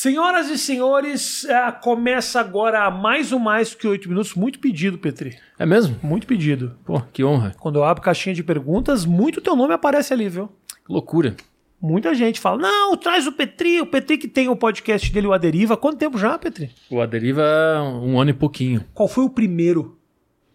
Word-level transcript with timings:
Senhoras 0.00 0.48
e 0.48 0.56
senhores, 0.56 1.44
é, 1.44 1.70
começa 1.72 2.40
agora 2.40 2.90
mais 2.90 3.32
ou 3.32 3.38
mais 3.38 3.74
que 3.74 3.86
oito 3.86 4.08
minutos. 4.08 4.34
Muito 4.34 4.58
pedido, 4.58 4.96
Petri. 4.96 5.36
É 5.58 5.66
mesmo? 5.66 5.94
Muito 6.02 6.26
pedido. 6.26 6.74
Pô, 6.86 7.02
que 7.12 7.22
honra. 7.22 7.54
Quando 7.60 7.76
eu 7.76 7.84
abro 7.84 8.02
caixinha 8.02 8.34
de 8.34 8.42
perguntas, 8.42 9.04
muito 9.04 9.42
teu 9.42 9.54
nome 9.54 9.74
aparece 9.74 10.14
ali, 10.14 10.26
viu? 10.26 10.48
Que 10.86 10.90
loucura. 10.90 11.36
Muita 11.78 12.14
gente 12.14 12.40
fala: 12.40 12.56
não, 12.56 12.96
traz 12.96 13.26
o 13.26 13.32
Petri, 13.32 13.78
o 13.82 13.84
Petri 13.84 14.16
que 14.16 14.26
tem 14.26 14.48
o 14.48 14.56
podcast 14.56 15.12
dele, 15.12 15.26
o 15.26 15.34
Aderiva. 15.34 15.76
Quanto 15.76 15.98
tempo 15.98 16.16
já, 16.16 16.38
Petri? 16.38 16.70
O 16.90 17.02
Aderiva, 17.02 17.42
um 18.02 18.18
ano 18.18 18.30
e 18.30 18.32
pouquinho. 18.32 18.82
Qual 18.94 19.06
foi 19.06 19.24
o 19.24 19.28
primeiro? 19.28 19.99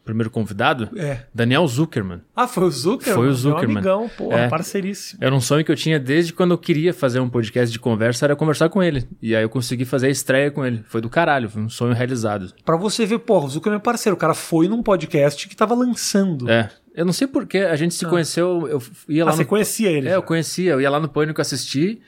Primeiro 0.05 0.29
convidado? 0.29 0.87
É. 0.95 1.21
Daniel 1.33 1.67
Zuckerman. 1.67 2.21
Ah, 2.35 2.47
foi 2.47 2.63
o 2.65 2.69
Zuckerman? 2.69 3.15
Foi 3.15 3.27
o 3.27 3.33
Zuckerman. 3.33 3.81
Meu 3.81 3.93
amigão, 3.95 4.11
pô, 4.15 4.31
É. 4.31 4.47
parceiríssimo. 4.47 5.17
Era 5.21 5.33
um 5.33 5.41
sonho 5.41 5.65
que 5.65 5.71
eu 5.71 5.75
tinha 5.75 5.99
desde 5.99 6.31
quando 6.31 6.51
eu 6.51 6.57
queria 6.59 6.93
fazer 6.93 7.19
um 7.19 7.27
podcast 7.27 7.71
de 7.73 7.79
conversa, 7.79 8.23
era 8.25 8.35
conversar 8.35 8.69
com 8.69 8.83
ele. 8.83 9.07
E 9.21 9.35
aí 9.35 9.41
eu 9.43 9.49
consegui 9.49 9.83
fazer 9.83 10.05
a 10.07 10.09
estreia 10.11 10.51
com 10.51 10.63
ele. 10.63 10.83
Foi 10.87 11.01
do 11.01 11.09
caralho, 11.09 11.49
foi 11.49 11.61
um 11.63 11.69
sonho 11.69 11.93
realizado. 11.93 12.53
Pra 12.63 12.77
você 12.77 13.03
ver, 13.05 13.17
pô, 13.19 13.39
o 13.43 13.49
Zuckerman 13.49 13.77
é 13.79 13.81
parceiro. 13.81 14.15
O 14.15 14.19
cara 14.19 14.35
foi 14.35 14.67
num 14.67 14.83
podcast 14.83 15.49
que 15.49 15.55
tava 15.55 15.73
lançando. 15.73 16.47
É. 16.49 16.69
Eu 16.93 17.03
não 17.03 17.11
sei 17.11 17.27
porquê, 17.27 17.57
a 17.57 17.75
gente 17.75 17.93
se 17.95 18.05
conheceu, 18.05 18.67
eu 18.69 18.81
ia 19.09 19.23
Ah, 19.23 19.25
lá 19.25 19.31
você 19.33 19.41
no... 19.43 19.49
conhecia 19.49 19.89
ele? 19.89 20.07
É, 20.07 20.11
já. 20.11 20.15
eu 20.17 20.21
conhecia, 20.23 20.71
eu 20.71 20.79
ia 20.79 20.89
lá 20.89 20.97
no 20.99 21.09
Pânico 21.09 21.41
assistir 21.41 21.99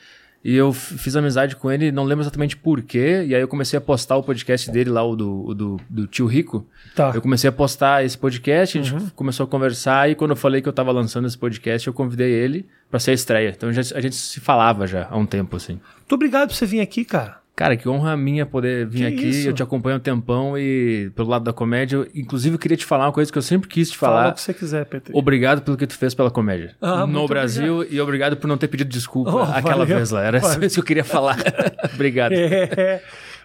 e 0.44 0.56
eu 0.56 0.72
fiz 0.72 1.16
amizade 1.16 1.56
com 1.56 1.70
ele, 1.72 1.92
não 1.92 2.04
lembro 2.04 2.24
exatamente 2.24 2.56
porquê, 2.56 3.26
e 3.28 3.36
aí 3.36 3.42
eu 3.42 3.48
comecei 3.48 3.78
a 3.78 3.82
postar 3.82 4.16
o 4.18 4.24
podcast 4.24 4.72
dele 4.72 4.90
lá, 4.90 5.04
o 5.04 5.16
do, 5.16 5.46
o 5.48 5.54
do, 5.54 5.80
do 5.90 6.08
Tio 6.08 6.26
Rico. 6.26 6.66
Tá. 6.96 7.12
Eu 7.14 7.22
comecei 7.22 7.50
a 7.50 7.52
postar 7.52 8.04
esse 8.06 8.18
podcast, 8.18 8.78
a 8.78 8.82
gente 8.82 8.94
Uhum. 8.94 9.10
começou 9.16 9.44
a 9.44 9.48
conversar, 9.48 10.10
e 10.10 10.16
quando 10.16 10.32
eu 10.32 10.38
falei 10.38 10.62
que 10.62 10.70
eu 10.70 10.74
tava 10.74 10.92
lançando 10.92 11.28
esse 11.28 11.38
podcast, 11.38 11.88
eu 11.88 11.94
convidei 11.94 12.32
ele 12.32 12.66
pra 12.90 13.00
ser 13.00 13.12
a 13.12 13.14
estreia. 13.14 13.50
Então 13.56 13.72
já- 13.74 13.98
a 13.98 14.02
gente 14.02 14.16
se 14.16 14.40
falava 14.40 14.88
já 14.88 15.08
há 15.10 15.18
um 15.18 15.26
tempo, 15.26 15.56
assim. 15.58 15.74
Muito 15.98 16.14
obrigado 16.16 16.48
por 16.50 16.56
você 16.56 16.66
vir 16.66 16.80
aqui, 16.82 17.04
cara. 17.04 17.40
Cara, 17.58 17.76
que 17.76 17.90
honra 17.90 18.16
minha 18.16 18.46
poder 18.46 18.86
vir 18.86 19.00
Que 19.00 19.06
aqui. 19.08 19.30
isso? 19.30 19.50
Eu 19.50 19.54
te 19.54 19.64
acompanho 19.64 19.98
um 19.98 20.00
tempão 20.00 20.56
e 20.56 21.10
pelo 21.16 21.28
lado 21.28 21.44
da 21.44 21.52
comédia, 21.52 21.96
eu, 21.98 22.08
inclusive 22.14 22.54
eu 22.54 22.60
queria 22.60 22.78
te 22.78 22.86
falar 22.86 23.08
uma 23.08 23.12
coisa 23.12 23.32
que 23.32 23.38
eu 23.38 23.42
sempre 23.42 23.68
quis 23.68 23.90
te 23.90 23.98
Fala 23.98 24.16
falar. 24.18 24.30
o 24.30 24.34
que 24.36 24.42
você 24.42 24.54
quiser, 24.54 24.86
Petri. 24.86 25.12
Obrigado 25.16 25.64
pelo 25.64 25.76
que 25.76 25.88
tu 25.88 25.98
fez 25.98 26.14
pela 26.14 26.30
comédia. 26.30 26.76
Ah, 26.80 27.08
no 27.08 27.28
Brasil 27.28 27.84
e 27.90 28.00
obrigado 28.00 28.38
por 28.38 28.46
não 28.48 28.58
ter 28.60 28.68
pedido 28.68 28.92
desculpa 28.92 29.32
Oh, 29.34 29.42
aquela 29.42 29.78
valeu. 29.86 29.98
vez 29.98 30.12
lá. 30.12 30.24
Era 30.24 30.40
só 30.40 30.50
Valeu. 30.50 30.68
isso 30.68 30.76
que 30.76 30.82
eu 30.82 30.86
queria 30.86 31.04
falar. 31.04 31.36
obrigado. 31.96 32.34
É, 32.34 33.02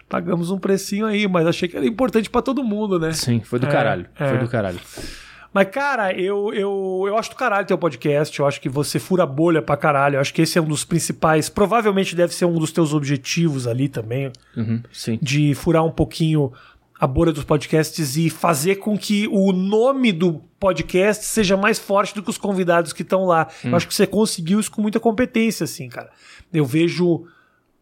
pagamos 0.07 0.51
um 0.51 0.59
precinho 0.59 1.07
aí, 1.07 1.27
mas 1.27 1.47
achei 1.47 1.67
que 1.67 1.75
era 1.75 1.85
importante 1.87 2.29
pra 2.29 2.43
todo 2.43 2.63
mundo, 2.63 2.99
né? 2.99 3.13
Sim, 3.13 3.41
foi 3.43 3.57
do 3.57 3.65
É, 3.65 3.69
caralho. 3.71 4.05
é. 4.19 4.29
Foi 4.29 4.37
do 4.37 4.47
caralho. 4.47 4.79
Mas, 5.53 5.69
cara, 5.69 6.11
eu, 6.13 6.51
eu, 6.53 7.03
eu 7.07 7.17
acho 7.17 7.29
do 7.29 7.35
caralho 7.35 7.67
teu 7.67 7.77
podcast. 7.77 8.39
Eu 8.39 8.47
acho 8.47 8.59
que 8.59 8.67
você 8.67 8.99
fura 8.99 9.25
bolha 9.25 9.61
pra 9.61 9.77
caralho. 9.77 10.15
Eu 10.15 10.21
acho 10.21 10.33
que 10.33 10.41
esse 10.41 10.57
é 10.57 10.61
um 10.61 10.67
dos 10.67 10.83
principais. 10.83 11.47
Provavelmente 11.47 12.15
deve 12.15 12.33
ser 12.33 12.45
um 12.45 12.55
dos 12.55 12.71
teus 12.71 12.93
objetivos 12.93 13.67
ali 13.67 13.87
também. 13.87 14.31
Uhum, 14.57 14.81
sim. 14.91 15.19
De 15.21 15.53
furar 15.53 15.85
um 15.85 15.91
pouquinho 15.91 16.51
a 16.99 17.05
bolha 17.05 17.31
dos 17.31 17.43
podcasts 17.43 18.15
e 18.15 18.29
fazer 18.29 18.77
com 18.77 18.97
que 18.97 19.27
o 19.27 19.51
nome 19.51 20.11
do 20.11 20.41
podcast 20.59 21.25
seja 21.25 21.57
mais 21.57 21.77
forte 21.77 22.15
do 22.15 22.23
que 22.23 22.29
os 22.29 22.37
convidados 22.37 22.93
que 22.93 23.01
estão 23.01 23.25
lá. 23.25 23.47
Eu 23.63 23.75
acho 23.75 23.87
que 23.87 23.93
você 23.93 24.07
conseguiu 24.07 24.59
isso 24.59 24.71
com 24.71 24.81
muita 24.81 24.99
competência, 24.99 25.65
assim, 25.65 25.89
cara. 25.89 26.09
Eu 26.53 26.65
vejo 26.65 27.25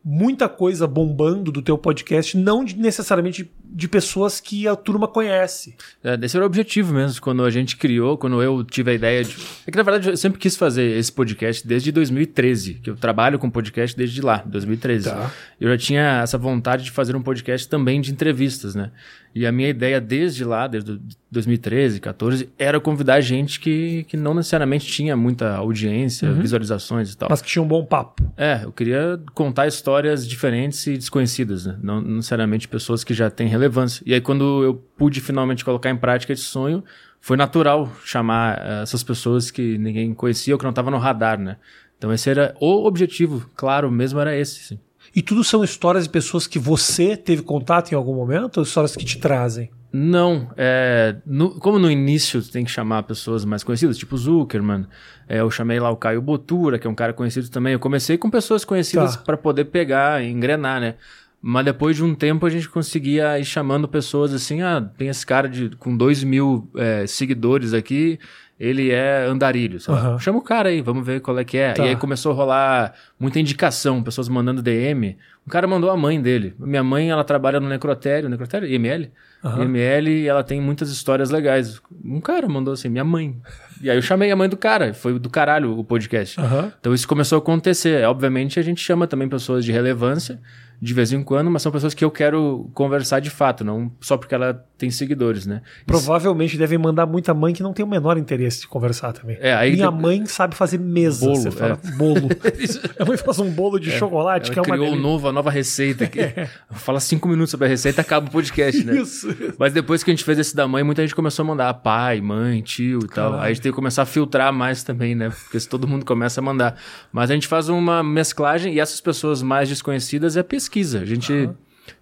muita 0.04 0.50
coisa 0.50 0.88
bombando 0.88 1.52
do 1.52 1.62
teu 1.62 1.78
podcast, 1.78 2.36
não 2.36 2.66
de- 2.66 2.76
necessariamente 2.78 3.50
de 3.64 3.88
pessoas 3.88 4.40
que 4.40 4.68
a 4.68 4.76
turma 4.76 5.08
conhece. 5.08 5.76
É, 6.04 6.18
esse 6.22 6.36
era 6.36 6.44
o 6.44 6.48
objetivo 6.48 6.94
mesmo, 6.94 7.22
quando 7.22 7.44
a 7.44 7.50
gente 7.50 7.78
criou, 7.78 8.18
quando 8.18 8.42
eu 8.42 8.64
tive 8.64 8.92
a 8.92 8.94
ideia 8.94 9.24
de. 9.24 9.36
É 9.66 9.72
que 9.72 9.78
na 9.78 9.84
verdade 9.84 10.10
eu 10.10 10.18
sempre 10.18 10.40
quis 10.40 10.58
fazer 10.58 10.98
esse 10.98 11.12
podcast 11.12 11.66
desde 11.66 11.92
2013, 11.92 12.76
que 12.76 12.90
eu 12.90 12.96
trabalho 12.96 13.38
com 13.40 13.50
podcast 13.50 13.96
desde 13.96 14.22
lá, 14.22 14.44
2013. 14.46 15.10
Tá. 15.10 15.32
Eu 15.60 15.70
já 15.70 15.78
tinha 15.78 16.22
essa 16.24 16.38
vontade 16.38 16.84
de 16.84 16.92
fazer 16.92 17.16
um 17.16 17.22
podcast 17.22 17.70
também 17.70 18.02
de 18.02 18.12
entrevistas, 18.12 18.76
né? 18.76 18.92
E 19.34 19.46
a 19.46 19.52
minha 19.52 19.70
ideia 19.70 20.02
desde 20.02 20.44
lá, 20.44 20.68
desde 20.68 21.00
2013, 21.32 22.02
14, 22.02 22.50
era 22.60 22.80
convidar 22.80 23.22
gente 23.22 23.60
que, 23.60 24.04
que 24.04 24.18
não 24.18 24.34
necessariamente 24.34 24.86
tinha 24.86 25.16
muita 25.16 25.56
audiência, 25.56 26.32
visualizações 26.34 27.14
e 27.14 27.18
tal. 27.18 27.30
Mas 27.30 27.42
que 27.42 27.48
tinha 27.48 27.64
um 27.64 27.68
bom 27.68 27.86
papo. 27.86 28.30
É, 28.36 28.62
eu 28.64 28.72
queria 28.72 29.20
contar 29.34 29.68
histórias 29.68 30.28
diferentes 30.28 30.86
e 30.88 30.98
desconhecidas, 30.98 31.66
né? 31.66 31.78
Não 31.82 32.02
necessariamente 32.02 32.68
pessoas 32.68 33.04
que 33.04 33.14
já 33.14 33.30
têm 33.30 33.48
relevância. 33.48 34.04
E 34.06 34.14
aí, 34.14 34.20
quando 34.20 34.64
eu 34.64 34.76
pude 34.98 35.22
finalmente 35.22 35.64
colocar 35.64 35.90
em 35.90 35.98
prática 35.98 36.34
esse 36.34 36.44
sonho, 36.44 36.84
foi 37.22 37.38
natural 37.38 37.90
chamar 38.04 38.60
eh, 38.60 38.82
essas 38.82 39.04
pessoas 39.04 39.50
que 39.50 39.78
ninguém 39.78 40.14
conhecia 40.14 40.54
ou 40.54 40.58
que 40.58 40.66
não 40.66 40.72
estavam 40.72 40.92
no 40.92 40.98
radar, 40.98 41.40
né? 41.40 41.58
Então, 41.98 42.12
esse 42.12 42.30
era 42.30 42.56
o 42.60 42.86
objetivo, 42.86 43.48
claro, 43.56 43.92
mesmo 43.92 44.20
era 44.20 44.36
esse, 44.36 44.60
sim. 44.60 44.80
E 45.16 45.22
tudo 45.22 45.44
são 45.44 45.64
histórias 45.64 46.06
de 46.06 46.10
pessoas 46.10 46.48
que 46.48 46.58
você 46.58 47.18
teve 47.18 47.42
contato 47.42 47.92
em 47.92 47.96
algum 47.96 48.16
momento 48.16 48.58
ou 48.58 48.64
histórias 48.64 48.96
que 48.96 49.04
te 49.06 49.20
trazem? 49.20 49.70
Não, 49.94 50.50
é, 50.56 51.18
no- 51.26 51.60
como 51.60 51.78
no 51.78 51.92
início 51.92 52.42
tem 52.42 52.64
que 52.64 52.72
chamar 52.72 53.04
pessoas 53.04 53.44
mais 53.44 53.62
conhecidas, 53.62 53.98
tipo 53.98 54.16
Zuckerman, 54.16 54.86
é, 55.28 55.42
eu 55.42 55.52
chamei 55.52 55.82
lá 55.82 55.90
o 55.90 55.98
Caio 55.98 56.22
Botura, 56.22 56.80
que 56.80 56.88
é 56.88 56.90
um 56.90 56.96
cara 56.96 57.12
conhecido 57.12 57.50
também. 57.50 57.74
Eu 57.74 57.80
comecei 57.80 58.18
com 58.18 58.30
pessoas 58.30 58.64
conhecidas 58.64 59.18
Tá. 59.18 59.22
para 59.24 59.36
poder 59.36 59.66
pegar 59.66 60.24
e 60.24 60.30
engrenar, 60.32 60.80
né? 60.80 60.96
Mas 61.42 61.66
depois 61.66 61.96
de 61.98 62.04
um 62.06 62.16
tempo 62.16 62.46
a 62.46 62.50
gente 62.50 62.70
conseguia 62.70 63.38
ir 63.38 63.44
chamando 63.44 63.86
pessoas 63.88 64.34
assim, 64.34 64.62
ah, 64.62 64.80
tem 64.98 65.10
esse 65.10 65.26
cara 65.26 65.50
de, 65.50 65.72
com 65.76 65.98
dois 65.98 66.24
mil 66.24 66.70
é, 66.78 67.06
seguidores 67.08 67.74
aqui, 67.74 68.18
ele 68.62 68.92
é 68.92 69.26
andarilho, 69.26 69.80
sei 69.80 69.92
lá. 69.92 70.20
Chama 70.20 70.38
o 70.38 70.42
cara 70.42 70.70
aí, 70.70 70.82
vamos 70.82 71.04
ver 71.04 71.20
qual 71.20 71.40
é 71.40 71.44
que 71.44 71.58
é. 71.58 71.74
Tá. 71.74 71.84
E 71.84 71.90
aí 71.90 71.96
começou 71.96 72.32
a 72.32 72.36
rolar 72.36 72.94
muita 73.20 73.40
indicação, 73.40 74.04
pessoas 74.04 74.30
mandando 74.30 74.62
DM. 74.62 75.18
Um 75.48 75.50
cara 75.50 75.66
mandou 75.66 75.90
a 75.90 75.98
mãe 75.98 76.22
dele. 76.22 76.54
Minha 76.60 76.84
mãe, 76.84 77.10
ela 77.10 77.24
trabalha 77.24 77.60
no 77.60 77.68
necrotério, 77.68 78.30
necrotério? 78.30 78.68
IML? 78.68 79.10
Aham. 79.44 79.64
IML, 79.64 80.10
e 80.10 80.28
ela 80.28 80.44
tem 80.44 80.62
muitas 80.62 80.92
histórias 80.92 81.32
legais. 81.32 81.82
Um 82.06 82.22
cara 82.22 82.48
mandou 82.48 82.76
assim, 82.76 82.88
minha 82.88 83.04
mãe. 83.04 83.36
E 83.82 83.90
aí 83.90 83.98
eu 83.98 84.02
chamei 84.04 84.30
a 84.30 84.36
mãe 84.36 84.48
do 84.48 84.56
cara, 84.56 84.94
foi 84.94 85.18
do 85.18 85.30
caralho 85.30 85.76
o 85.76 85.84
podcast. 85.84 86.40
Aham. 86.40 86.72
Então 86.80 86.94
isso 86.94 87.08
começou 87.08 87.38
a 87.38 87.40
acontecer. 87.40 88.06
Obviamente 88.06 88.60
a 88.60 88.64
gente 88.64 88.80
chama 88.80 89.08
também 89.08 89.28
pessoas 89.28 89.66
de 89.66 89.72
relevância, 89.72 90.40
de 90.82 90.94
vez 90.96 91.14
em 91.14 91.24
quando, 91.24 91.52
mas 91.52 91.62
são 91.62 91.72
pessoas 91.72 91.94
que 91.94 92.04
eu 92.04 92.10
quero 92.10 92.68
conversar 92.74 93.20
de 93.20 93.30
fato, 93.30 93.64
não 93.64 93.92
só 94.02 94.18
porque 94.18 94.34
ela 94.34 94.66
tem 94.80 94.90
seguidores, 94.90 95.46
né? 95.46 95.62
Provavelmente 95.86 96.58
devem 96.58 96.80
mandar 96.80 97.06
muita 97.06 97.36
mãe 97.36 97.54
que 97.54 97.62
não 97.62 97.72
tem 97.72 97.86
o 97.86 97.88
menor 97.88 98.18
interesse 98.18 98.62
de 98.62 98.68
conversar 98.68 99.14
também. 99.14 99.38
É, 99.40 99.54
aí 99.54 99.74
Minha 99.74 99.92
de- 99.92 100.02
mãe 100.02 100.26
sabe 100.26 100.56
fazer 100.56 100.80
mesa. 100.80 101.24
Bolo, 101.24 101.36
você 101.36 101.52
fala, 101.52 101.80
é. 101.86 101.92
bolo. 101.92 102.22
Minha 102.98 103.08
mãe 103.08 103.16
faz 103.16 103.38
um 103.38 103.52
bolo 103.52 103.78
de 103.80 103.92
chocolate, 103.92 104.50
que 104.50 104.58
é 104.58 104.60
Ela 104.60 104.68
uma 104.68 104.76
criou 104.76 104.96
um 104.96 105.00
novo, 105.00 105.28
a 105.28 105.32
nova 105.32 105.52
receita. 105.52 106.08
Que 106.08 106.20
Fala 106.72 107.00
cinco 107.00 107.28
minutos 107.28 107.52
sobre 107.52 107.68
a 107.68 107.70
receita 107.70 108.02
acaba 108.02 108.28
o 108.28 108.32
podcast, 108.32 108.84
né? 108.84 108.98
Isso. 108.98 109.28
Mas 109.60 109.74
depois 109.74 110.04
que 110.04 110.10
a 110.10 110.14
gente 110.16 110.24
fez 110.24 110.40
esse 110.40 110.56
da 110.56 110.68
mãe, 110.68 110.84
muita 110.84 111.04
gente 111.04 111.14
começou 111.14 111.44
a 111.44 111.48
mandar 111.48 111.72
pai, 111.76 112.20
mãe, 112.22 112.60
tio 112.64 113.02
e 113.04 113.08
tal. 113.08 113.36
Aí 113.36 113.52
a 113.52 113.54
gente 113.54 113.62
tem 113.62 113.72
que 113.72 113.76
começar 113.76 114.02
a 114.02 114.06
filtrar 114.08 114.52
mais 114.52 114.82
também, 114.82 115.14
né? 115.14 115.30
Porque 115.30 115.60
se 115.60 115.70
todo 115.70 115.88
mundo 115.88 116.04
começa 116.04 116.42
a 116.42 116.44
mandar. 116.44 116.76
Mas 117.14 117.30
a 117.30 117.36
gente 117.36 117.48
faz 117.48 117.70
uma 117.70 118.02
mesclagem 118.02 118.74
e 118.74 118.80
essas 118.80 119.00
pessoas 119.00 119.44
mais 119.44 119.70
desconhecidas 119.70 120.36
é 120.36 120.42
pesquisa. 120.42 120.71
A 120.80 121.06
gente, 121.06 121.50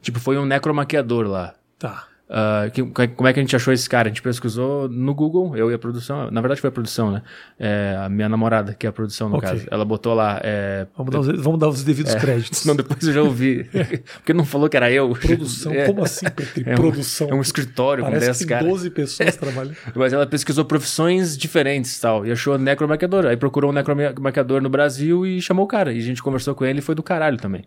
tipo, 0.02 0.20
foi 0.20 0.38
um 0.38 0.46
necromaquiador 0.46 1.26
lá. 1.28 1.54
Tá. 1.78 2.06
Ah, 2.32 2.70
que- 2.72 2.84
como 2.84 3.28
é 3.28 3.34
que 3.34 3.40
a 3.40 3.42
gente 3.42 3.56
achou 3.56 3.74
esse 3.74 3.90
cara? 3.90 4.08
A 4.08 4.10
gente 4.12 4.22
pesquisou 4.22 4.88
no 4.88 5.16
Google, 5.16 5.58
eu 5.58 5.72
e 5.72 5.74
a 5.74 5.80
produção. 5.80 6.30
Na 6.30 6.42
verdade 6.42 6.62
foi 6.62 6.68
a 6.68 6.72
produção, 6.72 7.10
né? 7.12 7.24
É, 7.58 7.98
a 8.00 8.08
minha 8.08 8.30
namorada, 8.30 8.76
que 8.76 8.86
é 8.86 8.90
a 8.90 8.94
produção 8.94 9.30
no 9.30 9.38
Ok. 9.38 9.50
caso. 9.50 9.66
Ela 9.72 9.84
botou 9.84 10.14
lá. 10.14 10.40
É, 10.44 10.86
Vamos 10.96 11.12
dar 11.12 11.20
os, 11.22 11.28
vamos 11.44 11.60
dar 11.60 11.68
os 11.70 11.84
devidos 11.84 12.14
créditos. 12.14 12.60
Senão 12.62 12.76
depois 12.76 13.02
eu 13.02 13.14
já 13.14 13.24
ouvi. 13.24 13.64
Porque 14.22 14.32
não 14.32 14.46
falou 14.46 14.70
que 14.70 14.78
era 14.78 14.92
eu. 14.92 15.10
Produção, 15.10 15.72
É. 15.74 15.88
como 15.88 16.04
assim, 16.04 16.30
Petri? 16.30 16.66
É 16.70 16.74
um- 16.74 16.78
Produção. 16.78 17.30
É 17.32 17.34
um 17.34 17.42
escritório 17.42 18.04
com 18.04 18.12
Parece 18.12 18.28
10 18.28 18.38
que 18.38 18.46
tem 18.46 18.58
caras. 18.58 18.70
12 18.70 18.90
pessoas 18.92 19.36
trabalhando. 19.36 19.78
Mas 19.96 20.14
ela 20.14 20.28
pesquisou 20.28 20.64
profissões 20.66 21.36
diferentes 21.36 21.98
e 21.98 22.02
tal. 22.02 22.28
E 22.28 22.32
achou 22.32 22.60
necromaquiador. 22.60 23.26
Aí 23.26 23.38
procurou 23.38 23.72
um 23.72 23.74
necromaquiador 23.74 24.62
no 24.62 24.70
Brasil 24.70 25.26
e 25.26 25.42
chamou 25.42 25.66
o 25.66 25.68
cara. 25.68 25.92
E 25.92 25.98
a 25.98 26.02
gente 26.04 26.22
conversou 26.22 26.54
com 26.54 26.64
ele 26.64 26.78
e 26.78 26.82
foi 26.84 26.94
do 26.94 27.02
caralho 27.02 27.38
também. 27.38 27.64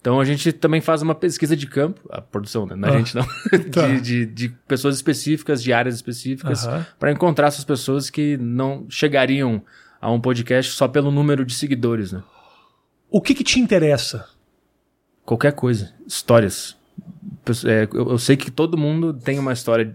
Então 0.00 0.20
a 0.20 0.24
gente 0.24 0.52
também 0.52 0.80
faz 0.80 1.02
uma 1.02 1.14
pesquisa 1.14 1.56
de 1.56 1.66
campo, 1.66 2.00
a 2.10 2.20
produção, 2.20 2.64
né? 2.66 2.76
Não 2.76 2.88
é 2.88 2.92
Ah, 2.94 2.98
gente 2.98 3.14
não. 3.16 3.26
tá. 3.72 3.88
de, 3.88 4.00
de, 4.00 4.26
de 4.26 4.48
pessoas 4.68 4.94
específicas, 4.96 5.62
de 5.62 5.72
áreas 5.72 5.96
específicas, 5.96 6.66
Aham. 6.66 6.86
para 6.98 7.10
encontrar 7.10 7.48
essas 7.48 7.64
pessoas 7.64 8.08
que 8.08 8.36
não 8.36 8.86
chegariam 8.88 9.62
a 10.00 10.10
um 10.12 10.20
podcast 10.20 10.72
só 10.72 10.86
pelo 10.86 11.10
número 11.10 11.44
de 11.44 11.54
seguidores, 11.54 12.12
né? 12.12 12.22
O 13.10 13.20
que 13.20 13.34
que 13.34 13.42
te 13.42 13.58
interessa? 13.58 14.28
Qualquer 15.24 15.52
coisa. 15.52 15.92
Histórias. 16.06 16.75
É, 17.64 17.88
eu, 17.92 18.10
eu 18.10 18.18
sei 18.18 18.36
que 18.36 18.50
todo 18.50 18.76
mundo 18.76 19.12
tem 19.12 19.38
uma 19.38 19.52
história 19.52 19.94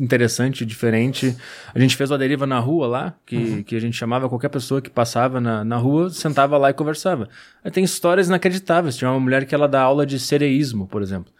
interessante, 0.00 0.64
diferente. 0.64 1.36
A 1.74 1.78
gente 1.78 1.94
fez 1.96 2.10
uma 2.10 2.16
deriva 2.18 2.46
na 2.46 2.58
rua 2.58 2.86
lá, 2.86 3.14
que, 3.26 3.62
que 3.64 3.76
a 3.76 3.80
gente 3.80 3.96
chamava 3.96 4.28
qualquer 4.28 4.48
pessoa 4.48 4.80
que 4.80 4.88
passava 4.90 5.40
na, 5.40 5.62
na 5.64 5.76
rua, 5.76 6.08
sentava 6.10 6.56
lá 6.56 6.70
e 6.70 6.74
conversava. 6.74 7.28
Aí 7.64 7.70
tem 7.70 7.84
histórias 7.84 8.28
inacreditáveis. 8.28 8.96
Tinha 8.96 9.10
uma 9.10 9.20
mulher 9.20 9.44
que 9.44 9.54
ela 9.54 9.68
dá 9.68 9.82
aula 9.82 10.06
de 10.06 10.18
sereísmo, 10.18 10.86
por 10.86 11.02
exemplo. 11.02 11.32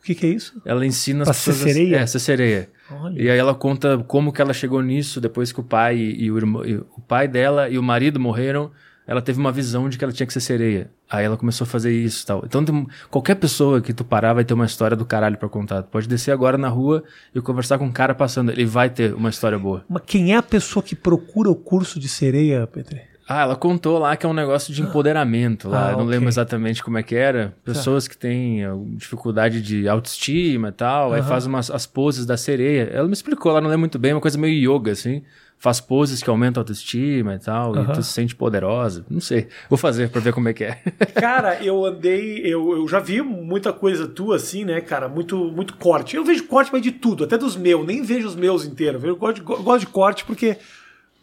O 0.00 0.04
que 0.04 0.14
que 0.14 0.26
é 0.26 0.30
isso? 0.30 0.60
Ela 0.66 0.84
ensina 0.86 1.22
as 1.22 1.28
Pra 1.28 1.34
ser 1.34 1.50
pessoas... 1.52 1.70
a- 1.70 1.74
sereia? 1.74 1.96
É, 1.96 2.06
ser 2.06 2.18
sereia. 2.18 2.70
Olha. 2.90 3.22
E 3.22 3.30
aí 3.30 3.38
ela 3.38 3.54
conta 3.54 3.98
como 4.06 4.32
que 4.32 4.40
ela 4.42 4.52
chegou 4.52 4.82
nisso 4.82 5.18
depois 5.20 5.50
que 5.50 5.60
o 5.60 5.64
pai 5.64 5.96
e 5.96 6.30
o, 6.30 6.36
irmão, 6.36 6.64
e 6.64 6.76
o 6.76 7.00
pai 7.08 7.26
dela 7.26 7.68
e 7.70 7.78
o 7.78 7.82
marido 7.82 8.20
morreram. 8.20 8.70
Ela 9.06 9.20
teve 9.22 9.38
uma 9.38 9.52
visão 9.52 9.88
de 9.88 9.98
que 9.98 10.04
ela 10.04 10.12
tinha 10.12 10.26
que 10.26 10.32
ser 10.32 10.40
sereia. 10.40 10.90
Aí 11.10 11.24
ela 11.24 11.36
começou 11.36 11.64
a 11.64 11.68
fazer 11.68 11.92
isso 11.92 12.22
e 12.24 12.26
tal. 12.26 12.42
Então 12.46 12.64
tem- 12.64 12.86
qualquer 13.10 13.34
pessoa 13.36 13.80
que 13.80 13.92
tu 13.92 14.04
parar 14.04 14.32
vai 14.32 14.44
ter 14.44 14.54
uma 14.54 14.64
história 14.66 14.96
do 14.96 15.04
caralho 15.04 15.36
pra 15.36 15.48
contar. 15.48 15.82
Tu 15.82 15.88
pode 15.90 16.08
descer 16.08 16.30
agora 16.32 16.56
na 16.58 16.68
rua 16.68 17.04
e 17.34 17.40
conversar 17.40 17.78
com 17.78 17.84
um 17.84 17.92
cara 17.92 18.14
passando, 18.14 18.50
ele 18.50 18.64
vai 18.64 18.88
ter 18.90 19.14
uma 19.14 19.28
história 19.30 19.58
boa. 19.58 19.84
Mas 19.88 20.02
quem 20.06 20.32
é 20.32 20.36
a 20.36 20.42
pessoa 20.42 20.82
que 20.82 20.94
procura 20.96 21.50
o 21.50 21.54
curso 21.56 22.00
de 22.00 22.08
sereia, 22.08 22.66
Petri? 22.66 23.00
Ah, 23.26 23.40
ela 23.40 23.56
contou 23.56 23.98
lá 23.98 24.14
que 24.16 24.26
é 24.26 24.28
um 24.28 24.34
negócio 24.34 24.72
de 24.74 24.82
empoderamento 24.82 25.66
lá. 25.68 25.88
Ah, 25.88 25.92
não 25.92 26.00
ok. 26.00 26.10
lembro 26.10 26.28
exatamente 26.28 26.82
como 26.84 26.98
é 26.98 27.02
que 27.02 27.14
era. 27.14 27.54
Pessoas 27.64 28.06
que 28.06 28.14
têm 28.16 28.64
alguma 28.66 28.96
dificuldade 28.96 29.62
de 29.62 29.88
autoestima 29.88 30.68
e 30.68 30.72
tal. 30.72 31.12
Aí 31.14 31.20
Aham. 31.20 31.28
faz 31.30 31.46
umas 31.46 31.70
as 31.70 31.86
poses 31.86 32.26
da 32.26 32.36
sereia. 32.36 32.82
Ela 32.92 33.06
me 33.06 33.14
explicou, 33.14 33.50
ela 33.50 33.62
não 33.62 33.68
lembro 33.68 33.80
muito 33.80 33.98
bem, 33.98 34.12
uma 34.12 34.20
coisa 34.20 34.36
meio 34.38 34.74
yoga, 34.76 34.92
assim. 34.92 35.22
Faz 35.58 35.80
poses 35.80 36.22
que 36.22 36.28
aumentam 36.28 36.60
a 36.60 36.62
autoestima 36.62 37.34
e 37.36 37.38
tal. 37.38 37.74
E 37.74 37.78
Aham. 37.78 37.92
tu 37.94 38.02
se 38.02 38.12
sente 38.12 38.34
poderosa. 38.36 39.04
Não 39.08 39.20
sei. 39.20 39.48
Vou 39.70 39.78
fazer 39.78 40.10
pra 40.10 40.20
ver 40.20 40.32
como 40.34 40.46
é 40.48 40.52
que 40.52 40.64
é. 40.64 40.74
Cara, 41.14 41.62
eu 41.64 41.84
andei, 41.86 42.40
eu, 42.44 42.72
eu 42.76 42.86
já 42.86 43.00
vi 43.00 43.22
muita 43.22 43.72
coisa 43.72 44.06
tua 44.06 44.36
assim, 44.36 44.64
né, 44.64 44.80
cara? 44.82 45.08
Muito, 45.08 45.36
muito 45.36 45.74
corte. 45.78 46.16
Eu 46.16 46.24
vejo 46.24 46.44
corte, 46.44 46.70
mas 46.70 46.82
de 46.82 46.92
tudo, 46.92 47.24
até 47.24 47.38
dos 47.38 47.56
meus. 47.56 47.86
Nem 47.86 48.02
vejo 48.02 48.28
os 48.28 48.36
meus 48.36 48.64
inteiros. 48.66 49.02
Eu 49.04 49.16
gosto 49.16 49.36
de, 49.36 49.40
go- 49.40 49.62
gosto 49.62 49.80
de 49.80 49.86
corte 49.86 50.24
porque 50.26 50.58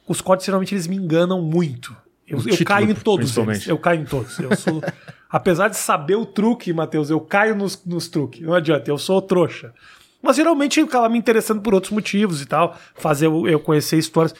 os 0.07 0.21
cortes 0.21 0.45
geralmente 0.47 0.73
eles 0.73 0.87
me 0.87 0.95
enganam 0.95 1.39
muito. 1.41 1.95
Eu, 2.27 2.39
título, 2.39 2.65
caio 2.65 2.89
em 2.89 2.95
todos 2.95 3.25
principalmente. 3.25 3.57
eles. 3.57 3.67
Eu 3.67 3.77
caio 3.77 4.01
em 4.01 4.05
todos. 4.05 4.39
Eu 4.39 4.55
sou, 4.55 4.81
apesar 5.29 5.67
de 5.67 5.75
saber 5.77 6.15
o 6.15 6.25
truque, 6.25 6.73
Matheus, 6.73 7.09
eu 7.11 7.19
caio 7.19 7.55
nos, 7.55 7.85
nos 7.85 8.07
truques. 8.07 8.41
Não 8.41 8.53
adianta, 8.55 8.89
eu 8.89 8.97
sou 8.97 9.21
trouxa. 9.21 9.71
Mas 10.21 10.35
geralmente 10.35 10.79
eu 10.79 10.85
acaba 10.85 11.09
me 11.09 11.17
interessando 11.17 11.61
por 11.61 11.73
outros 11.73 11.91
motivos 11.91 12.41
e 12.41 12.45
tal, 12.45 12.77
fazer 12.95 13.25
eu, 13.25 13.47
eu 13.47 13.59
conhecer 13.59 13.97
histórias. 13.97 14.35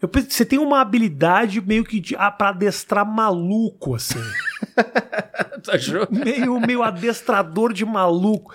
Eu 0.00 0.08
penso 0.08 0.30
você 0.30 0.44
tem 0.44 0.58
uma 0.58 0.80
habilidade 0.80 1.60
meio 1.60 1.84
que 1.84 1.98
de, 2.00 2.14
ah, 2.16 2.30
pra 2.30 2.50
adestrar 2.50 3.06
maluco, 3.06 3.94
assim 3.94 4.20
tu 5.62 5.70
achou? 5.70 6.06
meio, 6.10 6.60
meio 6.60 6.82
adestrador 6.82 7.72
de 7.72 7.84
maluco. 7.84 8.54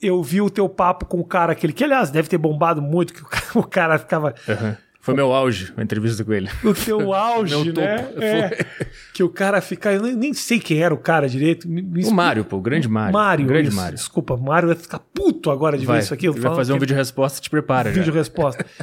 Eu 0.00 0.22
vi 0.22 0.40
o 0.40 0.50
teu 0.50 0.68
papo 0.68 1.06
com 1.06 1.20
o 1.20 1.24
cara, 1.24 1.52
aquele 1.52 1.72
que, 1.72 1.82
aliás, 1.82 2.10
deve 2.10 2.28
ter 2.28 2.36
bombado 2.36 2.82
muito, 2.82 3.14
que 3.14 3.22
o 3.22 3.26
cara, 3.26 3.46
o 3.54 3.62
cara 3.62 3.98
ficava. 3.98 4.34
Aham. 4.48 4.76
Foi 5.04 5.12
meu 5.14 5.32
auge, 5.32 5.70
a 5.76 5.82
entrevista 5.82 6.24
com 6.24 6.32
ele. 6.32 6.48
O 6.64 6.72
teu 6.72 7.12
auge, 7.14 7.54
Meu 7.54 7.64
né? 7.74 7.98
topo. 7.98 8.22
É, 8.22 8.66
que 9.12 9.22
o 9.22 9.28
cara 9.28 9.60
fica. 9.60 9.92
Eu 9.92 10.00
nem, 10.02 10.16
nem 10.16 10.32
sei 10.32 10.58
quem 10.58 10.82
era 10.82 10.94
o 10.94 10.96
cara 10.98 11.28
direito. 11.28 11.68
Me, 11.68 11.82
me 11.82 12.04
O. 12.06 12.10
Mário, 12.10 12.42
pô, 12.44 12.56
o 12.56 12.60
grande 12.62 12.88
Mário. 12.88 13.12
Mário, 13.12 13.44
O 13.44 13.48
grande 13.48 13.68
isso. 13.68 13.76
Mário. 13.76 13.96
Desculpa, 13.96 14.34
Mário 14.36 14.68
vai 14.68 14.76
ficar 14.76 14.98
puto 14.98 15.50
agora 15.50 15.76
de 15.76 15.84
Vai, 15.84 15.98
ver 15.98 16.04
isso 16.04 16.14
aqui. 16.14 16.26
eu 16.26 16.32
vai 16.32 16.54
fazer 16.54 16.72
um 16.72 16.76
que- 16.76 16.80
vídeo 16.80 16.96
resposta, 16.96 17.38
te 17.40 17.50
prepara 17.50 17.90
já. 17.92 17.98
vídeo 18.00 18.14
resposta. 18.14 18.64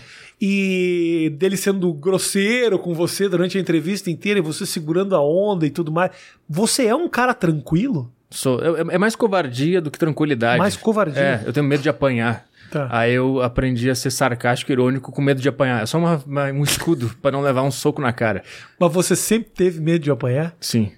E 0.43 1.31
dele 1.37 1.55
sendo 1.55 1.93
grosseiro 1.93 2.79
com 2.79 2.95
você 2.95 3.29
durante 3.29 3.59
a 3.59 3.61
entrevista 3.61 4.09
inteira 4.09 4.39
e 4.39 4.41
você 4.41 4.65
segurando 4.65 5.15
a 5.15 5.21
onda 5.23 5.67
e 5.67 5.69
tudo 5.69 5.91
mais. 5.91 6.09
Você 6.49 6.87
é 6.87 6.95
um 6.95 7.07
cara 7.07 7.33
tranquilo? 7.35 8.11
Sou, 8.31 8.59
é, 8.59 8.95
é 8.95 8.97
mais 8.97 9.15
covardia 9.15 9.79
do 9.79 9.91
que 9.91 9.99
tranquilidade. 9.99 10.57
Mais 10.57 10.75
covardia. 10.75 11.21
É, 11.21 11.43
eu 11.45 11.53
tenho 11.53 11.65
medo 11.65 11.83
de 11.83 11.89
apanhar. 11.89 12.45
Tá. 12.71 12.87
Aí 12.89 13.13
eu 13.13 13.41
aprendi 13.41 13.89
a 13.89 13.95
ser 13.95 14.09
sarcástico 14.11 14.71
e 14.71 14.73
irônico 14.73 15.11
com 15.11 15.21
medo 15.21 15.41
de 15.41 15.49
apanhar. 15.49 15.83
É 15.83 15.85
só 15.85 15.97
uma- 15.97 16.23
uma- 16.25 16.45
um 16.51 16.63
escudo 16.63 17.11
pra 17.21 17.29
não 17.31 17.41
levar 17.41 17.63
um 17.63 17.71
soco 17.71 18.01
na 18.01 18.13
cara. 18.13 18.43
Mas 18.79 18.91
você 18.93 19.15
sempre 19.15 19.51
teve 19.51 19.79
medo 19.81 20.03
de 20.03 20.09
apanhar? 20.11 20.55
Sim. 20.59 20.91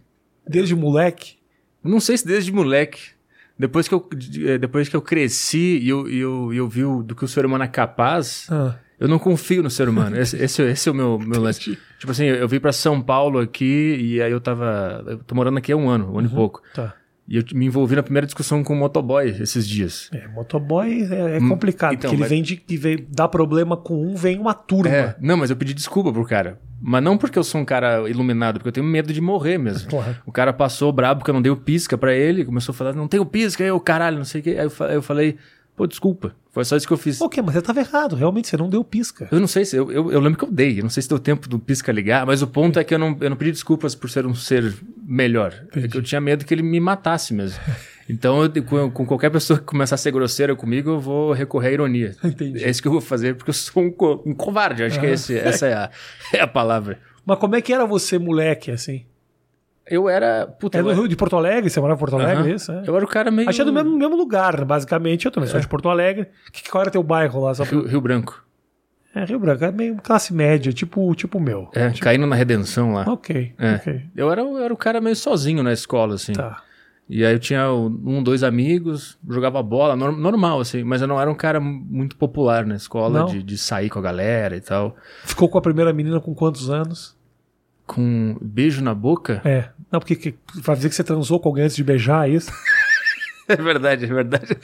Desde 0.48 0.75
moleque? 0.75 1.36
Não 1.84 2.00
sei 2.00 2.18
se 2.18 2.25
desde 2.25 2.52
moleque. 2.52 3.12
Depois 3.58 3.88
que 3.88 3.94
eu, 3.94 4.08
eh, 4.48 4.58
depois 4.58 4.88
que 4.90 4.96
eu 4.96 5.02
cresci 5.02 5.80
e 5.81 5.90
eu, 5.90 6.08
eu, 6.10 6.54
eu 6.54 6.68
vi 6.68 6.81
do 7.04 7.16
que 7.16 7.24
o 7.24 7.28
ser 7.28 7.46
humano 7.46 7.64
é 7.64 7.68
capaz, 7.68 8.48
Ah. 8.52 8.75
eu 9.00 9.08
não 9.08 9.20
confio 9.20 9.62
no 9.62 9.70
ser 9.70 9.88
humano. 9.88 10.18
Esse, 10.20 10.38
esse, 10.38 10.62
esse 10.64 10.90
é 10.90 10.92
o 10.92 10.96
meu, 10.96 11.20
meu 11.20 11.40
lance. 11.42 11.78
Tipo 12.00 12.12
assim, 12.12 12.25
eu, 12.25 12.36
eu 12.36 12.48
vim 12.48 12.60
pra 12.60 12.72
São 12.72 13.00
Paulo 13.02 13.40
aqui 13.40 13.96
e 14.00 14.22
aí 14.22 14.31
eu 14.31 14.42
tava. 14.42 15.04
Eu 15.08 15.18
tô 15.20 15.36
morando 15.36 15.58
aqui 15.60 15.72
há 15.72 15.78
um 15.78 15.88
ano, 15.90 16.14
um 16.14 16.20
ano 16.20 16.28
e 16.28 16.31
pouco. 16.31 16.62
Tá. 16.74 16.94
E 17.28 17.38
eu 17.38 17.44
me 17.54 17.66
envolvi 17.66 17.96
na 17.96 18.04
primeira 18.04 18.25
discussão 18.28 18.64
com 18.64 18.74
o 18.74 18.75
motoboy 18.75 19.30
esses 19.30 19.66
dias. 19.68 20.10
É, 20.12 20.28
motoboy 20.28 21.08
é, 21.10 21.38
é 21.38 21.40
complicado, 21.40 21.94
então, 21.94 22.10
porque 22.10 22.16
ele 22.16 22.20
mas- 22.22 22.30
vem 22.30 22.42
de 22.44 22.58
que 22.58 22.75
vem, 22.75 23.08
dá 23.10 23.28
problema 23.28 23.78
com 23.78 24.06
um, 24.06 24.14
vem 24.16 24.38
uma 24.38 24.54
turma. 24.54 24.94
É, 24.94 25.16
não, 25.22 25.38
mas 25.38 25.50
eu 25.50 25.56
pedi 25.56 25.74
desculpa 25.74 26.12
pro 26.12 26.25
cara. 26.25 26.60
Mas 26.81 27.02
não 27.02 27.18
porque 27.18 27.40
eu 27.40 27.44
sou 27.46 27.62
um 27.62 27.66
cara 27.66 28.10
iluminado, 28.10 28.56
porque 28.56 28.68
eu 28.68 28.74
tenho 28.74 28.86
medo 28.86 29.14
de 29.14 29.22
morrer 29.22 29.58
mesmo. 29.58 29.90
Claro. 29.90 30.18
O 30.25 30.34
cara 30.34 30.52
passou 30.52 30.92
brabo 30.92 31.20
porque 31.20 31.31
eu 31.31 31.34
não 31.34 31.42
dei 31.42 31.50
o 31.52 31.56
pisca 31.56 31.98
pra 31.98 32.14
ele, 32.14 32.44
começou 32.44 32.74
a 32.74 32.75
falar, 32.75 32.94
não 32.94 33.08
tem 33.08 33.22
o 33.22 33.25
pisca, 33.25 33.64
aí 33.64 33.70
eu, 33.70 33.80
caralho, 33.80 34.18
não 34.18 34.25
sei 34.25 34.42
o 34.42 34.44
quê. 34.44 34.50
Aí 34.60 34.66
eu, 34.66 34.88
eu 34.88 35.02
falei, 35.02 35.38
pô, 35.78 35.88
desculpa. 35.88 36.36
Foi 36.52 36.66
só 36.66 36.75
isso 36.75 36.86
que 36.86 36.94
eu 36.94 36.98
fiz. 36.98 37.20
Ok, 37.22 37.42
mas 37.42 37.56
você 37.56 37.62
tava 37.62 37.80
errado, 37.80 38.16
realmente, 38.16 38.48
você 38.50 38.58
não 38.58 38.70
deu 38.70 38.84
pisca. 38.84 39.28
Eu 39.31 39.40
não 39.40 39.48
sei 39.48 39.66
se. 39.66 39.75
Eu, 39.75 39.90
eu, 39.92 40.12
eu 40.12 40.20
lembro 40.20 40.38
que 40.38 40.46
eu 40.46 40.52
dei. 40.52 40.78
Eu 40.80 40.84
não 40.84 40.90
sei 40.90 41.02
se 41.02 41.10
deu 41.10 41.18
tempo 41.18 41.48
do 41.50 41.58
pisca 41.58 41.92
ligar, 41.92 42.25
mas 42.28 42.42
o 42.44 42.48
ponto 42.48 42.78
é 42.78 42.84
que 42.84 42.94
eu 42.94 43.00
não, 43.00 43.18
eu 43.22 43.30
não 43.30 43.38
pedi 43.38 43.52
desculpas 43.52 43.96
por 43.96 44.10
ser 44.10 44.25
um 44.28 44.36
ser 44.36 44.72
melhor. 45.13 45.54
É 45.75 45.88
que 45.88 45.98
eu 45.98 46.01
tinha 46.01 46.19
medo 46.19 46.44
que 46.45 46.54
ele 46.54 46.63
me 46.63 46.80
matasse 46.80 47.33
mesmo. 47.33 47.60
Então, 48.10 48.44
eu, 48.44 48.63
com, 48.63 48.92
com 48.92 49.06
qualquer 49.06 49.30
pessoa 49.30 49.57
que 49.60 49.65
começar 49.65 49.95
a 49.95 49.98
ser 49.98 50.12
grosseira 50.12 50.56
comigo, 50.56 50.89
eu 50.92 51.00
vou 51.00 51.31
recorrer 51.31 51.69
à 51.69 51.71
ironia. 51.71 52.15
Entendi. 52.24 52.63
É 52.63 52.69
isso 52.69 52.81
que 52.81 52.88
eu 52.88 52.92
vou 52.92 53.00
fazer, 53.01 53.36
porque 53.36 53.50
eu 53.50 53.54
sou 53.54 53.81
um, 53.83 53.92
co- 53.92 54.21
um 54.25 54.33
covarde. 54.33 54.83
Acho 54.83 55.00
que 55.00 55.06
é 55.06 55.12
esse, 55.12 55.38
essa 55.38 55.68
é 55.68 55.74
a, 55.74 55.89
é 56.33 56.42
a 56.42 56.48
palavra. 56.48 57.00
Mas 57.25 57.38
como 57.39 57.56
é 57.56 57.62
que 57.62 57.71
era 57.74 57.86
você, 57.86 58.18
moleque, 58.19 58.71
assim? 58.71 59.06
Eu 59.89 60.10
era. 60.10 60.45
Puta, 60.48 60.77
É 60.77 60.81
eu, 60.81 60.86
do 60.86 60.92
Rio 60.94 61.07
de 61.07 61.15
Porto 61.15 61.36
Alegre? 61.38 61.69
Você 61.69 61.80
morava 61.80 61.98
em 61.98 62.00
Porto 62.00 62.15
Alegre, 62.15 62.44
Aham. 62.44 62.56
isso? 62.56 62.71
É. 62.71 62.83
eu 62.86 62.95
era 62.95 63.06
o 63.06 63.07
cara 63.07 63.30
meio. 63.31 63.48
Achei 63.50 63.63
do 63.63 63.71
mesmo, 63.71 63.98
mesmo 63.98 64.15
lugar, 64.18 64.63
basicamente. 64.65 65.25
Eu 65.25 65.31
também 65.31 65.50
sou 65.50 65.60
de 65.60 65.68
Porto 65.68 65.88
Alegre. 65.89 66.27
Que, 66.51 66.69
qual 66.69 66.81
era 66.81 66.92
teu 66.92 67.04
bairro 67.04 67.42
lá? 67.42 67.54
Pra... 67.54 67.63
Rio, 67.65 67.86
Rio 67.88 68.01
Branco. 68.01 68.43
É, 69.15 69.25
Rio 69.25 69.39
Branco, 69.39 69.63
é 69.63 69.71
meio 69.71 69.95
classe 69.98 70.33
média, 70.33 70.74
tipo, 70.74 71.13
tipo 71.15 71.38
o 71.38 71.42
meu. 71.42 71.69
É, 71.74 71.92
caindo 71.92 72.25
na 72.25 72.36
redenção 72.36 72.94
lá. 72.94 73.06
Ok, 73.07 73.54
É. 73.60 73.75
ok. 73.75 74.01
Eu 74.15 74.31
era, 74.31 74.42
eu 74.42 74.57
era 74.63 74.74
o 74.74 74.77
cara 74.77 75.00
meio 75.00 75.15
sozinho 75.15 75.62
na 75.62 75.71
escola, 75.71 76.15
assim. 76.15 76.33
Tá. 76.33 76.63
E 77.10 77.24
aí 77.24 77.33
eu 77.33 77.39
tinha 77.39 77.71
um, 77.71 78.24
dois 78.24 78.44
amigos, 78.44 79.19
jogava 79.30 79.62
bola, 79.62 79.95
nor- 79.95 80.18
normal, 80.18 80.62
assim, 80.62 80.83
mas 80.83 81.01
eu 81.01 81.07
não 81.07 81.19
era 81.21 81.30
um 81.30 81.36
cara 81.36 81.60
muito 81.60 82.15
popular 82.15 82.65
na 82.65 82.75
escola, 82.75 83.25
de, 83.25 83.44
de 83.44 83.57
sair 83.57 83.89
com 83.89 84.00
a 84.00 84.01
galera 84.01 84.56
e 84.56 84.62
tal. 84.62 84.95
Ficou 85.25 85.48
com 85.50 85.57
a 85.57 85.62
primeira 85.62 85.92
menina 85.94 86.19
com 86.19 86.33
quantos 86.33 86.69
anos? 86.69 87.15
Com 87.86 88.38
beijo 88.42 88.81
na 88.81 88.95
boca? 88.95 89.42
É. 89.45 89.69
Não, 89.92 90.00
porque 90.00 90.15
que, 90.15 90.33
vai 90.56 90.75
dizer 90.77 90.88
que 90.89 90.95
você 90.95 91.04
transou 91.04 91.39
com 91.39 91.50
alguém 91.50 91.65
antes 91.65 91.75
de 91.75 91.83
beijar, 91.83 92.27
é 92.27 92.31
isso? 92.33 92.50
É 93.45 93.57
verdade, 93.57 94.06
é 94.06 94.07
verdade. 94.07 94.57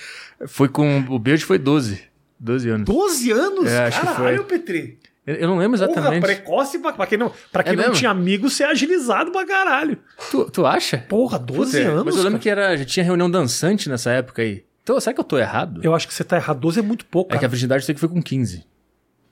Foi 0.47 0.69
com. 0.69 1.03
O 1.09 1.19
beijo 1.19 1.45
foi 1.45 1.57
12. 1.59 2.01
12 2.39 2.69
anos. 2.69 2.85
12 2.85 3.31
anos? 3.31 3.67
É, 3.67 3.85
acho 3.85 3.99
que 3.99 4.05
Caralho, 4.07 4.37
foi. 4.37 4.45
Petri. 4.45 4.99
Eu, 5.27 5.47
não 5.47 5.57
lembro 5.57 5.77
Porra, 5.77 5.91
exatamente. 5.91 6.21
precoce 6.23 6.79
pra, 6.79 6.91
pra 6.93 7.05
quem 7.05 7.17
não, 7.17 7.31
pra 7.51 7.61
quem 7.61 7.73
É 7.73 7.75
não 7.75 7.83
mesmo? 7.83 7.95
tinha 7.97 8.09
amigo, 8.09 8.49
você 8.49 8.63
é 8.63 8.67
agilizado 8.71 9.31
pra 9.31 9.45
caralho. 9.45 9.97
Tu, 10.31 10.49
tu 10.49 10.65
acha? 10.65 10.97
Porra, 11.07 11.37
12 11.37 11.77
Puta, 11.77 11.91
anos. 11.91 12.05
Mas 12.05 12.15
eu 12.15 12.23
lembro 12.23 12.39
cara. 12.39 12.41
que 12.41 12.49
era, 12.49 12.77
já 12.77 12.85
tinha 12.85 13.03
reunião 13.03 13.29
dançante 13.29 13.89
nessa 13.89 14.09
época 14.11 14.41
aí. 14.41 14.63
Então, 14.81 14.99
será 14.99 15.13
que 15.13 15.19
eu 15.19 15.23
tô 15.23 15.37
errado? 15.37 15.81
Eu 15.83 15.93
acho 15.93 16.07
que 16.07 16.13
você 16.15 16.23
tá 16.23 16.37
errado. 16.37 16.59
12 16.59 16.79
é 16.79 16.81
muito 16.81 17.05
pouco. 17.05 17.29
É 17.29 17.33
que 17.33 17.37
a 17.37 17.39
Cara. 17.41 17.49
virgindade 17.51 17.83
eu 17.83 17.85
sei 17.85 17.93
que 17.93 17.99
foi 17.99 18.09
com 18.09 18.21
15. 18.23 18.65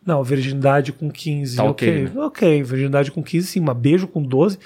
Não, 0.06 0.24
virgindade 0.24 0.94
com 0.94 1.10
15. 1.10 1.58
Tá 1.58 1.64
ok, 1.64 1.90
ok, 1.90 2.04
né? 2.04 2.22
ok. 2.22 2.64
Virgindade 2.64 3.12
com 3.12 3.24
15, 3.24 3.48
sim. 3.48 3.60
Mas 3.60 3.76
beijo 3.76 4.08
com 4.08 4.22
12. 4.22 4.60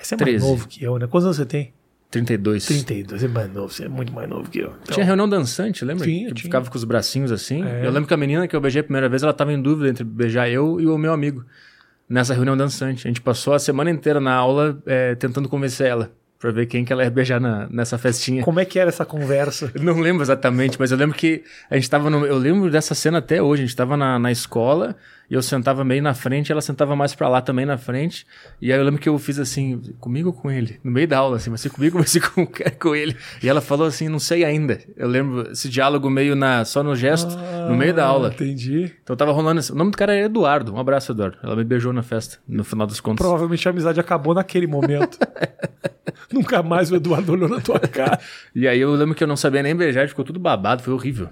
Você 0.00 0.14
é 0.14 0.18
mais 0.18 0.30
13. 0.30 0.44
novo 0.44 0.66
que 0.66 0.82
eu, 0.82 0.98
né? 0.98 1.06
Quantos 1.06 1.26
anos 1.26 1.36
você 1.36 1.46
tem? 1.46 1.72
32. 2.12 2.66
32. 2.66 3.20
Você 3.20 3.26
é 3.26 3.28
mais 3.28 3.52
novo. 3.52 3.72
Você 3.72 3.84
é 3.86 3.88
muito 3.88 4.12
mais 4.12 4.28
novo 4.28 4.48
que 4.48 4.58
eu. 4.58 4.74
Então, 4.82 4.94
Tinha 4.94 5.06
reunião 5.06 5.26
dançante, 5.26 5.82
lembra? 5.84 6.04
Tinha, 6.04 6.28
que 6.28 6.34
tinha. 6.34 6.44
ficava 6.44 6.70
com 6.70 6.76
os 6.76 6.84
bracinhos 6.84 7.32
assim. 7.32 7.64
É. 7.64 7.86
Eu 7.86 7.90
lembro 7.90 8.06
que 8.06 8.12
a 8.12 8.16
menina 8.18 8.46
que 8.46 8.54
eu 8.54 8.60
beijei 8.60 8.80
a 8.80 8.84
primeira 8.84 9.08
vez, 9.08 9.22
ela 9.22 9.32
tava 9.32 9.52
em 9.52 9.60
dúvida 9.60 9.88
entre 9.88 10.04
beijar 10.04 10.48
eu 10.48 10.78
e 10.78 10.86
o 10.86 10.98
meu 10.98 11.12
amigo. 11.12 11.44
Nessa 12.08 12.34
reunião 12.34 12.54
dançante. 12.54 13.06
A 13.06 13.10
gente 13.10 13.22
passou 13.22 13.54
a 13.54 13.58
semana 13.58 13.90
inteira 13.90 14.20
na 14.20 14.34
aula 14.34 14.78
é, 14.84 15.14
tentando 15.14 15.48
convencer 15.48 15.86
ela. 15.86 16.12
Pra 16.38 16.50
ver 16.50 16.66
quem 16.66 16.84
que 16.84 16.92
ela 16.92 17.04
ia 17.04 17.10
beijar 17.10 17.40
na, 17.40 17.68
nessa 17.70 17.96
festinha. 17.96 18.42
Como 18.42 18.58
é 18.58 18.64
que 18.64 18.76
era 18.76 18.88
essa 18.88 19.04
conversa? 19.04 19.70
Eu 19.72 19.80
não 19.84 20.00
lembro 20.00 20.24
exatamente, 20.24 20.76
mas 20.78 20.90
eu 20.90 20.98
lembro 20.98 21.16
que 21.16 21.44
a 21.70 21.76
gente 21.76 21.88
tava 21.88 22.10
no. 22.10 22.26
Eu 22.26 22.36
lembro 22.36 22.68
dessa 22.68 22.96
cena 22.96 23.18
até 23.18 23.40
hoje. 23.40 23.62
A 23.62 23.66
gente 23.66 23.76
tava 23.76 23.96
na, 23.96 24.18
na 24.18 24.30
escola 24.32 24.96
e 25.30 25.34
eu 25.34 25.42
sentava 25.42 25.84
meio 25.84 26.02
na 26.02 26.12
frente, 26.14 26.52
ela 26.52 26.60
sentava 26.60 26.94
mais 26.94 27.14
pra 27.14 27.28
lá 27.28 27.40
também 27.40 27.64
na 27.64 27.78
frente. 27.78 28.26
E 28.60 28.72
aí 28.72 28.78
eu 28.78 28.84
lembro 28.84 29.00
que 29.00 29.08
eu 29.08 29.18
fiz 29.18 29.38
assim, 29.38 29.80
comigo 29.98 30.28
ou 30.28 30.32
com 30.34 30.50
ele? 30.50 30.78
No 30.84 30.90
meio 30.90 31.08
da 31.08 31.18
aula, 31.18 31.36
assim, 31.36 31.48
vai 31.50 31.58
ser 31.58 31.70
comigo 31.70 31.96
ou 31.96 32.02
vai 32.02 32.08
ser 32.08 32.20
com, 32.30 32.46
com 32.46 32.94
ele? 32.94 33.16
E 33.42 33.48
ela 33.48 33.60
falou 33.60 33.86
assim, 33.86 34.08
não 34.08 34.18
sei 34.18 34.44
ainda. 34.44 34.78
Eu 34.96 35.08
lembro 35.08 35.50
esse 35.52 35.68
diálogo 35.68 36.10
meio 36.10 36.36
na, 36.36 36.64
só 36.64 36.82
no 36.82 36.94
gesto, 36.94 37.36
no 37.68 37.74
meio 37.74 37.94
da 37.94 38.04
Ah, 38.04 38.08
aula. 38.08 38.28
Entendi. 38.28 38.92
Então 39.02 39.16
tava 39.16 39.32
rolando 39.32 39.60
esse. 39.60 39.72
O 39.72 39.74
nome 39.74 39.90
do 39.90 39.96
cara 39.96 40.14
é 40.14 40.24
Eduardo. 40.24 40.74
Um 40.74 40.78
abraço, 40.78 41.12
Eduardo. 41.12 41.38
Ela 41.42 41.56
me 41.56 41.64
beijou 41.64 41.92
na 41.92 42.02
festa, 42.02 42.38
no 42.46 42.62
final 42.64 42.86
dos 42.86 43.00
contos. 43.00 43.24
Provavelmente 43.24 43.66
a 43.66 43.70
amizade 43.70 43.98
acabou 44.00 44.34
naquele 44.34 44.66
momento. 44.66 45.18
Nunca 46.32 46.62
mais 46.62 46.90
o 46.90 46.96
Eduardo 46.96 47.32
olhou 47.32 47.48
na 47.48 47.60
tua 47.60 47.78
cara. 47.80 48.18
E 48.54 48.66
aí 48.66 48.80
eu 48.80 48.92
lembro 48.94 49.14
que 49.14 49.22
eu 49.22 49.28
não 49.28 49.36
sabia 49.36 49.62
nem 49.62 49.74
beijar, 49.74 50.08
ficou 50.08 50.24
tudo 50.24 50.38
babado, 50.40 50.82
foi 50.82 50.92
horrível. 50.92 51.28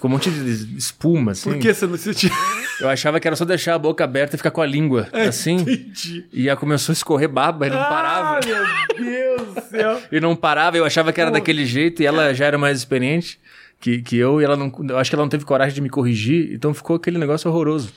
Ficou 0.00 0.08
um 0.08 0.14
monte 0.14 0.30
de 0.30 0.78
espuma, 0.78 1.32
assim. 1.32 1.50
Por 1.50 1.58
que 1.58 1.74
você 1.74 1.86
não 1.86 1.98
se 1.98 2.14
tinha. 2.14 2.32
Eu 2.80 2.88
achava 2.88 3.20
que 3.20 3.28
era 3.28 3.36
só 3.36 3.44
deixar 3.44 3.74
a 3.74 3.78
boca 3.78 4.02
aberta 4.02 4.34
e 4.34 4.38
ficar 4.38 4.50
com 4.50 4.62
a 4.62 4.66
língua, 4.66 5.06
assim. 5.12 5.56
Entendi. 5.56 6.24
E 6.32 6.48
aí 6.48 6.56
começou 6.56 6.90
a 6.90 6.94
escorrer 6.94 7.28
baba 7.28 7.66
e 7.66 7.70
não 7.70 7.76
parava. 7.76 8.38
Ah, 8.38 8.98
meu 8.98 9.04
Deus 9.04 9.54
do 9.54 9.60
céu. 9.60 10.00
E 10.10 10.18
não 10.18 10.34
parava, 10.34 10.78
eu 10.78 10.86
achava 10.86 11.12
que 11.12 11.20
era 11.20 11.30
Pô. 11.30 11.34
daquele 11.34 11.66
jeito 11.66 12.02
e 12.02 12.06
ela 12.06 12.32
já 12.32 12.46
era 12.46 12.56
mais 12.56 12.78
experiente 12.78 13.38
que, 13.78 14.00
que 14.00 14.16
eu 14.16 14.40
e 14.40 14.44
ela 14.44 14.56
não. 14.56 14.72
Eu 14.88 14.96
acho 14.96 15.10
que 15.10 15.14
ela 15.14 15.22
não 15.22 15.28
teve 15.28 15.44
coragem 15.44 15.74
de 15.74 15.82
me 15.82 15.90
corrigir, 15.90 16.50
então 16.54 16.72
ficou 16.72 16.96
aquele 16.96 17.18
negócio 17.18 17.50
horroroso. 17.50 17.92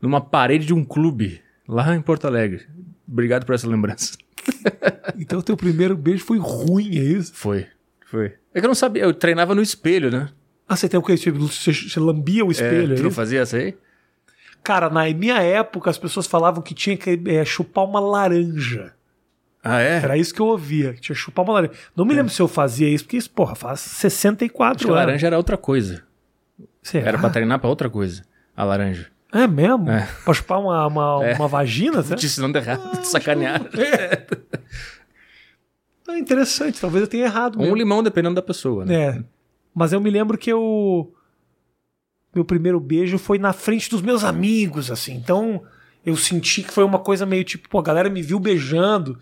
Numa 0.00 0.22
parede 0.22 0.64
de 0.64 0.72
um 0.72 0.82
clube, 0.82 1.42
lá 1.68 1.94
em 1.94 2.00
Porto 2.00 2.26
Alegre. 2.26 2.62
Obrigado 3.06 3.44
por 3.44 3.54
essa 3.54 3.68
lembrança. 3.68 4.16
Então 5.16 5.42
teu 5.42 5.56
primeiro 5.56 5.94
beijo 5.94 6.24
foi 6.24 6.38
ruim, 6.38 6.96
é 6.98 7.02
isso? 7.02 7.32
Foi, 7.34 7.66
foi. 8.06 8.32
É 8.54 8.60
que 8.60 8.66
eu 8.66 8.68
não 8.68 8.74
sabia, 8.74 9.02
eu 9.02 9.12
treinava 9.12 9.54
no 9.54 9.60
espelho, 9.60 10.10
né? 10.10 10.30
Ah, 10.68 10.76
você 10.76 10.88
tem 10.88 10.98
o 10.98 11.02
quê? 11.02 11.16
Você, 11.16 11.72
você, 11.72 12.00
lambia 12.00 12.44
o 12.44 12.50
espelho, 12.50 12.92
é, 12.92 12.94
é 12.94 12.96
tu 12.96 13.02
não 13.02 13.08
isso? 13.08 13.16
fazia 13.16 13.40
essa 13.42 13.56
aí? 13.56 13.76
Cara, 14.62 14.88
na 14.88 15.04
minha 15.10 15.38
época 15.42 15.90
as 15.90 15.98
pessoas 15.98 16.26
falavam 16.26 16.62
que 16.62 16.72
tinha 16.74 16.96
que 16.96 17.20
é, 17.26 17.44
chupar 17.44 17.84
uma 17.84 18.00
laranja. 18.00 18.94
Ah, 19.62 19.80
é? 19.80 19.96
Era 19.96 20.16
isso 20.16 20.32
que 20.34 20.40
eu 20.40 20.46
ouvia, 20.46 20.94
que 20.94 21.00
tinha 21.00 21.14
que 21.14 21.20
chupar 21.20 21.44
uma 21.44 21.52
laranja. 21.54 21.72
Não 21.94 22.04
me 22.04 22.14
lembro 22.14 22.32
se 22.32 22.40
eu 22.40 22.48
fazia 22.48 22.88
isso, 22.88 23.04
porque 23.04 23.16
isso, 23.16 23.30
porra, 23.30 23.54
faz 23.54 23.80
64 23.80 24.76
Acho 24.76 24.84
que 24.86 24.90
a 24.90 24.94
anos. 24.94 25.06
laranja 25.06 25.26
era 25.26 25.36
outra 25.36 25.56
coisa. 25.56 26.02
Será? 26.82 27.08
Era 27.08 27.18
pra 27.18 27.30
treinar 27.30 27.58
pra 27.58 27.68
outra 27.68 27.88
coisa. 27.90 28.22
A 28.56 28.64
laranja. 28.64 29.06
É 29.32 29.46
mesmo? 29.46 29.90
É. 29.90 30.06
Pra 30.24 30.32
chupar 30.32 30.60
uma, 30.60 30.86
uma, 30.86 31.24
É. 31.28 31.34
uma 31.34 31.48
vagina? 31.48 32.02
Né? 32.02 32.16
Te 32.16 32.26
ensinando 32.26 32.56
errado, 32.56 33.00
te 33.00 33.08
sacanear. 33.08 33.62
É 36.08 36.18
interessante, 36.18 36.80
talvez 36.80 37.02
eu 37.02 37.08
tenha 37.08 37.24
errado. 37.24 37.56
Ou 37.56 37.62
um 37.62 37.64
mesmo. 37.64 37.76
limão, 37.76 38.02
dependendo 38.02 38.34
da 38.34 38.42
pessoa, 38.42 38.84
né? 38.84 38.94
É. 38.94 39.24
Mas 39.74 39.92
eu 39.92 40.00
me 40.00 40.10
lembro 40.10 40.38
que 40.38 40.50
eu. 40.52 41.12
Meu 42.34 42.44
primeiro 42.44 42.80
beijo 42.80 43.16
foi 43.18 43.38
na 43.38 43.52
frente 43.52 43.88
dos 43.88 44.02
meus 44.02 44.24
amigos, 44.24 44.90
assim. 44.90 45.14
Então 45.14 45.62
eu 46.04 46.16
senti 46.16 46.62
que 46.62 46.72
foi 46.72 46.84
uma 46.84 46.98
coisa 46.98 47.24
meio 47.24 47.44
tipo, 47.44 47.68
pô, 47.68 47.78
a 47.78 47.82
galera 47.82 48.10
me 48.10 48.22
viu 48.22 48.38
beijando. 48.38 49.18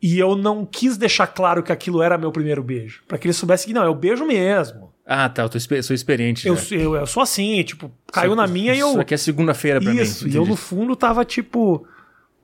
E 0.00 0.18
eu 0.18 0.34
não 0.34 0.66
quis 0.66 0.96
deixar 0.96 1.28
claro 1.28 1.62
que 1.62 1.70
aquilo 1.70 2.02
era 2.02 2.18
meu 2.18 2.32
primeiro 2.32 2.60
beijo. 2.62 3.04
Pra 3.06 3.16
que 3.16 3.26
eles 3.26 3.36
soubessem 3.36 3.68
que 3.68 3.72
não, 3.72 3.84
eu 3.84 3.94
beijo 3.94 4.24
mesmo. 4.26 4.92
Ah, 5.06 5.28
tá, 5.28 5.42
eu 5.70 5.82
sou 5.82 5.94
experiente. 5.94 6.46
Eu, 6.48 6.56
eu, 6.72 6.96
eu 6.96 7.06
sou 7.06 7.22
assim, 7.22 7.62
tipo, 7.62 7.90
caiu 8.12 8.32
Isso- 8.32 8.36
na 8.36 8.46
minha 8.48 8.74
e 8.74 8.80
eu. 8.80 8.88
Isso 8.90 9.00
aqui 9.00 9.14
é 9.14 9.16
segunda-feira 9.16 9.80
pra 9.80 9.94
Isso, 9.94 10.24
mim. 10.26 10.32
e 10.32 10.36
eu 10.36 10.44
no 10.44 10.56
fundo 10.56 10.96
tava 10.96 11.24
tipo. 11.24 11.86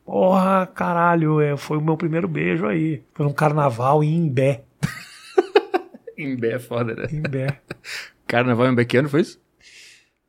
Porra, 0.05 0.67
caralho, 0.73 1.41
é, 1.41 1.57
foi 1.57 1.77
o 1.77 1.81
meu 1.83 1.97
primeiro 1.97 2.27
beijo 2.29 2.65
aí. 2.67 3.03
Foi 3.13 3.27
num 3.27 3.33
carnaval 3.33 4.03
em 4.05 4.15
Imbé. 4.17 4.63
Imbé 6.19 6.55
é 6.55 6.59
foda, 6.59 6.95
né? 6.95 7.07
Imbé. 7.13 7.61
Carnaval 8.27 8.67
em 8.69 8.75
Bequiano, 8.75 9.09
foi 9.09 9.21
isso? 9.21 9.41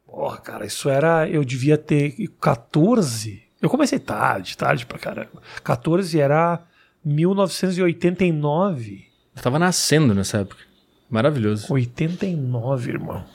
Porra, 0.05 0.37
cara, 0.37 0.63
isso 0.65 0.87
era. 0.89 1.27
Eu 1.27 1.43
devia 1.43 1.77
ter 1.77 2.15
14. 2.39 3.43
Eu 3.61 3.69
comecei 3.69 3.99
tarde, 3.99 4.57
tarde 4.57 4.85
pra 4.85 4.97
caramba. 4.97 5.41
14 5.63 6.17
era 6.19 6.63
1989. 7.03 9.05
Eu 9.35 9.41
tava 9.41 9.59
nascendo 9.59 10.13
nessa 10.13 10.37
época. 10.39 10.61
Maravilhoso. 11.09 11.73
89, 11.73 12.91
irmão. 12.91 13.25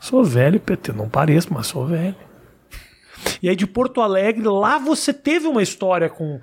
Sou 0.00 0.24
velho, 0.24 0.60
PT. 0.60 0.92
Não 0.92 1.08
pareço, 1.08 1.52
mas 1.52 1.68
sou 1.68 1.86
velho. 1.86 2.16
E 3.42 3.48
aí 3.48 3.56
de 3.56 3.66
Porto 3.66 4.00
Alegre, 4.00 4.44
lá 4.44 4.78
você 4.78 5.12
teve 5.12 5.46
uma 5.46 5.62
história 5.62 6.08
com 6.08 6.40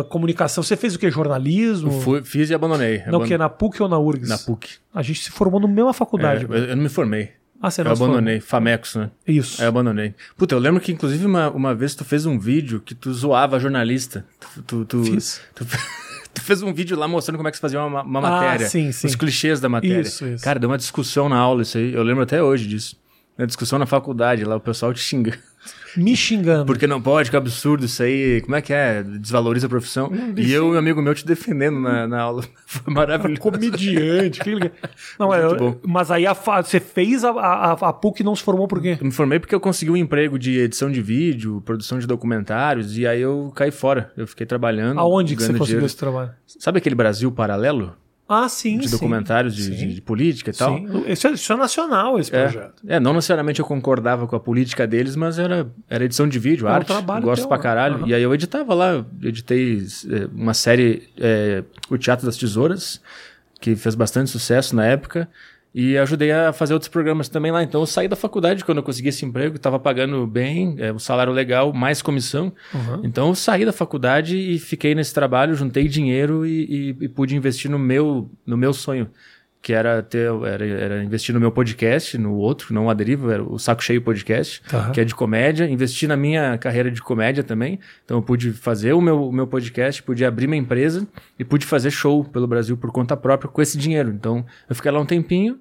ah, 0.00 0.04
comunicação. 0.04 0.62
Você 0.62 0.76
fez 0.76 0.94
o 0.94 0.98
que? 0.98 1.10
Jornalismo? 1.10 2.00
Fui- 2.00 2.22
fiz 2.24 2.50
e 2.50 2.54
abandonei. 2.54 2.98
Não, 2.98 3.04
o 3.04 3.08
Abandonei. 3.08 3.28
que? 3.28 3.38
Na 3.38 3.48
PUC 3.48 3.82
ou 3.82 3.88
na 3.88 3.98
URGS? 3.98 4.28
Na 4.28 4.38
PUC. 4.38 4.68
A 4.94 5.02
gente 5.02 5.20
se 5.24 5.30
formou 5.30 5.60
na 5.60 5.68
mesma 5.68 5.90
É, 5.90 5.94
faculdade. 5.94 6.46
eu, 6.48 6.54
eu 6.56 6.76
não 6.76 6.82
me 6.84 6.88
formei. 6.88 7.30
ah, 7.60 7.70
você 7.70 7.80
Eu 7.80 7.84
não 7.86 7.96
se 7.96 8.02
abandonei. 8.02 8.40
Famecos, 8.40 8.94
né? 8.96 9.10
formou. 9.24 9.40
Isso. 9.42 9.62
Eu 9.62 9.68
abandonei. 9.68 10.14
Puta, 10.36 10.54
eu 10.54 10.58
lembro 10.58 10.80
que 10.80 10.90
inclusive 10.92 11.24
uma, 11.26 11.50
uma 11.50 11.74
vez 11.74 11.94
tu 11.94 12.04
fez 12.04 12.26
um 12.26 12.38
vídeo 12.38 12.80
que 12.80 12.94
tu 12.94 13.12
zoava 13.12 13.58
jornalista. 13.60 14.24
Tu, 14.40 14.62
tu, 14.62 14.84
tu, 14.84 15.04
Fiz. 15.04 15.40
tu, 15.54 15.64
tu 16.34 16.40
fez 16.42 16.62
um 16.62 16.72
vídeo 16.72 16.96
lá 16.98 17.06
mostrando 17.06 17.36
como 17.36 17.48
é 17.48 17.50
que 17.50 17.56
se 17.58 17.60
fazia 17.60 17.80
uma, 17.82 18.02
uma 18.02 18.18
Ah, 18.18 18.22
matéria. 18.22 18.66
sim, 18.68 18.90
sim. 18.92 19.06
Os 19.06 19.14
clichês 19.14 19.60
da 19.60 19.68
matéria. 19.68 20.00
Isso, 20.00 20.26
isso. 20.26 20.42
Cara, 20.44 20.58
deu 20.58 20.68
uma 20.70 20.78
discussão 20.78 21.28
na 21.28 21.36
aula 21.36 21.62
isso 21.62 21.76
aí. 21.78 21.92
Eu 21.92 22.02
lembro 22.02 22.22
até 22.22 22.42
hoje 22.42 22.66
disso. 22.66 22.96
Na 23.36 23.46
discussão 23.46 23.78
na 23.78 23.86
faculdade, 23.86 24.44
lá 24.44 24.56
o 24.56 24.60
pessoal 24.60 24.92
te 24.92 25.00
xinga. 25.00 25.38
Me 25.96 26.16
xingando. 26.16 26.66
Porque 26.66 26.86
não 26.86 27.00
pode, 27.00 27.30
que 27.30 27.36
absurdo 27.36 27.84
isso 27.84 28.02
aí. 28.02 28.40
Como 28.42 28.56
é 28.56 28.62
que 28.62 28.72
é? 28.72 29.02
Desvaloriza 29.02 29.66
a 29.66 29.70
profissão. 29.70 30.10
E 30.36 30.52
eu 30.52 30.68
e 30.68 30.76
um 30.76 30.78
amigo 30.78 31.02
meu 31.02 31.14
te 31.14 31.26
defendendo 31.26 31.78
na, 31.80 32.06
na 32.06 32.20
aula. 32.20 32.44
Foi 32.66 32.92
maravilhoso. 32.92 33.40
Comediante. 33.40 34.40
que 34.40 34.54
legal. 34.54 34.70
Não, 35.18 35.34
é, 35.34 35.54
bom. 35.54 35.76
mas 35.86 36.10
aí 36.10 36.26
a 36.26 36.32
você 36.32 36.80
fez 36.80 37.24
a, 37.24 37.30
a, 37.30 37.72
a 37.72 37.92
PUC 37.92 38.20
e 38.20 38.24
não 38.24 38.34
se 38.34 38.42
formou 38.42 38.66
por 38.66 38.80
quê? 38.80 38.96
Eu 39.00 39.06
me 39.06 39.12
formei 39.12 39.38
porque 39.38 39.54
eu 39.54 39.60
consegui 39.60 39.90
um 39.90 39.96
emprego 39.96 40.38
de 40.38 40.58
edição 40.58 40.90
de 40.90 41.02
vídeo, 41.02 41.62
produção 41.64 41.98
de 41.98 42.06
documentários, 42.06 42.96
e 42.96 43.06
aí 43.06 43.20
eu 43.20 43.52
caí 43.54 43.70
fora. 43.70 44.12
Eu 44.16 44.26
fiquei 44.26 44.46
trabalhando. 44.46 44.98
Aonde 44.98 45.36
que 45.36 45.42
você 45.42 45.48
ganhando 45.48 45.58
conseguiu 45.58 45.78
dinheiro. 45.80 45.86
esse 45.86 45.96
trabalho? 45.96 46.30
Sabe 46.46 46.78
aquele 46.78 46.94
Brasil 46.94 47.30
Paralelo? 47.30 47.94
Ah, 48.32 48.48
sim, 48.48 48.78
De 48.78 48.86
sim. 48.88 48.92
documentários 48.92 49.54
de, 49.54 49.64
Sim. 49.64 49.70
de- 49.88 49.94
de 49.94 50.00
política 50.00 50.50
e 50.50 50.54
tal? 50.54 50.76
Sim. 50.76 50.86
Isso, 51.06 51.26
é, 51.26 51.32
isso 51.32 51.52
é 51.52 51.56
nacional, 51.56 52.18
esse 52.18 52.34
É, 52.34 52.42
projeto. 52.44 52.82
é, 52.86 52.98
não 52.98 53.12
necessariamente 53.12 53.60
eu 53.60 53.66
concordava 53.66 54.26
com 54.26 54.34
a 54.36 54.40
política 54.40 54.86
deles, 54.86 55.14
mas 55.16 55.38
era, 55.38 55.70
era 55.88 56.04
edição 56.04 56.26
de 56.28 56.38
vídeo, 56.38 56.66
É 56.66 56.70
um 56.70 56.74
arte. 56.74 56.86
trabalho 56.86 57.20
eu 57.22 57.24
gosto 57.26 57.42
teu, 57.42 57.48
pra 57.48 57.56
né? 57.58 57.62
caralho. 57.62 57.96
Aham. 57.96 58.08
E 58.08 58.14
aí 58.14 58.22
eu 58.22 58.32
editava 58.34 58.72
lá, 58.74 58.92
eu 58.92 59.06
editei 59.22 59.84
é, 60.10 60.26
uma 60.32 60.54
série, 60.54 61.08
é, 61.18 61.62
O 61.90 61.98
Teatro 61.98 62.24
das 62.26 62.36
Tesouras, 62.36 63.00
que 63.60 63.76
fez 63.76 63.94
bastante 63.94 64.30
sucesso 64.30 64.74
na 64.74 64.86
época. 64.86 65.28
E 65.74 65.96
ajudei 65.96 66.30
a 66.30 66.52
fazer 66.52 66.74
outros 66.74 66.88
programas 66.90 67.28
também 67.30 67.50
lá. 67.50 67.62
Então 67.62 67.80
eu 67.80 67.86
saí 67.86 68.06
da 68.06 68.14
faculdade 68.16 68.62
quando 68.64 68.78
eu 68.78 68.84
consegui 68.84 69.08
esse 69.08 69.24
emprego, 69.24 69.56
estava 69.56 69.78
pagando 69.78 70.26
bem, 70.26 70.74
é, 70.78 70.92
um 70.92 70.98
salário 70.98 71.32
legal, 71.32 71.72
mais 71.72 72.02
comissão. 72.02 72.52
Uhum. 72.74 73.00
Então 73.04 73.28
eu 73.28 73.34
saí 73.34 73.64
da 73.64 73.72
faculdade 73.72 74.36
e 74.36 74.58
fiquei 74.58 74.94
nesse 74.94 75.14
trabalho, 75.14 75.54
juntei 75.54 75.88
dinheiro 75.88 76.44
e, 76.44 76.94
e- 77.00 77.04
e 77.04 77.08
pude 77.08 77.34
investir 77.34 77.70
no 77.70 77.78
meu, 77.78 78.30
no 78.44 78.54
meu 78.56 78.74
sonho, 78.74 79.08
que 79.62 79.72
era 79.72 80.02
ter, 80.02 80.28
era, 80.44 80.66
era 80.66 81.04
investir 81.04 81.32
no 81.32 81.40
meu 81.40 81.50
podcast, 81.52 82.18
no 82.18 82.34
outro, 82.34 82.74
não 82.74 82.90
a 82.90 82.94
deriva, 82.94 83.32
era 83.32 83.42
o 83.42 83.58
Saco 83.60 83.80
Cheio 83.82 84.02
Podcast, 84.02 84.60
Tá. 84.68 84.90
que 84.90 85.00
é 85.00 85.04
de 85.04 85.14
comédia, 85.14 85.64
investir 85.70 86.06
na 86.08 86.16
minha 86.16 86.58
carreira 86.58 86.90
de 86.90 87.00
comédia 87.00 87.42
também. 87.44 87.78
Então 88.04 88.18
eu 88.18 88.22
pude 88.22 88.52
fazer 88.52 88.92
o 88.92 89.00
meu, 89.00 89.28
o 89.28 89.32
meu 89.32 89.46
podcast, 89.46 90.02
pude 90.02 90.22
abrir 90.24 90.48
minha 90.48 90.60
empresa 90.60 91.06
e 91.38 91.44
pude 91.44 91.64
fazer 91.64 91.92
show 91.92 92.24
pelo 92.24 92.46
Brasil 92.46 92.76
por 92.76 92.90
conta 92.92 93.16
própria 93.16 93.48
com 93.48 93.62
esse 93.62 93.78
dinheiro. 93.78 94.10
Então 94.10 94.44
eu 94.68 94.74
fiquei 94.74 94.90
lá 94.90 95.00
um 95.00 95.06
tempinho, 95.06 95.58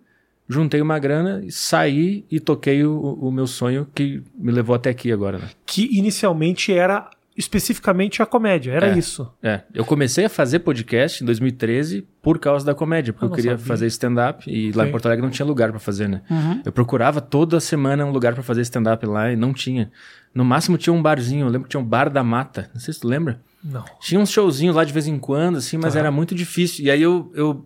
juntei 0.51 0.81
uma 0.81 0.99
grana, 0.99 1.41
saí 1.49 2.25
e 2.29 2.39
toquei 2.39 2.83
o, 2.85 2.93
o 3.21 3.31
meu 3.31 3.47
sonho 3.47 3.87
que 3.95 4.21
me 4.37 4.51
levou 4.51 4.75
até 4.75 4.89
aqui 4.89 5.11
agora, 5.11 5.37
né? 5.39 5.49
Que 5.65 5.89
inicialmente 5.97 6.71
era 6.73 7.09
especificamente 7.45 8.21
a 8.21 8.25
comédia, 8.25 8.71
era 8.71 8.87
É. 8.89 8.97
isso. 8.97 9.27
É, 9.41 9.61
eu 9.73 9.83
comecei 9.85 10.25
a 10.25 10.29
fazer 10.29 10.59
podcast 10.59 11.23
em 11.23 11.25
2013 11.25 12.05
por 12.21 12.37
causa 12.37 12.65
da 12.65 12.75
comédia, 12.75 13.13
porque 13.13 13.25
Ah, 13.25 13.27
eu 13.27 13.29
não 13.29 13.35
queria 13.35 13.51
sabia. 13.51 13.65
fazer 13.65 13.87
stand-up 13.87 14.49
e 14.51 14.71
lá 14.73 14.87
em 14.87 14.91
Porto 14.91 15.05
Alegre 15.07 15.23
não 15.23 15.31
tinha 15.31 15.45
lugar 15.45 15.71
pra 15.71 15.79
fazer, 15.79 16.07
né? 16.07 16.21
Uhum. 16.29 16.61
Eu 16.65 16.71
procurava 16.71 17.19
toda 17.21 17.59
semana 17.59 18.05
um 18.05 18.11
lugar 18.11 18.33
pra 18.33 18.43
fazer 18.43 18.61
stand-up 18.61 19.05
lá 19.05 19.31
e 19.31 19.35
não 19.35 19.53
tinha. 19.53 19.91
No 20.35 20.45
máximo 20.45 20.77
tinha 20.77 20.93
um 20.93 21.01
barzinho, 21.01 21.45
eu 21.45 21.49
lembro 21.49 21.63
que 21.63 21.69
tinha 21.71 21.81
um 21.81 21.85
bar 21.85 22.09
da 22.09 22.23
mata, 22.23 22.69
não 22.73 22.79
sei 22.79 22.93
se 22.93 22.99
tu 22.99 23.07
lembra. 23.07 23.41
Não. 23.63 23.83
Tinha 24.01 24.19
uns 24.19 24.29
showzinhos 24.31 24.75
lá 24.75 24.83
de 24.83 24.91
vez 24.93 25.07
em 25.07 25.17
quando, 25.19 25.57
assim, 25.57 25.77
mas 25.77 25.93
Tá. 25.93 25.99
era 25.99 26.11
muito 26.11 26.33
difícil. 26.35 26.85
E 26.85 26.91
aí 26.91 27.01
eu, 27.01 27.31
eu, 27.35 27.65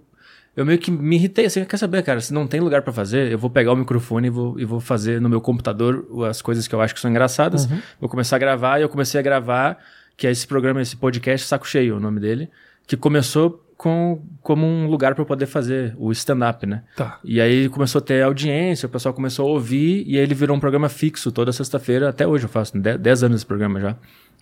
eu 0.56 0.66
meio 0.66 0.80
que 0.80 0.90
me 0.90 1.16
irritei, 1.16 1.46
assim, 1.46 1.66
quer 1.66 1.78
saber, 1.78 2.02
cara, 2.04 2.22
se 2.22 2.34
não 2.34 2.48
tem 2.48 2.62
lugar 2.62 2.82
pra 2.82 2.94
fazer, 2.94 3.32
eu 3.32 3.38
vou 3.38 3.50
pegar 3.50 3.74
o 3.74 3.76
microfone 3.76 4.28
e 4.28 4.30
vou, 4.30 4.60
e 4.60 4.64
vou 4.64 4.80
fazer 4.80 5.20
no 5.20 5.28
meu 5.28 5.42
computador 5.42 6.08
as 6.30 6.42
coisas 6.42 6.68
que 6.68 6.74
eu 6.74 6.82
acho 6.82 6.94
que 6.94 7.00
são 7.00 7.12
engraçadas. 7.12 7.66
Uhum. 7.66 7.82
Vou 8.00 8.10
começar 8.10 8.38
a 8.38 8.40
gravar 8.40 8.80
e 8.80 8.84
eu 8.84 8.90
comecei 8.90 9.20
a 9.20 9.24
gravar, 9.24 9.78
que 10.16 10.26
é 10.26 10.32
esse 10.32 10.48
programa, 10.48 10.82
esse 10.82 10.96
podcast, 10.96 11.46
Saco 11.46 11.68
Cheio, 11.68 11.98
o 11.98 12.00
nome 12.00 12.22
dele, 12.22 12.50
que 12.88 12.96
começou 12.96 13.62
com, 13.78 14.22
como 14.42 14.66
um 14.66 14.88
lugar 14.88 15.14
pra 15.14 15.24
eu 15.24 15.26
poder 15.26 15.46
fazer 15.46 15.94
o 15.98 16.12
stand-up, 16.14 16.66
né? 16.66 16.84
Tá. 16.96 17.20
E 17.24 17.42
aí 17.42 17.68
começou 17.68 18.00
a 18.00 18.02
ter 18.02 18.24
audiência, 18.24 18.88
o 18.88 18.90
pessoal 18.90 19.14
começou 19.14 19.50
a 19.50 19.52
ouvir, 19.52 20.06
e 20.08 20.18
aí 20.18 20.24
ele 20.24 20.34
virou 20.34 20.56
um 20.56 20.60
programa 20.60 20.88
fixo 20.88 21.32
toda 21.32 21.52
sexta-feira, 21.52 22.10
até 22.10 22.26
hoje 22.26 22.46
eu 22.46 22.50
faço, 22.50 22.78
10 22.78 23.24
anos 23.24 23.38
esse 23.38 23.46
programa 23.46 23.82
já. 23.82 23.98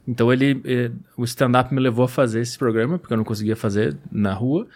Então 0.08 0.32
ele, 0.32 0.62
eh, 0.66 0.92
o 1.16 1.24
stand-up 1.24 1.74
me 1.74 1.80
levou 1.80 2.06
a 2.06 2.08
fazer 2.08 2.42
esse 2.42 2.58
programa, 2.58 3.00
porque 3.00 3.14
eu 3.14 3.18
não 3.18 3.24
conseguia 3.24 3.56
fazer 3.56 3.96
na 4.12 4.34
rua. 4.34 4.68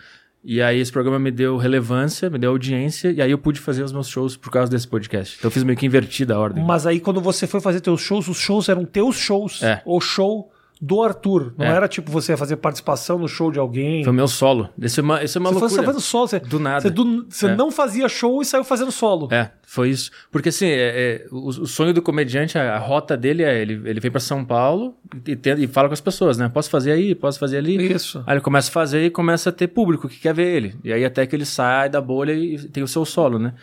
E 0.49 0.61
aí 0.61 0.79
esse 0.79 0.89
programa 0.89 1.19
me 1.19 1.29
deu 1.29 1.57
relevância, 1.57 2.29
me 2.29 2.39
deu 2.39 2.51
audiência, 2.51 3.11
e 3.11 3.21
aí 3.21 3.29
eu 3.29 3.37
pude 3.37 3.59
fazer 3.59 3.83
os 3.83 3.91
meus 3.91 4.07
shows 4.07 4.37
por 4.37 4.49
causa 4.49 4.71
desse 4.71 4.87
podcast. 4.87 5.35
Então 5.37 5.49
eu 5.49 5.51
fiz 5.51 5.61
meio 5.61 5.77
que 5.77 5.85
invertida 5.85 6.35
a 6.35 6.39
ordem. 6.39 6.63
Mas 6.63 6.87
aí 6.87 7.01
quando 7.01 7.19
você 7.19 7.45
foi 7.45 7.59
fazer 7.59 7.81
teus 7.81 7.99
shows, 7.99 8.29
os 8.29 8.37
shows 8.37 8.69
eram 8.69 8.85
teus 8.85 9.17
shows. 9.17 9.61
É. 9.61 9.81
O 9.85 9.99
show 9.99 10.49
do 10.81 11.01
Arthur. 11.01 11.53
Não 11.57 11.65
É. 11.65 11.69
era 11.69 11.87
tipo 11.87 12.11
você 12.11 12.33
ia 12.33 12.37
fazer 12.37 12.57
participação 12.57 13.17
no 13.17 13.27
show 13.27 13.51
de 13.51 13.59
alguém. 13.59 14.03
Foi 14.03 14.11
o 14.11 14.15
meu 14.15 14.27
solo. 14.27 14.69
Esse 14.81 14.99
é 14.99 15.03
uma, 15.03 15.23
esse 15.23 15.37
é 15.37 15.39
uma 15.39 15.49
você 15.49 15.59
foi 15.59 15.67
loucura. 15.69 15.85
fazendo 15.87 16.01
solo. 16.01 16.27
Você, 16.27 16.39
Do 16.39 16.59
nada. 16.59 16.81
Você, 16.81 16.89
do- 16.89 17.25
você 17.29 17.47
É. 17.47 17.55
não 17.55 17.71
fazia 17.71 18.07
show 18.07 18.41
e 18.41 18.45
saiu 18.45 18.63
fazendo 18.63 18.91
solo. 18.91 19.27
É, 19.31 19.51
foi 19.65 19.89
isso. 19.89 20.11
Porque 20.31 20.49
assim, 20.49 20.67
é, 20.67 21.23
é, 21.23 21.25
o, 21.31 21.47
o 21.47 21.65
sonho 21.65 21.93
do 21.93 22.01
comediante, 22.01 22.57
a, 22.57 22.75
a 22.75 22.77
rota 22.77 23.17
dele 23.17 23.43
é 23.43 23.59
ele, 23.61 23.81
ele 23.89 23.99
vem 23.99 24.11
pra 24.11 24.19
São 24.19 24.45
Paulo 24.45 24.95
e, 25.25 25.35
tenta- 25.35 25.59
e 25.61 25.67
fala 25.67 25.87
com 25.87 25.93
as 25.93 26.01
pessoas, 26.01 26.37
né? 26.37 26.47
Posso 26.49 26.69
fazer 26.69 26.91
aí, 26.91 27.15
posso 27.15 27.39
fazer 27.39 27.57
ali. 27.57 27.91
Isso. 27.93 28.23
Aí 28.27 28.35
ele 28.35 28.41
começa 28.41 28.69
a 28.69 28.73
fazer 28.73 29.03
e 29.05 29.09
começa 29.09 29.49
a 29.49 29.53
ter 29.53 29.67
público 29.67 30.07
que 30.07 30.19
quer 30.19 30.33
ver 30.33 30.55
ele. 30.55 30.75
E 30.83 30.93
aí 30.93 31.03
até 31.03 31.25
que 31.25 31.35
ele 31.35 31.45
sai 31.45 31.89
da 31.89 31.99
bolha 32.01 32.33
e 32.33 32.57
tem 32.69 32.83
o 32.83 32.87
seu 32.87 33.03
solo, 33.05 33.39
né? 33.39 33.53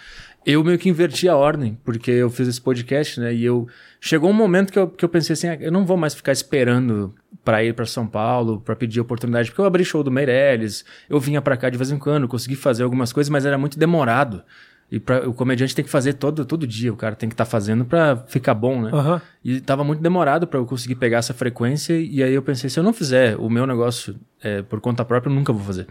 Eu 0.46 0.62
meio 0.62 0.78
que 0.78 0.88
inverti 0.88 1.28
a 1.28 1.36
ordem, 1.36 1.78
porque 1.84 2.10
eu 2.10 2.28
fiz 2.28 2.48
esse 2.48 2.60
podcast, 2.60 3.18
né? 3.20 3.34
E 3.34 3.44
eu. 3.44 3.66
Chegou 4.00 4.28
um 4.28 4.34
momento 4.34 4.72
que 4.72 4.78
eu, 4.78 4.88
que 4.88 5.04
eu 5.04 5.08
pensei 5.08 5.32
assim: 5.32 5.48
ah, 5.48 5.56
eu 5.60 5.72
não 5.72 5.86
vou 5.86 5.96
mais 5.96 6.14
ficar 6.14 6.32
esperando 6.32 7.14
pra 7.44 7.62
ir 7.64 7.74
pra 7.74 7.86
São 7.86 8.06
Paulo, 8.06 8.60
pra 8.60 8.76
pedir 8.76 9.00
oportunidade, 9.00 9.50
porque 9.50 9.60
eu 9.60 9.66
abri 9.66 9.84
show 9.84 10.02
do 10.02 10.10
Meirelles, 10.10 10.84
eu 11.08 11.20
vinha 11.20 11.42
pra 11.42 11.56
cá 11.56 11.68
de 11.68 11.76
vez 11.76 11.90
em 11.90 11.98
quando, 11.98 12.26
consegui 12.28 12.56
fazer 12.56 12.82
algumas 12.82 13.12
coisas, 13.12 13.30
mas 13.30 13.44
era 13.44 13.58
muito 13.58 13.78
demorado. 13.78 14.42
E 14.90 15.00
pra, 15.00 15.28
o 15.28 15.34
comediante 15.34 15.74
tem 15.74 15.84
que 15.84 15.90
fazer 15.90 16.14
todo, 16.14 16.44
todo 16.44 16.66
dia, 16.66 16.92
o 16.92 16.96
cara 16.96 17.16
tem 17.16 17.28
que 17.28 17.34
estar 17.34 17.44
tá 17.44 17.50
fazendo 17.50 17.84
pra 17.84 18.16
ficar 18.28 18.54
bom, 18.54 18.82
né? 18.82 18.90
Aham. 18.92 19.22
E 19.44 19.60
tava 19.60 19.82
muito 19.82 20.02
demorado 20.02 20.46
pra 20.46 20.58
eu 20.58 20.66
conseguir 20.66 20.94
pegar 20.94 21.18
essa 21.18 21.34
frequência. 21.34 21.94
E 21.98 22.22
aí 22.22 22.32
eu 22.32 22.42
pensei, 22.42 22.70
se 22.70 22.78
eu 22.78 22.84
não 22.84 22.92
fizer 22.92 23.36
o 23.36 23.48
meu 23.50 23.66
negócio 23.66 24.14
é, 24.44 24.62
por 24.62 24.80
conta 24.80 25.04
própria, 25.04 25.30
eu 25.30 25.34
nunca 25.34 25.52
vou 25.52 25.62
fazer. 25.64 25.86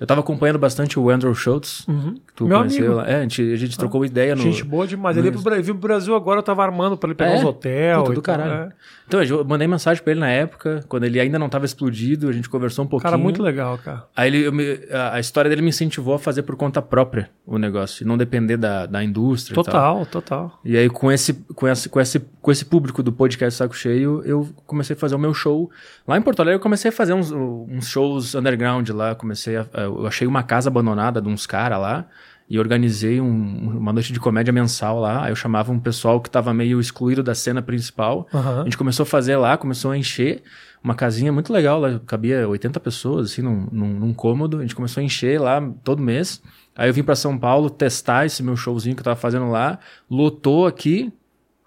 Eu 0.00 0.06
tava 0.06 0.20
acompanhando 0.20 0.58
bastante 0.58 0.98
o 0.98 1.10
Andrew 1.10 1.34
Schultz, 1.34 1.84
que 2.26 2.32
tu 2.34 2.46
Meu 2.46 2.58
conheceu 2.58 2.84
amigo. 2.86 3.00
lá. 3.00 3.08
É, 3.10 3.16
a 3.16 3.22
gente, 3.22 3.52
a 3.52 3.56
gente 3.56 3.76
trocou 3.76 4.04
ideia 4.04 4.34
no. 4.34 4.42
Gente 4.42 4.64
boa 4.64 4.86
demais. 4.86 5.16
Ele 5.16 5.30
veio 5.30 5.74
pro 5.74 5.74
Brasil 5.74 6.14
agora, 6.14 6.38
eu 6.38 6.42
tava 6.42 6.62
armando 6.62 6.96
pra 6.96 7.08
ele 7.08 7.14
pegar 7.16 7.32
É? 7.32 7.34
uns 7.38 7.44
hotéis. 7.44 7.96
Puta 7.98 8.12
e 8.12 8.14
do 8.14 8.22
tal, 8.22 8.36
caralho. 8.38 8.52
é. 8.70 8.72
Então, 9.08 9.22
eu 9.22 9.44
mandei 9.44 9.68
mensagem 9.68 10.02
pra 10.02 10.10
ele 10.12 10.20
na 10.20 10.28
época, 10.30 10.84
quando 10.88 11.04
ele 11.04 11.20
ainda 11.20 11.38
não 11.38 11.48
tava 11.48 11.64
explodido, 11.64 12.28
a 12.28 12.32
gente 12.32 12.48
conversou 12.48 12.84
um 12.84 12.88
pouquinho. 12.88 13.10
Cara, 13.10 13.22
muito 13.22 13.42
legal, 13.42 13.78
cara. 13.78 14.04
Aí 14.16 14.28
ele, 14.28 14.50
me- 14.50 14.80
a, 14.90 15.14
a 15.14 15.20
história 15.20 15.48
dele 15.48 15.62
me 15.62 15.68
incentivou 15.68 16.14
a 16.14 16.18
fazer 16.18 16.42
por 16.42 16.56
conta 16.56 16.80
própria 16.82 17.28
o 17.46 17.56
negócio, 17.58 18.02
e 18.02 18.06
não 18.06 18.16
depender 18.16 18.56
da, 18.56 18.86
da 18.86 19.04
indústria. 19.04 19.52
e 19.52 19.54
tal. 19.56 19.64
Total, 19.64 20.06
total. 20.06 20.60
E 20.64 20.76
aí, 20.76 20.88
com 20.90 21.10
esse, 21.12 21.34
com, 21.54 21.68
esse, 21.68 21.88
com, 21.88 22.00
esse, 22.00 22.20
com 22.46 22.52
esse 22.52 22.64
público 22.64 23.02
do 23.02 23.12
podcast 23.12 23.58
Saco 23.58 23.74
Cheio, 23.76 24.22
eu 24.24 24.48
comecei 24.68 24.94
a 24.94 24.96
fazer 24.96 25.16
o 25.16 25.18
meu 25.18 25.34
show. 25.34 25.68
Lá 26.06 26.16
em 26.16 26.22
Porto 26.22 26.38
Alegre, 26.38 26.58
eu 26.58 26.62
comecei 26.62 26.90
a 26.90 26.92
fazer 26.92 27.12
uns, 27.12 27.32
uns 27.32 27.88
shows 27.88 28.36
underground 28.36 28.88
lá. 28.90 29.16
Comecei 29.16 29.56
a, 29.56 29.66
eu 29.74 30.06
achei 30.06 30.28
uma 30.28 30.44
casa 30.44 30.70
abandonada 30.70 31.20
de 31.20 31.28
uns 31.28 31.44
caras 31.44 31.80
lá. 31.80 32.06
E 32.48 32.56
organizei 32.60 33.20
um- 33.20 33.76
uma 33.76 33.92
noite 33.92 34.12
de 34.12 34.20
comédia 34.20 34.52
mensal 34.52 35.00
lá. 35.00 35.24
Aí 35.24 35.32
eu 35.32 35.34
chamava 35.34 35.72
um 35.72 35.80
pessoal 35.80 36.20
que 36.20 36.30
tava 36.30 36.54
meio 36.54 36.78
excluído 36.78 37.20
da 37.20 37.34
cena 37.34 37.60
principal. 37.60 38.28
Aham. 38.32 38.60
A 38.60 38.64
gente 38.64 38.78
começou 38.78 39.02
a 39.02 39.06
fazer 39.06 39.36
lá, 39.36 39.56
começou 39.56 39.90
a 39.90 39.98
encher. 39.98 40.44
Uma 40.84 40.94
casinha 40.94 41.32
muito 41.32 41.52
legal, 41.52 41.80
lá 41.80 41.98
cabia 42.06 42.48
80 42.48 42.78
pessoas, 42.78 43.32
assim, 43.32 43.42
num, 43.42 43.66
num, 43.72 43.88
num 43.98 44.14
cômodo. 44.14 44.58
A 44.58 44.62
gente 44.62 44.76
começou 44.76 45.00
a 45.00 45.04
encher 45.04 45.40
lá 45.40 45.60
todo 45.82 46.00
mês. 46.00 46.40
Aí 46.76 46.88
eu 46.88 46.94
vim 46.94 47.02
pra 47.02 47.16
São 47.16 47.36
Paulo 47.36 47.68
testar 47.68 48.24
esse 48.24 48.40
meu 48.40 48.56
showzinho 48.56 48.94
que 48.94 49.00
eu 49.00 49.04
tava 49.04 49.16
fazendo 49.16 49.50
lá. 49.50 49.80
Lotou 50.08 50.64
aqui. 50.68 51.12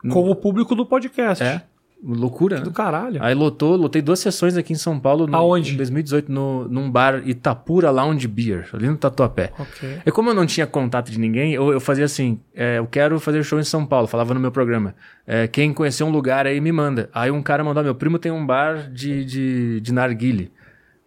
Com 0.07 0.29
o 0.29 0.35
público 0.35 0.75
do 0.75 0.85
podcast. 0.85 1.43
É. 1.43 1.61
Loucura, 2.01 2.59
né? 2.59 2.63
Do 2.63 2.71
caralho. 2.71 3.21
Aí 3.21 3.33
lotou, 3.35 3.75
lotei 3.75 4.01
duas 4.01 4.19
sessões 4.21 4.55
aqui 4.55 4.71
em 4.71 4.75
São 4.77 4.97
Paulo. 4.97 5.27
No, 5.27 5.35
Aonde? 5.35 5.73
Em 5.73 5.75
2018, 5.75 6.31
no, 6.31 6.65
num 6.69 6.89
bar 6.89 7.21
Itapura 7.27 7.91
Lounge 7.91 8.25
Beer, 8.25 8.69
ali 8.71 8.87
no 8.87 8.95
Tatuapé. 8.95 9.51
Ok. 9.59 9.97
E 10.05 10.09
como 10.09 10.29
eu 10.29 10.33
não 10.33 10.45
tinha 10.45 10.65
contato 10.65 11.11
de 11.11 11.19
ninguém, 11.19 11.53
eu, 11.53 11.73
eu 11.73 11.79
fazia 11.81 12.05
assim: 12.05 12.39
é, 12.55 12.77
eu 12.77 12.87
quero 12.87 13.19
fazer 13.19 13.43
show 13.43 13.59
em 13.59 13.65
São 13.65 13.85
Paulo, 13.85 14.07
falava 14.07 14.33
no 14.33 14.39
meu 14.39 14.49
programa. 14.51 14.95
É, 15.27 15.45
quem 15.45 15.73
conhecer 15.73 16.05
um 16.05 16.09
lugar 16.09 16.47
aí 16.47 16.61
me 16.61 16.71
manda. 16.71 17.09
Aí 17.13 17.29
um 17.31 17.41
cara 17.41 17.65
mandou: 17.65 17.83
meu 17.83 17.93
primo 17.95 18.17
tem 18.17 18.31
um 18.31 18.45
bar 18.45 18.89
de, 18.89 19.25
de, 19.25 19.81
de 19.81 19.91
narguile. 19.93 20.53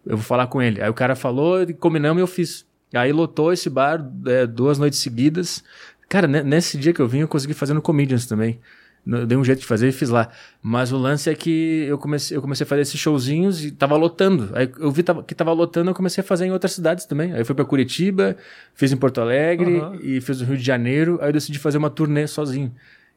Eu 0.05 0.17
vou 0.17 0.23
falar 0.23 0.45
com 0.45 0.61
ele. 0.61 0.79
Aí 0.79 0.89
o 0.89 0.93
cara 0.93 1.15
falou, 1.15 1.65
combinamos 1.79 2.19
e 2.19 2.23
eu 2.23 2.27
fiz. 2.27 2.67
Aí 2.93 3.11
lotou 3.11 3.51
esse 3.51 3.67
bar 3.67 4.05
é, 4.27 4.45
duas 4.45 4.77
noites 4.77 4.99
seguidas. 4.99 5.63
Cara, 6.07 6.27
ne- 6.27 6.43
nesse 6.43 6.77
dia 6.77 6.93
que 6.93 6.99
eu 7.01 7.07
vim, 7.07 7.19
eu 7.21 7.27
consegui 7.27 7.55
fazer 7.55 7.73
no 7.73 7.81
Comedians 7.81 8.27
também. 8.27 8.59
Dei 9.05 9.37
um 9.37 9.43
jeito 9.43 9.59
de 9.59 9.65
fazer 9.65 9.89
e 9.89 9.91
fiz 9.91 10.09
lá. 10.09 10.29
Mas 10.61 10.93
o 10.93 10.97
lance 10.97 11.29
é 11.29 11.35
que 11.35 11.85
eu 11.89 11.97
comecei, 11.97 12.37
eu 12.37 12.41
comecei 12.41 12.63
a 12.63 12.67
fazer 12.67 12.83
esses 12.83 12.97
showzinhos 12.97 13.65
e 13.65 13.71
tava 13.71 13.97
lotando. 13.97 14.49
Aí 14.53 14.71
eu 14.79 14.89
vi 14.91 15.03
que 15.27 15.35
tava 15.35 15.51
lotando, 15.51 15.91
eu 15.91 15.95
comecei 15.95 16.23
a 16.23 16.25
fazer 16.25 16.45
em 16.45 16.51
outras 16.51 16.71
cidades 16.71 17.05
também. 17.05 17.33
Aí 17.33 17.41
eu 17.41 17.45
fui 17.45 17.53
pra 17.53 17.65
Curitiba, 17.65 18.37
fiz 18.73 18.93
em 18.93 18.97
Porto 18.97 19.19
Alegre 19.19 19.77
Aham. 19.77 19.99
e 20.01 20.21
fiz 20.21 20.39
no 20.39 20.47
Rio 20.47 20.57
de 20.57 20.63
Janeiro. 20.63 21.19
Aí 21.21 21.27
eu 21.27 21.33
decidi 21.33 21.59
fazer 21.59 21.77
uma 21.77 21.89
turnê 21.89 22.25
sozinho. 22.27 22.73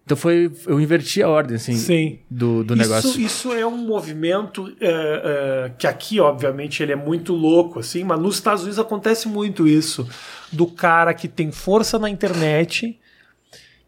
Então 0.06 0.16
foi. 0.16 0.50
Eu 0.66 0.80
inverti 0.80 1.20
a 1.20 1.28
ordem, 1.28 1.56
assim, 1.56 1.74
Sim. 1.74 2.20
do, 2.30 2.62
do 2.62 2.74
isso, 2.74 2.82
negócio. 2.82 3.20
Isso 3.20 3.52
é 3.52 3.66
um 3.66 3.76
movimento 3.76 4.72
é, 4.80 4.88
é, 4.88 5.72
que 5.76 5.84
aqui, 5.84 6.20
obviamente, 6.20 6.80
ele 6.80 6.92
é 6.92 6.96
muito 6.96 7.32
louco, 7.32 7.80
assim, 7.80 8.04
mas 8.04 8.20
nos 8.20 8.36
Estados 8.36 8.62
Unidos 8.62 8.78
acontece 8.78 9.26
muito 9.26 9.66
isso. 9.66 10.08
Do 10.52 10.66
cara 10.66 11.12
que 11.12 11.26
tem 11.26 11.50
força 11.50 11.98
na 11.98 12.08
internet, 12.08 12.96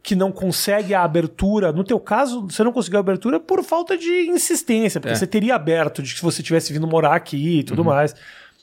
que 0.03 0.15
não 0.15 0.31
consegue 0.33 0.95
a 0.95 1.03
abertura. 1.03 1.73
No 1.73 1.85
teu 1.85 1.99
caso, 2.01 2.47
você 2.49 2.63
não 2.65 2.73
conseguiu 2.73 2.99
a 2.99 3.01
abertura 3.01 3.39
por 3.39 3.63
falta 3.63 3.97
de 3.97 4.29
insistência, 4.31 5.01
porque 5.01 5.13
É. 5.13 5.17
você 5.17 5.27
teria 5.27 5.55
aberto 5.55 6.03
de 6.03 6.13
que 6.13 6.19
se 6.19 6.25
você 6.25 6.43
tivesse 6.43 6.73
vindo 6.73 6.87
morar 6.87 7.15
aqui 7.15 7.59
e 7.61 7.63
tudo 7.65 7.85
mais. 7.85 8.15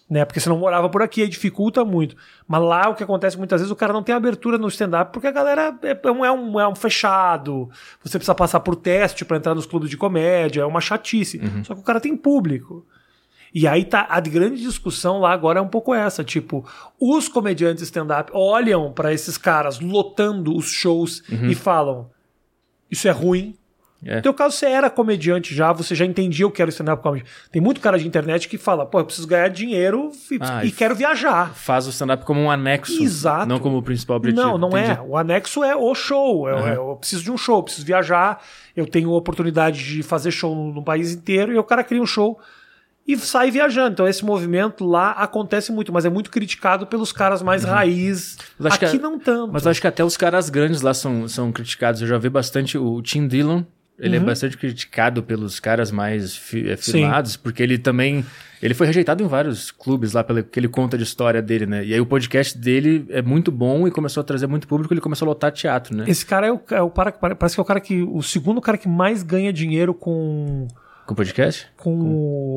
Né, 0.07 0.23
porque 0.23 0.39
você 0.39 0.47
não 0.49 0.59
morava 0.59 0.87
por 0.87 1.01
aqui, 1.01 1.23
aí 1.23 1.27
dificulta 1.27 1.83
muito. 1.83 2.15
Mas 2.47 2.61
lá 2.61 2.89
o 2.89 2.93
que 2.93 3.03
acontece 3.03 3.35
muitas 3.39 3.59
vezes, 3.59 3.71
o 3.71 3.75
cara 3.75 3.91
não 3.91 4.03
tem 4.03 4.13
abertura 4.13 4.55
no 4.55 4.67
stand-up 4.67 5.11
porque 5.11 5.25
a 5.25 5.31
galera 5.31 5.75
é, 5.81 5.99
é 6.03 6.11
um, 6.11 6.23
é, 6.23 6.31
um, 6.31 6.59
é 6.59 6.67
um 6.67 6.75
fechado. 6.75 7.71
Você 8.03 8.19
precisa 8.19 8.35
passar 8.35 8.59
por 8.59 8.75
teste 8.75 9.25
pra 9.25 9.37
entrar 9.37 9.55
nos 9.55 9.65
clubes 9.65 9.89
de 9.89 9.97
comédia, 9.97 10.61
é 10.61 10.65
uma 10.65 10.79
chatice. 10.79 11.41
Só 11.63 11.73
que 11.73 11.79
o 11.81 11.83
cara 11.83 11.99
tem 11.99 12.15
público. 12.15 12.85
E 13.57 13.65
aí 13.65 13.85
tá 13.85 14.05
a 14.09 14.19
grande 14.19 14.61
discussão 14.61 15.17
lá 15.21 15.31
agora 15.31 15.59
é 15.59 15.61
um 15.61 15.67
pouco 15.69 15.93
essa, 15.93 16.25
tipo, 16.25 16.65
os 16.99 17.29
comediantes 17.29 17.83
stand-up 17.83 18.29
olham 18.33 18.91
pra 18.91 19.13
esses 19.13 19.37
caras 19.37 19.79
lotando 19.79 20.53
os 20.53 20.65
shows 20.69 21.23
e 21.49 21.55
falam: 21.55 22.09
"Isso 22.91 23.07
é 23.07 23.11
ruim". 23.11 23.55
É. 24.05 24.17
No 24.17 24.21
teu 24.21 24.33
caso 24.33 24.55
você 24.57 24.65
era 24.67 24.89
comediante 24.89 25.55
já, 25.55 25.71
você 25.71 25.95
já 25.95 26.05
entendia 26.05 26.45
o 26.45 26.51
que 26.51 26.61
era 26.61 26.67
o 26.67 26.71
stand-up 26.71 27.01
comedy. 27.01 27.25
Tem 27.49 27.59
muito 27.61 27.79
cara 27.79 27.97
de 27.97 28.05
internet 28.05 28.49
que 28.49 28.57
fala: 28.57 28.85
"Pô, 28.85 28.99
eu 28.99 29.05
preciso 29.05 29.25
ganhar 29.25 29.47
dinheiro 29.47 30.11
e, 30.29 30.37
Ah, 30.41 30.65
e 30.65 30.69
quero 30.69 30.93
viajar". 30.93 31.55
Faz 31.55 31.87
o 31.87 31.91
stand-up 31.91 32.25
como 32.25 32.41
um 32.41 32.51
anexo. 32.51 33.01
Exato. 33.01 33.47
Não 33.47 33.57
como 33.57 33.77
o 33.77 33.81
principal 33.81 34.17
objetivo. 34.17 34.45
Não, 34.45 34.57
não 34.57 34.77
é. 34.77 34.91
Entendi. 34.91 35.09
O 35.09 35.15
anexo 35.17 35.63
é 35.63 35.73
o 35.75 35.95
show. 35.95 36.49
É- 36.49 36.51
Aham. 36.53 36.69
é- 36.71 36.75
eu 36.75 36.95
preciso 36.97 37.23
de 37.23 37.31
um 37.31 37.37
show, 37.37 37.59
eu 37.59 37.63
preciso 37.63 37.85
viajar, 37.87 38.43
eu 38.75 38.85
tenho 38.85 39.09
a 39.11 39.17
oportunidade 39.17 39.81
de 39.81 40.03
fazer 40.03 40.29
show 40.29 40.53
no, 40.53 40.73
no 40.73 40.83
país 40.83 41.13
inteiro 41.13 41.53
e 41.53 41.57
o 41.57 41.63
cara 41.63 41.83
cria 41.85 42.01
um 42.01 42.05
show 42.05 42.37
e 43.07 43.17
sai 43.17 43.51
viajando. 43.51 43.91
Então 43.93 44.07
esse 44.07 44.23
movimento 44.25 44.83
lá 44.85 45.11
acontece 45.11 45.71
muito, 45.71 45.93
mas 45.93 46.05
é 46.05 46.09
muito 46.09 46.29
criticado 46.31 46.87
pelos 46.87 47.11
caras 47.11 47.41
mais 47.41 47.63
raiz. 47.63 48.37
Uhum. 48.59 48.67
Acho 48.67 48.75
Aqui 48.85 48.97
que- 48.97 49.03
não 49.03 49.19
tanto. 49.19 49.53
Mas 49.53 49.65
acho 49.67 49.79
que 49.81 49.87
até 49.87 50.03
os 50.03 50.17
caras 50.17 50.49
grandes 50.49 50.81
lá 50.81 50.93
são, 50.93 51.27
são 51.27 51.51
criticados. 51.51 52.01
Eu 52.01 52.07
já 52.07 52.17
vi 52.17 52.29
bastante 52.29 52.77
o 52.77 53.01
Tim 53.01 53.27
Dillon. 53.27 53.63
Ele 53.97 54.17
é 54.17 54.19
bastante 54.19 54.57
criticado 54.57 55.23
pelos 55.23 55.57
caras 55.57 55.89
mais 55.89 56.35
fi, 56.35 56.69
eh, 56.69 56.75
Sim. 56.75 56.91
firmados, 56.91 57.37
porque 57.37 57.63
ele 57.63 57.77
também. 57.77 58.25
Ele 58.61 58.73
foi 58.73 58.87
rejeitado 58.87 59.23
em 59.23 59.27
vários 59.27 59.71
clubes 59.71 60.11
lá, 60.11 60.21
pelo 60.21 60.43
que 60.43 60.59
ele 60.59 60.67
conta 60.67 60.97
de 60.97 61.03
história 61.03 61.41
dele, 61.41 61.65
né? 61.65 61.85
E 61.85 61.93
aí 61.93 62.01
o 62.01 62.05
podcast 62.05 62.57
dele 62.57 63.05
é 63.09 63.21
muito 63.21 63.53
bom 63.53 63.87
e 63.87 63.91
começou 63.91 64.19
a 64.19 64.23
trazer 64.25 64.47
muito 64.47 64.67
público, 64.67 64.93
ele 64.93 64.99
começou 64.99 65.25
a 65.27 65.29
lotar 65.29 65.49
teatro, 65.53 65.95
né? 65.95 66.03
Esse 66.09 66.25
cara 66.25 66.47
é 66.47 66.51
o, 66.51 66.59
é 66.71 66.81
o 66.81 66.89
para- 66.89 67.11
parece 67.13 67.55
que 67.55 67.59
é 67.61 67.63
o 67.63 67.65
cara 67.65 67.79
que 67.79 68.01
o 68.01 68.21
segundo 68.21 68.59
cara 68.59 68.77
que 68.77 68.89
mais 68.89 69.23
ganha 69.23 69.53
dinheiro 69.53 69.93
com 69.93 70.67
Com 71.05 71.13
o 71.13 71.15
podcast? 71.15 71.67
com 71.77 71.99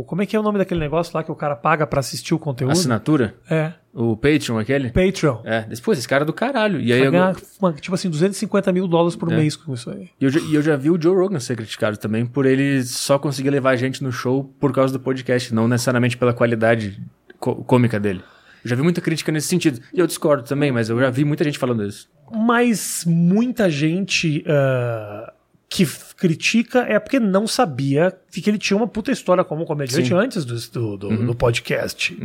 o, 0.00 0.04
como 0.06 0.22
é 0.22 0.26
que 0.26 0.34
é 0.34 0.40
o 0.40 0.42
nome 0.42 0.56
daquele 0.58 0.80
negócio 0.80 1.14
lá 1.14 1.22
que 1.22 1.30
o 1.30 1.34
cara 1.34 1.54
paga 1.54 1.86
pra 1.86 2.00
assistir 2.00 2.32
o 2.34 2.38
conteúdo? 2.38 2.72
Assinatura? 2.72 3.34
É, 3.50 3.72
O 3.92 4.16
Patreon, 4.16 4.58
aquele? 4.58 4.90
Patreon. 4.90 5.38
É, 5.44 5.62
depois, 5.62 5.98
esse 5.98 6.08
cara 6.08 6.22
é 6.22 6.26
do 6.26 6.32
caralho. 6.32 6.80
E 6.80 6.92
aí 6.92 7.00
eu, 7.02 7.10
ganhar, 7.12 7.34
tipo 7.80 7.94
assim, 7.94 8.08
250 8.08 8.72
mil 8.72 8.86
dólares 8.88 9.16
por 9.16 9.30
É. 9.32 9.36
mês 9.36 9.54
com 9.56 9.74
isso 9.74 9.90
aí. 9.90 10.08
e 10.20 10.24
eu, 10.24 10.30
já- 10.30 10.40
e 10.40 10.54
eu 10.54 10.62
já 10.62 10.76
vi 10.76 10.90
o 10.90 11.00
Joe 11.00 11.14
Rogan 11.14 11.40
ser 11.40 11.56
criticado 11.56 11.96
também 11.98 12.24
por 12.24 12.46
ele 12.46 12.82
só 12.84 13.18
conseguir 13.18 13.50
levar 13.50 13.70
a 13.70 13.76
gente 13.76 14.02
no 14.02 14.10
show 14.12 14.44
por 14.58 14.72
causa 14.72 14.92
do 14.92 15.00
podcast, 15.00 15.52
não 15.54 15.68
necessariamente 15.68 16.16
pela 16.16 16.32
qualidade 16.32 17.02
cômica 17.38 18.00
dele. 18.00 18.22
Eu 18.64 18.70
já 18.70 18.76
vi 18.76 18.82
muita 18.82 19.00
crítica 19.00 19.30
nesse 19.30 19.46
sentido. 19.48 19.80
E 19.92 20.00
eu 20.00 20.06
discordo 20.06 20.42
também, 20.42 20.72
mas 20.72 20.88
eu 20.88 20.98
já 20.98 21.10
vi 21.10 21.24
muita 21.24 21.44
gente 21.44 21.58
falando 21.58 21.84
isso. 21.84 22.08
Mas 22.32 23.04
muita 23.06 23.68
gente 23.70 24.44
ah, 24.46 25.32
que 25.68 25.86
critica 26.16 26.80
é 26.80 26.98
porque 26.98 27.20
não 27.20 27.46
sabia 27.46 28.16
que 28.32 28.48
ele 28.48 28.58
tinha 28.58 28.76
uma 28.76 28.88
puta 28.88 29.12
história 29.12 29.44
como 29.44 29.64
comediante 29.66 30.08
Sim. 30.08 30.14
antes 30.14 30.44
do, 30.44 30.56
do, 30.56 30.96
do- 30.96 31.26
do 31.26 31.34
podcast. 31.34 32.16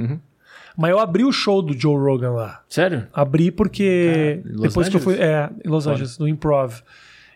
Mas 0.78 0.90
eu 0.92 0.98
abri 1.00 1.24
o 1.24 1.32
show 1.32 1.62
do 1.62 1.78
Joe 1.78 1.96
Rogan 1.96 2.32
lá. 2.32 2.64
Sério? 2.70 3.08
Abri 3.14 3.52
porque 3.52 4.40
Cara, 4.44 4.54
em 4.54 4.56
Los 4.58 4.62
depois 4.70 4.90
que 4.90 4.96
eu 4.96 5.00
fui. 5.02 5.14
Angeles? 5.16 5.30
É, 5.30 5.68
em 5.68 5.70
Los 5.70 5.86
Angeles, 5.88 6.18
no 6.18 6.28
Improv. 6.28 6.82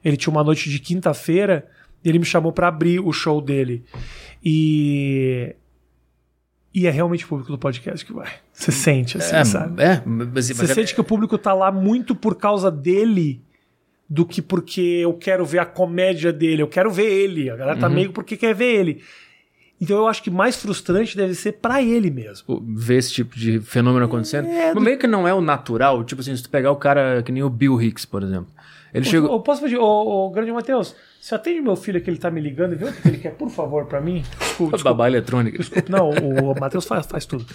Ele 0.04 0.18
tinha 0.18 0.32
uma 0.32 0.44
noite 0.44 0.70
de 0.70 0.80
quinta-feira 0.80 1.68
e 2.04 2.10
ele 2.10 2.20
me 2.20 2.26
chamou 2.26 2.52
pra 2.52 2.68
abrir 2.70 3.00
o 3.00 3.12
show 3.12 3.40
dele. 3.42 3.84
E. 4.44 5.56
E 6.74 6.86
é 6.86 6.92
realmente 6.92 7.26
o 7.26 7.28
público 7.28 7.52
do 7.52 7.58
podcast 7.58 8.06
que 8.06 8.14
vai. 8.14 8.30
Você 8.54 8.72
sente, 8.72 9.18
assim, 9.18 9.36
É, 9.36 9.44
sabe? 9.44 9.82
é, 9.82 10.02
mas, 10.06 10.48
Você 10.48 10.54
mas 10.54 10.70
é- 10.70 10.74
sente 10.76 10.94
que 10.94 11.02
o 11.02 11.04
público 11.04 11.38
tá 11.38 11.54
lá 11.54 11.72
muito 11.72 12.14
por 12.16 12.36
causa 12.36 12.70
dele 12.72 13.42
do 14.10 14.26
que 14.26 14.42
porque 14.42 14.82
eu 14.82 15.14
quero 15.14 15.46
ver 15.46 15.60
a 15.60 15.66
comédia 15.66 16.32
dele, 16.32 16.62
eu 16.62 16.68
quero 16.68 16.90
ver 16.92 17.06
ele. 17.12 17.50
A 17.50 17.56
galera 17.56 17.76
Uhum. 17.76 17.82
tá 17.82 17.90
meio 17.90 18.12
porque 18.12 18.38
quer 18.38 18.54
ver 18.56 18.74
ele. 18.76 19.02
Então 19.80 19.98
eu 19.98 20.08
acho 20.08 20.24
que 20.24 20.32
mais 20.32 20.56
frustrante 20.56 21.16
deve 21.16 21.36
ser 21.36 21.54
pra 21.54 21.84
ele 21.84 22.10
mesmo. 22.10 22.64
ver 22.76 22.98
esse 22.98 23.14
tipo 23.14 23.38
de 23.38 23.60
fenômeno 23.60 24.06
acontecendo. 24.06 24.48
É, 24.48 24.74
Mas 24.74 24.84
meio 24.84 24.98
que 24.98 25.06
não 25.06 25.28
é 25.28 25.34
o 25.34 25.42
natural. 25.42 26.04
Tipo 26.04 26.22
assim, 26.22 26.36
se 26.36 26.42
tu 26.42 26.50
pegar 26.50 26.72
o 26.72 26.76
cara 26.78 27.22
que 27.22 27.32
nem 27.32 27.44
o 27.44 27.50
Bill 27.50 27.80
Hicks, 27.82 28.04
por 28.06 28.24
exemplo. 28.24 28.48
Ele 28.94 29.06
Eu, 29.06 29.10
chegou. 29.12 29.32
eu 29.32 29.40
posso 29.42 29.62
pedir, 29.62 29.78
ô, 29.78 29.84
ô, 29.86 30.30
grande 30.30 30.52
Matheus, 30.52 30.96
você 31.20 31.36
atende 31.36 31.62
meu 31.62 31.76
filho 31.76 32.00
que 32.02 32.10
ele 32.10 32.18
tá 32.18 32.32
me 32.32 32.40
ligando 32.40 32.74
e 32.74 32.76
vê 32.76 32.86
o 32.86 32.94
que 32.94 33.08
ele 33.08 33.18
quer, 33.18 33.32
por 33.36 33.50
favor, 33.50 33.86
pra 33.86 34.00
mim? 34.00 34.24
Desculpa, 34.40 34.78
desculpa. 34.78 34.84
Babá 34.84 35.08
eletrônica. 35.08 35.64
Não, 35.90 36.10
o 36.10 36.60
Matheus 36.60 36.86
faz, 36.86 37.06
faz 37.06 37.26
tudo. 37.26 37.46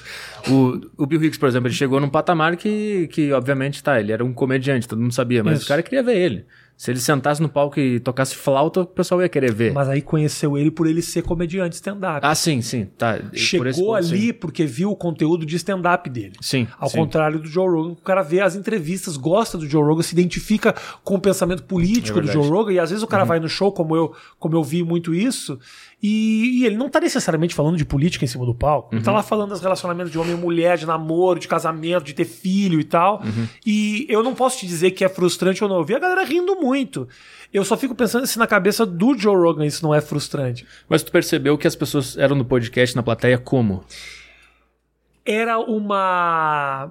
O, 0.49 1.03
o 1.03 1.07
Bill 1.07 1.25
Hicks, 1.25 1.39
por 1.39 1.49
exemplo, 1.49 1.69
ele 1.69 1.75
chegou 1.75 1.99
num 2.01 2.09
patamar 2.09 2.57
que, 2.57 3.09
que, 3.09 3.33
obviamente, 3.33 3.83
tá, 3.83 3.99
ele 3.99 4.13
era 4.13 4.25
um 4.25 4.33
comediante, 4.33 4.87
todo 4.87 5.01
mundo 5.01 5.13
sabia, 5.15 5.43
mas 5.43 5.59
Isso. 5.59 5.65
o 5.65 5.69
cara 5.69 5.83
queria 5.83 6.03
ver 6.03 6.17
ele. 6.17 6.47
Se 6.83 6.91
ele 6.91 6.99
sentasse 6.99 7.41
no 7.41 7.49
palco 7.49 7.79
e 7.79 8.01
tocasse 8.01 8.35
flauta, 8.35 8.81
o 8.81 8.87
pessoal 8.87 9.23
ia 9.23 9.29
querer 9.29 9.53
ver. 9.53 9.73
Mas 9.73 9.89
aí 9.89 10.03
conheceu 10.03 10.59
ele 10.59 10.69
por 10.69 10.89
ele 10.89 11.01
ser 11.01 11.23
comediante 11.23 11.77
stand-up. 11.77 12.19
Ah, 12.27 12.35
sim, 12.35 12.61
sim. 12.61 12.87
Tá. 12.99 13.21
Por 13.21 13.39
Chegou 13.39 13.73
ponto, 13.73 13.95
ali 13.95 14.21
sim. 14.27 14.33
porque 14.33 14.67
viu 14.67 14.91
o 14.91 14.97
conteúdo 14.97 15.47
de 15.47 15.55
stand-up 15.55 16.11
dele. 16.11 16.33
Sim. 16.41 16.67
Ao 16.81 16.89
sim. 16.89 16.99
contrário 16.99 17.39
do 17.39 17.47
Joe 17.47 17.69
Rogan, 17.69 17.93
o 17.93 17.97
cara 18.03 18.23
vê 18.23 18.41
as 18.41 18.57
entrevistas, 18.57 19.17
gosta 19.17 19.57
do 19.57 19.65
Joe 19.65 19.81
Rogan, 19.81 20.03
se 20.03 20.13
identifica 20.13 20.75
com 21.05 21.15
o 21.15 21.21
pensamento 21.21 21.63
político 21.63 22.19
É 22.19 22.23
do. 22.23 22.33
Joe 22.33 22.49
Rogan, 22.49 22.73
e 22.73 22.81
às 22.81 22.91
vezes 22.91 23.05
o 23.05 23.07
cara 23.07 23.23
vai 23.23 23.39
no 23.39 23.49
show, 23.49 23.71
como 23.71 23.95
eu, 23.95 24.13
como 24.37 24.57
eu 24.57 24.65
vi 24.65 24.83
muito 24.83 25.15
isso, 25.15 25.61
e, 26.03 26.61
e 26.63 26.67
ele 26.67 26.77
não 26.77 26.89
tá 26.89 26.99
necessariamente 27.01 27.55
falando 27.55 27.77
de 27.77 27.85
política 27.85 28.25
em 28.25 28.29
cima 28.29 28.45
do 28.45 28.55
palco. 28.55 28.95
Ele 28.95 29.05
tá 29.05 29.13
lá 29.13 29.23
falando 29.23 29.51
dos 29.51 29.61
relacionamentos 29.61 30.11
de 30.11 30.19
homem 30.19 30.33
e 30.35 30.37
mulher, 30.37 30.77
de 30.77 30.85
namoro, 30.85 31.39
de 31.39 31.47
casamento, 31.47 32.05
de 32.05 32.13
ter 32.15 32.25
filho 32.25 32.81
e 32.81 32.85
tal. 32.85 33.23
E 33.65 34.05
eu 34.09 34.23
não 34.23 34.35
posso 34.35 34.59
te 34.59 34.67
dizer 34.67 34.91
que 34.91 35.05
é 35.05 35.09
frustrante 35.09 35.63
ou 35.63 35.71
não. 35.71 35.77
Eu 35.79 35.85
vi 35.85 35.95
a 35.95 35.99
galera 36.01 36.25
rindo 36.25 36.57
muito. 36.57 37.07
Eu 37.53 37.65
só 37.65 37.77
fico 37.77 37.95
pensando 37.95 38.27
se 38.27 38.39
na 38.39 38.47
cabeça 38.47 38.85
do 38.85 39.17
Joe 39.17 39.37
Rogan 39.37 39.65
isso 39.65 39.83
não 39.85 39.95
é 39.95 40.01
frustrante. 40.01 40.67
Mas 40.89 41.03
tu 41.03 41.13
percebeu 41.13 41.57
que 41.57 41.67
as 41.69 41.77
pessoas 41.77 42.17
eram 42.19 42.35
no 42.35 42.45
podcast, 42.45 42.97
na 42.97 43.03
plateia, 43.03 43.39
como? 43.39 43.85
era 45.25 45.59
uma. 45.59 46.91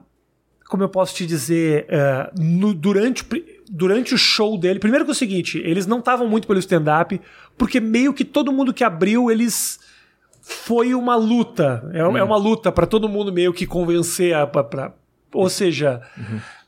Como 0.69 0.83
eu 0.83 0.89
posso 0.89 1.13
te 1.15 1.25
dizer? 1.25 1.85
eh, 1.89 2.31
no- 2.39 2.73
durante, 2.73 3.25
durante 3.73 4.13
o 4.13 4.17
show 4.17 4.57
dele. 4.57 4.77
Primeiro 4.79 5.05
que 5.05 5.11
é 5.11 5.13
o 5.13 5.15
seguinte: 5.15 5.57
eles 5.63 5.87
não 5.87 5.99
estavam 5.99 6.27
muito 6.27 6.45
pelo 6.47 6.59
stand-up, 6.59 7.19
porque 7.57 7.79
meio 7.79 8.13
que 8.13 8.25
todo 8.25 8.51
mundo 8.51 8.73
que 8.73 8.83
abriu, 8.83 9.31
eles. 9.31 9.79
Foi 10.43 10.93
uma 10.95 11.15
luta. 11.15 11.87
É, 11.93 11.99
é 11.99 12.23
uma 12.23 12.35
luta 12.37 12.71
para 12.71 12.85
todo 12.87 13.07
mundo 13.07 13.31
meio 13.31 13.53
que 13.53 13.65
convencer 13.65 14.33
a. 14.35 14.45
Pra, 14.45 14.63
pra- 14.63 14.93
ou 15.33 15.49
seja, 15.49 16.01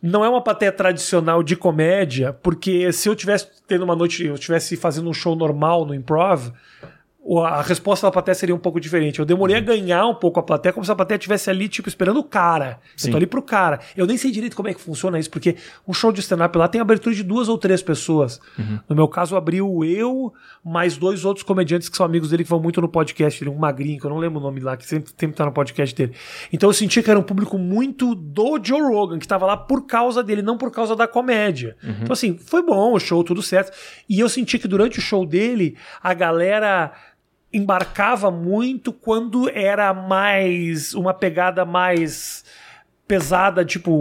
não 0.01 0.23
é 0.23 0.29
uma 0.29 0.41
plateia 0.41 0.71
tradicional 0.71 1.43
de 1.43 1.53
comédia, 1.55 2.31
porque 2.31 2.93
se 2.93 3.09
eu 3.09 3.15
tivesse 3.15 3.47
tendo 3.67 3.83
uma 3.83 3.95
noite, 3.95 4.23
eu 4.25 4.35
estivesse 4.35 4.77
fazendo 4.77 5.09
um 5.09 5.13
show 5.13 5.35
normal 5.35 5.85
no 5.85 5.93
improv, 5.93 6.49
a 7.45 7.61
resposta 7.61 8.07
da 8.07 8.11
plateia 8.11 8.35
seria 8.35 8.53
um 8.53 8.59
pouco 8.59 8.79
diferente. 8.79 9.19
Eu 9.19 9.25
demorei 9.25 9.55
a 9.55 9.59
ganhar 9.61 10.05
um 10.05 10.15
pouco 10.15 10.39
a 10.39 10.43
plateia, 10.43 10.73
como 10.73 10.85
se 10.85 10.91
a 10.91 10.95
plateia 10.95 11.17
estivesse 11.17 11.49
ali, 11.49 11.69
tipo, 11.69 11.87
esperando 11.87 12.19
o 12.19 12.23
cara. 12.23 12.79
Sim. 12.97 13.07
Eu 13.07 13.11
tô 13.11 13.17
ali 13.17 13.25
pro 13.25 13.41
cara. 13.41 13.79
Eu 13.95 14.05
nem 14.05 14.17
sei 14.17 14.29
direito 14.29 14.55
como 14.55 14.67
é 14.67 14.73
que 14.73 14.81
funciona 14.81 15.17
isso, 15.17 15.29
porque 15.29 15.55
um 15.87 15.93
show 15.93 16.11
de 16.11 16.19
stand-up 16.19 16.57
lá 16.57 16.67
tem 16.67 16.81
abertura 16.81 17.15
de 17.15 17.23
duas 17.23 17.47
ou 17.47 17.57
três 17.57 17.81
pessoas. 17.81 18.41
No 18.89 18.95
meu 18.95 19.07
caso, 19.07 19.35
abriu 19.35 19.83
eu, 19.85 20.33
mais 20.63 20.97
dois 20.97 21.23
outros 21.23 21.43
comediantes 21.43 21.87
que 21.87 21.95
são 21.95 22.05
amigos 22.05 22.29
dele, 22.29 22.43
que 22.43 22.49
vão 22.49 22.59
muito 22.59 22.81
no 22.81 22.89
podcast 22.89 23.39
dele, 23.39 23.55
um 23.55 23.59
magrinho, 23.59 23.99
que 23.99 24.05
eu 24.05 24.09
não 24.09 24.17
lembro 24.17 24.39
o 24.39 24.43
nome 24.43 24.59
lá, 24.59 24.75
que 24.75 24.85
sempre, 24.85 25.11
sempre 25.17 25.37
tá 25.37 25.45
no 25.45 25.51
podcast 25.51 25.95
dele. 25.95 26.13
Então 26.51 26.69
eu 26.69 26.73
senti 26.73 27.01
que 27.01 27.09
era 27.09 27.19
um 27.19 27.23
público 27.23 27.57
muito 27.57 28.15
do 28.15 28.59
Joe 28.61 28.81
Rogan, 28.81 29.17
que 29.17 29.27
tava 29.27 29.45
lá 29.45 29.55
por 29.55 29.85
causa 29.85 30.21
dele, 30.21 30.41
não 30.41 30.57
por 30.57 30.71
causa 30.71 30.95
da 30.95 31.07
comédia. 31.07 31.77
Então, 32.01 32.13
assim, 32.13 32.37
foi 32.37 32.63
bom 32.63 32.93
o 32.93 32.99
show, 32.99 33.23
tudo 33.23 33.41
certo. 33.41 33.71
E 34.09 34.19
eu 34.19 34.27
senti 34.27 34.59
que 34.59 34.67
durante 34.67 34.99
o 34.99 35.01
show 35.01 35.25
dele, 35.25 35.77
a 36.01 36.13
galera 36.13 36.91
embarcava 37.53 38.31
muito 38.31 38.91
quando 38.91 39.49
era 39.49 39.93
mais 39.93 40.93
uma 40.93 41.13
pegada 41.13 41.63
mais 41.65 42.43
pesada, 43.07 43.63
tipo 43.63 43.91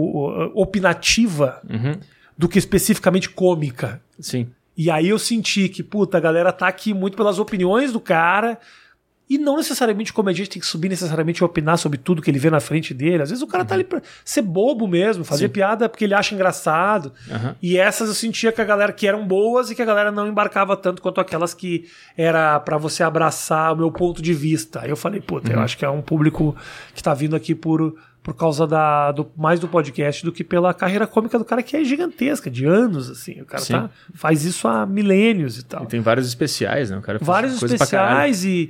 opinativa, 0.53 1.61
Uhum. 1.69 1.93
do 2.37 2.49
que 2.49 2.57
especificamente 2.57 3.29
cômica. 3.29 4.01
Sim. 4.19 4.47
E 4.75 4.89
aí 4.89 5.07
eu 5.09 5.19
senti 5.19 5.69
que, 5.69 5.83
puta, 5.83 6.17
a 6.17 6.21
galera 6.21 6.51
tá 6.51 6.67
aqui 6.67 6.93
muito 6.93 7.15
pelas 7.15 7.37
opiniões 7.37 7.91
do 7.93 7.99
cara. 7.99 8.57
E 9.29 9.37
não 9.37 9.55
necessariamente 9.55 10.11
o 10.11 10.13
comediante 10.13 10.49
tem 10.49 10.59
que 10.59 10.65
subir 10.67 10.89
necessariamente 10.89 11.41
e 11.41 11.43
opinar 11.45 11.77
sobre 11.77 11.97
tudo 11.97 12.21
que 12.21 12.29
ele 12.29 12.37
vê 12.37 12.49
na 12.49 12.59
frente 12.59 12.93
dele. 12.93 13.23
Às 13.23 13.29
vezes 13.29 13.41
o 13.41 13.47
cara 13.47 13.63
tá 13.63 13.73
ali 13.73 13.83
pra 13.85 14.01
ser 14.23 14.41
bobo 14.41 14.85
mesmo, 14.87 15.23
fazer 15.23 15.45
Uhum. 15.45 15.47
Sim. 15.49 15.53
piada 15.53 15.87
porque 15.89 16.03
ele 16.03 16.13
acha 16.13 16.35
engraçado. 16.35 17.11
Aham. 17.31 17.55
E 17.61 17.77
essas 17.77 18.09
eu 18.09 18.13
sentia 18.13 18.51
que 18.51 18.59
a 18.61 18.65
galera 18.65 18.91
que 18.91 19.07
eram 19.07 19.25
boas 19.25 19.71
e 19.71 19.75
que 19.75 19.81
a 19.81 19.85
galera 19.85 20.11
não 20.11 20.27
embarcava 20.27 20.75
tanto 20.75 21.01
quanto 21.01 21.21
aquelas 21.21 21.53
que 21.53 21.85
era 22.17 22.59
pra 22.59 22.77
você 22.77 23.01
abraçar 23.01 23.73
o 23.73 23.77
meu 23.77 23.91
ponto 23.91 24.21
de 24.21 24.33
vista. 24.33 24.81
Aí 24.81 24.89
eu 24.89 24.97
falei, 24.97 25.21
puta, 25.21 25.49
Uhum. 25.49 25.55
eu 25.57 25.61
acho 25.61 25.77
que 25.77 25.85
é 25.85 25.89
um 25.89 26.01
público 26.01 26.55
que 26.93 27.01
tá 27.01 27.13
vindo 27.13 27.35
aqui 27.35 27.55
por, 27.55 27.95
por 28.21 28.33
causa 28.35 28.67
da, 28.67 29.13
do, 29.13 29.31
mais 29.37 29.57
do 29.59 29.69
podcast 29.69 30.23
do 30.25 30.33
que 30.33 30.43
pela 30.43 30.73
carreira 30.73 31.07
cômica 31.07 31.39
do 31.39 31.45
cara 31.45 31.63
que 31.63 31.77
é 31.77 31.83
gigantesca, 31.83 32.51
de 32.51 32.65
anos, 32.65 33.09
assim. 33.09 33.39
O 33.41 33.45
cara 33.45 33.63
Sim. 33.63 33.73
tá, 33.73 33.89
faz 34.13 34.43
isso 34.43 34.67
há 34.67 34.85
milênios 34.85 35.57
e 35.57 35.63
tal. 35.63 35.83
E 35.83 35.87
tem 35.87 36.01
vários 36.01 36.27
especiais, 36.27 36.91
né? 36.91 36.97
O 36.97 37.01
cara 37.01 37.19
faz 37.19 37.25
Vários 37.27 37.63
especiais 37.63 38.43
e. 38.43 38.69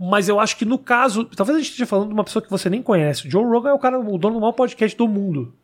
Mas 0.00 0.30
eu 0.30 0.40
acho 0.40 0.56
que 0.56 0.64
no 0.64 0.78
caso. 0.78 1.26
Talvez 1.26 1.56
a 1.56 1.60
gente 1.60 1.72
esteja 1.72 1.86
falando 1.86 2.08
de 2.08 2.14
uma 2.14 2.24
pessoa 2.24 2.42
que 2.42 2.48
você 2.48 2.70
nem 2.70 2.82
conhece. 2.82 3.28
O 3.28 3.30
Joe 3.30 3.44
Rogan 3.44 3.68
é 3.68 3.72
o 3.74 3.78
cara, 3.78 4.00
o 4.00 4.16
dono 4.16 4.36
do 4.36 4.40
maior 4.40 4.52
podcast 4.52 4.96
do 4.96 5.06
mundo. 5.06 5.54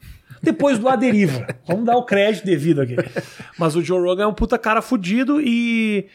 Depois 0.43 0.79
do 0.79 0.87
A 0.91 0.95
Deriva. 0.95 1.47
Vamos 1.67 1.87
dar 1.87 1.97
o 1.97 2.05
crédito 2.05 2.45
devido 2.45 2.83
aqui. 2.83 2.97
Mas 3.59 3.75
o 3.75 3.83
Joe 3.83 3.99
Rogan 3.99 4.25
é 4.25 4.27
um 4.27 4.35
puta 4.35 4.59
cara 4.59 4.83
fudido 4.83 5.41
e. 5.41 6.07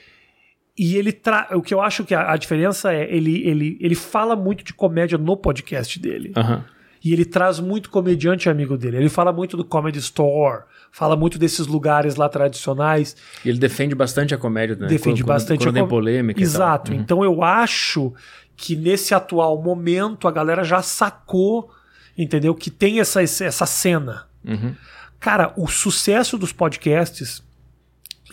E 0.78 0.96
ele 0.96 1.12
tra... 1.12 1.50
o 1.52 1.62
que 1.62 1.74
eu 1.74 1.82
acho 1.82 2.04
que 2.06 2.14
a, 2.14 2.32
a 2.32 2.38
diferença 2.38 2.94
é 2.94 3.14
ele, 3.14 3.46
ele, 3.46 3.78
ele 3.82 3.96
fala 3.96 4.36
muito 4.36 4.64
de 4.64 4.74
comédia 4.74 5.18
no 5.18 5.36
podcast 5.36 6.00
dele. 6.00 6.32
Aham. 6.38 6.64
E 7.04 7.12
ele 7.14 7.26
traz 7.26 7.60
muito 7.60 7.90
comediante 7.90 8.50
amigo 8.50 8.78
dele. 8.78 8.98
Ele 8.98 9.10
fala 9.10 9.34
muito 9.34 9.58
do 9.58 9.66
Comedy 9.66 9.98
Store, 9.98 10.64
fala 10.92 11.16
muito 11.16 11.40
desses 11.40 11.68
lugares 11.68 12.16
lá 12.16 12.28
tradicionais. 12.30 13.16
E 13.46 13.50
ele 13.50 13.58
defende 13.60 13.96
bastante 13.96 14.34
a 14.36 14.38
comédia, 14.38 14.76
né? 14.76 14.88
defende 14.88 15.24
Quando- 15.24 15.28
bastante 15.28 15.60
quando, 15.60 15.70
a 15.70 15.74
tem 15.74 15.84
com- 15.84 15.90
polêmica. 15.90 16.42
Exato. 16.42 16.92
Uhum. 16.92 17.00
Então 17.00 17.24
eu 17.24 17.42
acho 17.44 18.14
que 18.56 18.76
nesse 18.76 19.14
atual 19.14 19.62
momento 19.62 20.28
a 20.28 20.32
galera 20.32 20.64
já 20.64 20.82
sacou, 20.82 21.72
entendeu? 22.18 22.54
Que 22.54 22.70
tem 22.70 23.00
essa, 23.00 23.22
essa 23.24 23.66
cena. 23.66 24.28
Uhum. 24.46 24.76
Cara, 25.20 25.54
o 25.56 25.68
sucesso 25.68 26.38
dos 26.38 26.52
podcasts 26.52 27.42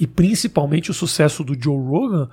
e 0.01 0.07
principalmente 0.07 0.91
o 0.91 0.95
sucesso 0.95 1.43
do 1.45 1.55
Joe 1.61 1.77
Rogan 1.77 2.29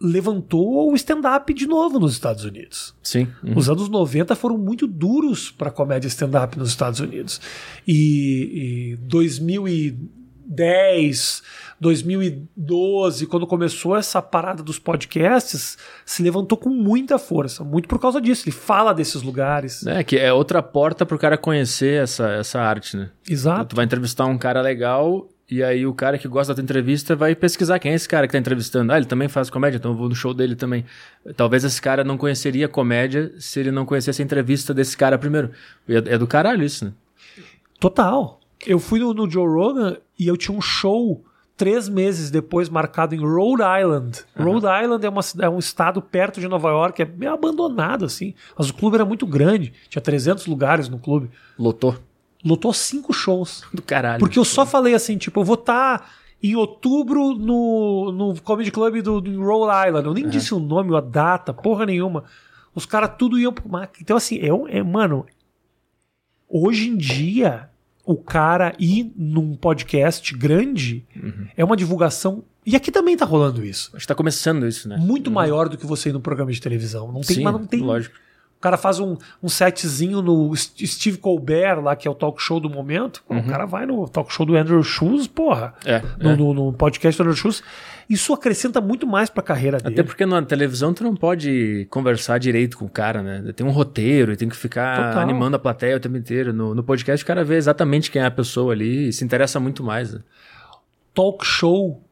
levantou 0.00 0.92
o 0.92 0.94
stand-up 0.94 1.52
de 1.52 1.66
novo 1.66 1.98
nos 1.98 2.12
Estados 2.12 2.44
Unidos. 2.44 2.94
Sim. 3.02 3.26
Uhum. 3.42 3.56
Os 3.56 3.68
anos 3.70 3.88
90 3.88 4.36
foram 4.36 4.58
muito 4.58 4.86
duros 4.86 5.50
para 5.50 5.70
comédia 5.70 6.08
stand-up 6.08 6.58
nos 6.58 6.68
Estados 6.68 7.00
Unidos. 7.00 7.40
E, 7.88 8.92
e 8.92 8.96
2010, 9.06 11.42
2012, 11.80 13.26
quando 13.26 13.46
começou 13.46 13.96
essa 13.96 14.20
parada 14.20 14.62
dos 14.62 14.78
podcasts, 14.78 15.78
se 16.04 16.22
levantou 16.22 16.58
com 16.58 16.68
muita 16.68 17.18
força. 17.18 17.64
Muito 17.64 17.88
por 17.88 17.98
causa 17.98 18.20
disso. 18.20 18.42
Ele 18.44 18.54
fala 18.54 18.92
desses 18.92 19.22
lugares. 19.22 19.86
É, 19.86 20.04
que 20.04 20.18
é 20.18 20.30
outra 20.32 20.62
porta 20.62 21.06
pro 21.06 21.18
cara 21.18 21.38
conhecer 21.38 22.02
essa, 22.02 22.28
essa 22.32 22.60
arte, 22.60 22.98
né? 22.98 23.08
Exato. 23.28 23.70
Tu 23.70 23.76
vai 23.76 23.86
entrevistar 23.86 24.26
um 24.26 24.36
cara 24.36 24.60
legal 24.60 25.26
e 25.48 25.62
aí 25.62 25.86
o 25.86 25.94
cara 25.94 26.18
que 26.18 26.26
gosta 26.26 26.52
da 26.52 26.56
tua 26.56 26.64
entrevista 26.64 27.14
vai 27.14 27.34
pesquisar 27.34 27.78
quem 27.78 27.92
é 27.92 27.94
esse 27.94 28.08
cara 28.08 28.26
que 28.26 28.32
tá 28.32 28.38
entrevistando. 28.38 28.92
Ah, 28.92 28.96
ele 28.96 29.06
também 29.06 29.28
faz 29.28 29.48
comédia, 29.48 29.76
então 29.76 29.92
eu 29.92 29.96
vou 29.96 30.08
no 30.08 30.14
show 30.14 30.34
dele 30.34 30.56
também. 30.56 30.84
Talvez 31.36 31.62
esse 31.62 31.80
cara 31.80 32.02
não 32.02 32.18
conheceria 32.18 32.68
comédia 32.68 33.32
se 33.38 33.60
ele 33.60 33.70
não 33.70 33.86
conhecesse 33.86 34.20
a 34.20 34.24
entrevista 34.24 34.74
desse 34.74 34.96
cara 34.96 35.16
primeiro. 35.16 35.52
É, 35.88 36.14
é 36.14 36.18
do 36.18 36.26
caralho 36.26 36.64
isso, 36.64 36.86
né? 36.86 36.92
Total. 37.78 38.40
Eu 38.66 38.80
fui 38.80 38.98
no, 38.98 39.14
no 39.14 39.30
Joe 39.30 39.46
Rogan 39.46 39.98
e 40.18 40.26
eu 40.26 40.36
tinha 40.36 40.56
um 40.56 40.60
show 40.60 41.24
três 41.56 41.88
meses 41.88 42.30
depois 42.30 42.68
marcado 42.68 43.14
em 43.14 43.18
Rhode 43.18 43.62
Island. 43.62 44.24
Rhode 44.36 44.66
Island 44.66 45.06
é, 45.06 45.08
uma, 45.08 45.22
é 45.40 45.48
um 45.48 45.58
estado 45.58 46.02
perto 46.02 46.40
de 46.40 46.48
Nova 46.48 46.70
York, 46.70 47.00
é 47.00 47.04
meio 47.04 47.32
abandonado 47.32 48.04
assim. 48.04 48.34
Mas 48.58 48.68
o 48.68 48.74
clube 48.74 48.96
era 48.96 49.04
muito 49.04 49.26
grande, 49.26 49.72
tinha 49.88 50.02
300 50.02 50.46
lugares 50.46 50.88
no 50.88 50.98
clube. 50.98 51.30
Lotou. 51.58 51.96
Lotou 52.46 52.72
cinco 52.72 53.12
shows. 53.12 53.64
Do 53.74 53.82
caralho. 53.82 54.20
Porque 54.20 54.38
eu 54.38 54.44
só 54.44 54.64
falei 54.64 54.94
assim, 54.94 55.18
tipo, 55.18 55.40
eu 55.40 55.44
vou 55.44 55.54
estar 55.56 56.10
em 56.42 56.54
outubro 56.54 57.34
no, 57.34 58.12
no 58.12 58.40
Comedy 58.42 58.70
Club 58.70 59.02
do, 59.02 59.20
do 59.20 59.42
Rhode 59.42 59.88
Island. 59.88 60.06
Eu 60.06 60.14
nem 60.14 60.28
disse 60.28 60.54
o 60.54 60.58
nome, 60.60 60.94
a 60.96 61.00
data, 61.00 61.52
porra 61.52 61.84
nenhuma. 61.86 62.24
Os 62.74 62.86
caras 62.86 63.10
tudo 63.18 63.38
iam 63.38 63.52
pro 63.52 63.68
mar. 63.68 63.90
Então, 64.00 64.16
assim, 64.16 64.38
é, 64.38 64.52
um- 64.52 64.68
é, 64.68 64.82
mano, 64.82 65.24
hoje 66.48 66.88
em 66.88 66.96
dia, 66.96 67.68
o 68.04 68.16
cara 68.16 68.74
ir 68.78 69.10
num 69.16 69.56
podcast 69.56 70.34
grande 70.36 71.04
é 71.56 71.64
uma 71.64 71.76
divulgação. 71.76 72.44
E 72.64 72.76
aqui 72.76 72.90
também 72.92 73.16
tá 73.16 73.24
rolando 73.24 73.64
isso. 73.64 73.90
Acho 73.94 74.02
que 74.04 74.08
tá 74.08 74.14
começando 74.14 74.66
isso, 74.66 74.88
né? 74.88 74.96
Muito 74.98 75.30
maior 75.30 75.68
do 75.68 75.76
que 75.78 75.86
você 75.86 76.10
ir 76.10 76.12
num 76.12 76.20
programa 76.20 76.52
de 76.52 76.60
televisão. 76.60 77.08
Não 77.12 77.20
tem, 77.22 77.36
Sim, 77.36 77.42
mas 77.42 77.52
não 77.54 77.66
tem. 77.66 77.80
lógico. 77.80 78.14
O 78.58 78.60
cara 78.66 78.76
faz 78.78 78.98
um, 78.98 79.16
um 79.42 79.48
setzinho 79.48 80.22
no 80.22 80.54
St- 80.56 80.86
Steve 80.86 81.18
Colbert, 81.18 81.80
lá, 81.80 81.94
que 81.94 82.08
é 82.08 82.10
o 82.10 82.14
talk 82.14 82.42
show 82.42 82.58
do 82.58 82.68
momento. 82.70 83.22
O 83.28 83.42
cara 83.44 83.66
vai 83.66 83.84
no 83.86 84.08
talk 84.08 84.32
show 84.32 84.44
do 84.46 84.56
Andrew 84.56 84.82
Schultz, 84.82 85.26
porra. 85.26 85.74
É, 85.84 86.02
No, 86.18 86.30
é. 86.30 86.36
no- 86.36 86.54
no 86.54 86.72
podcast 86.72 87.16
do 87.18 87.22
Andrew 87.28 87.36
Schultz. 87.36 87.62
Isso 88.08 88.32
acrescenta 88.32 88.80
muito 88.80 89.06
mais 89.06 89.28
pra 89.28 89.42
carreira 89.42 89.78
dele. 89.78 89.92
Até 89.94 90.02
porque 90.02 90.24
na 90.24 90.40
televisão 90.42 90.94
tu 90.94 91.04
não 91.04 91.14
pode 91.14 91.86
conversar 91.90 92.38
direito 92.38 92.78
com 92.78 92.86
o 92.86 92.88
cara, 92.88 93.22
né? 93.22 93.52
Tem 93.52 93.66
um 93.66 93.70
roteiro 93.70 94.32
e 94.32 94.36
tem 94.36 94.48
que 94.48 94.56
ficar 94.56 95.08
Total. 95.08 95.22
animando 95.22 95.56
a 95.56 95.58
plateia 95.58 95.96
o 95.96 96.00
tempo 96.00 96.16
inteiro. 96.16 96.52
No, 96.52 96.74
no 96.74 96.82
podcast 96.82 97.22
o 97.22 97.26
cara 97.26 97.44
vê 97.44 97.56
exatamente 97.56 98.10
quem 98.10 98.22
é 98.22 98.26
a 98.26 98.30
pessoa 98.30 98.72
ali 98.72 99.08
e 99.08 99.12
se 99.12 99.24
interessa 99.24 99.60
muito 99.60 99.84
mais. 99.84 100.14
né? 100.14 100.20
Talk 101.12 101.44
show 101.44 102.02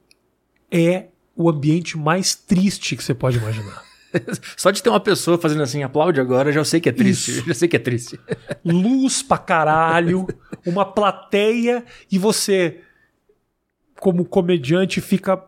é 0.70 1.06
o 1.36 1.48
ambiente 1.48 1.96
mais 1.96 2.34
triste 2.34 2.96
que 2.96 3.02
você 3.02 3.14
pode 3.14 3.38
imaginar. 3.38 3.82
Só 4.56 4.70
de 4.70 4.82
ter 4.82 4.90
uma 4.90 5.00
pessoa 5.00 5.38
fazendo 5.38 5.62
assim, 5.62 5.82
aplaude 5.82 6.20
agora, 6.20 6.52
já 6.52 6.64
sei 6.64 6.80
que 6.80 6.88
é 6.88 6.92
triste. 6.92 7.30
Isso. 7.30 7.44
Já 7.48 7.54
sei 7.54 7.68
que 7.68 7.76
é 7.76 7.78
triste. 7.78 8.18
Luz 8.64 9.22
pra 9.22 9.38
caralho, 9.38 10.26
uma 10.66 10.84
plateia 10.84 11.84
e 12.10 12.18
você 12.18 12.80
como 13.98 14.24
comediante, 14.24 15.00
fica 15.00 15.42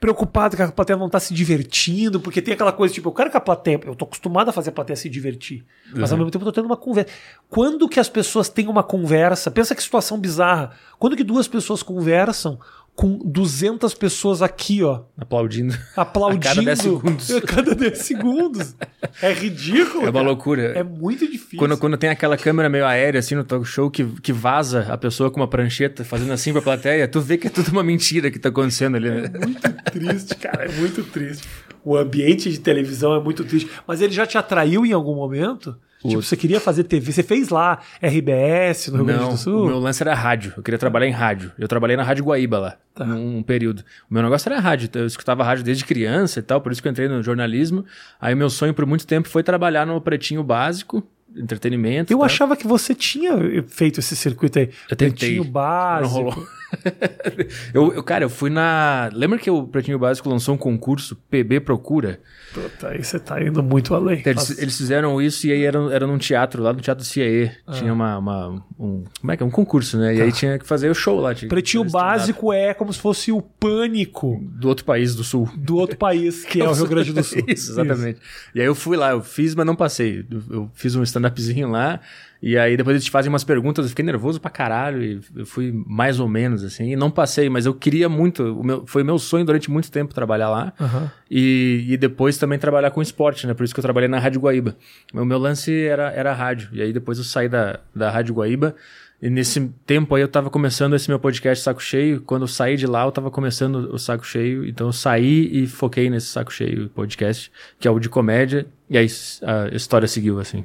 preocupado 0.00 0.56
que 0.56 0.62
a 0.62 0.72
plateia 0.72 0.98
não 0.98 1.10
tá 1.10 1.20
se 1.20 1.34
divertindo, 1.34 2.18
porque 2.18 2.40
tem 2.40 2.54
aquela 2.54 2.72
coisa, 2.72 2.92
tipo, 2.92 3.10
eu 3.10 3.12
quero 3.12 3.30
que 3.30 3.36
a 3.36 3.40
plateia. 3.40 3.78
Eu 3.84 3.94
tô 3.94 4.06
acostumado 4.06 4.48
a 4.48 4.52
fazer 4.52 4.70
a 4.70 4.72
plateia 4.72 4.96
se 4.96 5.08
divertir. 5.10 5.64
Mas 5.94 6.10
ao 6.10 6.16
mesmo 6.18 6.30
tempo 6.30 6.42
eu 6.42 6.50
tô 6.50 6.60
tendo 6.60 6.66
uma 6.66 6.76
conversa. 6.76 7.10
Quando 7.48 7.88
que 7.88 8.00
as 8.00 8.08
pessoas 8.08 8.48
têm 8.48 8.66
uma 8.66 8.82
conversa? 8.82 9.50
Pensa 9.50 9.74
que 9.74 9.82
situação 9.82 10.18
bizarra. 10.18 10.72
Quando 10.98 11.16
que 11.16 11.22
duas 11.22 11.46
pessoas 11.46 11.82
conversam 11.82 12.58
com 13.00 13.16
200 13.24 13.94
pessoas 13.94 14.42
aqui, 14.42 14.82
ó, 14.82 15.04
Aplaudindo. 15.18 15.74
aplaudindo 15.96 16.46
A 16.46 16.50
cada 16.50 16.62
10 16.62 16.78
segundos. 16.78 17.30
a 17.32 17.40
cada 17.40 17.74
10 17.74 17.98
segundos. 17.98 18.76
É 19.22 19.32
ridículo. 19.32 20.00
É 20.00 20.10
uma 20.10 20.12
cara. 20.12 20.24
loucura. 20.26 20.62
É 20.78 20.82
muito 20.82 21.26
difícil. 21.26 21.58
Quando, 21.58 21.78
quando 21.78 21.96
tem 21.96 22.10
aquela 22.10 22.36
câmera 22.36 22.68
meio 22.68 22.84
aérea, 22.84 23.18
assim, 23.18 23.34
no 23.34 23.42
talk 23.42 23.66
show, 23.66 23.90
que, 23.90 24.04
que 24.20 24.34
vaza 24.34 24.86
a 24.90 24.98
pessoa 24.98 25.30
com 25.30 25.40
uma 25.40 25.48
prancheta 25.48 26.04
fazendo 26.04 26.30
assim 26.34 26.52
pra 26.52 26.60
plateia, 26.60 27.08
tu 27.08 27.22
vê 27.22 27.38
que 27.38 27.46
é 27.46 27.50
tudo 27.50 27.68
uma 27.70 27.82
mentira 27.82 28.30
que 28.30 28.38
tá 28.38 28.50
acontecendo 28.50 28.98
ali, 28.98 29.08
né? 29.08 29.30
muito 29.32 29.72
triste, 29.92 30.36
cara. 30.36 30.66
É 30.66 30.68
muito 30.68 31.02
triste. 31.04 31.48
O 31.82 31.96
ambiente 31.96 32.50
de 32.50 32.60
televisão 32.60 33.14
é 33.14 33.20
muito 33.24 33.44
triste. 33.44 33.70
Mas 33.86 34.02
ele 34.02 34.12
já 34.12 34.26
te 34.26 34.36
atraiu 34.36 34.84
em 34.84 34.92
algum 34.92 35.14
momento? 35.14 35.74
Tipo, 36.02 36.22
você 36.22 36.36
queria 36.36 36.58
fazer 36.60 36.84
TV? 36.84 37.12
Você 37.12 37.22
fez 37.22 37.50
lá 37.50 37.78
RBS 38.02 38.88
no 38.88 38.96
Rio 38.96 39.04
Grande 39.06 39.30
do 39.30 39.36
Sul? 39.36 39.64
o 39.64 39.66
meu 39.66 39.78
lance 39.78 40.02
era 40.02 40.14
rádio. 40.14 40.54
Eu 40.56 40.62
queria 40.62 40.78
trabalhar 40.78 41.06
em 41.06 41.10
rádio. 41.12 41.52
Eu 41.58 41.68
trabalhei 41.68 41.96
na 41.96 42.02
Rádio 42.02 42.24
Guaíba 42.24 42.58
lá, 42.58 42.76
Tá. 42.94 43.04
num 43.04 43.42
período. 43.42 43.80
O 44.10 44.14
meu 44.14 44.22
negócio 44.22 44.50
era 44.50 44.58
rádio. 44.60 44.88
Eu 44.94 45.06
escutava 45.06 45.44
rádio 45.44 45.62
desde 45.64 45.84
criança 45.84 46.40
e 46.40 46.42
tal, 46.42 46.60
por 46.60 46.72
isso 46.72 46.80
que 46.80 46.88
eu 46.88 46.92
entrei 46.92 47.08
no 47.08 47.22
jornalismo. 47.22 47.84
Aí 48.20 48.34
meu 48.34 48.48
sonho 48.48 48.72
por 48.72 48.86
muito 48.86 49.06
tempo 49.06 49.28
foi 49.28 49.42
trabalhar 49.42 49.86
no 49.86 50.00
Pretinho 50.00 50.42
Básico, 50.42 51.06
entretenimento. 51.36 52.12
Eu 52.12 52.18
tá? 52.20 52.26
achava 52.26 52.56
que 52.56 52.66
você 52.66 52.94
tinha 52.94 53.32
feito 53.68 54.00
esse 54.00 54.16
circuito 54.16 54.58
aí. 54.58 54.70
Eu 54.90 54.96
tentei. 54.96 55.10
Pretinho 55.36 55.44
básico. 55.44 56.14
Não 56.14 56.30
rolou. 56.30 56.46
eu, 57.74 57.92
eu, 57.94 58.02
cara, 58.02 58.24
eu 58.24 58.30
fui 58.30 58.50
na. 58.50 59.10
Lembra 59.12 59.38
que 59.38 59.50
o 59.50 59.64
Pretinho 59.66 59.98
Básico 59.98 60.28
lançou 60.28 60.54
um 60.54 60.58
concurso, 60.58 61.16
PB 61.30 61.60
Procura? 61.60 62.20
Puta, 62.52 62.88
aí 62.88 63.02
você 63.02 63.18
tá 63.18 63.40
indo 63.42 63.62
muito 63.62 63.94
além. 63.94 64.22
Eles, 64.24 64.34
Nossa. 64.48 64.60
eles 64.62 64.76
fizeram 64.76 65.20
isso 65.22 65.46
e 65.46 65.52
aí 65.52 65.62
era, 65.64 65.78
era 65.92 66.06
num 66.06 66.18
teatro, 66.18 66.62
lá 66.62 66.72
no 66.72 66.80
Teatro 66.80 67.04
CIE. 67.04 67.50
Ah. 67.66 67.72
Tinha 67.72 67.92
uma, 67.92 68.18
uma- 68.18 68.64
um. 68.78 69.04
Como 69.20 69.32
é 69.32 69.36
que 69.36 69.42
é? 69.42 69.46
Um 69.46 69.50
concurso, 69.50 69.98
né? 69.98 70.14
E 70.16 70.22
aí 70.22 70.32
tinha 70.32 70.58
que 70.58 70.66
fazer 70.66 70.90
o 70.90 70.94
show 70.94 71.20
lá. 71.20 71.34
Pretinho 71.34 71.84
básico 71.84 72.52
é 72.52 72.74
como 72.74 72.92
se 72.92 72.98
fosse 72.98 73.30
o 73.32 73.40
pânico 73.40 74.38
Do 74.42 74.68
outro 74.68 74.84
país 74.84 75.14
do 75.14 75.22
sul. 75.24 75.48
do 75.56 75.76
outro 75.76 75.96
país, 75.96 76.44
que 76.44 76.60
é 76.60 76.68
o 76.68 76.72
Rio 76.72 76.86
Grande 76.88 77.12
do 77.12 77.22
Sul. 77.24 77.42
Isso, 77.46 77.72
exatamente. 77.72 78.20
E 78.54 78.60
aí 78.60 78.66
eu 78.66 78.74
fui 78.74 78.96
lá, 78.96 79.10
eu 79.10 79.22
fiz, 79.22 79.54
mas 79.54 79.66
não 79.66 79.76
passei. 79.76 80.24
Eu, 80.30 80.42
eu 80.50 80.70
fiz 80.74 80.94
um 80.96 81.02
stand-upzinho 81.02 81.68
lá, 81.70 82.00
e 82.42 82.56
aí 82.56 82.76
depois 82.76 82.94
eles 82.94 83.04
te 83.04 83.10
fazem 83.10 83.28
umas 83.28 83.44
perguntas, 83.44 83.84
eu 83.84 83.88
fiquei 83.90 84.04
nervoso 84.04 84.40
pra 84.40 84.50
caralho, 84.50 85.02
e 85.02 85.20
eu 85.36 85.46
fui 85.46 85.72
mais 85.86 86.18
ou 86.18 86.28
menos, 86.28 86.64
assim, 86.64 86.92
e 86.92 86.96
não 86.96 87.10
passei, 87.10 87.48
mas 87.48 87.66
eu 87.66 87.74
queria 87.74 88.08
muito, 88.08 88.42
o 88.58 88.64
meu, 88.64 88.86
foi 88.86 89.02
meu 89.02 89.18
sonho 89.18 89.44
durante 89.44 89.70
muito 89.70 89.90
tempo 89.90 90.14
trabalhar 90.14 90.48
lá, 90.48 90.72
Aham. 90.80 91.10
e, 91.30 91.84
e 91.88 91.96
depois 91.96 92.38
também 92.38 92.58
trabalhar 92.58 92.90
com 92.90 93.02
esporte, 93.02 93.46
né? 93.46 93.54
Por 93.54 93.64
isso 93.64 93.74
que 93.74 93.80
eu 93.80 93.84
trabalhei 93.84 94.08
na 94.08 94.18
Rádio 94.18 94.40
Guaíba. 94.40 94.76
O 95.12 95.24
meu 95.24 95.38
lance 95.38 95.84
era, 95.86 96.10
era 96.12 96.32
rádio, 96.32 96.70
e 96.72 96.80
aí 96.80 96.92
depois 96.92 97.18
eu 97.18 97.24
saí 97.24 97.48
da, 97.48 97.80
da 97.94 98.10
Rádio 98.10 98.34
Guaíba, 98.34 98.74
e 99.22 99.28
nesse 99.28 99.70
tempo 99.84 100.14
aí 100.14 100.22
eu 100.22 100.28
tava 100.28 100.48
começando 100.48 100.96
esse 100.96 101.06
meu 101.10 101.18
podcast 101.18 101.62
Saco 101.62 101.82
Cheio. 101.82 102.22
Quando 102.22 102.44
eu 102.44 102.48
saí 102.48 102.74
de 102.78 102.86
lá, 102.86 103.04
eu 103.04 103.12
tava 103.12 103.30
começando 103.30 103.92
o 103.92 103.98
Saco 103.98 104.26
Cheio. 104.26 104.66
Então 104.66 104.86
eu 104.86 104.92
saí 104.94 105.46
e 105.52 105.66
foquei 105.66 106.08
nesse 106.08 106.28
Saco 106.28 106.50
Cheio 106.50 106.88
podcast, 106.88 107.52
que 107.78 107.86
é 107.86 107.90
o 107.90 107.98
de 107.98 108.08
comédia. 108.08 108.66
E 108.88 108.96
aí 108.96 109.06
a 109.42 109.76
história 109.76 110.08
seguiu 110.08 110.40
assim. 110.40 110.64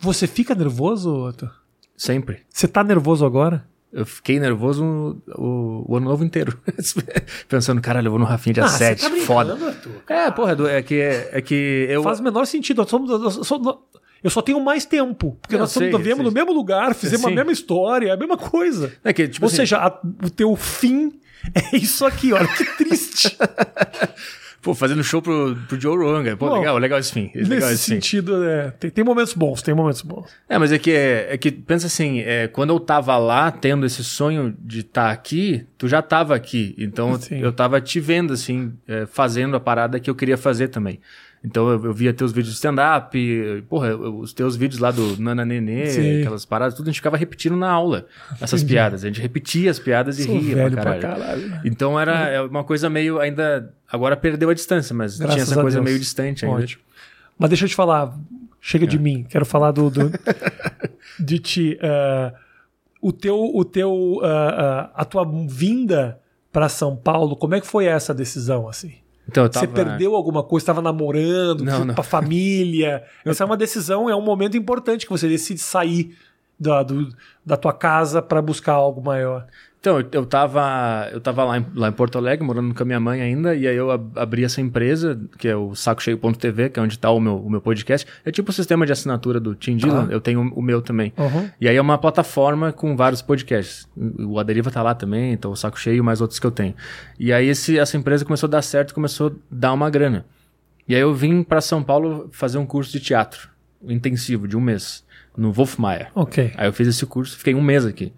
Você 0.00 0.26
fica 0.26 0.54
nervoso, 0.54 1.14
Otto? 1.14 1.50
Sempre. 1.96 2.40
Você 2.50 2.68
tá 2.68 2.84
nervoso 2.84 3.24
agora? 3.24 3.66
Eu 3.92 4.04
fiquei 4.04 4.38
nervoso 4.38 5.16
o, 5.34 5.84
o 5.90 5.96
ano 5.96 6.06
novo 6.10 6.22
inteiro. 6.24 6.58
Pensando, 7.48 7.80
caralho, 7.80 8.08
eu 8.08 8.10
vou 8.10 8.18
no 8.20 8.26
Rafinha 8.26 8.52
dia 8.54 8.64
Ah, 8.64 8.68
7. 8.68 9.00
você 9.02 9.10
tá 9.10 9.16
foda. 9.24 9.52
Arthur? 9.54 9.92
É, 10.08 10.30
porra, 10.30 10.54
do- 10.56 10.66
é 10.68 10.82
que, 10.82 10.96
é 10.96 11.40
que 11.40 11.86
eu. 11.88 12.02
Faz 12.02 12.20
o 12.20 12.22
menor 12.22 12.44
sentido. 12.46 12.82
Eu 12.82 12.86
só, 12.86 12.98
eu 12.98 13.30
só- 13.44 13.82
eu 14.22 14.30
só 14.30 14.42
tenho 14.42 14.60
mais 14.60 14.84
tempo. 14.84 15.38
Porque 15.40 15.54
Eu 15.54 15.60
nós 15.60 15.70
sei, 15.70 15.86
estamos 15.86 16.06
sei. 16.06 16.24
no 16.24 16.30
mesmo 16.30 16.52
lugar, 16.52 16.94
fizemos 16.94 17.26
Sim. 17.26 17.32
a 17.32 17.36
mesma 17.36 17.52
história, 17.52 18.12
a 18.12 18.16
mesma 18.16 18.36
coisa. 18.36 18.92
É 19.02 19.12
que, 19.14 19.26
tipo 19.28 19.46
Ou 19.46 19.48
assim, 19.48 19.56
seja, 19.56 19.78
a- 19.78 20.00
o 20.24 20.28
teu 20.28 20.54
fim 20.56 21.18
é 21.54 21.76
isso 21.76 22.04
aqui, 22.04 22.32
olha 22.34 22.48
que 22.48 22.64
triste. 22.76 23.34
pô, 24.66 24.74
fazendo 24.74 25.04
show 25.04 25.22
pro, 25.22 25.56
pro 25.68 25.80
Joe 25.80 25.96
Rogan. 25.96 26.36
Pô, 26.36 26.48
Bom, 26.48 26.58
legal, 26.58 26.76
legal 26.76 26.98
esse 26.98 27.12
fim. 27.12 27.30
Legal 27.32 27.68
Nesse 27.68 27.74
esse 27.74 27.84
fim. 27.84 27.94
sentido, 27.94 28.42
é, 28.42 28.72
tem, 28.72 28.90
tem 28.90 29.04
momentos 29.04 29.32
bons, 29.32 29.62
tem 29.62 29.72
momentos 29.72 30.02
bons. 30.02 30.28
É, 30.48 30.58
mas 30.58 30.72
é 30.72 30.78
que, 30.78 30.90
é, 30.90 31.28
é 31.30 31.38
que 31.38 31.52
pensa 31.52 31.86
assim, 31.86 32.18
é, 32.18 32.48
quando 32.48 32.70
eu 32.70 32.80
tava 32.80 33.16
lá 33.16 33.52
tendo 33.52 33.86
esse 33.86 34.02
sonho 34.02 34.52
de 34.58 34.80
estar 34.80 35.12
aqui, 35.12 35.64
tu 35.78 35.86
já 35.86 36.02
tava 36.02 36.34
aqui. 36.34 36.74
Então 36.78 37.16
Sim. 37.16 37.38
eu 37.38 37.52
tava 37.52 37.80
te 37.80 38.00
vendo, 38.00 38.32
assim, 38.32 38.72
é, 38.88 39.06
fazendo 39.06 39.54
a 39.54 39.60
parada 39.60 40.00
que 40.00 40.10
eu 40.10 40.16
queria 40.16 40.36
fazer 40.36 40.66
também. 40.66 40.98
Então 41.46 41.68
eu, 41.70 41.84
eu 41.84 41.92
via 41.92 42.12
teus 42.12 42.32
vídeos 42.32 42.48
de 42.54 42.56
stand-up, 42.56 43.16
porra, 43.68 43.88
eu- 43.88 44.18
os 44.18 44.32
teus 44.32 44.56
vídeos 44.56 44.80
lá 44.80 44.90
do 44.90 45.16
Nana 45.20 45.44
Nenê, 45.44 45.86
Sim. 45.86 46.20
aquelas 46.20 46.44
paradas, 46.44 46.74
tudo 46.74 46.86
a 46.86 46.90
gente 46.90 46.96
ficava 46.98 47.16
repetindo 47.16 47.56
na 47.56 47.70
aula, 47.70 48.06
essas 48.40 48.64
piadas. 48.64 49.04
A 49.04 49.06
gente 49.06 49.20
repetia 49.20 49.70
as 49.70 49.78
piadas 49.78 50.18
e 50.18 50.24
Sou 50.24 50.36
ria 50.38 50.56
velho 50.56 50.72
pra 50.72 50.82
pra 50.82 50.98
caralho. 50.98 51.22
caralho. 51.48 51.60
Então 51.64 51.98
era 52.00 52.28
é 52.28 52.40
uma 52.40 52.64
coisa 52.64 52.90
meio 52.90 53.20
ainda. 53.20 53.72
Agora 53.90 54.16
perdeu 54.16 54.50
a 54.50 54.54
distância, 54.54 54.92
mas 54.94 55.18
Graças 55.18 55.34
tinha 55.34 55.42
essa 55.44 55.60
coisa 55.62 55.76
Deus. 55.76 55.84
meio 55.84 55.98
distante 56.00 56.44
ainda. 56.44 56.62
Ótimo. 56.62 56.82
Mas 57.38 57.50
deixa 57.50 57.64
eu 57.64 57.68
te 57.68 57.74
falar, 57.76 58.12
chega 58.60 58.84
É. 58.84 58.88
de 58.88 58.98
mim, 58.98 59.24
quero 59.28 59.46
falar 59.46 59.70
do, 59.70 59.88
do- 59.88 60.10
de 61.20 61.38
ti. 61.38 61.78
ah, 61.82 62.32
o 63.00 63.12
teu, 63.12 63.38
o 63.54 63.64
teu, 63.64 64.20
ah, 64.24 64.90
ah, 64.96 65.02
a 65.02 65.04
tua 65.04 65.24
vinda 65.48 66.18
para 66.50 66.68
São 66.68 66.96
Paulo, 66.96 67.36
como 67.36 67.54
é 67.54 67.60
que 67.60 67.66
foi 67.66 67.84
essa 67.84 68.12
decisão 68.12 68.68
assim? 68.68 68.94
Então 69.28 69.48
tava. 69.48 69.66
Você 69.66 69.72
perdeu 69.72 70.14
alguma 70.14 70.42
coisa? 70.42 70.62
Estava 70.62 70.80
namorando? 70.80 71.64
Não, 71.64 71.84
não. 71.84 71.94
pra 71.94 72.04
família? 72.04 73.02
Essa 73.24 73.44
é 73.44 73.46
uma 73.46 73.56
decisão, 73.56 74.08
é 74.08 74.14
um 74.14 74.22
momento 74.22 74.56
importante 74.56 75.04
que 75.04 75.10
você 75.10 75.28
decide 75.28 75.60
sair 75.60 76.16
da, 76.58 76.82
do- 76.82 77.08
da 77.44 77.56
tua 77.56 77.72
casa 77.72 78.20
para 78.22 78.40
buscar 78.42 78.72
algo 78.72 79.02
maior. 79.02 79.46
Então, 79.78 80.00
eu, 80.00 80.08
eu 80.10 80.26
tava, 80.26 81.08
eu 81.12 81.20
tava 81.20 81.44
lá, 81.44 81.58
em, 81.58 81.66
lá 81.76 81.88
em 81.88 81.92
Porto 81.92 82.18
Alegre, 82.18 82.44
morando 82.44 82.74
com 82.74 82.82
a 82.82 82.86
minha 82.86 82.98
mãe 82.98 83.20
ainda, 83.22 83.54
e 83.54 83.68
aí 83.68 83.76
eu 83.76 83.90
ab- 83.92 84.18
abri 84.18 84.42
essa 84.42 84.60
empresa, 84.60 85.20
que 85.38 85.46
é 85.46 85.54
o 85.54 85.76
sacocheio.tv, 85.76 86.70
que 86.70 86.80
é 86.80 86.82
onde 86.82 86.98
tá 86.98 87.08
o 87.10 87.20
meu, 87.20 87.36
o 87.36 87.48
meu 87.48 87.60
podcast. 87.60 88.04
É 88.24 88.32
tipo 88.32 88.50
o 88.50 88.52
sistema 88.52 88.84
de 88.84 88.90
assinatura 88.90 89.38
do 89.38 89.54
Tim 89.54 89.76
Dillon, 89.76 90.06
Tá. 90.06 90.12
eu 90.12 90.20
tenho 90.20 90.40
o 90.40 90.60
meu 90.62 90.82
também. 90.82 91.12
Uhum. 91.16 91.48
E 91.60 91.68
aí 91.68 91.76
é 91.76 91.80
uma 91.80 91.98
plataforma 91.98 92.72
com 92.72 92.96
vários 92.96 93.22
podcasts. 93.22 93.88
O 94.18 94.40
Aderiva 94.40 94.72
tá 94.72 94.82
lá 94.82 94.92
também, 94.92 95.32
então 95.32 95.52
o 95.52 95.56
Saco 95.56 95.78
Cheio 95.78 95.98
e 95.98 96.02
mais 96.02 96.20
outros 96.20 96.40
que 96.40 96.46
eu 96.46 96.50
tenho. 96.50 96.74
E 97.16 97.32
aí 97.32 97.46
esse, 97.46 97.78
essa 97.78 97.96
empresa 97.96 98.24
começou 98.24 98.48
a 98.48 98.50
dar 98.50 98.62
certo, 98.62 98.92
começou 98.92 99.28
a 99.28 99.32
dar 99.48 99.72
uma 99.72 99.88
grana. 99.88 100.24
E 100.88 100.96
aí 100.96 101.00
eu 101.00 101.14
vim 101.14 101.44
para 101.44 101.60
São 101.60 101.80
Paulo 101.82 102.28
fazer 102.32 102.58
um 102.58 102.66
curso 102.66 102.90
de 102.90 102.98
teatro, 102.98 103.48
intensivo, 103.86 104.48
de 104.48 104.56
um 104.56 104.60
mês, 104.60 105.04
no 105.36 105.52
Wolfmaier. 105.52 106.10
Ok. 106.14 106.52
Aí 106.56 106.68
eu 106.68 106.72
fiz 106.72 106.88
esse 106.88 107.04
curso, 107.06 107.36
fiquei 107.36 107.54
um 107.54 107.62
mês 107.62 107.84
aqui. 107.84 108.12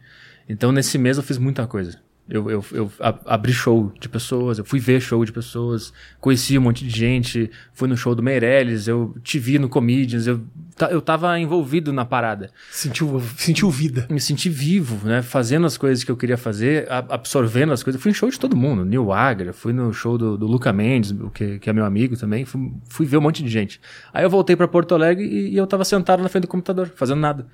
Então, 0.48 0.72
nesse 0.72 0.96
mês 0.96 1.16
eu 1.16 1.22
fiz 1.22 1.38
muita 1.38 1.66
coisa. 1.66 2.00
Eu, 2.28 2.50
eu, 2.50 2.64
eu 2.72 2.92
abri 3.00 3.52
show 3.54 3.90
de 3.98 4.06
pessoas, 4.06 4.58
eu 4.58 4.64
fui 4.64 4.78
ver 4.78 5.00
show 5.00 5.24
de 5.24 5.32
pessoas, 5.32 5.94
conheci 6.20 6.58
um 6.58 6.60
monte 6.60 6.86
de 6.86 6.94
gente, 6.94 7.50
fui 7.72 7.88
no 7.88 7.96
show 7.96 8.14
do 8.14 8.22
Meirelles, 8.22 8.86
eu 8.86 9.14
te 9.22 9.38
vi 9.38 9.58
no 9.58 9.66
Comedians, 9.66 10.26
eu, 10.26 10.42
eu 10.86 11.00
tava 11.00 11.38
envolvido 11.38 11.92
na 11.92 12.04
parada. 12.04 12.50
Sentiu, 12.70 13.20
sentiu 13.36 13.70
vida. 13.70 14.06
Me 14.10 14.20
senti 14.20 14.48
vivo, 14.48 15.06
né? 15.06 15.22
Fazendo 15.22 15.66
as 15.66 15.76
coisas 15.76 16.04
que 16.04 16.10
eu 16.10 16.16
queria 16.16 16.36
fazer, 16.36 16.86
absorvendo 16.90 17.72
as 17.72 17.82
coisas. 17.82 17.98
Eu 17.98 18.02
fui 18.02 18.10
em 18.10 18.14
show 18.14 18.30
de 18.30 18.38
todo 18.38 18.56
mundo, 18.56 18.84
Neil 18.84 19.12
Agra, 19.12 19.52
fui 19.52 19.72
no 19.72 19.92
show 19.92 20.16
do, 20.16 20.36
do 20.36 20.46
Luca 20.46 20.72
Mendes, 20.72 21.14
que, 21.34 21.58
que 21.58 21.70
é 21.70 21.72
meu 21.72 21.84
amigo 21.84 22.16
também, 22.16 22.44
fui, 22.44 22.72
fui 22.88 23.06
ver 23.06 23.16
um 23.18 23.22
monte 23.22 23.42
de 23.42 23.48
gente. 23.48 23.80
Aí 24.12 24.24
eu 24.24 24.30
voltei 24.30 24.56
pra 24.56 24.68
Porto 24.68 24.94
Alegre 24.94 25.24
e, 25.24 25.50
e 25.50 25.56
eu 25.56 25.66
tava 25.66 25.84
sentado 25.84 26.22
na 26.22 26.28
frente 26.28 26.42
do 26.42 26.48
computador, 26.48 26.90
fazendo 26.94 27.20
nada. 27.20 27.46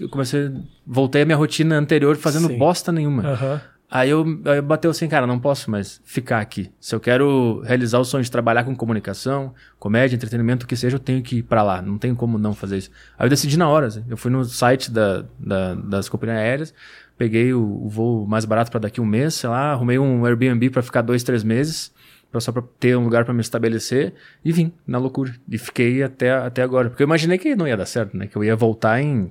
Eu 0.00 0.08
comecei, 0.08 0.50
voltei 0.86 1.22
à 1.22 1.24
minha 1.24 1.36
rotina 1.36 1.76
anterior 1.76 2.16
fazendo 2.16 2.48
Sim. 2.48 2.58
bosta 2.58 2.90
nenhuma. 2.90 3.22
Aham. 3.22 3.60
Aí 3.88 4.10
eu, 4.10 4.24
aí 4.46 4.56
eu 4.58 4.62
bateu 4.64 4.90
assim, 4.90 5.06
cara, 5.08 5.28
não 5.28 5.38
posso 5.38 5.70
mais 5.70 6.00
ficar 6.04 6.40
aqui. 6.40 6.72
Se 6.80 6.92
eu 6.92 6.98
quero 6.98 7.60
realizar 7.64 8.00
o 8.00 8.04
sonho 8.04 8.24
de 8.24 8.30
trabalhar 8.30 8.64
com 8.64 8.74
comunicação, 8.74 9.54
comédia, 9.78 10.16
entretenimento, 10.16 10.64
o 10.64 10.68
que 10.68 10.74
seja, 10.76 10.96
eu 10.96 11.00
tenho 11.00 11.22
que 11.22 11.36
ir 11.36 11.42
pra 11.44 11.62
lá. 11.62 11.80
Não 11.80 11.96
tem 11.96 12.12
como 12.12 12.36
não 12.36 12.52
fazer 12.52 12.78
isso. 12.78 12.90
Aí 13.16 13.26
eu 13.26 13.30
decidi 13.30 13.56
na 13.56 13.68
hora. 13.68 13.86
assim. 13.86 14.04
Eu 14.08 14.16
fui 14.16 14.30
no 14.30 14.44
site 14.44 14.90
da, 14.90 15.24
da- 15.38 15.74
das 15.76 16.08
companhias 16.08 16.38
aéreas, 16.38 16.74
peguei 17.16 17.52
o, 17.54 17.60
o 17.62 17.88
voo 17.88 18.26
mais 18.26 18.44
barato 18.44 18.72
pra 18.72 18.80
daqui 18.80 19.00
um 19.00 19.06
mês, 19.06 19.34
sei 19.34 19.48
lá, 19.48 19.70
arrumei 19.72 19.98
um 20.00 20.26
Airbnb 20.26 20.68
pra 20.70 20.82
ficar 20.82 21.02
dois, 21.02 21.22
três 21.22 21.44
meses, 21.44 21.92
pra, 22.32 22.40
só 22.40 22.50
pra 22.50 22.62
ter 22.80 22.96
um 22.96 23.04
lugar 23.04 23.24
pra 23.24 23.32
me 23.32 23.40
estabelecer, 23.40 24.14
e 24.44 24.50
vim, 24.50 24.72
na 24.84 24.98
loucura. 24.98 25.32
E 25.48 25.58
fiquei 25.58 26.02
até, 26.02 26.32
até 26.32 26.60
agora. 26.60 26.90
Porque 26.90 27.04
eu 27.04 27.06
imaginei 27.06 27.38
que 27.38 27.54
não 27.54 27.68
ia 27.68 27.76
dar 27.76 27.86
certo, 27.86 28.16
né? 28.16 28.26
Que 28.26 28.34
eu 28.36 28.42
ia 28.42 28.56
voltar 28.56 29.00
em 29.00 29.30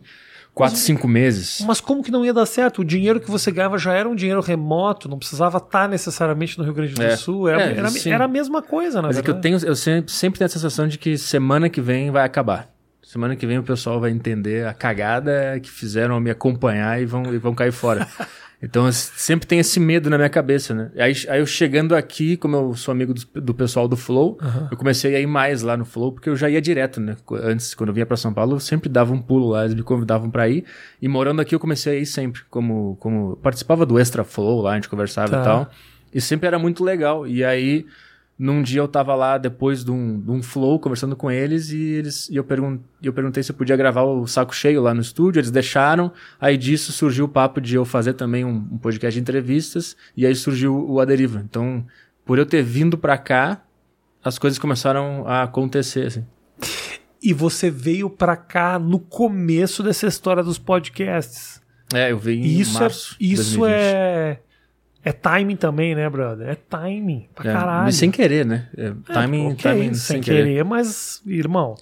quatro, 0.55 0.77
cinco 0.77 1.07
meses. 1.07 1.61
Mas 1.67 1.79
como 1.81 2.01
que 2.01 2.09
não 2.09 2.25
ia 2.25 2.33
dar 2.33 2.45
certo? 2.47 2.81
O 2.81 2.85
dinheiro 2.85 3.19
que 3.19 3.29
você 3.29 3.51
ganhava 3.51 3.77
já 3.77 3.93
era 3.93 4.09
um 4.09 4.15
dinheiro 4.15 4.41
remoto, 4.41 5.07
não 5.09 5.19
precisava 5.19 5.57
estar 5.59 5.87
necessariamente 5.87 6.57
no 6.57 6.63
Rio 6.63 6.73
Grande 6.73 6.93
do 6.93 7.03
É. 7.03 7.15
Sul. 7.17 7.47
Era, 7.47 7.61
É, 7.61 7.77
era, 7.77 7.89
era 8.07 8.23
a 8.25 8.27
mesma 8.27 8.61
coisa, 8.61 9.01
na 9.01 9.09
Mas 9.09 9.17
é 9.17 9.21
que 9.21 9.29
eu 9.29 9.33
verdade. 9.35 9.59
tenho, 9.59 9.69
eu 9.71 9.75
sempre, 9.75 10.11
sempre 10.11 10.39
tenho 10.39 10.47
a 10.47 10.49
sensação 10.49 10.87
de 10.87 10.97
que 10.97 11.17
semana 11.17 11.69
que 11.69 11.81
vem 11.81 12.09
vai 12.09 12.23
acabar. 12.23 12.73
Semana 13.03 13.35
que 13.35 13.45
vem 13.45 13.59
o 13.59 13.63
pessoal 13.63 13.99
vai 13.99 14.09
entender 14.09 14.65
a 14.65 14.73
cagada 14.73 15.59
que 15.61 15.69
fizeram 15.69 16.15
ao 16.15 16.19
me 16.21 16.31
acompanhar 16.31 16.99
e 16.99 17.05
vão, 17.05 17.31
e 17.33 17.37
vão 17.37 17.53
cair 17.53 17.71
fora. 17.71 18.07
Então 18.65 18.91
sempre 18.91 19.45
tem 19.45 19.59
esse 19.59 19.79
medo 19.79 20.09
na 20.09 20.17
minha 20.17 20.29
cabeça, 20.29 20.73
né? 20.73 20.89
Aí, 20.97 21.13
aí 21.29 21.39
eu 21.39 21.45
chegando 21.45 21.95
aqui, 21.95 22.35
como 22.35 22.55
eu 22.55 22.75
sou 22.75 22.91
amigo 22.91 23.13
do, 23.13 23.41
do 23.41 23.53
pessoal 23.53 23.87
do 23.87 23.95
Flow, 23.95 24.39
eu 24.71 24.75
comecei 24.75 25.15
a 25.15 25.19
ir 25.19 25.27
mais 25.27 25.61
lá 25.61 25.77
no 25.77 25.85
Flow, 25.85 26.11
porque 26.11 26.29
eu 26.29 26.35
já 26.35 26.49
ia 26.49 26.59
direto, 26.59 26.99
né? 26.99 27.15
Antes, 27.43 27.75
quando 27.75 27.89
eu 27.89 27.93
vinha 27.93 28.05
para 28.07 28.17
São 28.17 28.33
Paulo, 28.33 28.55
eu 28.55 28.59
sempre 28.59 28.89
dava 28.89 29.13
um 29.13 29.21
pulo 29.21 29.49
lá, 29.49 29.63
eles 29.65 29.75
me 29.75 29.83
convidavam 29.83 30.31
para 30.31 30.49
ir. 30.49 30.65
E 31.01 31.07
morando 31.07 31.39
aqui, 31.41 31.53
eu 31.53 31.59
comecei 31.59 31.97
a 31.97 31.99
ir 31.99 32.05
sempre, 32.07 32.41
como, 32.49 32.95
como 32.99 33.35
participava 33.37 33.85
do 33.85 33.99
Extra 33.99 34.23
Flow 34.23 34.61
lá, 34.63 34.71
a 34.71 34.75
gente 34.75 34.89
conversava 34.89 35.29
Tá. 35.29 35.41
e 35.41 35.43
tal. 35.43 35.69
E 36.13 36.19
sempre 36.19 36.47
era 36.47 36.57
muito 36.57 36.83
legal. 36.83 37.27
E 37.27 37.43
aí, 37.43 37.85
num 38.37 38.61
dia 38.61 38.81
eu 38.81 38.87
tava 38.87 39.15
lá 39.15 39.37
depois 39.37 39.83
de 39.83 39.91
um, 39.91 40.19
de 40.19 40.29
um 40.29 40.43
flow 40.43 40.77
conversando 40.77 41.15
com 41.15 41.31
eles 41.31 41.69
e 41.69 41.81
eles 41.81 42.29
e 42.29 42.35
eu, 42.35 42.43
pergun 42.43 42.79
eu 43.01 43.13
perguntei 43.13 43.41
se 43.41 43.51
eu 43.51 43.55
podia 43.55 43.77
gravar 43.77 44.03
o 44.03 44.27
saco 44.27 44.53
cheio 44.53 44.81
lá 44.81 44.93
no 44.93 45.01
estúdio, 45.01 45.39
eles 45.39 45.51
deixaram. 45.51 46.11
Aí 46.39 46.57
disso 46.57 46.91
surgiu 46.91 47.25
o 47.25 47.29
papo 47.29 47.61
de 47.61 47.75
eu 47.75 47.85
fazer 47.85 48.13
também 48.13 48.43
um, 48.43 48.55
um 48.71 48.77
podcast 48.77 49.15
de 49.15 49.21
entrevistas 49.21 49.95
e 50.17 50.25
aí 50.25 50.35
surgiu 50.35 50.75
o 50.89 50.99
A 50.99 51.05
Deriva. 51.05 51.41
Então, 51.47 51.85
por 52.25 52.37
eu 52.37 52.45
ter 52.45 52.61
vindo 52.61 52.97
pra 52.97 53.17
cá, 53.17 53.63
as 54.23 54.37
coisas 54.37 54.59
começaram 54.59 55.25
a 55.27 55.43
acontecer, 55.43 56.07
assim. 56.07 56.25
E 57.23 57.33
você 57.33 57.69
veio 57.71 58.09
pra 58.09 58.35
cá 58.35 58.77
no 58.77 58.99
começo 58.99 59.81
dessa 59.81 60.07
história 60.07 60.43
dos 60.43 60.59
podcasts. 60.59 61.61
É, 61.93 62.11
eu 62.11 62.17
vi 62.17 62.33
em 62.33 62.59
isso 62.59 62.79
março. 62.79 63.15
é, 63.19 63.23
isso 63.23 63.59
2020. 63.59 63.71
é 63.71 64.39
é 65.05 65.11
timing 65.13 65.55
também, 65.55 65.93
né, 65.95 66.09
brother? 66.09 66.49
É 66.49 66.55
timing 66.55 67.29
pra 67.35 67.49
É, 67.49 67.53
caralho. 67.53 67.83
Mas 67.85 67.95
sem 67.95 68.09
querer, 68.11 68.45
né? 68.45 68.67
É, 68.75 68.87
É, 68.87 69.13
timing, 69.13 69.51
ok, 69.53 69.57
timing 69.57 69.93
sem 69.93 70.19
querer. 70.19 70.65
mas, 70.65 71.21
irmão, 71.25 71.75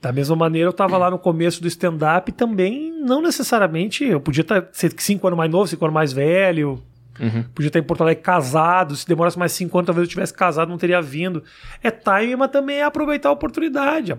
da 0.00 0.12
mesma 0.12 0.36
maneira 0.36 0.68
eu 0.68 0.72
tava 0.72 0.96
lá 0.96 1.10
no 1.10 1.18
começo 1.18 1.60
do 1.60 1.68
stand-up 1.68 2.32
também, 2.32 2.90
não 2.92 3.20
necessariamente, 3.20 4.04
eu 4.04 4.20
podia 4.20 4.42
estar 4.42 4.68
ser 4.72 4.94
cinco 4.98 5.26
anos 5.26 5.36
mais 5.36 5.50
novo, 5.50 5.66
cinco 5.66 5.84
anos 5.84 5.94
mais 5.94 6.12
velho, 6.12 6.80
Uhum. 7.20 7.42
podia 7.54 7.68
estar 7.68 7.78
em 7.78 7.82
Porto 7.82 8.02
Alegre 8.02 8.22
casado, 8.22 8.96
se 8.96 9.06
demorasse 9.06 9.38
mais 9.38 9.52
cinco 9.52 9.76
anos, 9.78 9.86
talvez 9.86 10.06
eu 10.06 10.10
tivesse 10.10 10.32
casado, 10.32 10.68
não 10.68 10.78
teria 10.78 11.02
vindo. 11.02 11.42
É 11.82 11.90
timing, 11.90 12.36
mas 12.36 12.50
também 12.50 12.76
é 12.78 12.84
aproveitar 12.84 13.28
a 13.28 13.32
oportunidade. 13.32 14.12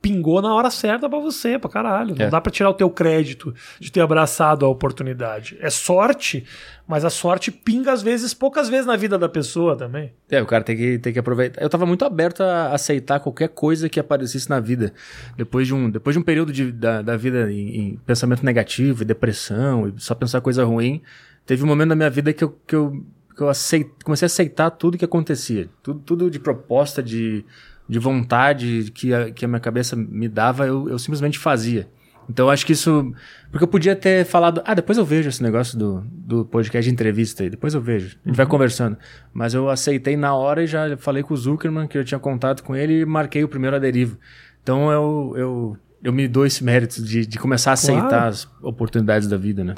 Pingou 0.00 0.42
na 0.42 0.52
hora 0.54 0.70
certa 0.70 1.08
pra 1.08 1.18
você, 1.18 1.58
pra 1.58 1.70
caralho. 1.70 2.14
Não 2.18 2.26
É. 2.26 2.30
dá 2.30 2.40
pra 2.40 2.50
tirar 2.50 2.70
o 2.70 2.74
teu 2.74 2.90
crédito 2.90 3.54
de 3.78 3.90
ter 3.92 4.00
abraçado 4.00 4.66
a 4.66 4.68
oportunidade. 4.68 5.56
É 5.60 5.70
sorte, 5.70 6.44
mas 6.88 7.04
a 7.04 7.10
sorte 7.10 7.50
pinga 7.52 7.92
às 7.92 8.02
vezes, 8.02 8.34
poucas 8.34 8.68
vezes 8.68 8.86
na 8.86 8.96
vida 8.96 9.16
da 9.16 9.28
pessoa 9.28 9.76
também. 9.76 10.12
É, 10.30 10.42
o 10.42 10.46
cara 10.46 10.64
tem 10.64 10.76
que, 10.76 10.98
tem 10.98 11.12
que 11.12 11.18
aproveitar. 11.18 11.62
Eu 11.62 11.68
tava 11.68 11.86
muito 11.86 12.04
aberto 12.04 12.42
a 12.42 12.72
aceitar 12.74 13.20
qualquer 13.20 13.48
coisa 13.50 13.88
que 13.88 14.00
aparecesse 14.00 14.50
na 14.50 14.58
vida. 14.58 14.92
Depois 15.36 15.66
de 15.68 15.74
um, 15.74 15.88
depois 15.88 16.14
de 16.14 16.18
um 16.20 16.22
período 16.22 16.52
de- 16.52 16.72
da, 16.72 17.00
da 17.02 17.16
vida 17.16 17.50
em, 17.52 17.76
em 17.76 17.96
pensamento 18.04 18.44
negativo 18.44 19.02
e 19.02 19.04
depressão, 19.04 19.88
e 19.88 19.94
só 19.98 20.14
pensar 20.14 20.40
coisa 20.40 20.64
ruim, 20.64 21.00
teve 21.46 21.62
um 21.62 21.66
momento 21.66 21.88
na 21.90 21.96
minha 21.96 22.10
vida 22.10 22.32
que 22.32 22.44
eu, 22.44 22.58
que 22.66 22.74
eu, 22.76 23.04
que 23.36 23.42
eu 23.42 23.48
aceit- 23.48 23.90
comecei 24.04 24.26
a 24.26 24.28
aceitar 24.28 24.70
tudo 24.70 24.98
que 24.98 25.04
acontecia. 25.04 25.68
Tudo, 25.82 26.00
tudo 26.00 26.30
de 26.30 26.38
proposta, 26.38 27.02
de, 27.02 27.44
de 27.88 27.98
vontade 27.98 28.90
que 28.94 29.12
a, 29.14 29.30
que 29.30 29.44
a 29.44 29.48
minha 29.48 29.60
cabeça 29.60 29.96
me 29.96 30.28
dava, 30.28 30.66
eu, 30.66 30.88
eu 30.88 30.98
simplesmente 30.98 31.38
fazia. 31.38 31.88
Então 32.30 32.46
eu 32.46 32.50
acho 32.50 32.64
que 32.64 32.72
isso. 32.72 33.12
Porque 33.50 33.64
eu 33.64 33.68
podia 33.68 33.96
ter 33.96 34.24
falado, 34.24 34.62
ah, 34.64 34.74
depois 34.74 34.96
eu 34.96 35.04
vejo 35.04 35.28
esse 35.28 35.42
negócio 35.42 35.76
do, 35.76 36.04
do 36.10 36.44
podcast 36.44 36.88
de 36.88 36.92
entrevista 36.94 37.42
aí, 37.42 37.50
depois 37.50 37.74
eu 37.74 37.80
vejo. 37.80 38.16
A 38.24 38.28
gente 38.28 38.36
vai 38.36 38.46
conversando. 38.46 38.96
Mas 39.34 39.54
eu 39.54 39.68
aceitei 39.68 40.16
na 40.16 40.32
hora 40.32 40.62
e 40.62 40.66
já 40.68 40.96
falei 40.96 41.22
com 41.24 41.34
o 41.34 41.36
Zuckerman, 41.36 41.88
que 41.88 41.98
eu 41.98 42.04
tinha 42.04 42.20
contato 42.20 42.62
com 42.62 42.76
ele, 42.76 43.00
e 43.00 43.04
marquei 43.04 43.42
o 43.42 43.48
primeiro 43.48 43.74
a 43.74 43.78
deriva. 43.80 44.16
Então 44.62 44.90
eu, 44.92 45.34
eu, 45.36 45.76
eu 46.04 46.12
me 46.12 46.28
dou 46.28 46.46
esse 46.46 46.62
mérito 46.62 47.02
de, 47.02 47.26
de 47.26 47.38
começar 47.40 47.70
a 47.70 47.74
aceitar 47.74 48.08
Claro. 48.08 48.28
as 48.28 48.48
oportunidades 48.62 49.26
da 49.26 49.36
vida, 49.36 49.64
né? 49.64 49.74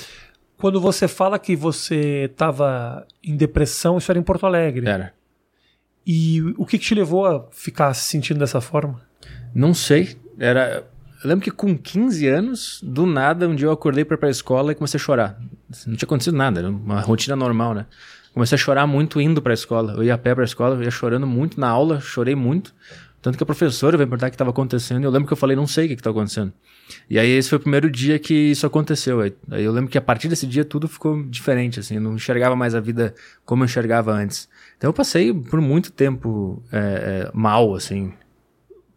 Quando 0.64 0.80
você 0.80 1.06
fala 1.06 1.38
que 1.38 1.54
você 1.54 2.24
estava 2.24 3.06
em 3.22 3.36
depressão, 3.36 3.98
isso 3.98 4.10
era 4.10 4.18
em 4.18 4.22
Porto 4.22 4.46
Alegre. 4.46 4.88
Era. 4.88 5.12
E 6.06 6.40
o 6.56 6.64
que, 6.64 6.78
que 6.78 6.86
te 6.86 6.94
levou 6.94 7.26
a 7.26 7.46
ficar 7.50 7.92
se 7.92 8.04
sentindo 8.08 8.40
dessa 8.40 8.62
forma? 8.62 8.98
Não 9.54 9.74
sei. 9.74 10.16
Era. 10.38 10.82
Eu 11.22 11.28
lembro 11.28 11.44
que 11.44 11.50
com 11.50 11.76
15 11.76 12.26
anos, 12.28 12.80
do 12.82 13.04
nada, 13.04 13.46
um 13.46 13.54
dia 13.54 13.66
eu 13.66 13.72
acordei 13.72 14.06
pra 14.06 14.14
ir 14.14 14.18
pra 14.18 14.30
escola 14.30 14.72
e 14.72 14.74
comecei 14.74 14.96
a 14.96 15.02
chorar. 15.02 15.38
Não 15.86 15.96
tinha 15.96 16.06
acontecido 16.06 16.34
nada, 16.38 16.60
era 16.60 16.70
uma 16.70 17.02
rotina 17.02 17.36
normal, 17.36 17.74
né? 17.74 17.84
Comecei 18.32 18.56
a 18.56 18.58
chorar 18.58 18.86
muito 18.86 19.20
indo 19.20 19.42
pra 19.42 19.52
escola. 19.52 19.92
Eu 19.92 20.02
ia 20.02 20.14
a 20.14 20.18
pé 20.18 20.34
pra 20.34 20.44
escola, 20.44 20.76
eu 20.76 20.82
ia 20.82 20.90
chorando 20.90 21.26
muito 21.26 21.60
na 21.60 21.68
aula, 21.68 22.00
chorei 22.00 22.34
muito. 22.34 22.74
Tanto 23.20 23.36
que 23.36 23.42
a 23.42 23.46
professora 23.46 23.98
veio 23.98 24.08
perguntar 24.08 24.28
o 24.28 24.30
que 24.30 24.34
estava 24.34 24.48
acontecendo 24.48 25.02
e 25.02 25.04
eu 25.04 25.10
lembro 25.10 25.26
que 25.26 25.34
eu 25.34 25.36
falei, 25.36 25.56
não 25.56 25.66
sei 25.66 25.84
o 25.84 25.88
que 25.88 25.94
está 25.96 26.08
acontecendo. 26.08 26.54
E 27.08 27.18
aí 27.18 27.30
esse 27.30 27.48
foi 27.48 27.58
o 27.58 27.60
primeiro 27.60 27.90
dia 27.90 28.18
que 28.18 28.34
isso 28.34 28.66
aconteceu. 28.66 29.20
Aí 29.20 29.34
eu 29.50 29.72
lembro 29.72 29.90
que 29.90 29.98
a 29.98 30.02
partir 30.02 30.28
desse 30.28 30.46
dia 30.46 30.64
tudo 30.64 30.88
ficou 30.88 31.22
diferente, 31.24 31.80
assim, 31.80 31.96
eu 31.96 32.00
não 32.00 32.14
enxergava 32.14 32.56
mais 32.56 32.74
a 32.74 32.80
vida 32.80 33.14
como 33.44 33.62
eu 33.62 33.66
enxergava 33.66 34.12
antes. 34.12 34.48
Então 34.76 34.88
eu 34.88 34.94
passei 34.94 35.32
por 35.32 35.60
muito 35.60 35.92
tempo 35.92 36.62
é, 36.72 37.28
é, 37.28 37.30
mal, 37.34 37.74
assim, 37.74 38.12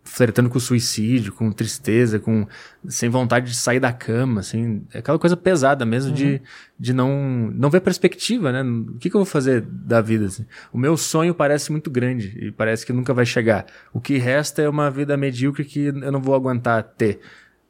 flertando 0.08 0.50
com 0.50 0.60
suicídio, 0.60 1.34
com 1.34 1.52
tristeza, 1.52 2.17
com 2.17 2.47
sem 2.88 3.10
vontade 3.10 3.47
de 3.52 3.56
sair 3.56 3.80
da 3.80 3.91
cama, 3.91 4.39
assim, 4.39 4.84
é 4.93 5.00
aquela 5.00 5.19
coisa 5.19 5.36
pesada 5.36 5.86
mesmo 5.86 6.13
de, 6.13 6.41
de 6.80 6.93
não 6.93 7.52
não 7.54 7.69
ver 7.69 7.82
perspectiva, 7.82 8.52
né? 8.52 8.63
O 8.63 8.97
que, 8.97 9.10
que 9.10 9.15
eu 9.15 9.19
vou 9.19 9.26
fazer 9.26 9.62
da 9.62 10.02
vida? 10.02 10.26
Assim? 10.26 10.45
O 10.71 10.78
meu 10.78 10.95
sonho 10.95 11.36
parece 11.36 11.71
muito 11.71 11.91
grande 11.91 12.38
e 12.39 12.52
parece 12.52 12.86
que 12.86 12.93
nunca 12.93 13.13
vai 13.13 13.26
chegar. 13.26 13.65
O 13.93 14.00
que 14.00 14.17
resta 14.17 14.62
é 14.62 14.69
uma 14.69 14.89
vida 14.89 15.15
medíocre 15.17 15.65
que 15.65 15.86
eu 15.86 16.12
não 16.12 16.21
vou 16.21 16.34
aguentar 16.34 16.82
ter. 16.84 17.19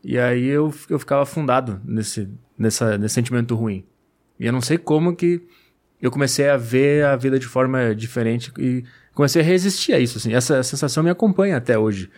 E 0.04 0.18
aí 0.18 0.46
eu, 0.46 0.74
eu 0.90 1.00
ficava 1.00 1.24
afundado 1.24 1.82
nesse, 1.84 2.30
nessa, 2.58 2.98
nesse 2.98 3.16
sentimento 3.16 3.56
ruim. 3.56 3.86
E 4.40 4.46
eu 4.46 4.54
não 4.54 4.62
sei 4.62 4.78
como 4.78 5.16
que 5.16 5.42
eu 6.02 6.12
comecei 6.12 6.50
a 6.50 6.58
ver 6.58 7.06
a 7.06 7.16
vida 7.16 7.40
de 7.40 7.48
forma 7.48 7.94
diferente 7.96 8.52
e 8.58 8.84
comecei 9.14 9.42
a 9.42 9.46
resistir 9.46 9.94
a 9.94 10.00
isso. 10.00 10.18
Assim. 10.18 10.34
Essa 10.34 10.62
sensação 10.64 11.04
me 11.04 11.10
acompanha 11.10 11.58
até 11.58 11.78
hoje. 11.78 12.10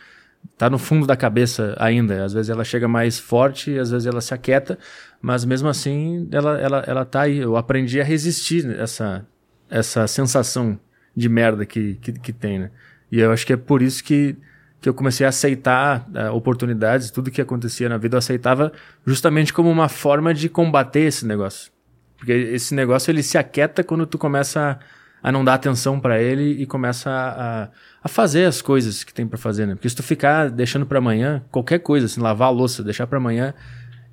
Tá 0.57 0.69
no 0.69 0.77
fundo 0.77 1.07
da 1.07 1.15
cabeça 1.15 1.75
ainda. 1.79 2.23
Às 2.23 2.33
vezes 2.33 2.49
ela 2.49 2.63
chega 2.63 2.87
mais 2.87 3.17
forte, 3.17 3.77
às 3.77 3.91
vezes 3.91 4.05
ela 4.05 4.21
se 4.21 4.33
aquieta, 4.33 4.77
mas 5.21 5.45
mesmo 5.45 5.67
assim 5.67 6.27
ela, 6.31 6.59
ela, 6.59 6.83
ela 6.85 7.05
tá 7.05 7.21
aí. 7.21 7.37
Eu 7.37 7.55
aprendi 7.55 7.99
a 8.01 8.03
resistir 8.03 8.69
essa, 8.77 9.25
essa 9.69 10.05
sensação 10.07 10.79
de 11.15 11.29
merda 11.29 11.65
que, 11.65 11.95
que, 11.95 12.13
que 12.13 12.33
tem, 12.33 12.59
né? 12.59 12.71
E 13.11 13.19
eu 13.19 13.31
acho 13.31 13.45
que 13.45 13.53
é 13.53 13.57
por 13.57 13.81
isso 13.81 14.03
que, 14.03 14.35
que 14.81 14.87
eu 14.87 14.93
comecei 14.93 15.25
a 15.25 15.29
aceitar 15.29 16.07
uh, 16.09 16.33
oportunidades, 16.33 17.11
tudo 17.11 17.29
que 17.29 17.41
acontecia 17.41 17.89
na 17.89 17.97
vida 17.97 18.15
eu 18.15 18.19
aceitava 18.19 18.71
justamente 19.05 19.53
como 19.53 19.69
uma 19.69 19.89
forma 19.89 20.33
de 20.33 20.47
combater 20.47 21.01
esse 21.01 21.25
negócio. 21.25 21.71
Porque 22.17 22.31
esse 22.31 22.73
negócio 22.73 23.11
ele 23.11 23.23
se 23.23 23.37
aquieta 23.37 23.83
quando 23.83 24.05
tu 24.05 24.17
começa 24.17 24.79
a, 25.21 25.29
a 25.29 25.31
não 25.31 25.43
dar 25.43 25.55
atenção 25.55 25.99
para 25.99 26.21
ele 26.21 26.61
e 26.61 26.65
começa 26.65 27.09
a, 27.09 27.63
a, 27.63 27.69
a, 28.03 28.07
fazer 28.07 28.45
as 28.45 28.61
coisas 28.61 29.03
que 29.03 29.13
tem 29.13 29.27
para 29.27 29.37
fazer, 29.37 29.65
né? 29.65 29.75
Porque 29.75 29.89
se 29.89 29.95
tu 29.95 30.03
ficar 30.03 30.49
deixando 30.49 30.85
para 30.85 30.97
amanhã, 30.97 31.43
qualquer 31.51 31.79
coisa, 31.79 32.05
assim, 32.05 32.21
lavar 32.21 32.47
a 32.47 32.51
louça, 32.51 32.83
deixar 32.83 33.07
para 33.07 33.17
amanhã 33.17 33.53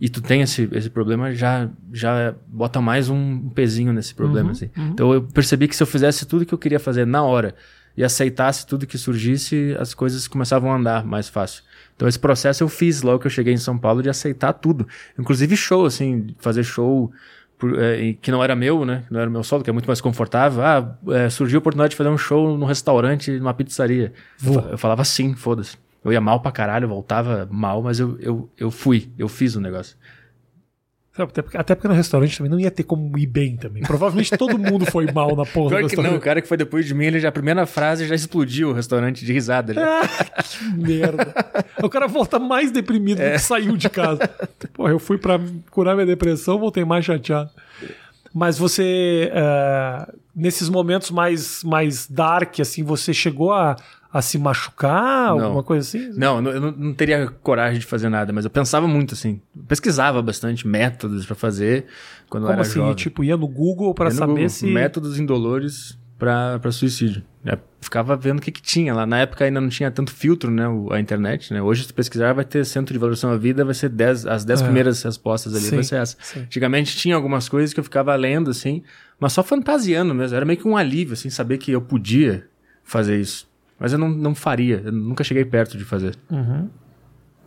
e 0.00 0.08
tu 0.08 0.20
tem 0.20 0.42
esse, 0.42 0.68
esse 0.72 0.90
problema, 0.90 1.32
já, 1.32 1.68
já 1.92 2.34
bota 2.46 2.80
mais 2.80 3.08
um 3.08 3.48
pezinho 3.50 3.92
nesse 3.92 4.14
problema, 4.14 4.48
Uhum, 4.48 4.52
assim. 4.52 4.70
uhum. 4.76 4.88
Então 4.88 5.14
eu 5.14 5.22
percebi 5.22 5.66
que 5.66 5.74
se 5.74 5.82
eu 5.82 5.86
fizesse 5.86 6.26
tudo 6.26 6.44
que 6.44 6.52
eu 6.52 6.58
queria 6.58 6.78
fazer 6.78 7.06
na 7.06 7.22
hora 7.22 7.54
e 7.96 8.04
aceitasse 8.04 8.66
tudo 8.66 8.86
que 8.86 8.98
surgisse, 8.98 9.74
as 9.78 9.94
coisas 9.94 10.28
começavam 10.28 10.70
a 10.70 10.76
andar 10.76 11.04
mais 11.04 11.28
fácil. 11.28 11.62
Então 11.94 12.06
esse 12.06 12.18
processo 12.18 12.62
eu 12.62 12.68
fiz 12.68 13.02
logo 13.02 13.20
que 13.20 13.26
eu 13.26 13.30
cheguei 13.30 13.54
em 13.54 13.58
São 13.58 13.78
Paulo 13.78 14.02
de 14.02 14.10
aceitar 14.10 14.52
tudo. 14.52 14.86
Inclusive 15.18 15.56
show, 15.56 15.86
assim, 15.86 16.34
fazer 16.38 16.62
show 16.62 17.10
por, 17.58 17.82
é, 17.82 18.12
que 18.20 18.30
não 18.30 18.44
era 18.44 18.54
meu, 18.54 18.84
né? 18.84 19.04
Que 19.06 19.12
não 19.12 19.20
era 19.20 19.30
meu 19.30 19.42
solo, 19.42 19.64
que 19.64 19.70
é 19.70 19.72
muito 19.72 19.86
mais 19.86 20.00
confortável. 20.00 20.62
Ah, 20.62 20.96
é, 21.08 21.30
surgiu 21.30 21.58
a 21.58 21.60
oportunidade 21.60 21.92
de 21.92 21.96
fazer 21.96 22.10
um 22.10 22.18
show 22.18 22.56
num 22.58 22.66
restaurante, 22.66 23.30
numa 23.32 23.54
pizzaria. 23.54 24.12
Vou. 24.38 24.60
eu 24.60 24.78
falava 24.78 25.04
sim, 25.04 25.34
foda-se. 25.34 25.78
Eu 26.04 26.12
ia 26.12 26.20
mal 26.20 26.40
pra 26.40 26.52
caralho, 26.52 26.86
voltava 26.86 27.48
mal, 27.50 27.82
mas 27.82 27.98
eu, 27.98 28.16
eu, 28.20 28.48
eu 28.56 28.70
fui, 28.70 29.10
eu 29.18 29.28
fiz 29.28 29.56
o 29.56 29.60
negócio. 29.60 29.96
Sabe, 31.16 31.30
Até 31.30 31.42
porque, 31.42 31.56
até 31.56 31.74
porque 31.74 31.88
no 31.88 31.94
restaurante 31.94 32.36
também 32.36 32.50
não 32.52 32.60
ia 32.60 32.70
ter 32.70 32.82
como 32.82 33.16
ir 33.18 33.26
bem 33.26 33.56
também. 33.56 33.82
Provavelmente 33.82 34.36
todo 34.36 34.58
mundo 34.58 34.84
foi 34.84 35.10
mal 35.10 35.34
na 35.34 35.46
porra 35.46 35.70
do 35.70 35.76
Pior 35.76 35.88
que 35.88 35.96
não, 35.96 36.02
o 36.02 36.02
restaurante. 36.02 36.22
cara 36.22 36.42
que 36.42 36.48
foi 36.48 36.56
depois 36.56 36.84
de 36.86 36.94
mim, 36.94 37.06
ele 37.06 37.18
já, 37.18 37.30
a 37.30 37.32
primeira 37.32 37.64
frase 37.64 38.06
já 38.06 38.14
explodiu 38.14 38.68
o 38.68 38.72
restaurante 38.72 39.24
de 39.24 39.32
risada. 39.32 39.72
já. 39.72 40.00
Ah, 40.02 40.42
que 40.42 40.64
merda. 40.76 41.34
O 41.82 41.88
cara 41.88 42.06
volta 42.06 42.38
mais 42.38 42.70
deprimido 42.70 43.20
É. 43.20 43.30
do 43.30 43.32
que 43.32 43.38
saiu 43.38 43.76
de 43.76 43.88
casa. 43.88 44.28
Porra, 44.74 44.90
eu 44.90 44.98
fui 44.98 45.16
pra 45.16 45.40
curar 45.70 45.94
minha 45.94 46.06
depressão, 46.06 46.58
voltei 46.58 46.84
mais 46.84 47.04
chateado. 47.04 47.48
Mas 48.34 48.58
você, 48.58 49.30
eh, 49.32 50.12
nesses 50.34 50.68
momentos 50.68 51.10
mais, 51.10 51.64
mais 51.64 52.06
dark, 52.06 52.60
assim, 52.60 52.82
você 52.82 53.14
chegou 53.14 53.50
a, 53.52 53.76
a 54.18 54.22
se 54.22 54.38
machucar, 54.38 55.34
Não. 55.36 55.44
alguma 55.44 55.62
coisa 55.62 55.86
assim? 55.86 56.10
Não, 56.18 56.36
eu 56.48 56.60
não, 56.60 56.70
não 56.70 56.94
teria 56.94 57.28
coragem 57.42 57.78
de 57.80 57.86
fazer 57.86 58.08
nada, 58.08 58.32
mas 58.32 58.44
eu 58.44 58.50
pensava 58.50 58.86
muito 58.88 59.14
assim. 59.14 59.40
Pesquisava 59.68 60.20
bastante 60.22 60.66
métodos 60.66 61.26
pra 61.26 61.34
fazer 61.34 61.86
quando 62.28 62.44
eu 62.44 62.48
Como 62.48 62.52
era 62.52 62.62
assim? 62.62 62.74
jovem. 62.80 62.94
Tipo, 62.94 63.22
ia 63.24 63.36
no 63.36 63.46
Google 63.48 63.94
no 63.98 64.10
saber 64.10 64.26
Google, 64.32 64.48
se. 64.48 64.66
Métodos 64.66 65.18
indolores 65.18 65.98
pra 66.18 66.58
suicídio. 66.72 67.22
Já 67.44 67.58
ficava 67.80 68.16
vendo 68.16 68.38
o 68.38 68.42
que, 68.42 68.50
que 68.50 68.62
tinha 68.62 68.94
lá. 68.94 69.04
Na 69.06 69.18
época 69.18 69.44
ainda 69.44 69.60
não 69.60 69.68
tinha 69.68 69.90
tanto 69.90 70.10
filtro, 70.12 70.50
né? 70.50 70.64
A 70.90 70.98
internet, 70.98 71.52
né? 71.52 71.60
Hoje, 71.62 71.84
se 71.84 71.92
pesquisar, 71.92 72.32
vai 72.32 72.44
ter 72.44 72.64
Centro 72.64 72.92
de 72.92 72.98
Valorização 72.98 73.30
à 73.30 73.36
Vida, 73.36 73.64
vai 73.64 73.74
ser 73.74 73.90
10, 73.90 74.26
as 74.26 74.44
10 74.44 74.62
É. 74.62 74.64
primeiras 74.64 75.02
respostas 75.02 75.54
ali, 75.54 75.64
Sim, 75.64 75.74
vai 75.76 75.84
ser 75.84 75.96
essa. 75.96 76.16
sim. 76.22 76.40
Antigamente 76.40 76.96
tinha 76.96 77.14
algumas 77.14 77.48
coisas 77.48 77.72
que 77.74 77.78
eu 77.78 77.84
ficava 77.84 78.14
lendo, 78.16 78.50
assim, 78.50 78.82
mas 79.20 79.32
só 79.34 79.42
fantasiando 79.42 80.14
mesmo. 80.14 80.34
Era 80.36 80.44
meio 80.46 80.58
que 80.58 80.66
um 80.66 80.76
alívio, 80.76 81.12
assim, 81.12 81.28
saber 81.30 81.58
que 81.58 81.70
eu 81.70 81.80
podia 81.82 82.48
fazer 82.82 83.20
isso. 83.20 83.46
Mas 83.78 83.92
eu 83.92 83.98
não, 83.98 84.08
não 84.08 84.34
faria, 84.34 84.80
eu 84.84 84.92
nunca 84.92 85.22
cheguei 85.22 85.44
perto 85.44 85.76
de 85.76 85.84
fazer. 85.84 86.16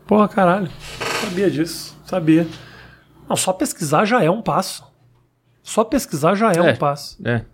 Porra, 0.06 0.28
caralho. 0.28 0.70
Sabia 1.24 1.50
disso. 1.50 1.98
Sabia. 2.06 2.48
Não, 3.28 3.36
só 3.36 3.54
pesquisar 3.54 4.06
já 4.06 4.24
é 4.24 4.30
um 4.30 4.42
passo. 4.42 4.84
Só 5.62 5.84
pesquisar 5.84 6.36
já 6.36 6.52
é, 6.52 6.58
É. 6.58 6.62
um 6.74 6.76
passo. 6.78 7.18
É. 7.26 7.46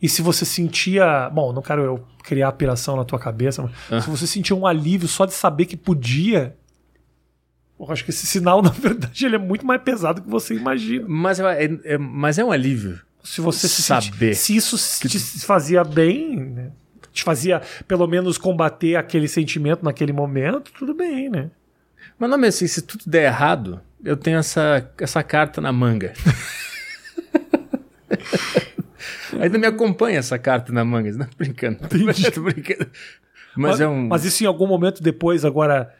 E 0.00 0.08
se 0.08 0.22
você 0.22 0.44
sentia. 0.44 1.28
Bom, 1.30 1.52
não 1.52 1.62
quero 1.62 1.82
eu 1.82 2.06
criar 2.22 2.52
piração 2.52 2.96
na 2.96 3.04
tua 3.04 3.18
cabeça, 3.18 3.62
mas 3.62 3.72
Ah. 3.90 4.00
se 4.00 4.10
você 4.10 4.26
sentia 4.26 4.54
um 4.56 4.66
alívio 4.66 5.08
só 5.08 5.24
de 5.24 5.34
saber 5.34 5.66
que 5.66 5.76
podia. 5.76 6.56
Eu 7.78 7.90
acho 7.92 8.04
que 8.04 8.10
esse 8.10 8.26
sinal, 8.26 8.60
na 8.62 8.70
verdade, 8.70 9.24
ele 9.26 9.36
é 9.36 9.38
muito 9.38 9.64
mais 9.66 9.80
pesado 9.82 10.20
que 10.22 10.28
você 10.28 10.54
imagina. 10.54 11.04
Mas, 11.08 11.38
é, 11.40 11.64
é- 11.84 11.98
mas 11.98 12.38
é 12.38 12.44
um 12.44 12.50
alívio. 12.52 13.00
Se 13.22 13.40
você 13.40 13.68
se 13.68 13.82
Saber. 13.82 14.34
senti- 14.34 14.34
se 14.36 14.56
isso 14.56 15.08
te 15.08 15.18
fazia 15.44 15.84
bem, 15.84 16.36
né? 16.36 16.70
Te 17.18 17.24
fazia 17.24 17.60
pelo 17.86 18.06
menos 18.06 18.38
combater 18.38 18.96
aquele 18.96 19.28
sentimento 19.28 19.84
naquele 19.84 20.12
momento, 20.12 20.72
tudo 20.72 20.94
bem, 20.94 21.28
né? 21.28 21.50
Mas 22.18 22.30
não, 22.30 22.38
mas 22.38 22.54
assim, 22.54 22.66
se 22.66 22.82
tudo 22.82 23.04
der 23.06 23.24
errado, 23.26 23.80
eu 24.04 24.16
tenho 24.16 24.38
essa, 24.38 24.90
essa 24.98 25.22
carta 25.22 25.60
na 25.60 25.72
manga. 25.72 26.12
Ainda 29.40 29.58
me 29.58 29.66
acompanha 29.66 30.18
essa 30.18 30.38
carta 30.38 30.72
na 30.72 30.84
manga, 30.84 31.12
não 31.12 31.26
brincando. 31.36 31.78
Tô 32.32 32.42
brincando. 32.42 32.90
Mas, 33.56 33.72
Mas, 33.72 33.80
é 33.80 33.88
um. 33.88 34.08
mas 34.08 34.24
isso 34.24 34.42
em 34.42 34.46
algum 34.46 34.66
momento 34.66 35.02
depois, 35.02 35.44
agora. 35.44 35.94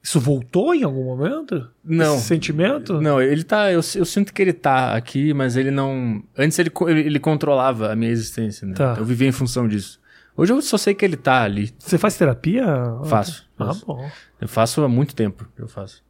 Isso 0.00 0.20
voltou 0.20 0.72
em 0.74 0.84
algum 0.84 1.04
momento? 1.04 1.68
Não. 1.84 2.16
Esse 2.16 2.26
sentimento? 2.26 3.00
Não, 3.00 3.20
ele 3.20 3.42
tá. 3.42 3.70
Eu, 3.72 3.80
eu 3.96 4.04
sinto 4.04 4.32
que 4.32 4.40
ele 4.40 4.52
tá 4.52 4.94
aqui, 4.94 5.34
mas 5.34 5.56
ele 5.56 5.70
não. 5.70 6.22
Antes 6.36 6.58
ele, 6.58 6.70
ele, 6.86 7.00
ele 7.00 7.18
controlava 7.18 7.92
a 7.92 7.96
minha 7.96 8.10
existência, 8.10 8.66
né? 8.66 8.74
Tá. 8.74 8.94
Eu 8.96 9.04
vivia 9.04 9.28
em 9.28 9.32
função 9.32 9.66
disso. 9.66 10.00
Hoje 10.38 10.52
eu 10.52 10.62
só 10.62 10.78
sei 10.78 10.94
que 10.94 11.04
ele 11.04 11.16
tá 11.16 11.42
ali. 11.42 11.74
Você 11.78 11.98
faz 11.98 12.16
terapia? 12.16 12.64
Faço. 13.04 13.46
Ah, 13.58 13.66
faço. 13.66 13.84
bom. 13.84 14.08
Eu 14.40 14.46
faço 14.48 14.82
há 14.84 14.88
muito 14.88 15.14
tempo. 15.14 15.46
Eu 15.58 15.66
faço. 15.68 16.02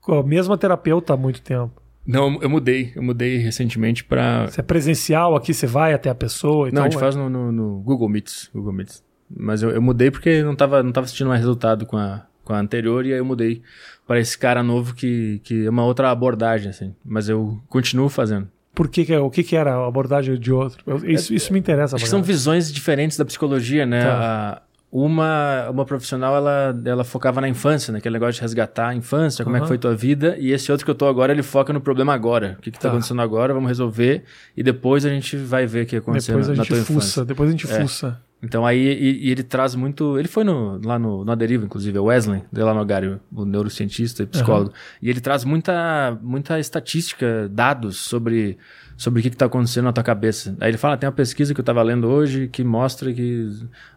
Com 0.00 0.14
a 0.18 0.22
mesma 0.22 0.56
terapeuta 0.56 1.12
há 1.12 1.16
muito 1.16 1.42
tempo. 1.42 1.80
Não, 2.06 2.40
eu 2.40 2.48
mudei. 2.48 2.92
Eu 2.96 3.02
mudei 3.02 3.36
recentemente 3.36 4.02
pra. 4.02 4.46
Você 4.46 4.60
é 4.60 4.64
presencial 4.64 5.36
aqui, 5.36 5.52
você 5.52 5.66
vai 5.66 5.92
até 5.92 6.08
a 6.08 6.14
pessoa 6.14 6.68
e 6.68 6.72
Não, 6.72 6.76
tal. 6.76 6.86
a 6.86 6.90
gente 6.90 6.98
faz 6.98 7.14
no, 7.14 7.28
no- 7.28 7.52
no 7.52 7.80
Google 7.82 8.08
Meets. 8.08 8.48
Google 8.54 8.72
Meets. 8.72 9.04
Mas 9.28 9.62
eu, 9.62 9.70
eu 9.70 9.82
mudei 9.82 10.10
porque 10.10 10.42
não 10.42 10.56
tava, 10.56 10.82
não 10.82 10.90
tava 10.90 11.06
sentindo 11.06 11.28
mais 11.28 11.40
resultado 11.40 11.84
com 11.86 11.96
a, 11.98 12.26
com 12.42 12.52
a 12.54 12.58
anterior 12.58 13.04
e 13.06 13.12
aí 13.12 13.18
eu 13.18 13.24
mudei 13.24 13.62
para 14.06 14.18
esse 14.18 14.36
cara 14.36 14.62
novo 14.62 14.94
que, 14.94 15.40
que 15.44 15.66
é 15.66 15.70
uma 15.70 15.84
outra 15.84 16.10
abordagem, 16.10 16.70
assim. 16.70 16.94
Mas 17.04 17.28
eu 17.28 17.60
continuo 17.68 18.08
fazendo. 18.08 18.48
Por 18.74 18.88
que, 18.88 19.04
que 19.04 19.12
é- 19.12 19.18
o 19.20 19.28
que, 19.30 19.42
que 19.42 19.56
era 19.56 19.74
a 19.74 19.86
abordagem 19.86 20.38
de 20.38 20.52
outro? 20.52 20.82
Eu- 20.86 20.98
isso, 21.10 21.34
isso 21.34 21.52
me 21.52 21.58
interessa. 21.58 21.96
Acho 21.96 22.04
que 22.04 22.10
são 22.10 22.22
visões 22.22 22.72
diferentes 22.72 23.16
da 23.16 23.24
psicologia, 23.24 23.84
né? 23.84 24.02
Tá. 24.04 24.12
A- 24.58 24.62
uma, 24.92 25.70
uma 25.70 25.84
profissional, 25.84 26.34
ela, 26.34 26.76
ela 26.84 27.04
focava 27.04 27.40
na 27.40 27.48
infância, 27.48 27.92
naquele 27.92 28.12
negócio 28.14 28.34
de 28.34 28.40
resgatar 28.40 28.88
a 28.88 28.94
infância, 28.94 29.44
como 29.44 29.56
é 29.56 29.60
que 29.60 29.68
foi 29.68 29.78
tua 29.78 29.94
vida. 29.94 30.36
E 30.38 30.50
esse 30.50 30.70
outro 30.72 30.84
que 30.84 30.90
eu 30.90 30.96
tô 30.96 31.06
agora, 31.06 31.32
ele 31.32 31.44
foca 31.44 31.72
no 31.72 31.80
problema 31.80 32.12
agora. 32.12 32.56
O 32.58 32.62
que 32.62 32.72
que 32.72 32.76
tá, 32.78 32.82
Tá. 32.82 32.88
acontecendo 32.88 33.22
agora, 33.22 33.54
vamos 33.54 33.68
resolver. 33.68 34.24
E 34.56 34.64
depois 34.64 35.06
a 35.06 35.08
gente 35.08 35.36
vai 35.36 35.64
ver 35.64 35.84
o 35.84 35.86
que 35.86 35.94
aconteceu 35.96 36.34
Depois 36.34 36.48
na, 36.48 36.52
a 36.54 36.56
gente 36.56 36.66
tua 36.68 36.76
fuça, 36.78 36.92
infância. 36.92 37.24
depois 37.24 37.48
a 37.48 37.52
gente 37.52 37.70
É. 37.70 37.80
fuça. 37.82 38.20
Então 38.42 38.64
aí 38.64 38.78
e, 38.78 39.26
e 39.26 39.30
ele 39.30 39.42
traz 39.42 39.74
muito. 39.74 40.18
Ele 40.18 40.28
foi 40.28 40.44
no, 40.44 40.80
lá 40.82 40.98
no, 40.98 41.24
no 41.24 41.32
Aderiva, 41.32 41.64
inclusive, 41.64 41.96
é 41.96 42.00
o 42.00 42.04
Wesley 42.04 42.42
Delanogari, 42.50 43.18
o 43.32 43.44
neurocientista 43.44 44.22
e 44.22 44.26
psicólogo. 44.26 44.72
E 45.02 45.10
ele 45.10 45.20
traz 45.20 45.44
muita, 45.44 46.18
muita 46.22 46.58
estatística, 46.58 47.48
dados 47.50 47.98
sobre, 47.98 48.56
sobre 48.96 49.20
o 49.20 49.22
que 49.22 49.28
está 49.28 49.44
acontecendo 49.44 49.84
na 49.84 49.92
tua 49.92 50.02
cabeça. 50.02 50.56
Aí 50.58 50.70
ele 50.70 50.78
fala: 50.78 50.96
tem 50.96 51.06
uma 51.06 51.14
pesquisa 51.14 51.52
que 51.52 51.60
eu 51.60 51.62
estava 51.62 51.82
lendo 51.82 52.08
hoje 52.08 52.48
que 52.48 52.64
mostra 52.64 53.12
que 53.12 53.50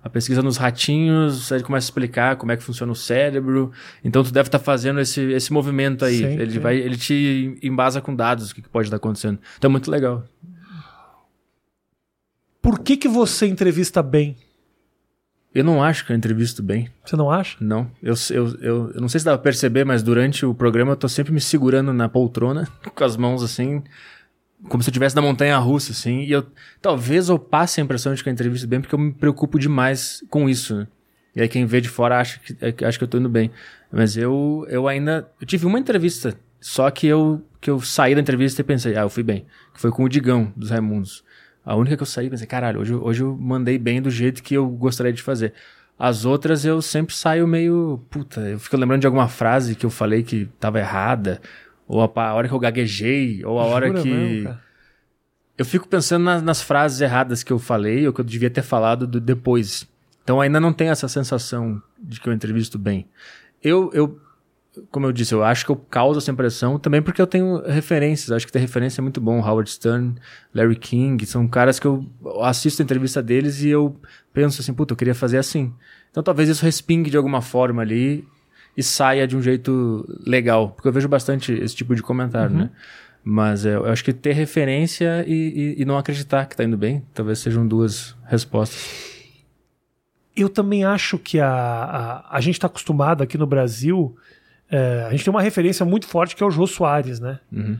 a 0.03 0.09
pesquisa 0.09 0.41
nos 0.41 0.57
ratinhos, 0.57 1.49
aí 1.49 1.59
ele 1.59 1.65
começa 1.65 1.85
a 1.85 1.87
explicar 1.87 2.35
como 2.35 2.51
é 2.51 2.57
que 2.57 2.63
funciona 2.63 2.91
o 2.91 2.95
cérebro. 2.95 3.71
Então 4.03 4.23
tu 4.23 4.33
deve 4.33 4.49
estar 4.49 4.59
fazendo 4.59 4.99
esse, 4.99 5.21
esse 5.31 5.53
movimento 5.53 6.03
aí. 6.03 6.17
Sim, 6.17 6.25
ele, 6.25 6.51
sim. 6.51 6.59
vai, 6.59 6.75
ele 6.75 6.97
te 6.97 7.57
embasa 7.63 8.01
com 8.01 8.13
dados 8.13 8.51
o 8.51 8.55
que, 8.55 8.61
que 8.61 8.69
pode 8.69 8.87
estar 8.87 8.97
acontecendo. 8.97 9.39
Então 9.57 9.69
é 9.69 9.71
muito 9.71 9.89
legal. 9.89 10.25
Por 12.63 12.79
que, 12.79 12.95
que 12.95 13.09
você 13.09 13.45
entrevista 13.45 14.01
bem? 14.01 14.37
Eu 15.53 15.65
não 15.65 15.83
acho 15.83 16.05
que 16.05 16.13
eu 16.13 16.15
entrevisto 16.15 16.63
bem. 16.63 16.89
Você 17.03 17.17
não 17.17 17.29
acha? 17.29 17.57
Não, 17.59 17.91
eu, 18.01 18.15
eu, 18.31 18.47
eu, 18.61 18.91
eu 18.93 19.01
não 19.01 19.09
sei 19.09 19.19
se 19.19 19.25
dá 19.25 19.33
pra 19.33 19.43
perceber, 19.43 19.83
mas 19.83 20.01
durante 20.01 20.45
o 20.45 20.55
programa 20.55 20.93
eu 20.93 20.95
tô 20.95 21.09
sempre 21.09 21.33
me 21.33 21.41
segurando 21.41 21.91
na 21.91 22.07
poltrona, 22.07 22.65
com 22.95 23.03
as 23.03 23.17
mãos 23.17 23.43
assim, 23.43 23.83
como 24.69 24.81
se 24.81 24.89
eu 24.89 24.91
estivesse 24.91 25.13
na 25.13 25.21
montanha 25.21 25.57
russa, 25.57 25.91
assim, 25.91 26.21
e 26.21 26.31
eu 26.31 26.47
talvez 26.81 27.27
eu 27.27 27.37
passe 27.37 27.81
a 27.81 27.83
impressão 27.83 28.13
de 28.15 28.23
que 28.23 28.29
eu 28.29 28.33
entrevisto 28.33 28.65
bem, 28.65 28.79
porque 28.79 28.95
eu 28.95 28.99
me 28.99 29.11
preocupo 29.11 29.59
demais 29.59 30.23
com 30.29 30.49
isso, 30.49 30.73
né? 30.73 30.87
E 31.35 31.41
aí 31.41 31.49
quem 31.49 31.65
vê 31.65 31.81
de 31.81 31.89
fora 31.89 32.21
acha 32.21 32.39
que, 32.39 32.55
é, 32.61 32.87
acha 32.87 32.97
que 32.97 33.03
eu 33.03 33.09
tô 33.09 33.17
indo 33.17 33.29
bem. 33.29 33.51
Mas 33.91 34.15
eu, 34.15 34.65
eu 34.69 34.87
ainda. 34.87 35.29
Eu 35.41 35.45
tive 35.45 35.65
uma 35.65 35.79
entrevista, 35.79 36.33
só 36.61 36.89
que 36.89 37.07
eu, 37.07 37.43
que 37.59 37.69
eu 37.69 37.81
saí 37.81 38.15
da 38.15 38.21
entrevista 38.21 38.61
e 38.61 38.63
pensei, 38.63 38.95
ah, 38.95 39.01
eu 39.01 39.09
fui 39.09 39.23
bem. 39.23 39.45
Que 39.73 39.81
foi 39.81 39.91
com 39.91 40.03
o 40.05 40.09
Digão, 40.09 40.53
dos 40.55 40.69
Raimundos. 40.69 41.23
A 41.65 41.75
única 41.75 41.95
que 41.95 42.03
eu 42.03 42.07
saí, 42.07 42.29
pensei, 42.29 42.47
caralho, 42.47 42.81
hoje, 42.81 42.93
eu- 42.93 43.03
hoje 43.03 43.21
eu 43.23 43.37
mandei 43.37 43.77
bem 43.77 44.01
do 44.01 44.09
jeito 44.09 44.43
que 44.43 44.53
eu 44.53 44.67
gostaria 44.67 45.13
de 45.13 45.21
fazer. 45.21 45.53
As 45.97 46.25
outras 46.25 46.65
eu 46.65 46.81
sempre 46.81 47.15
saio 47.15 47.47
meio. 47.47 48.03
Puta, 48.09 48.41
eu 48.41 48.59
fico 48.59 48.75
lembrando 48.75 49.01
de 49.01 49.07
alguma 49.07 49.27
frase 49.27 49.75
que 49.75 49.85
eu 49.85 49.89
falei 49.89 50.23
que 50.23 50.45
tava 50.59 50.79
errada, 50.79 51.39
ou 51.87 52.01
a, 52.01 52.33
hora 52.33 52.47
que 52.47 52.53
eu 52.53 52.59
gaguejei, 52.59 53.43
ou 53.45 53.59
a 53.59 53.65
hora 53.65 53.87
Jura 53.87 54.01
que. 54.01 54.09
mesmo, 54.09 54.55
eu 55.57 55.65
fico 55.65 55.87
pensando 55.87 56.23
nas, 56.23 56.41
nas 56.41 56.61
frases 56.61 56.99
erradas 56.99 57.43
que 57.43 57.53
eu 57.53 57.59
falei, 57.59 58.07
ou 58.07 58.13
que 58.13 58.19
eu 58.19 58.25
devia 58.25 58.49
ter 58.49 58.63
falado 58.63 59.05
do 59.05 59.19
depois. 59.19 59.87
Então 60.23 60.41
ainda 60.41 60.59
não 60.59 60.73
tenho 60.73 60.91
essa 60.91 61.07
sensação 61.07 61.81
de 62.01 62.19
que 62.19 62.27
eu 62.27 62.33
entrevisto 62.33 62.79
bem. 62.79 63.07
Eu, 63.61 63.91
eu, 63.93 64.19
como 64.89 65.05
eu 65.05 65.11
disse, 65.11 65.33
eu 65.33 65.43
acho 65.43 65.65
que 65.65 65.71
eu 65.71 65.75
causo 65.75 66.17
essa 66.19 66.31
impressão 66.31 66.79
também 66.79 67.01
porque 67.01 67.21
eu 67.21 67.27
tenho 67.27 67.61
referências. 67.65 68.31
Acho 68.31 68.45
que 68.45 68.51
ter 68.51 68.59
referência 68.59 69.01
é 69.01 69.03
muito 69.03 69.21
bom. 69.21 69.39
Howard 69.39 69.69
Stern, 69.69 70.15
Larry 70.53 70.75
King, 70.75 71.25
são 71.25 71.47
caras 71.47 71.79
que 71.79 71.85
eu 71.87 72.05
assisto 72.41 72.81
a 72.81 72.85
entrevista 72.85 73.21
deles 73.21 73.61
e 73.61 73.69
eu 73.69 73.95
penso 74.33 74.61
assim, 74.61 74.73
puta, 74.73 74.93
eu 74.93 74.97
queria 74.97 75.13
fazer 75.15 75.37
assim. 75.37 75.73
Então 76.09 76.23
talvez 76.23 76.49
isso 76.49 76.63
respingue 76.65 77.09
de 77.09 77.17
alguma 77.17 77.41
forma 77.41 77.81
ali 77.81 78.27
e 78.75 78.81
saia 78.81 79.27
de 79.27 79.37
um 79.37 79.41
jeito 79.41 80.05
legal. 80.25 80.71
Porque 80.71 80.87
eu 80.87 80.91
vejo 80.93 81.07
bastante 81.07 81.51
esse 81.53 81.75
tipo 81.75 81.95
de 81.95 82.01
comentário, 82.01 82.55
né? 82.55 82.69
Mas 83.23 83.65
é, 83.65 83.75
eu 83.75 83.85
acho 83.85 84.03
que 84.03 84.11
ter 84.11 84.33
referência 84.33 85.23
e, 85.27 85.75
e- 85.77 85.81
e 85.81 85.85
não 85.85 85.97
acreditar 85.97 86.45
que 86.45 86.57
tá 86.57 86.63
indo 86.63 86.75
bem, 86.77 87.03
talvez 87.13 87.39
sejam 87.39 87.65
duas 87.67 88.15
respostas. 88.25 89.13
Eu 90.35 90.49
também 90.49 90.83
acho 90.83 91.17
que 91.19 91.39
a, 91.39 91.47
a, 91.47 92.37
a 92.37 92.41
gente 92.41 92.55
está 92.55 92.65
acostumado 92.67 93.21
aqui 93.21 93.37
no 93.37 93.45
Brasil. 93.45 94.15
É, 94.75 95.03
a 95.07 95.11
gente 95.11 95.23
tem 95.23 95.31
uma 95.31 95.41
referência 95.41 95.85
muito 95.85 96.07
forte 96.07 96.35
que 96.35 96.43
é 96.43 96.45
o 96.45 96.51
Jô 96.51 96.65
Soares, 96.65 97.19
né? 97.19 97.39
Uhum. 97.51 97.77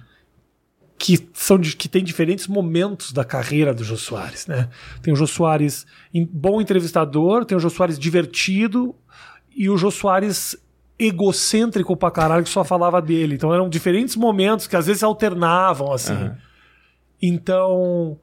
Que, 0.97 1.27
são 1.33 1.57
de, 1.57 1.75
que 1.75 1.89
tem 1.89 2.03
diferentes 2.03 2.47
momentos 2.47 3.11
da 3.11 3.25
carreira 3.25 3.73
do 3.73 3.83
Jô 3.83 3.97
Soares, 3.97 4.45
né? 4.47 4.69
Tem 5.01 5.11
o 5.11 5.15
Jô 5.15 5.25
Soares 5.27 5.85
em- 6.13 6.25
bom 6.25 6.61
entrevistador, 6.61 7.45
tem 7.45 7.57
o 7.57 7.59
Jô 7.59 7.69
Soares 7.69 7.97
divertido 7.97 8.95
e 9.55 9.69
o 9.69 9.75
Jô 9.77 9.89
Soares 9.91 10.55
egocêntrico 10.99 11.97
pra 11.97 12.11
caralho 12.11 12.43
que 12.43 12.49
só 12.49 12.63
falava 12.63 13.01
dele. 13.01 13.33
Então 13.35 13.51
eram 13.53 13.67
diferentes 13.67 14.15
momentos 14.15 14.67
que 14.67 14.75
às 14.75 14.85
vezes 14.85 15.01
alternavam, 15.03 15.91
assim. 15.91 16.13
Aham. 16.13 16.37
Então, 17.21 18.19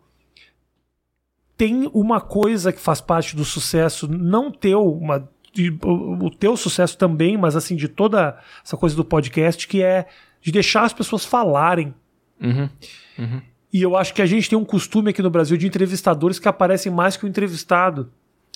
tem 1.56 1.90
uma 1.92 2.20
coisa 2.20 2.72
que 2.72 2.80
faz 2.80 3.00
parte 3.00 3.34
do 3.36 3.44
sucesso, 3.44 4.06
não 4.08 4.50
teu, 4.50 4.82
uma, 4.82 5.28
de- 5.52 5.76
o, 5.82 6.26
o 6.26 6.30
teu 6.30 6.56
sucesso 6.56 6.96
também, 6.96 7.36
mas 7.36 7.56
assim, 7.56 7.76
de 7.76 7.88
toda 7.88 8.38
essa 8.64 8.76
coisa 8.76 8.94
do 8.96 9.04
podcast, 9.04 9.66
que 9.68 9.82
é 9.82 10.06
de 10.40 10.50
deixar 10.52 10.82
as 10.84 10.92
pessoas 10.92 11.24
falarem. 11.24 11.94
Uhum. 12.40 12.68
E 13.72 13.82
eu 13.82 13.96
acho 13.96 14.12
que 14.14 14.22
a 14.22 14.26
gente 14.26 14.48
tem 14.48 14.58
um 14.58 14.64
costume 14.64 15.10
aqui 15.10 15.22
no 15.22 15.30
Brasil 15.30 15.56
de 15.56 15.66
entrevistadores 15.66 16.38
que 16.38 16.48
aparecem 16.48 16.90
mais 16.90 17.16
que 17.16 17.24
o 17.24 17.28
entrevistado. 17.28 18.10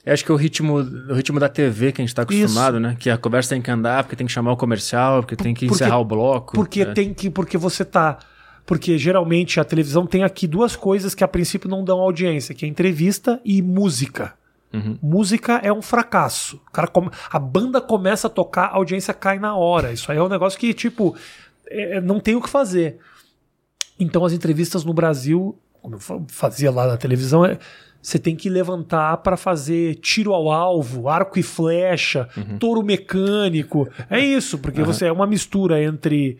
Eu 0.05 0.13
acho 0.13 0.25
que 0.25 0.31
é 0.31 0.35
o 0.35 0.37
ritmo, 0.37 0.75
o 0.79 1.15
ritmo 1.15 1.39
da 1.41 1.49
TV 1.49 1.93
que 1.93 2.03
a 2.03 2.05
gente 2.05 2.15
tá 2.15 2.23
acostumado, 2.23 2.79
né? 2.81 2.97
Que 2.99 3.09
a 3.09 3.17
conversa 3.17 3.51
tem 3.55 3.63
que 3.63 3.71
andar, 3.71 4.03
porque 4.05 4.17
tem 4.17 4.27
que 4.27 4.33
chamar 4.33 4.53
o 4.53 4.57
comercial, 4.57 5.21
porque 5.23 5.37
tem 5.37 5.55
que 5.55 5.67
Porque- 5.67 5.83
encerrar 5.85 5.99
o 5.99 6.05
bloco. 6.05 6.55
Porque 6.55 6.83
é. 6.83 6.93
tem 6.93 7.15
que. 7.15 7.31
Porque 7.31 7.57
você 7.57 7.85
tá. 7.85 8.19
Porque 8.67 8.97
geralmente 8.99 9.61
a 9.61 9.65
televisão 9.65 10.07
tem 10.07 10.23
aqui 10.25 10.47
duas 10.47 10.75
coisas 10.75 11.15
que 11.15 11.23
a 11.25 11.29
princípio 11.29 11.69
não 11.71 11.85
dão 11.85 12.01
audiência, 12.01 12.55
que 12.55 12.65
é 12.65 12.69
entrevista 12.69 13.41
e 13.45 13.63
música. 13.63 14.35
Uhum. 14.75 14.99
Música 15.01 15.61
é 15.63 15.73
um 15.73 15.81
fracasso. 15.81 16.57
O 16.69 16.73
cara 16.73 16.89
come- 16.89 17.11
A 17.31 17.39
banda 17.39 17.81
começa 17.81 18.27
a 18.27 18.31
tocar, 18.31 18.65
a 18.67 18.75
audiência 18.75 19.15
cai 19.15 19.39
na 19.39 19.55
hora. 19.57 19.93
Isso 19.93 20.11
aí 20.11 20.19
é 20.19 20.23
um 20.23 20.29
negócio 20.29 20.59
que, 20.59 20.75
tipo, 20.75 21.17
é, 21.69 22.01
não 22.01 22.19
tem 22.21 22.35
o 22.35 22.41
que 22.43 22.49
fazer. 22.51 22.99
Então 23.99 24.25
as 24.25 24.33
entrevistas 24.33 24.85
no 24.85 24.93
Brasil, 24.93 25.57
como 25.81 25.95
eu 25.95 26.01
fa- 26.01 26.21
fazia 26.29 26.71
lá 26.71 26.87
na 26.87 26.97
televisão, 26.97 27.45
é- 27.45 27.59
você 28.03 28.19
tem 28.19 28.37
que 28.37 28.51
levantar 28.51 29.17
para 29.19 29.37
fazer 29.37 29.95
tiro 29.95 30.35
ao 30.35 30.51
alvo, 30.53 31.09
arco 31.09 31.39
e 31.39 31.43
flecha, 31.43 32.29
Uhum. 32.37 32.59
touro 32.59 32.83
mecânico. 32.83 33.89
É 34.11 34.19
isso, 34.21 34.59
porque 34.59 34.83
você 34.83 35.07
é 35.07 35.13
uma 35.13 35.27
mistura 35.27 35.83
entre 35.83 36.37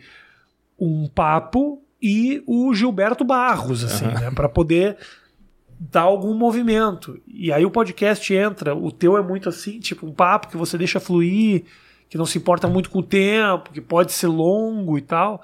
um 0.79 1.07
papo 1.07 1.81
e 2.01 2.43
o 2.45 2.71
Gilberto 2.73 3.23
Barros, 3.25 3.83
assim, 3.83 4.05
né? 4.05 4.29
Para 4.29 4.47
poder 4.49 4.97
dar 5.79 6.01
algum 6.01 6.33
movimento. 6.33 7.19
E 7.27 7.51
aí 7.51 7.65
o 7.65 7.71
podcast 7.71 8.33
entra, 8.33 8.75
o 8.75 8.91
teu 8.91 9.17
é 9.17 9.21
muito 9.21 9.49
assim, 9.49 9.79
tipo 9.79 10.05
um 10.05 10.13
papo 10.13 10.47
que 10.47 10.57
você 10.57 10.77
deixa 10.77 10.99
fluir, 10.99 11.65
que 12.09 12.17
não 12.17 12.25
se 12.25 12.37
importa 12.37 12.67
muito 12.67 12.89
com 12.89 12.99
o 12.99 13.03
tempo, 13.03 13.71
que 13.71 13.81
pode 13.81 14.11
ser 14.11 14.27
longo 14.27 14.97
e 14.97 15.01
tal. 15.01 15.43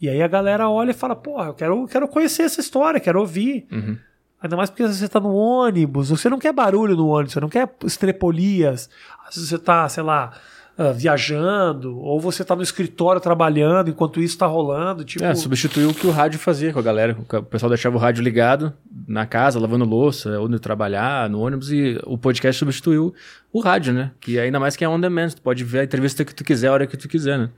E 0.00 0.08
aí 0.08 0.22
a 0.22 0.28
galera 0.28 0.68
olha 0.68 0.90
e 0.90 0.94
fala, 0.94 1.14
porra, 1.14 1.46
eu 1.46 1.54
quero, 1.54 1.86
quero 1.86 2.08
conhecer 2.08 2.42
essa 2.42 2.60
história, 2.60 3.00
quero 3.00 3.20
ouvir. 3.20 3.66
Uhum. 3.70 3.96
Ainda 4.40 4.56
mais 4.56 4.68
porque 4.68 4.86
você 4.86 5.08
tá 5.08 5.20
no 5.20 5.32
ônibus, 5.32 6.10
você 6.10 6.28
não 6.28 6.38
quer 6.38 6.52
barulho 6.52 6.96
no 6.96 7.06
ônibus, 7.06 7.32
você 7.32 7.40
não 7.40 7.48
quer 7.48 7.72
estrepolias. 7.84 8.90
Às 9.26 9.36
vezes 9.36 9.50
você 9.50 9.58
tá, 9.58 9.88
sei 9.88 10.02
lá, 10.02 10.32
ah, 10.76 10.90
viajando, 10.92 11.98
ou 11.98 12.18
você 12.18 12.44
tá 12.44 12.56
no 12.56 12.62
escritório 12.62 13.20
trabalhando 13.20 13.90
enquanto 13.90 14.20
isso 14.20 14.38
tá 14.38 14.46
rolando. 14.46 15.04
Tipo, 15.04 15.24
É, 15.24 15.34
substituiu 15.34 15.90
o 15.90 15.94
que 15.94 16.06
o 16.06 16.10
rádio 16.10 16.38
fazia 16.38 16.72
com 16.72 16.78
a 16.78 16.82
galera. 16.82 17.16
O 17.18 17.42
pessoal 17.42 17.68
deixava 17.68 17.96
o 17.96 17.98
rádio 17.98 18.22
ligado 18.22 18.72
na 19.06 19.26
casa, 19.26 19.60
lavando 19.60 19.84
louça, 19.84 20.40
ou 20.40 20.48
trabalhar, 20.58 21.28
no 21.28 21.40
ônibus, 21.40 21.70
e 21.70 22.00
o 22.04 22.16
podcast 22.16 22.58
substituiu 22.58 23.14
o 23.52 23.60
rádio, 23.60 23.92
né? 23.92 24.12
Que 24.20 24.38
ainda 24.38 24.58
mais 24.58 24.74
que 24.74 24.84
é 24.84 24.88
on 24.88 24.98
demand, 24.98 25.30
tu 25.30 25.42
pode 25.42 25.62
ver 25.62 25.80
a 25.80 25.84
entrevista 25.84 26.24
que 26.24 26.34
tu 26.34 26.42
quiser, 26.42 26.68
a 26.68 26.72
hora 26.72 26.86
que 26.86 26.96
tu 26.96 27.08
quiser, 27.08 27.38
né? 27.38 27.50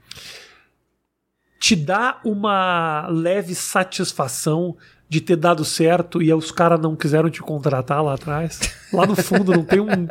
te 1.65 1.75
dá 1.75 2.19
uma 2.23 3.07
leve 3.09 3.55
satisfação 3.55 4.77
de 5.07 5.21
ter 5.21 5.35
dado 5.35 5.63
certo 5.63 6.21
e 6.21 6.33
os 6.33 6.51
caras 6.51 6.79
não 6.79 6.95
quiseram 6.95 7.29
te 7.29 7.41
contratar 7.41 8.03
lá 8.03 8.13
atrás. 8.15 8.59
Lá 8.91 9.05
no 9.05 9.15
fundo 9.15 9.51
não 9.51 9.63
tem 9.63 9.79
um- 9.79 10.07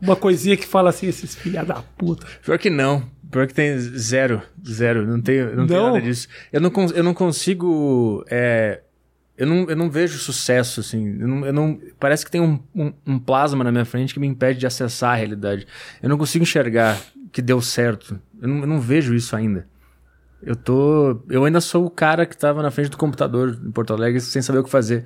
uma 0.00 0.14
coisinha 0.16 0.56
que 0.56 0.66
fala 0.66 0.90
assim, 0.90 1.06
esses 1.08 1.34
filha 1.34 1.64
da 1.64 1.82
puta. 1.96 2.26
Pior 2.44 2.58
que 2.58 2.70
não. 2.70 3.02
Pior 3.30 3.46
que 3.46 3.54
tem 3.54 3.78
zero. 3.78 4.42
Zero. 4.66 5.06
Não 5.06 5.20
tem, 5.20 5.42
não 5.56 5.66
tem 5.66 5.76
Não? 5.76 5.86
nada 5.86 6.00
disso. 6.02 6.28
Eu 6.52 6.60
não, 6.60 6.70
eu 6.94 7.02
não 7.02 7.14
consigo. 7.14 8.24
é, 8.30 8.80
eu, 9.36 9.46
não, 9.46 9.68
eu 9.70 9.74
não 9.76 9.90
vejo 9.90 10.18
sucesso, 10.18 10.80
assim. 10.80 11.16
Eu 11.18 11.26
não, 11.26 11.46
eu 11.46 11.52
não- 11.52 11.80
parece 11.98 12.24
que 12.24 12.30
tem 12.30 12.40
um, 12.40 12.60
um, 12.74 12.92
um 13.06 13.18
plasma 13.18 13.64
na 13.64 13.72
minha 13.72 13.84
frente 13.84 14.12
que 14.14 14.20
me 14.20 14.26
impede 14.26 14.60
de 14.60 14.66
acessar 14.66 15.12
a 15.12 15.16
realidade. 15.16 15.66
Eu 16.02 16.08
não 16.08 16.18
consigo 16.18 16.42
enxergar 16.42 17.00
que 17.32 17.40
deu 17.42 17.60
certo. 17.62 18.20
Eu 18.40 18.48
não, 18.48 18.60
eu 18.60 18.66
não 18.66 18.80
vejo 18.80 19.14
isso 19.14 19.34
ainda. 19.34 19.66
Eu 20.42 20.56
tô. 20.56 21.20
Eu 21.30 21.44
ainda 21.44 21.60
sou 21.60 21.84
o 21.86 21.90
cara 21.90 22.26
que 22.26 22.36
tava 22.36 22.62
na 22.62 22.70
frente 22.70 22.90
do 22.90 22.96
computador 22.96 23.58
em 23.64 23.70
Porto 23.70 23.92
Alegre 23.92 24.20
sem 24.20 24.42
saber 24.42 24.58
o 24.58 24.64
que 24.64 24.70
fazer. 24.70 25.04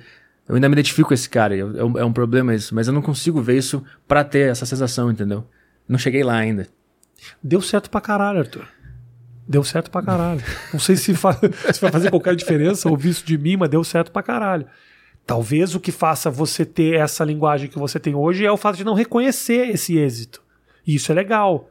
Eu 0.49 0.55
ainda 0.55 0.67
me 0.69 0.73
identifico 0.73 1.09
com 1.09 1.13
esse 1.13 1.29
cara. 1.29 1.55
É 1.55 1.63
um, 1.83 1.97
é 1.99 2.05
um 2.05 2.11
problema 2.13 2.55
isso. 2.55 2.73
Mas 2.73 2.87
eu 2.87 2.93
não 2.93 3.01
consigo 3.01 3.41
ver 3.41 3.57
isso 3.57 3.83
pra 4.07 4.23
ter 4.23 4.49
essa 4.49 4.65
sensação, 4.65 5.11
entendeu? 5.11 5.45
Não 5.87 5.99
cheguei 5.99 6.23
lá 6.23 6.35
ainda. 6.37 6.67
Deu 7.43 7.61
certo 7.61 7.89
pra 7.89 7.99
caralho, 8.01 8.39
Arthur. 8.39 8.65
Deu 9.47 9.63
certo 9.63 9.91
pra 9.91 10.01
caralho. 10.01 10.41
Não 10.73 10.79
sei 10.79 10.95
se, 10.95 11.13
fa- 11.13 11.33
se 11.73 11.79
vai 11.81 11.91
fazer 11.91 12.09
qualquer 12.09 12.35
diferença 12.35 12.89
ouvir 12.89 13.09
isso 13.09 13.25
de 13.25 13.37
mim, 13.37 13.57
mas 13.57 13.69
deu 13.69 13.83
certo 13.83 14.11
pra 14.11 14.23
caralho. 14.23 14.65
Talvez 15.25 15.75
o 15.75 15.79
que 15.79 15.91
faça 15.91 16.29
você 16.31 16.65
ter 16.65 16.95
essa 16.95 17.23
linguagem 17.23 17.69
que 17.69 17.77
você 17.77 17.99
tem 17.99 18.15
hoje 18.15 18.45
é 18.45 18.51
o 18.51 18.57
fato 18.57 18.77
de 18.77 18.83
não 18.83 18.93
reconhecer 18.93 19.69
esse 19.69 19.97
êxito. 19.97 20.41
E 20.85 20.95
isso 20.95 21.11
é 21.11 21.15
legal. 21.15 21.69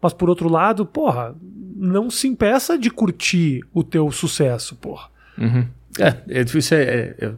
Mas 0.00 0.12
por 0.12 0.28
outro 0.28 0.48
lado, 0.48 0.84
porra, 0.84 1.34
não 1.76 2.10
se 2.10 2.26
impeça 2.28 2.78
de 2.78 2.90
curtir 2.90 3.62
o 3.72 3.82
teu 3.82 4.10
sucesso, 4.10 4.76
porra. 4.76 5.08
Uhum. 5.38 5.66
É, 5.98 6.40
é 6.40 6.44
difícil. 6.44 6.76
É, 6.78 6.82
é- 6.82 7.14
é- 7.26 7.32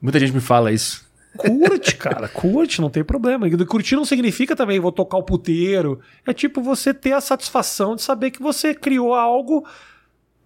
muita 0.00 0.18
gente 0.18 0.32
me 0.32 0.40
fala 0.40 0.72
isso. 0.72 1.08
Curte, 1.36 1.94
cara, 1.98 2.28
curte, 2.28 2.80
não 2.80 2.90
tem 2.90 3.04
problema. 3.04 3.46
E 3.48 3.64
curtir 3.64 3.94
não 3.96 4.04
significa 4.04 4.56
também 4.56 4.80
vou 4.80 4.90
tocar 4.92 5.16
o 5.18 5.22
puteiro. 5.22 6.00
É 6.26 6.32
tipo 6.32 6.60
você 6.60 6.92
ter 6.92 7.12
a 7.12 7.20
satisfação 7.20 7.94
de 7.94 8.02
saber 8.02 8.30
que 8.32 8.42
você 8.42 8.74
criou 8.74 9.14
algo 9.14 9.64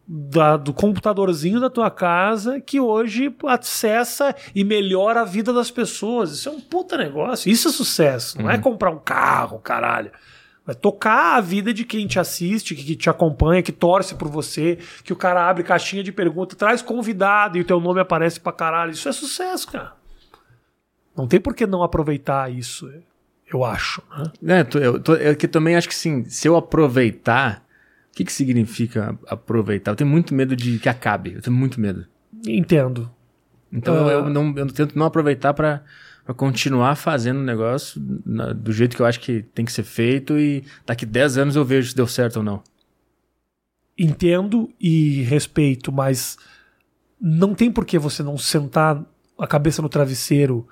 da- 0.06 0.58
do 0.58 0.74
computadorzinho 0.74 1.58
da 1.58 1.70
tua 1.70 1.90
casa 1.90 2.60
que 2.60 2.78
hoje 2.78 3.34
acessa 3.46 4.34
e 4.54 4.62
melhora 4.62 5.22
a 5.22 5.24
vida 5.24 5.52
das 5.52 5.70
pessoas. 5.70 6.32
Isso 6.32 6.48
é 6.50 6.52
um 6.52 6.60
puta 6.60 6.98
negócio. 6.98 7.50
Isso 7.50 7.68
é 7.68 7.72
sucesso. 7.72 8.40
Não 8.40 8.50
é 8.50 8.58
comprar 8.58 8.90
um 8.90 8.98
carro, 8.98 9.58
caralho. 9.60 10.10
Vai 10.66 10.74
tocar 10.74 11.36
a 11.36 11.40
vida 11.42 11.74
de 11.74 11.84
quem 11.84 12.06
te 12.06 12.18
assiste, 12.18 12.74
que 12.74 12.96
te 12.96 13.10
acompanha, 13.10 13.62
que 13.62 13.70
torce 13.72 14.14
por 14.14 14.28
você, 14.28 14.78
que 15.04 15.12
o 15.12 15.16
cara 15.16 15.46
abre 15.48 15.62
caixinha 15.62 16.02
de 16.02 16.10
pergunta, 16.10 16.56
traz 16.56 16.80
convidado 16.80 17.58
e 17.58 17.60
o 17.60 17.64
teu 17.64 17.78
nome 17.80 18.00
aparece 18.00 18.40
pra 18.40 18.50
caralho. 18.52 18.92
Isso 18.92 19.08
é 19.08 19.12
sucesso, 19.12 19.70
cara. 19.70 19.92
Não 21.16 21.26
tem 21.28 21.38
por 21.38 21.54
que 21.54 21.66
não 21.66 21.82
aproveitar 21.82 22.50
isso, 22.50 22.90
eu 23.52 23.62
acho. 23.62 24.02
Né? 24.40 24.60
É, 24.60 24.64
tô- 24.64 24.78
eu, 24.78 24.98
tô- 24.98 25.14
eu 25.16 25.36
que 25.36 25.46
também 25.46 25.76
acho 25.76 25.88
que 25.88 25.94
sim, 25.94 26.24
se 26.24 26.48
eu 26.48 26.56
aproveitar, 26.56 27.62
o 28.10 28.16
que, 28.16 28.24
que 28.24 28.32
significa 28.32 29.16
aproveitar? 29.28 29.92
Eu 29.92 29.96
tenho 29.96 30.08
muito 30.10 30.34
medo 30.34 30.56
de 30.56 30.78
que 30.78 30.88
acabe. 30.88 31.34
Eu 31.34 31.42
tenho 31.42 31.54
muito 31.56 31.78
medo. 31.80 32.06
Entendo. 32.46 33.10
Então 33.72 33.94
Ah. 33.94 33.98
eu, 34.12 34.24
eu 34.24 34.30
não, 34.30 34.54
eu 34.56 34.66
tento 34.72 34.98
não 34.98 35.04
aproveitar 35.06 35.52
pra 35.52 35.82
pra 36.24 36.34
continuar 36.34 36.96
fazendo 36.96 37.38
o 37.38 37.42
negócio 37.44 38.00
na- 38.24 38.52
do 38.52 38.72
jeito 38.72 38.96
que 38.96 39.02
eu 39.02 39.06
acho 39.06 39.20
que 39.20 39.42
tem 39.42 39.64
que 39.64 39.72
ser 39.72 39.82
feito 39.82 40.38
e 40.38 40.64
daqui 40.86 41.04
10 41.04 41.36
anos 41.38 41.54
eu 41.56 41.64
vejo 41.64 41.90
se 41.90 41.96
deu 41.96 42.06
certo 42.06 42.36
ou 42.38 42.42
não. 42.42 42.62
Entendo 43.96 44.70
e 44.80 45.22
respeito, 45.22 45.92
mas 45.92 46.36
não 47.20 47.54
tem 47.54 47.70
por 47.70 47.84
que 47.84 47.98
você 47.98 48.22
não 48.22 48.36
sentar 48.36 49.00
a 49.38 49.46
cabeça 49.46 49.80
no 49.82 49.88
travesseiro. 49.88 50.66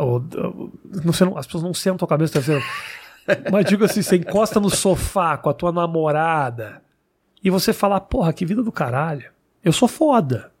ou- 0.00 0.24
ou- 0.36 0.72
não- 1.04 1.38
as 1.38 1.46
pessoas 1.46 1.62
não 1.62 1.72
sentam 1.72 2.04
a 2.04 2.08
cabeça 2.08 2.36
no 2.38 2.44
travesseiro. 2.44 2.64
mas 3.52 3.64
digo 3.66 3.84
assim, 3.84 4.02
você 4.02 4.16
encosta 4.16 4.58
no 4.58 4.68
sofá 4.68 5.38
com 5.38 5.48
a 5.48 5.54
tua 5.54 5.70
namorada 5.70 6.82
e 7.42 7.50
você 7.50 7.72
falar, 7.72 8.00
porra, 8.00 8.32
que 8.32 8.44
vida 8.44 8.64
do 8.64 8.72
caralho. 8.72 9.30
Eu 9.64 9.72
sou 9.72 9.86
foda. 9.86 10.52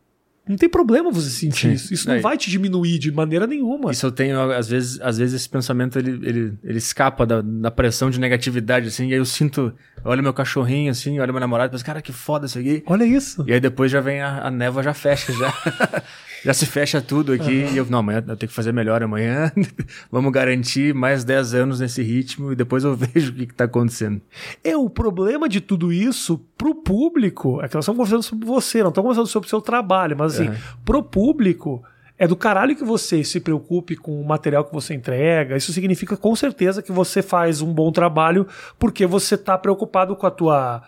Não 0.48 0.56
tem 0.56 0.68
problema 0.68 1.12
você 1.12 1.30
sentir 1.30 1.68
Sim. 1.68 1.72
isso. 1.74 1.94
Isso 1.94 2.08
não 2.08 2.14
Aí- 2.16 2.20
vai 2.20 2.36
te 2.36 2.50
diminuir 2.50 2.98
de 2.98 3.12
maneira 3.12 3.46
nenhuma. 3.46 3.92
Isso 3.92 4.04
eu 4.06 4.10
tenho, 4.10 4.40
às 4.50 4.68
vezes, 4.68 5.00
às 5.00 5.16
vezes 5.18 5.34
esse 5.34 5.48
pensamento 5.48 5.98
ele, 5.98 6.10
ele, 6.26 6.52
ele 6.64 6.78
escapa 6.78 7.24
da, 7.24 7.40
da 7.40 7.70
pressão 7.70 8.10
de 8.10 8.18
negatividade, 8.18 8.88
assim, 8.88 9.08
e 9.08 9.12
aí 9.12 9.18
eu 9.18 9.24
sinto, 9.24 9.72
eu 10.04 10.10
olho 10.10 10.22
meu 10.22 10.32
cachorrinho, 10.32 10.90
assim, 10.90 11.20
olho 11.20 11.32
meu 11.32 11.40
namorado 11.40 11.70
e 11.70 11.72
penso, 11.72 11.84
cara, 11.84 12.02
que 12.02 12.12
foda 12.12 12.46
isso 12.46 12.58
aqui. 12.58 12.82
Olha 12.86 13.04
isso. 13.04 13.44
E 13.46 13.52
aí 13.52 13.60
depois 13.60 13.92
já 13.92 14.00
vem 14.00 14.20
a, 14.22 14.46
a 14.46 14.50
névoa, 14.50 14.82
já 14.82 14.94
fecha, 14.94 15.32
já. 15.32 15.52
já 16.44 16.54
se 16.54 16.66
fecha 16.66 17.00
tudo 17.00 17.32
aqui. 17.32 17.66
E 17.72 17.76
eu, 17.76 17.86
não, 17.86 17.98
amanhã 17.98 18.18
eu 18.26 18.36
tenho 18.36 18.48
que 18.48 18.54
fazer 18.54 18.72
melhor 18.72 19.02
amanhã. 19.02 19.52
Vamos 20.10 20.32
garantir 20.32 20.94
mais 20.94 21.24
10 21.24 21.54
anos 21.54 21.80
nesse 21.80 22.02
ritmo 22.02 22.52
e 22.52 22.56
depois 22.56 22.84
eu 22.84 22.94
vejo 22.96 23.32
o 23.32 23.34
que, 23.34 23.46
que 23.46 23.54
tá 23.54 23.64
acontecendo. 23.64 24.20
É, 24.62 24.76
o 24.76 24.88
problema 24.88 25.48
de 25.48 25.60
tudo 25.60 25.92
isso 25.92 26.38
pro 26.56 26.74
público 26.74 27.60
é 27.62 27.68
que 27.68 27.74
nós 27.74 27.84
estamos 27.84 27.98
conversando 27.98 28.22
sobre 28.22 28.46
você, 28.46 28.82
não 28.82 28.88
estamos 28.90 29.08
conversando 29.08 29.26
sobre 29.26 29.46
o 29.46 29.50
seu 29.50 29.60
trabalho, 29.60 30.16
mas 30.18 30.34
assim, 30.34 30.48
Uhum. 30.48 30.54
pro 30.84 31.02
público 31.02 31.82
é 32.18 32.26
do 32.26 32.36
caralho 32.36 32.76
que 32.76 32.84
você 32.84 33.24
se 33.24 33.40
preocupe 33.40 33.96
com 33.96 34.20
o 34.20 34.26
material 34.26 34.62
que 34.64 34.72
você 34.72 34.92
entrega. 34.92 35.56
Isso 35.56 35.72
significa 35.72 36.16
com 36.18 36.36
certeza 36.36 36.82
que 36.82 36.92
você 36.92 37.22
faz 37.22 37.62
um 37.62 37.72
bom 37.72 37.90
trabalho 37.90 38.46
porque 38.78 39.06
você 39.06 39.38
tá 39.38 39.56
preocupado 39.56 40.14
com 40.14 40.26
a 40.26 40.30
tua 40.30 40.82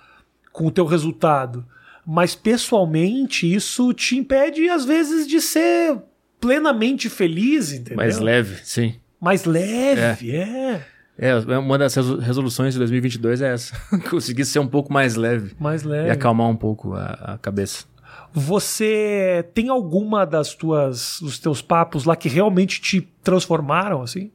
com 0.52 0.66
o 0.66 0.70
teu 0.70 0.84
resultado. 0.84 1.64
Mas 2.06 2.34
pessoalmente 2.34 3.52
isso 3.52 3.92
te 3.92 4.16
impede 4.16 4.68
às 4.68 4.84
vezes 4.84 5.26
de 5.26 5.40
ser 5.40 5.98
plenamente 6.40 7.08
feliz, 7.08 7.72
entendeu? 7.72 7.96
Mais 7.96 8.18
leve, 8.18 8.56
sim. 8.64 8.96
Mais 9.20 9.44
leve, 9.44 10.34
é. 10.34 10.84
É, 11.16 11.36
uma 11.58 11.78
das 11.78 11.94
resolu- 11.94 12.18
resoluções 12.20 12.72
de 12.74 12.78
2022 12.80 13.42
é 13.42 13.52
essa. 13.52 13.76
Conseguir 14.10 14.44
ser 14.44 14.58
um 14.58 14.66
pouco 14.66 14.92
mais 14.92 15.14
leve 15.14 15.54
Mais 15.60 15.82
leve. 15.84 16.08
e 16.08 16.10
acalmar 16.10 16.48
um 16.48 16.56
pouco 16.56 16.94
a, 16.94 17.34
a 17.34 17.38
cabeça. 17.38 17.84
Você 18.32 19.46
tem 19.54 19.68
alguma 19.68 20.24
das 20.26 20.54
tuas 20.54 21.18
dos 21.20 21.38
teus 21.38 21.60
papos 21.62 22.04
lá 22.04 22.16
que 22.16 22.28
realmente 22.28 22.80
te 22.80 23.00
transformaram 23.22 24.02
assim? 24.02 24.30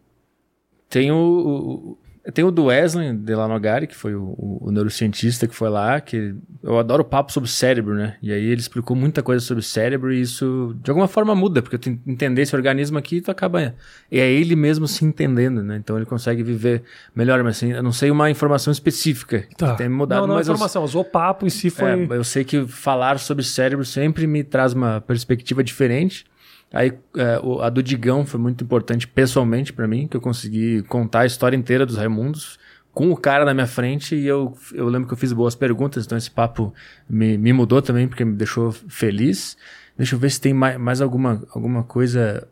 Tem 0.89 1.11
o, 1.11 1.17
o- 1.17 1.97
tem 2.33 2.43
o 2.43 2.51
do 2.51 2.65
Wesley 2.65 3.13
Delanogari, 3.13 3.87
que 3.87 3.95
foi 3.95 4.13
o, 4.15 4.21
o- 4.37 4.57
o 4.67 4.71
neurocientista 4.71 5.47
que 5.47 5.55
foi 5.55 5.69
lá, 5.69 5.99
que 6.01 6.35
eu 6.63 6.77
adoro 6.77 7.01
o 7.01 7.05
papo 7.05 7.31
sobre 7.31 7.49
o 7.49 7.51
cérebro, 7.51 7.93
né? 7.95 8.15
E 8.21 8.31
aí 8.31 8.43
ele 8.45 8.59
explicou 8.59 8.95
muita 8.95 9.23
coisa 9.23 9.43
sobre 9.45 9.61
o 9.61 9.63
cérebro 9.63 10.13
e 10.13 10.19
isso 10.21 10.75
de 10.83 10.89
alguma 10.91 11.07
forma 11.07 11.33
muda, 11.35 11.61
porque 11.61 11.77
tu 11.77 11.89
en- 11.89 11.99
entender 12.05 12.41
esse 12.41 12.55
organismo 12.55 12.97
aqui, 12.97 13.21
tu 13.21 13.31
acaba. 13.31 13.75
E 14.11 14.19
é 14.19 14.29
ele 14.29 14.55
mesmo 14.55 14.87
se 14.87 15.05
entendendo, 15.05 15.63
né? 15.63 15.77
Então 15.77 15.95
ele 15.95 16.05
consegue 16.05 16.43
viver 16.43 16.83
melhor, 17.15 17.41
mas 17.43 17.57
assim, 17.57 17.71
eu 17.73 17.81
não 17.83 17.91
sei 17.91 18.11
uma 18.11 18.29
informação 18.29 18.71
específica 18.71 19.39
que 19.41 19.77
tem 19.77 19.87
mudado, 19.89 20.21
Tá. 20.21 20.21
não, 20.21 20.27
não 20.27 20.35
mas 20.35 20.47
eu- 20.47 20.53
informação, 20.53 20.81
mas 20.81 20.95
o 20.95 21.03
papo 21.03 21.45
em 21.45 21.49
si 21.49 21.69
foi. 21.69 21.89
é, 21.89 22.07
eu 22.09 22.23
sei 22.23 22.43
que 22.43 22.65
falar 22.67 23.19
sobre 23.19 23.43
cérebro 23.43 23.85
sempre 23.85 24.27
me 24.27 24.43
traz 24.43 24.73
uma 24.73 24.99
perspectiva 25.01 25.63
diferente. 25.63 26.25
Aí 26.71 26.93
é, 27.15 27.39
a 27.61 27.69
do 27.69 27.81
Digão 27.81 28.25
foi 28.25 28.39
muito 28.39 28.63
importante 28.63 29.07
pessoalmente 29.07 29.71
pra 29.71 29.87
mim, 29.87 30.07
que 30.07 30.17
eu 30.17 30.21
consegui 30.21 30.83
contar 30.83 31.21
a 31.21 31.25
história 31.25 31.55
inteira 31.55 31.85
dos 31.85 31.97
Raimundos 31.97 32.59
com 32.97 33.11
o 33.11 33.15
cara 33.15 33.45
na 33.45 33.53
minha 33.53 33.67
frente 33.67 34.15
e 34.15 34.25
eu, 34.25 34.57
eu 34.73 34.87
lembro 34.89 35.07
que 35.07 35.13
eu 35.13 35.17
fiz 35.17 35.31
boas 35.31 35.53
perguntas, 35.53 36.05
então 36.05 36.17
esse 36.17 36.31
papo 36.31 36.73
me, 37.07 37.37
me 37.37 37.53
mudou 37.53 37.79
também 37.79 38.07
porque 38.07 38.25
me 38.25 38.35
deixou 38.35 38.71
feliz. 38.71 39.55
Deixa 39.95 40.15
eu 40.15 40.19
ver 40.19 40.31
se 40.31 40.41
tem 40.41 40.51
mais, 40.51 40.77
mais 40.79 40.99
alguma, 40.99 41.43
alguma 41.53 41.83
coisa 41.83 42.47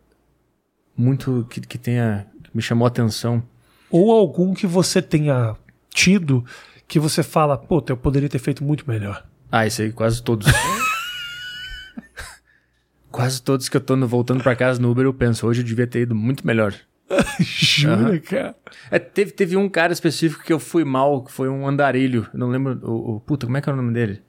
muito 0.96 1.48
que, 1.50 1.62
que 1.62 1.78
tenha 1.78 2.28
que 2.44 2.52
me 2.54 2.62
chamou 2.62 2.86
a 2.86 2.90
atenção. 2.90 3.44
Ou 3.90 4.12
algum 4.12 4.54
que 4.54 4.68
você 4.68 5.02
tenha 5.02 5.56
tido 5.90 6.46
que 6.88 7.00
você 7.00 7.24
fala, 7.24 7.58
pô, 7.58 7.84
eu 7.88 7.98
poderia 7.98 8.30
ter 8.30 8.40
feito 8.40 8.64
muito 8.64 8.88
melhor. 8.88 9.26
Ah, 9.52 9.66
isso 9.66 9.82
aí, 9.82 9.92
quase 9.92 10.22
todos. 10.22 10.48
quase 13.16 13.42
todos 13.42 13.70
que 13.70 13.78
eu 13.78 13.82
tô 13.82 13.96
no- 13.96 14.08
voltando 14.08 14.44
pra 14.44 14.56
casa 14.56 14.82
no 14.82 14.92
Uber, 14.92 15.06
eu 15.06 15.14
penso, 15.14 15.48
hoje 15.48 15.62
eu 15.62 15.66
devia 15.66 15.88
ter 15.88 16.02
ido 16.02 16.14
muito 16.16 16.46
melhor. 16.46 16.74
Jura, 17.40 17.94
Aham. 17.96 18.20
cara? 18.20 18.56
É, 18.92 19.00
teve, 19.00 19.32
teve 19.32 19.56
um 19.56 19.70
cara 19.70 19.94
específico 19.94 20.44
que 20.44 20.52
eu 20.52 20.60
fui 20.60 20.84
mal, 20.84 21.24
que 21.24 21.32
foi 21.32 21.48
um 21.50 21.68
andarilho. 21.68 22.28
Eu 22.34 22.40
não 22.40 22.50
lembro. 22.50 22.80
O, 22.84 23.16
o- 23.16 23.20
puta, 23.20 23.46
como 23.46 23.58
é 23.58 23.62
que 23.62 23.70
é 23.70 23.74
o 23.74 23.76
nome 23.76 23.94
dele? 23.94 24.22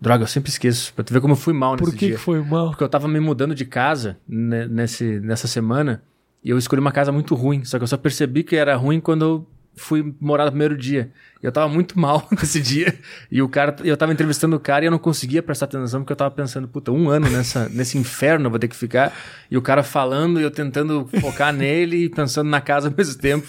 Droga, 0.00 0.24
eu 0.24 0.26
sempre 0.26 0.50
esqueço. 0.50 0.92
Pra 0.94 1.04
tu 1.04 1.12
ver 1.12 1.20
como 1.20 1.32
eu 1.32 1.36
fui 1.38 1.52
mal 1.54 1.76
Por 1.76 1.86
nesse 1.86 1.96
que, 1.96 2.06
dia. 2.06 2.14
que 2.16 2.20
foi 2.20 2.42
mal? 2.42 2.70
Porque 2.70 2.82
eu 2.84 2.88
tava 2.88 3.06
me 3.08 3.20
mudando 3.20 3.54
de 3.54 3.64
casa 3.64 4.18
né, 4.28 4.66
nesse, 4.66 5.20
nessa 5.20 5.46
semana 5.46 6.02
e 6.44 6.50
eu 6.50 6.58
escolhi 6.58 6.80
uma 6.80 6.92
casa 6.92 7.12
muito 7.12 7.34
ruim. 7.34 7.64
Só 7.64 7.78
que 7.78 7.84
eu 7.84 7.88
só 7.88 7.96
percebi 7.96 8.42
que 8.42 8.56
era 8.56 8.74
ruim 8.76 8.98
quando 9.00 9.24
eu 9.24 9.46
fui 9.76 10.14
morar 10.20 10.46
no 10.46 10.50
primeiro 10.50 10.76
dia. 10.76 11.12
Eu 11.42 11.52
tava 11.52 11.68
muito 11.68 11.98
mal 11.98 12.26
nesse 12.32 12.60
dia. 12.60 12.98
E 13.30 13.40
o 13.42 13.48
cara, 13.48 13.76
eu 13.84 13.96
tava 13.96 14.12
entrevistando 14.12 14.56
o 14.56 14.60
cara 14.60 14.84
e 14.84 14.88
eu 14.88 14.90
não 14.90 14.98
conseguia 14.98 15.42
prestar 15.42 15.66
atenção 15.66 16.00
porque 16.00 16.12
eu 16.12 16.16
tava 16.16 16.30
pensando, 16.30 16.66
puta, 16.66 16.90
um 16.90 17.08
ano 17.08 17.28
nessa, 17.28 17.68
nesse 17.72 17.98
inferno 17.98 18.46
eu 18.46 18.50
vou 18.50 18.58
ter 18.58 18.68
que 18.68 18.76
ficar. 18.76 19.12
E 19.50 19.56
o 19.56 19.62
cara 19.62 19.82
falando 19.82 20.40
e 20.40 20.42
eu 20.42 20.50
tentando 20.50 21.08
focar 21.20 21.52
nele 21.52 22.04
e 22.04 22.08
pensando 22.08 22.48
na 22.48 22.60
casa 22.60 22.88
ao 22.88 22.94
mesmo 22.96 23.20
tempo. 23.20 23.46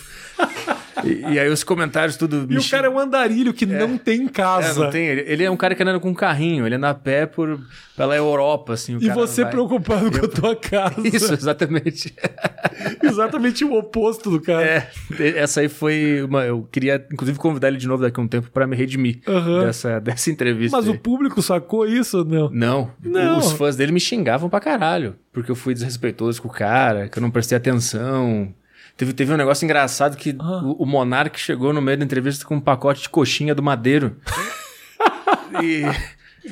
E, 1.04 1.34
e 1.34 1.40
aí 1.40 1.50
os 1.50 1.64
comentários 1.64 2.16
tudo. 2.18 2.48
E 2.50 2.58
o 2.58 2.70
cara 2.70 2.88
é 2.88 2.90
um 2.90 3.00
andarilho 3.00 3.54
que 3.54 3.66
não 3.66 3.98
tem 3.98 4.26
é, 4.26 4.30
casa. 4.30 4.84
não 4.84 4.90
tem. 4.92 5.06
Ele, 5.08 5.24
ele 5.28 5.44
é 5.44 5.52
um 5.52 5.58
cara 5.58 5.76
que 5.76 5.84
anda 5.84 6.00
com 6.00 6.10
um 6.10 6.14
carrinho, 6.14 6.66
ele 6.66 6.76
anda 6.76 6.90
a 6.90 6.94
pé 6.94 7.26
por, 7.26 7.60
pela 7.96 8.16
Europa, 8.16 8.74
assim. 8.74 8.96
o 8.96 9.04
E 9.04 9.10
você 9.10 9.44
vai- 9.44 9.52
preocupado 9.52 10.12
com 10.12 10.26
a 10.26 10.30
tua 10.30 10.56
casa. 10.56 10.96
Isso, 11.08 11.34
exatamente. 11.34 12.14
Exatamente 13.04 13.64
o 13.66 13.74
oposto 13.78 14.30
do 14.30 14.42
cara. 14.42 14.64
É, 14.66 14.90
essa 15.38 15.62
aí 15.62 15.70
foi 15.70 16.24
uma. 16.24 16.44
Eu 16.46 16.68
queria, 16.72 17.06
inclusive, 17.12 17.38
convidar 17.38 17.68
ele 17.70 17.78
de 17.78 17.88
novo 17.88 18.02
daqui 18.04 18.20
a 18.20 18.24
um 18.24 18.28
tempo 18.28 18.50
pra 18.52 18.68
me 18.68 18.76
redimir 18.76 19.20
Aham. 19.28 19.66
dessa, 19.66 20.00
dessa 20.00 20.30
entrevista. 20.30 20.78
Mas 20.78 20.88
aí. 20.88 20.94
o 20.96 21.00
público 21.00 21.42
sacou 21.42 21.86
isso 21.88 22.20
ou 22.20 22.26
não? 22.26 22.50
Não, 22.52 22.92
Não. 23.04 23.38
os 23.40 23.52
fãs 23.54 23.76
dele 23.76 23.92
me 23.92 24.00
xingavam 24.00 24.50
pra 24.50 24.60
caralho. 24.60 25.16
Porque 25.32 25.52
eu 25.52 25.56
fui 25.56 25.74
desrespeitoso 25.74 26.42
com 26.42 26.48
o 26.48 26.52
cara, 26.52 27.08
que 27.08 27.18
eu 27.18 27.22
não 27.22 27.30
prestei 27.32 27.58
atenção. 27.58 28.54
Teve, 28.98 29.14
teve 29.14 29.32
um 29.32 29.38
negócio 29.38 29.64
engraçado 29.64 30.18
que 30.18 30.36
Ah. 30.40 30.62
o, 30.64 30.84
o 30.84 30.86
Monark 30.86 31.40
chegou 31.40 31.72
no 31.72 31.82
meio 31.82 31.98
da 32.00 32.04
entrevista 32.04 32.44
com 32.46 32.56
um 32.56 32.60
pacote 32.62 33.04
de 33.04 33.10
coxinha 33.10 33.54
do 33.54 33.62
Madeiro. 33.62 34.18
e, 35.64 35.84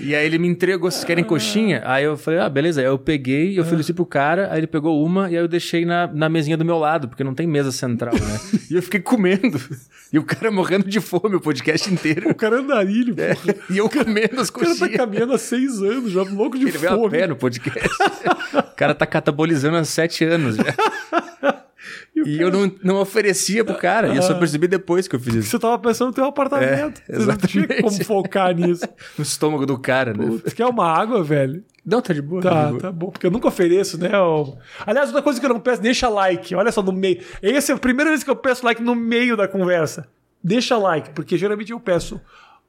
e 0.08 0.14
aí 0.16 0.26
ele 0.26 0.38
me 0.38 0.48
entregou, 0.48 0.90
vocês 0.92 1.04
querem 1.04 1.24
coxinha? 1.24 1.82
Aí 1.86 2.04
eu 2.04 2.16
falei, 2.18 2.40
ah, 2.40 2.48
beleza. 2.50 2.82
Aí 2.82 2.88
eu 2.88 3.00
peguei, 3.00 3.58
eu 3.58 3.64
Ah. 3.64 3.66
ofereci 3.66 3.94
pro 3.94 4.06
cara, 4.06 4.50
aí 4.52 4.60
ele 4.60 4.68
pegou 4.68 5.04
uma 5.04 5.24
e 5.30 5.36
aí 5.36 5.42
eu 5.44 5.48
deixei 5.48 5.86
na, 5.86 6.06
na 6.08 6.30
mesinha 6.30 6.56
do 6.56 6.64
meu 6.64 6.78
lado, 6.78 7.08
porque 7.08 7.24
não 7.24 7.34
tem 7.34 7.48
mesa 7.48 7.72
central, 7.72 8.14
né? 8.14 8.40
e 8.70 8.76
eu 8.76 8.82
fiquei 8.84 9.00
comendo. 9.00 9.60
E 10.14 10.20
o 10.20 10.24
cara 10.24 10.52
morrendo 10.52 10.88
de 10.88 11.00
fome 11.02 11.36
o 11.36 11.42
podcast 11.42 11.92
inteiro. 11.92 12.30
O 12.36 12.36
cara 12.36 12.58
é 12.58 12.60
andarilho, 12.60 13.16
É, 13.18 13.34
porra. 13.34 13.56
e 13.72 13.78
eu 13.78 13.90
comendo 13.90 14.40
as 14.40 14.50
O 14.50 14.54
cara 14.54 14.66
tá 14.68 14.72
coxinhas. 14.76 14.96
caminhando 14.98 15.34
há 15.34 15.38
seis 15.40 15.82
anos, 15.82 16.12
já 16.12 16.22
louco 16.22 16.58
de 16.60 16.66
Ele 16.68 16.78
veio 16.78 16.94
a 16.94 16.96
fome. 16.96 17.10
pé 17.10 17.26
no 17.28 17.36
podcast. 17.36 17.90
o 18.54 18.76
cara 18.76 18.94
tá 18.94 19.06
catabolizando 19.08 19.78
há 19.78 19.84
sete 19.84 20.24
anos 20.24 20.58
já. 20.58 20.64
E 22.16 22.40
eu 22.40 22.50
não, 22.50 22.72
não 22.84 22.96
oferecia 23.02 23.64
pro 23.66 23.76
cara. 23.76 24.14
E 24.14 24.18
eu 24.18 24.22
só 24.22 24.34
percebi 24.36 24.68
depois 24.68 25.08
que 25.08 25.16
eu 25.16 25.20
fiz 25.20 25.36
isso. 25.36 25.50
Você 25.50 25.60
tava 25.60 25.78
pensando 25.78 26.08
no 26.08 26.14
teu 26.14 26.26
apartamento. 26.26 27.02
É, 27.10 27.18
você 27.18 27.26
não 27.26 27.38
tinha 27.38 27.64
exatamente. 27.66 27.82
como 27.84 28.04
focar 28.06 28.56
nisso. 28.56 28.86
No 29.18 29.24
estômago 29.24 29.66
do 29.66 29.78
cara, 29.78 30.14
né? 30.14 30.26
Você 30.44 30.56
quer 30.56 30.66
uma 30.66 30.88
água, 30.88 31.24
velho? 31.24 31.64
Não, 31.86 32.02
tá 32.02 32.14
de 32.14 32.22
boa. 32.22 32.42
de 32.42 32.48
Tá, 32.48 32.68
boa. 32.68 32.80
tá 32.80 32.92
bom. 32.92 33.10
Porque 33.12 33.28
eu 33.28 33.32
nunca 33.32 33.48
ofereço, 33.48 33.98
né? 33.98 34.10
ó. 34.14 34.54
Aliás, 34.86 35.10
outra 35.10 35.22
coisa 35.22 35.40
que 35.40 35.46
eu 35.46 35.50
não 35.50 35.60
peço, 35.60 35.82
deixa 35.82 36.08
like. 36.10 36.56
Olha 36.56 36.72
só, 36.72 36.82
no 36.82 36.92
meio. 36.92 37.22
Essa 37.42 37.74
é 37.74 37.76
a 37.76 37.78
primeira 37.78 38.10
vez 38.12 38.24
que 38.24 38.30
eu 38.30 38.36
peço 38.36 38.66
like 38.66 38.82
no 38.82 38.96
meio 38.96 39.36
da 39.38 39.48
conversa. 39.48 40.08
Deixa 40.44 40.78
like, 40.78 41.10
porque 41.12 41.38
geralmente 41.38 41.72
eu 41.72 41.80
peço 41.80 42.22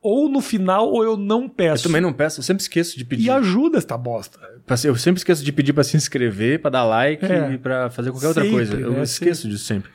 ou 0.02 0.28
no 0.28 0.40
final 0.40 0.88
ou 0.88 1.02
eu 1.02 1.16
não 1.16 1.42
Eu 1.44 1.48
peço. 1.50 1.82
também 1.84 2.00
não 2.00 2.12
peço, 2.12 2.38
eu 2.40 2.44
sempre 2.44 2.62
esqueço 2.62 2.96
de 2.96 3.04
pedir. 3.04 3.26
E 3.26 3.30
ajuda 3.30 3.76
esta 3.78 3.98
bosta. 3.98 4.38
Eu 4.84 4.96
sempre 4.96 5.18
esqueço 5.20 5.44
de 5.44 5.52
pedir 5.52 5.72
pra 5.72 5.84
se 5.84 5.96
inscrever, 5.96 6.60
pra 6.60 6.70
dar 6.70 6.84
like 6.84 7.24
É. 7.24 7.52
e 7.52 7.58
pra 7.58 7.88
fazer 7.90 8.10
qualquer 8.10 8.28
outra 8.28 8.42
Sempre, 8.42 8.56
coisa. 8.56 8.74
Eu 8.80 8.92
né? 8.92 9.02
esqueço 9.02 9.48
disso 9.48 9.64
sempre. 9.64 9.90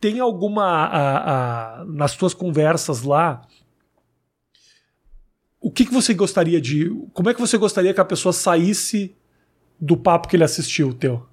Tem 0.00 0.20
alguma. 0.20 0.64
a- 0.64 1.80
a- 1.80 1.84
nas 1.84 2.14
tuas 2.16 2.32
conversas 2.34 3.02
lá. 3.02 3.42
O 5.60 5.70
que, 5.70 5.84
que 5.86 5.92
você 5.92 6.12
gostaria 6.14 6.60
de. 6.60 6.90
Como 7.12 7.30
é 7.30 7.34
que 7.34 7.40
você 7.40 7.56
gostaria 7.56 7.94
que 7.94 8.00
a 8.00 8.04
pessoa 8.04 8.32
saísse 8.32 9.14
do 9.80 9.96
papo 9.96 10.28
que 10.28 10.36
ele 10.36 10.44
assistiu, 10.44 10.88
o 10.90 10.94
teu? 10.94 11.26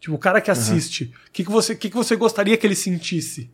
Tipo, 0.00 0.14
o 0.14 0.18
cara 0.18 0.40
que 0.40 0.50
assiste. 0.50 1.12
O 1.28 1.32
que, 1.32 1.44
que, 1.44 1.50
você, 1.50 1.74
que, 1.74 1.88
que 1.90 1.96
você 1.96 2.16
gostaria 2.16 2.56
que 2.56 2.66
ele 2.66 2.74
sentisse? 2.76 3.50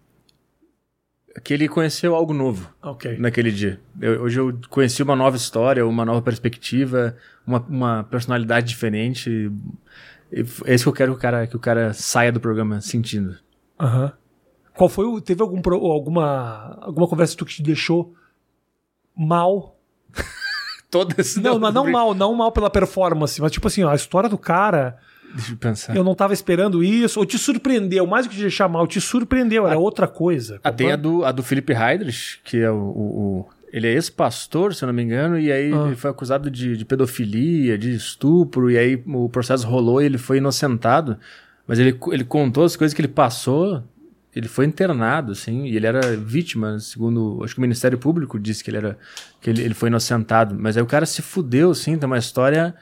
Que 1.42 1.52
ele 1.54 1.68
conheceu 1.68 2.14
algo 2.14 2.32
novo. 2.32 2.72
Ok. 2.82 3.16
naquele 3.18 3.50
dia. 3.50 3.80
Eu- 4.00 4.22
hoje 4.22 4.38
eu 4.38 4.56
conheci 4.70 5.02
uma 5.02 5.16
nova 5.16 5.36
história, 5.36 5.84
uma 5.86 6.04
nova 6.04 6.22
perspectiva, 6.22 7.16
uma, 7.46 7.58
uma 7.68 8.04
personalidade 8.04 8.68
diferente. 8.68 9.50
E 10.32 10.40
É 10.64 10.74
isso 10.74 10.84
que 10.84 10.88
eu 10.88 10.92
quero 10.92 11.12
que 11.12 11.18
o 11.18 11.20
cara, 11.20 11.46
que 11.46 11.56
o 11.56 11.60
cara 11.60 11.92
saia 11.92 12.30
do 12.32 12.40
programa 12.40 12.80
sentindo. 12.80 13.36
Aham. 13.80 14.12
Qual 14.76 14.88
foi 14.88 15.06
o. 15.06 15.20
Teve 15.20 15.42
algum, 15.42 15.60
alguma, 15.90 16.78
alguma 16.80 17.06
conversa 17.08 17.36
que 17.36 17.44
te 17.44 17.62
deixou 17.62 18.14
mal? 19.16 19.76
Todas. 20.90 21.36
Não, 21.36 21.58
não, 21.58 21.72
não 21.72 21.90
mal, 21.90 22.14
não 22.14 22.34
mal 22.34 22.52
pela 22.52 22.70
performance, 22.70 23.40
mas 23.40 23.50
tipo 23.52 23.66
assim, 23.66 23.82
ó, 23.82 23.90
a 23.90 23.94
história 23.96 24.28
do 24.28 24.38
cara, 24.38 24.98
Deixa 25.34 25.52
eu 25.52 25.56
pensar. 25.56 25.96
eu 25.96 26.04
não 26.04 26.14
tava 26.14 26.32
esperando 26.32 26.82
isso, 26.84 27.18
ou 27.20 27.26
te 27.26 27.38
surpreendeu, 27.38 28.06
mais 28.06 28.26
do 28.26 28.30
que 28.30 28.36
te 28.36 28.42
deixar 28.42 28.68
mal, 28.68 28.86
te 28.86 29.00
surpreendeu, 29.00 29.66
era 29.66 29.78
outra 29.78 30.06
coisa. 30.06 30.60
Ah, 30.62 30.70
tem 30.72 30.92
a 30.92 30.96
do, 30.96 31.24
a 31.24 31.32
do 31.32 31.42
Felipe 31.42 31.72
Heidrich, 31.72 32.40
que 32.44 32.58
é 32.58 32.70
o. 32.70 32.74
o- 32.76 33.40
o- 33.40 33.48
ele 33.72 33.88
é 33.88 33.92
ex-pastor, 33.92 34.72
se 34.72 34.84
eu 34.84 34.86
não 34.86 34.94
me 34.94 35.02
engano, 35.02 35.36
e 35.36 35.50
aí 35.50 35.72
Ah. 35.72 35.86
ele 35.88 35.96
foi 35.96 36.08
acusado 36.08 36.48
de, 36.48 36.76
de 36.76 36.84
pedofilia, 36.84 37.76
de 37.76 37.92
estupro, 37.92 38.70
e 38.70 38.78
aí 38.78 39.02
o 39.06 39.28
processo 39.28 39.66
rolou 39.66 40.00
e 40.00 40.04
ele 40.06 40.16
foi 40.18 40.36
inocentado. 40.38 41.18
Mas 41.66 41.80
ele, 41.80 41.98
ele 42.12 42.22
contou 42.24 42.62
as 42.62 42.76
coisas 42.76 42.94
que 42.94 43.00
ele 43.00 43.08
passou, 43.08 43.82
ele 44.36 44.46
foi 44.46 44.64
internado, 44.66 45.32
assim, 45.32 45.64
e 45.64 45.76
ele 45.76 45.86
era 45.88 46.16
vítima, 46.16 46.78
segundo. 46.78 47.40
Acho 47.42 47.54
que 47.54 47.58
o 47.58 47.62
Ministério 47.62 47.98
Público 47.98 48.38
disse 48.38 48.62
que 48.62 48.70
ele 48.70 48.76
era. 48.76 48.96
que 49.40 49.50
ele, 49.50 49.62
ele 49.62 49.74
foi 49.74 49.88
inocentado. 49.88 50.54
Mas 50.56 50.76
aí 50.76 50.82
o 50.82 50.86
cara 50.86 51.04
se 51.04 51.20
fudeu, 51.20 51.72
assim, 51.72 51.98
tem 51.98 52.06
uma 52.06 52.18
história 52.18 52.74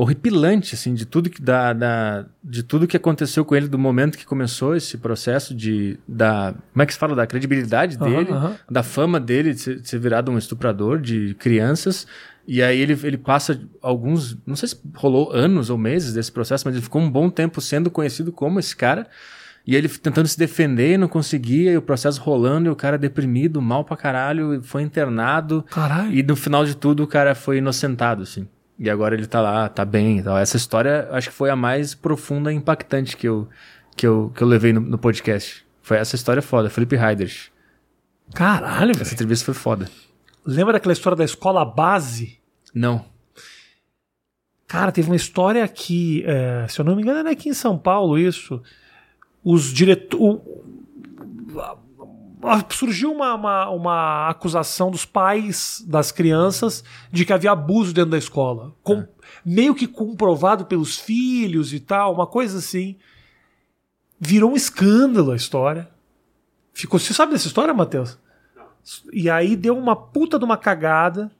horripilante, 0.00 0.74
assim, 0.74 0.92
de 0.94 1.06
tudo 1.06 1.30
que 1.30 1.40
da, 1.40 1.72
da- 1.72 2.26
de 2.44 2.62
tudo 2.62 2.86
que 2.86 2.96
aconteceu 2.96 3.44
com 3.46 3.56
ele 3.56 3.66
do 3.66 3.78
momento 3.78 4.18
que 4.18 4.26
começou 4.26 4.76
esse 4.76 4.98
processo 4.98 5.54
de 5.54 5.98
da 6.06 6.54
como 6.72 6.82
é 6.82 6.86
que 6.86 6.92
se 6.92 6.98
fala 6.98 7.14
da 7.16 7.26
credibilidade 7.26 7.96
dele, 7.98 8.30
aham. 8.30 8.54
da 8.70 8.82
fama 8.82 9.18
dele 9.18 9.54
de 9.54 9.60
ser, 9.60 9.80
de 9.80 9.88
ser 9.88 9.98
virado 9.98 10.30
um 10.30 10.36
estuprador 10.36 11.00
de 11.00 11.34
crianças. 11.38 12.06
E 12.46 12.62
aí 12.62 12.78
ele, 12.78 12.92
ele 13.02 13.16
passa 13.18 13.58
alguns, 13.82 14.36
não 14.46 14.54
sei 14.54 14.68
se 14.68 14.76
rolou 14.94 15.32
anos 15.32 15.70
ou 15.70 15.78
meses 15.78 16.12
desse 16.12 16.30
processo, 16.30 16.64
mas 16.66 16.74
ele 16.76 16.84
ficou 16.84 17.00
um 17.02 17.10
bom 17.10 17.28
tempo 17.30 17.60
sendo 17.60 17.90
conhecido 17.90 18.30
como 18.30 18.60
esse 18.60 18.76
cara. 18.76 19.06
E 19.66 19.74
ele 19.74 19.88
tentando 19.88 20.28
se 20.28 20.38
defender 20.38 20.92
e 20.92 20.96
não 20.98 21.08
conseguia, 21.08 21.72
e 21.72 21.76
o 21.76 21.82
processo 21.82 22.20
rolando, 22.20 22.68
e 22.68 22.70
o 22.70 22.76
cara 22.76 22.96
deprimido, 22.96 23.60
mal 23.60 23.82
pra 23.84 23.96
caralho, 23.96 24.60
foi 24.62 24.82
internado. 24.82 25.64
Caralho. 25.70 26.12
E 26.14 26.22
no 26.22 26.36
final 26.36 26.64
de 26.64 26.76
tudo, 26.76 27.02
o 27.02 27.06
cara 27.08 27.34
foi 27.34 27.58
inocentado, 27.58 28.22
assim. 28.22 28.46
E 28.78 28.90
agora 28.90 29.14
ele 29.14 29.26
tá 29.26 29.40
lá, 29.40 29.68
tá 29.68 29.84
bem 29.84 30.18
e 30.18 30.22
tal. 30.22 30.36
Essa 30.36 30.56
história, 30.56 31.08
acho 31.10 31.30
que 31.30 31.34
foi 31.34 31.48
a 31.48 31.56
mais 31.56 31.94
profunda 31.94 32.52
e 32.52 32.56
impactante 32.56 33.16
que 33.16 33.26
eu, 33.26 33.48
que 33.96 34.06
eu, 34.06 34.30
que 34.34 34.42
eu 34.42 34.46
levei 34.48 34.72
no, 34.72 34.80
no 34.80 34.98
podcast. 34.98 35.64
Foi 35.82 35.96
essa 35.96 36.14
história 36.16 36.42
foda, 36.42 36.68
Felipe 36.68 36.96
Heidrich. 36.96 37.50
Caralho, 38.34 38.90
Essa 38.90 39.04
velho. 39.04 39.14
entrevista 39.14 39.44
foi 39.46 39.54
foda. 39.54 39.90
Lembra 40.44 40.74
daquela 40.74 40.92
história 40.92 41.16
da 41.16 41.24
escola 41.24 41.64
base? 41.64 42.38
Não. 42.74 43.04
Cara, 44.66 44.90
teve 44.92 45.08
uma 45.08 45.16
história 45.16 45.66
que, 45.68 46.24
é, 46.26 46.66
se 46.68 46.80
eu 46.80 46.84
não 46.84 46.96
me 46.96 47.02
engano, 47.02 47.20
era 47.20 47.30
aqui 47.30 47.48
em 47.48 47.54
São 47.54 47.78
Paulo 47.78 48.18
isso. 48.18 48.60
Os 49.44 49.72
diretores. 49.72 50.40
Surgiu 52.70 53.12
uma, 53.12 53.34
uma, 53.34 53.70
uma 53.70 54.28
acusação 54.28 54.90
dos 54.90 55.04
pais 55.04 55.84
das 55.86 56.10
crianças 56.12 56.82
de 57.10 57.24
que 57.24 57.32
havia 57.32 57.52
abuso 57.52 57.92
dentro 57.92 58.10
da 58.12 58.18
escola. 58.18 58.72
Com- 58.82 59.06
Meio 59.44 59.74
que 59.74 59.86
comprovado 59.86 60.64
pelos 60.66 60.98
filhos 60.98 61.72
e 61.72 61.80
tal, 61.80 62.14
uma 62.14 62.26
coisa 62.26 62.58
assim. 62.58 62.96
Virou 64.18 64.52
um 64.52 64.56
escândalo 64.56 65.32
a 65.32 65.36
história. 65.36 65.88
Ficou. 66.72 66.98
Você 66.98 67.12
sabe 67.14 67.32
dessa 67.32 67.46
história, 67.46 67.72
Matheus? 67.74 68.18
E 69.12 69.28
aí 69.28 69.56
deu 69.56 69.76
uma 69.76 69.96
puta 69.96 70.38
de 70.38 70.44
uma 70.44 70.56
cagada 70.56 71.30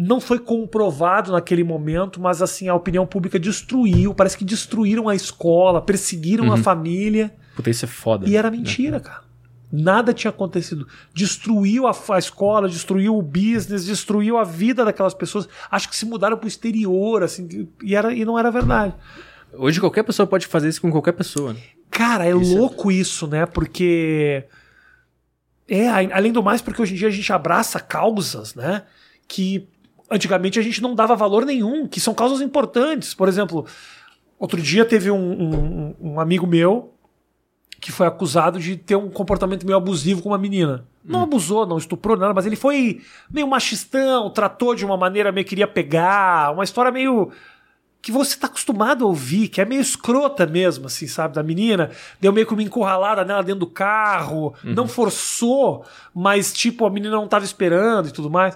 não 0.00 0.20
foi 0.20 0.38
comprovado 0.38 1.32
naquele 1.32 1.64
momento, 1.64 2.20
mas 2.20 2.40
assim, 2.40 2.68
a 2.68 2.74
opinião 2.76 3.04
pública 3.04 3.36
destruiu, 3.36 4.14
parece 4.14 4.38
que 4.38 4.44
destruíram 4.44 5.08
a 5.08 5.14
escola, 5.16 5.82
perseguiram 5.82 6.52
a 6.52 6.56
família, 6.56 7.34
Puta, 7.56 7.68
isso 7.68 7.84
é 7.84 7.88
foda. 7.88 8.28
e 8.28 8.36
era 8.36 8.48
mentira, 8.48 9.00
cara. 9.00 9.24
Nada 9.70 10.14
tinha 10.14 10.30
acontecido. 10.30 10.86
Destruiu 11.12 11.86
a, 11.86 11.94
a 12.10 12.18
escola, 12.18 12.68
destruiu 12.68 13.16
o 13.16 13.22
business, 13.22 13.84
destruiu 13.84 14.38
a 14.38 14.44
vida 14.44 14.84
daquelas 14.84 15.12
pessoas. 15.14 15.46
Acho 15.70 15.88
que 15.90 15.96
se 15.96 16.06
mudaram 16.06 16.36
pro 16.38 16.48
exterior, 16.48 17.22
assim, 17.22 17.68
e, 17.82 17.94
era, 17.94 18.14
e 18.14 18.24
não 18.24 18.38
era 18.38 18.50
verdade. 18.50 18.94
Hoje 19.52 19.78
qualquer 19.80 20.02
pessoa 20.04 20.26
pode 20.26 20.46
fazer 20.46 20.68
isso 20.68 20.80
com 20.80 20.90
qualquer 20.90 21.12
pessoa. 21.12 21.52
Né? 21.52 21.60
Cara, 21.90 22.26
é 22.26 22.34
Isso 22.36 22.54
é- 22.54 22.58
louco 22.58 22.90
isso, 22.90 23.26
né? 23.26 23.44
Porque. 23.46 24.44
É, 25.68 25.88
além 25.88 26.32
do 26.32 26.42
mais, 26.42 26.62
porque 26.62 26.80
hoje 26.80 26.94
em 26.94 26.96
dia 26.96 27.08
a 27.08 27.10
gente 27.10 27.30
abraça 27.32 27.78
causas, 27.78 28.54
né? 28.54 28.84
Que 29.26 29.68
antigamente 30.10 30.58
a 30.58 30.62
gente 30.62 30.80
não 30.80 30.94
dava 30.94 31.14
valor 31.14 31.44
nenhum, 31.44 31.86
que 31.86 32.00
são 32.00 32.14
causas 32.14 32.40
importantes. 32.40 33.12
Por 33.12 33.28
exemplo, 33.28 33.66
outro 34.38 34.60
dia 34.62 34.84
teve 34.86 35.10
um, 35.10 35.18
um- 35.18 35.94
um 36.00 36.20
amigo 36.20 36.46
meu 36.46 36.94
que 37.88 37.92
foi 37.92 38.06
acusado 38.06 38.60
de 38.60 38.76
ter 38.76 38.96
um 38.96 39.08
comportamento 39.08 39.64
meio 39.64 39.78
abusivo 39.78 40.20
com 40.20 40.28
uma 40.28 40.36
menina. 40.36 40.84
Não 41.02 41.22
abusou, 41.22 41.64
não 41.64 41.78
estuprou 41.78 42.18
nada, 42.18 42.34
mas 42.34 42.44
ele 42.44 42.54
foi 42.54 43.00
meio 43.30 43.48
machistão, 43.48 44.28
tratou 44.28 44.74
de 44.74 44.84
uma 44.84 44.94
maneira 44.94 45.32
meio 45.32 45.42
que 45.42 45.48
queria 45.48 45.66
pegar, 45.66 46.52
uma 46.52 46.64
história 46.64 46.92
meio 46.92 47.32
que 48.02 48.12
você 48.12 48.38
tá 48.38 48.46
acostumado 48.46 49.06
a 49.06 49.08
ouvir, 49.08 49.48
que 49.48 49.58
é 49.58 49.64
meio 49.64 49.80
escrota 49.80 50.44
mesmo, 50.44 50.86
assim, 50.86 51.06
sabe, 51.06 51.34
da 51.34 51.42
menina. 51.42 51.90
Deu 52.20 52.30
meio 52.30 52.46
que 52.46 52.52
uma 52.52 52.62
encurralada 52.62 53.24
nela 53.24 53.42
dentro 53.42 53.60
do 53.60 53.66
carro, 53.66 54.52
não 54.62 54.86
forçou, 54.86 55.82
mas 56.14 56.52
tipo, 56.52 56.84
a 56.84 56.90
menina 56.90 57.16
não 57.16 57.26
tava 57.26 57.46
esperando 57.46 58.08
e 58.08 58.12
tudo 58.12 58.28
mais. 58.28 58.54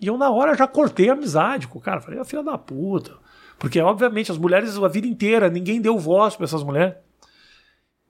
E 0.00 0.06
eu, 0.06 0.16
na 0.16 0.30
hora, 0.30 0.56
já 0.56 0.66
cortei 0.66 1.10
a 1.10 1.12
amizade 1.12 1.68
com 1.68 1.78
o 1.78 1.82
cara. 1.82 2.00
Falei, 2.00 2.18
"Ô, 2.18 2.24
filha 2.24 2.42
da 2.42 2.56
puta. 2.56 3.12
Porque, 3.58 3.78
obviamente, 3.78 4.32
as 4.32 4.38
mulheres 4.38 4.74
a 4.78 4.88
vida 4.88 5.06
inteira, 5.06 5.50
ninguém 5.50 5.82
deu 5.82 5.98
voz 5.98 6.34
pra 6.34 6.44
essas 6.44 6.64
mulheres. 6.64 6.94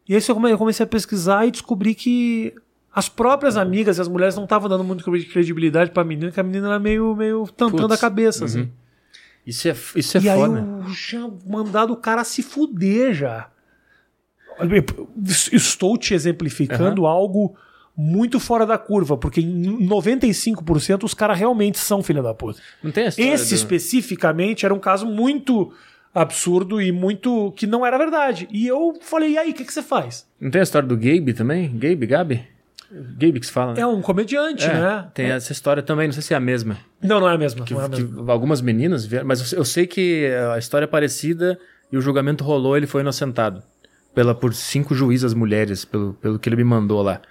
E 0.09 0.15
aí 0.15 0.23
eu 0.29 0.35
come- 0.35 0.51
eu 0.51 0.59
comecei 0.59 0.85
a 0.85 0.87
pesquisar 0.87 1.47
e 1.47 1.51
descobri 1.51 1.95
que 1.95 2.53
as 2.95 3.09
próprias 3.09 3.57
amigas 3.57 3.99
e 3.99 4.01
as 4.01 4.09
mulheres 4.09 4.35
não 4.37 4.45
estavam 4.45 4.69
dando 4.69 4.85
muito 4.85 5.03
credibilidade 5.05 5.91
pra 5.93 6.05
menina, 6.05 6.31
que 6.31 6.41
a 6.41 6.43
menina 6.43 6.67
era 6.69 6.79
meio, 6.79 7.15
meio 7.17 7.47
tantando 7.57 7.95
a 7.95 7.99
cabeça, 7.99 8.45
assim. 8.45 8.71
Isso 9.47 9.67
é, 9.69 9.75
isso 9.97 10.19
é 10.19 10.21
e 10.21 10.29
aí 10.29 10.39
foda. 10.39 10.59
eu 10.87 10.95
tinha 10.95 11.31
mandado 11.47 11.93
o 11.93 11.97
cara 11.97 12.23
se 12.25 12.43
fuder 12.43 13.13
já. 13.15 13.49
Estou 15.53 15.97
te 15.97 16.15
exemplificando 16.15 17.07
algo 17.07 17.55
muito 17.97 18.39
fora 18.41 18.65
da 18.65 18.79
curva, 18.79 19.17
porque 19.17 19.41
em 19.41 19.87
95% 19.87 21.05
os 21.05 21.15
caras 21.15 21.39
realmente 21.39 21.79
são 21.79 22.03
filha 22.03 22.23
da 22.23 22.33
puta. 22.35 22.61
Não 22.83 22.91
tem 22.91 23.05
a 23.05 23.09
Esse 23.09 23.51
do- 23.51 23.55
especificamente 23.55 24.65
era 24.65 24.73
um 24.75 24.79
caso 24.79 25.07
muito 25.07 25.73
absurdo 26.15 26.81
e 26.81 26.93
muito 26.93 27.53
que 27.57 27.67
não 27.67 27.85
era 27.85 27.97
verdade. 27.97 28.49
E 28.51 28.67
eu 28.67 28.99
falei, 29.01 29.33
e 29.33 29.39
aí, 29.39 29.51
o 29.51 29.55
que, 29.55 29.65
que 29.65 29.73
você 29.73 29.83
faz? 29.83 30.27
Não 30.41 30.51
tem 30.51 30.61
a 30.61 30.65
história 30.65 30.87
do 30.89 30.97
Gabe 30.97 31.33
também? 31.33 31.71
Gabe, 31.77 32.07
Gabi? 32.07 32.53
Gabe 32.91 33.41
que 33.41 33.47
se 33.47 33.53
fala, 33.53 33.73
né? 33.73 33.81
É 33.81 33.87
um 33.87 34.03
comediante, 34.03 34.67
É, 34.67 34.73
né? 34.75 35.09
Tem 35.15 35.27
essa 35.31 35.51
história 35.51 35.83
também, 35.83 36.09
não 36.09 36.13
sei 36.13 36.23
se 36.23 36.35
é 36.35 36.37
a 36.37 36.41
mesma. 36.41 36.77
Não, 37.03 37.19
não 37.21 37.29
é 37.29 37.35
a 37.35 37.39
mesma. 37.39 37.65
Que, 37.65 37.73
é 37.73 37.81
a 37.81 37.89
mesma. 37.89 38.31
algumas 38.31 38.61
meninas 38.61 39.07
vieram, 39.07 39.27
mas 39.27 39.53
eu, 39.53 39.65
sei 39.65 39.87
que 39.87 40.27
a 40.55 40.59
história 40.59 40.85
é 40.85 40.87
parecida 40.87 41.59
e 41.91 41.97
o 41.97 42.03
julgamento 42.03 42.45
rolou, 42.45 42.77
ele 42.77 42.87
foi 42.87 43.01
inocentado 43.01 43.63
pela 44.15 44.35
por 44.35 44.53
cinco 44.53 44.95
juízas 44.95 45.33
mulheres, 45.33 45.87
pelo, 45.87 46.13
pelo 46.15 46.39
que 46.39 46.49
ele 46.49 46.57
me 46.57 46.65
mandou 46.65 47.01
lá. 47.01 47.23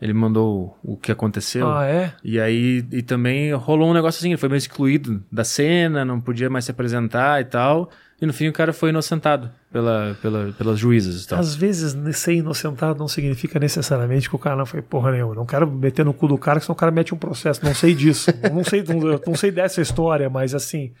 Ele 0.00 0.14
mandou 0.14 0.76
o, 0.82 0.94
o 0.94 0.96
que 0.96 1.12
aconteceu. 1.12 1.70
Ah, 1.70 1.86
é? 1.86 2.14
E 2.24 2.40
aí 2.40 2.84
e 2.90 3.02
também 3.02 3.52
rolou 3.52 3.90
um 3.90 3.94
negócio 3.94 4.18
assim, 4.18 4.30
ele 4.30 4.38
foi 4.38 4.48
meio 4.48 4.58
excluído 4.58 5.22
da 5.30 5.44
cena, 5.44 6.04
não 6.04 6.20
podia 6.20 6.48
mais 6.48 6.64
se 6.64 6.70
apresentar 6.70 7.40
e 7.40 7.44
tal. 7.44 7.90
E 8.22 8.26
no 8.26 8.32
fim 8.32 8.46
o 8.46 8.52
cara 8.52 8.72
foi 8.72 8.90
inocentado 8.90 9.50
pela, 9.72 10.16
pela, 10.22 10.52
pelas 10.52 10.78
juízas 10.78 11.24
e 11.24 11.26
tal. 11.26 11.40
Às 11.40 11.56
vezes, 11.56 11.96
ser 12.16 12.34
inocentado 12.34 12.96
não 12.96 13.08
significa 13.08 13.58
necessariamente 13.58 14.28
que 14.28 14.36
o 14.36 14.38
cara 14.38 14.54
não 14.54 14.64
foi 14.64 14.80
porra 14.80 15.10
nenhuma. 15.10 15.34
Não 15.34 15.44
quero 15.44 15.68
meter 15.68 16.04
no 16.04 16.14
cu 16.14 16.28
do 16.28 16.38
cara, 16.38 16.60
que 16.60 16.64
senão 16.64 16.74
o 16.74 16.78
cara 16.78 16.92
mete 16.92 17.12
um 17.12 17.18
processo. 17.18 17.64
Não 17.64 17.74
sei 17.74 17.96
disso. 17.96 18.30
Não 18.52 18.62
sei, 18.62 18.84
não, 18.84 19.20
não 19.26 19.34
sei 19.34 19.50
dessa 19.50 19.80
história, 19.80 20.30
mas 20.30 20.54
assim. 20.54 20.92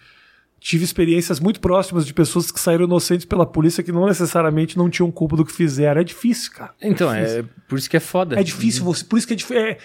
Tive 0.58 0.84
experiências 0.84 1.38
muito 1.40 1.60
próximas 1.60 2.06
de 2.06 2.14
pessoas 2.14 2.50
que 2.50 2.58
saíram 2.58 2.84
inocentes 2.84 3.26
pela 3.26 3.44
polícia 3.44 3.82
que 3.82 3.90
não 3.90 4.06
necessariamente 4.06 4.78
não 4.78 4.88
tinham 4.88 5.10
culpa 5.10 5.36
do 5.36 5.44
que 5.44 5.52
fizeram. 5.52 6.00
É 6.00 6.04
difícil, 6.04 6.52
cara. 6.52 6.72
Então, 6.80 7.12
é 7.12 7.44
por 7.68 7.78
isso 7.78 7.90
que 7.90 7.96
é 7.96 8.00
foda. 8.00 8.38
É 8.38 8.44
difícil 8.44 8.84
você. 8.84 9.04
Por 9.04 9.18
isso 9.18 9.26
que 9.26 9.54
é, 9.54 9.70
é 9.70 9.78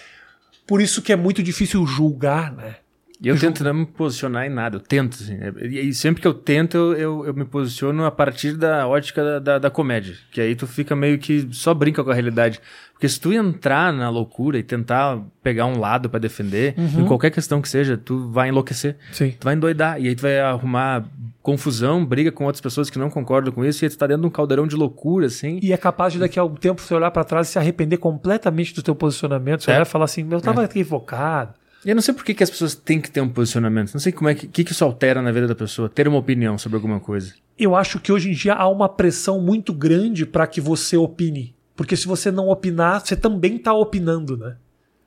por 0.66 0.80
isso 0.80 1.02
que 1.02 1.12
é 1.12 1.16
muito 1.16 1.42
difícil 1.42 1.84
julgar, 1.84 2.52
né? 2.52 2.76
E 3.20 3.26
eu 3.26 3.38
tento 3.38 3.64
não 3.64 3.74
me 3.74 3.84
posicionar 3.86 4.46
em 4.46 4.48
nada, 4.48 4.76
eu 4.76 4.80
tento. 4.80 5.14
Assim, 5.14 5.34
é, 5.40 5.66
e 5.66 5.92
sempre 5.92 6.22
que 6.22 6.28
eu 6.28 6.32
tento, 6.34 6.76
eu, 6.76 6.94
eu, 6.94 7.26
eu 7.26 7.34
me 7.34 7.44
posiciono 7.44 8.04
a 8.04 8.10
partir 8.12 8.52
da 8.56 8.86
ótica 8.86 9.24
da, 9.24 9.38
da, 9.40 9.58
da 9.58 9.70
comédia. 9.70 10.14
Que 10.30 10.40
aí 10.40 10.54
tu 10.54 10.66
fica 10.68 10.94
meio 10.94 11.18
que 11.18 11.48
só 11.50 11.74
brinca 11.74 12.04
com 12.04 12.10
a 12.10 12.14
realidade. 12.14 12.60
Porque 12.92 13.08
se 13.08 13.20
tu 13.20 13.32
entrar 13.32 13.92
na 13.92 14.08
loucura 14.08 14.58
e 14.58 14.62
tentar 14.62 15.20
pegar 15.42 15.66
um 15.66 15.78
lado 15.78 16.08
pra 16.08 16.18
defender, 16.18 16.74
em 16.78 17.04
qualquer 17.06 17.30
questão 17.30 17.60
que 17.62 17.68
seja, 17.68 17.96
tu 17.96 18.28
vai 18.30 18.48
enlouquecer. 18.48 18.96
Sim. 19.12 19.34
Tu 19.38 19.44
vai 19.44 19.54
endoidar. 19.54 20.00
E 20.00 20.08
aí 20.08 20.14
tu 20.14 20.22
vai 20.22 20.38
arrumar 20.40 21.04
confusão, 21.42 22.04
briga 22.04 22.30
com 22.30 22.44
outras 22.44 22.60
pessoas 22.60 22.90
que 22.90 22.98
não 22.98 23.08
concordam 23.08 23.52
com 23.52 23.64
isso, 23.64 23.82
e 23.82 23.86
aí 23.86 23.90
tu 23.90 23.96
tá 23.96 24.06
dentro 24.06 24.22
de 24.22 24.26
um 24.28 24.30
caldeirão 24.30 24.66
de 24.66 24.76
loucura, 24.76 25.26
assim. 25.26 25.58
E 25.62 25.72
é 25.72 25.76
capaz 25.76 26.12
de 26.12 26.18
daqui 26.18 26.38
a 26.38 26.44
um 26.44 26.54
tempo 26.54 26.80
você 26.82 26.92
olhar 26.94 27.10
pra 27.10 27.24
trás 27.24 27.48
e 27.48 27.52
se 27.52 27.58
arrepender 27.58 27.96
completamente 27.96 28.74
do 28.74 28.82
teu 28.82 28.94
posicionamento. 28.94 29.62
Você 29.62 29.70
É. 29.70 29.74
olhar 29.74 29.82
e 29.86 29.88
falar 29.88 30.04
assim, 30.04 30.26
eu 30.30 30.40
tava 30.40 30.64
equivocado. 30.64 31.54
Eu 31.84 31.94
não 31.94 32.02
sei 32.02 32.12
por 32.12 32.24
que, 32.24 32.34
que 32.34 32.42
as 32.42 32.50
pessoas 32.50 32.74
têm 32.74 33.00
que 33.00 33.10
ter 33.10 33.20
um 33.20 33.28
posicionamento. 33.28 33.92
Não 33.92 34.00
sei 34.00 34.12
como 34.12 34.28
é 34.28 34.34
que, 34.34 34.46
que, 34.48 34.64
que 34.64 34.72
isso 34.72 34.84
altera 34.84 35.22
na 35.22 35.30
vida 35.30 35.46
da 35.46 35.54
pessoa, 35.54 35.88
ter 35.88 36.08
uma 36.08 36.18
opinião 36.18 36.58
sobre 36.58 36.76
alguma 36.76 37.00
coisa. 37.00 37.34
Eu 37.58 37.74
acho 37.74 38.00
que 38.00 38.12
hoje 38.12 38.30
em 38.30 38.34
dia 38.34 38.54
há 38.54 38.68
uma 38.68 38.88
pressão 38.88 39.40
muito 39.40 39.72
grande 39.72 40.26
para 40.26 40.46
que 40.46 40.60
você 40.60 40.96
opine. 40.96 41.54
Porque 41.76 41.96
se 41.96 42.06
você 42.06 42.30
não 42.30 42.48
opinar, 42.48 43.00
você 43.00 43.14
também 43.14 43.56
tá 43.56 43.72
opinando, 43.72 44.36
né? 44.36 44.56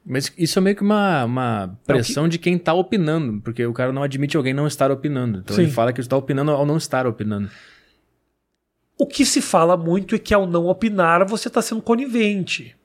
Mas 0.06 0.34
isso 0.38 0.58
é 0.58 0.62
meio 0.62 0.76
que 0.76 0.82
uma, 0.82 1.26
uma 1.26 1.80
pressão 1.86 2.28
de 2.28 2.40
quem 2.40 2.58
tá 2.58 2.74
opinando, 2.74 3.40
porque 3.42 3.66
o 3.66 3.74
cara 3.74 3.92
não 3.92 4.02
admite 4.02 4.36
alguém 4.36 4.54
não 4.54 4.66
estar 4.66 4.90
opinando. 4.90 5.40
Então 5.40 5.56
Sim. 5.56 5.64
ele 5.64 5.72
fala 5.72 5.94
que 5.94 6.02
está 6.02 6.18
opinando 6.18 6.52
ao 6.52 6.66
não 6.66 6.78
estar 6.78 7.06
opinando. 7.06 7.50
O 8.98 9.06
que 9.06 9.26
se 9.26 9.42
fala 9.42 9.78
muito 9.78 10.16
é 10.16 10.20
que 10.20 10.34
ao 10.34 10.48
não 10.48 10.68
opinar, 10.68 11.26
você 11.26 11.48
está 11.48 11.62
sendo 11.62 11.82
conivente. 11.82 12.76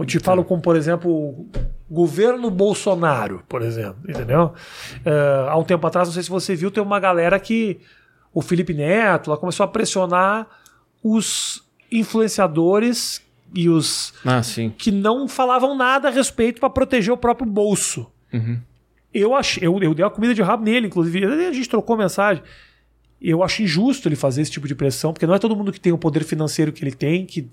Eu 0.00 0.06
te 0.06 0.18
falo 0.18 0.44
como, 0.44 0.60
por 0.62 0.76
exemplo, 0.76 1.46
governo 1.90 2.50
Bolsonaro, 2.50 3.42
por 3.48 3.62
exemplo, 3.62 3.98
entendeu? 4.08 4.52
É, 5.04 5.46
há 5.48 5.56
um 5.56 5.64
tempo 5.64 5.86
atrás, 5.86 6.08
não 6.08 6.12
sei 6.14 6.22
se 6.22 6.30
você 6.30 6.54
viu, 6.54 6.70
tem 6.70 6.82
uma 6.82 6.98
galera 7.00 7.38
que 7.38 7.78
o 8.32 8.40
Felipe 8.42 8.72
Neto 8.74 9.30
lá 9.30 9.36
começou 9.36 9.64
a 9.64 9.68
pressionar 9.68 10.46
os 11.02 11.64
influenciadores 11.90 13.22
e 13.54 13.68
os 13.68 14.14
Ah, 14.24 14.42
sim. 14.42 14.70
que 14.76 14.90
não 14.92 15.26
falavam 15.26 15.76
nada 15.76 16.08
a 16.08 16.10
respeito 16.10 16.60
para 16.60 16.70
proteger 16.70 17.12
o 17.12 17.16
próprio 17.16 17.46
bolso. 17.50 18.06
Uhum. 18.32 18.60
Eu 19.12 19.34
achei, 19.34 19.66
eu, 19.66 19.76
eu 19.82 19.92
dei 19.92 20.04
uma 20.04 20.10
comida 20.10 20.32
de 20.32 20.40
rabo 20.40 20.62
nele, 20.62 20.86
inclusive. 20.86 21.24
A 21.24 21.52
gente 21.52 21.68
trocou 21.68 21.96
mensagem. 21.96 22.42
Eu 23.20 23.42
acho 23.42 23.62
injusto 23.62 24.08
ele 24.08 24.14
fazer 24.16 24.40
esse 24.42 24.50
tipo 24.52 24.68
de 24.68 24.74
pressão, 24.74 25.12
porque 25.12 25.26
não 25.26 25.34
é 25.34 25.38
todo 25.38 25.56
mundo 25.56 25.72
que 25.72 25.80
tem 25.80 25.92
o 25.92 25.98
poder 25.98 26.22
financeiro 26.22 26.72
que 26.72 26.82
ele 26.84 26.92
tem, 26.92 27.26
que 27.26 27.50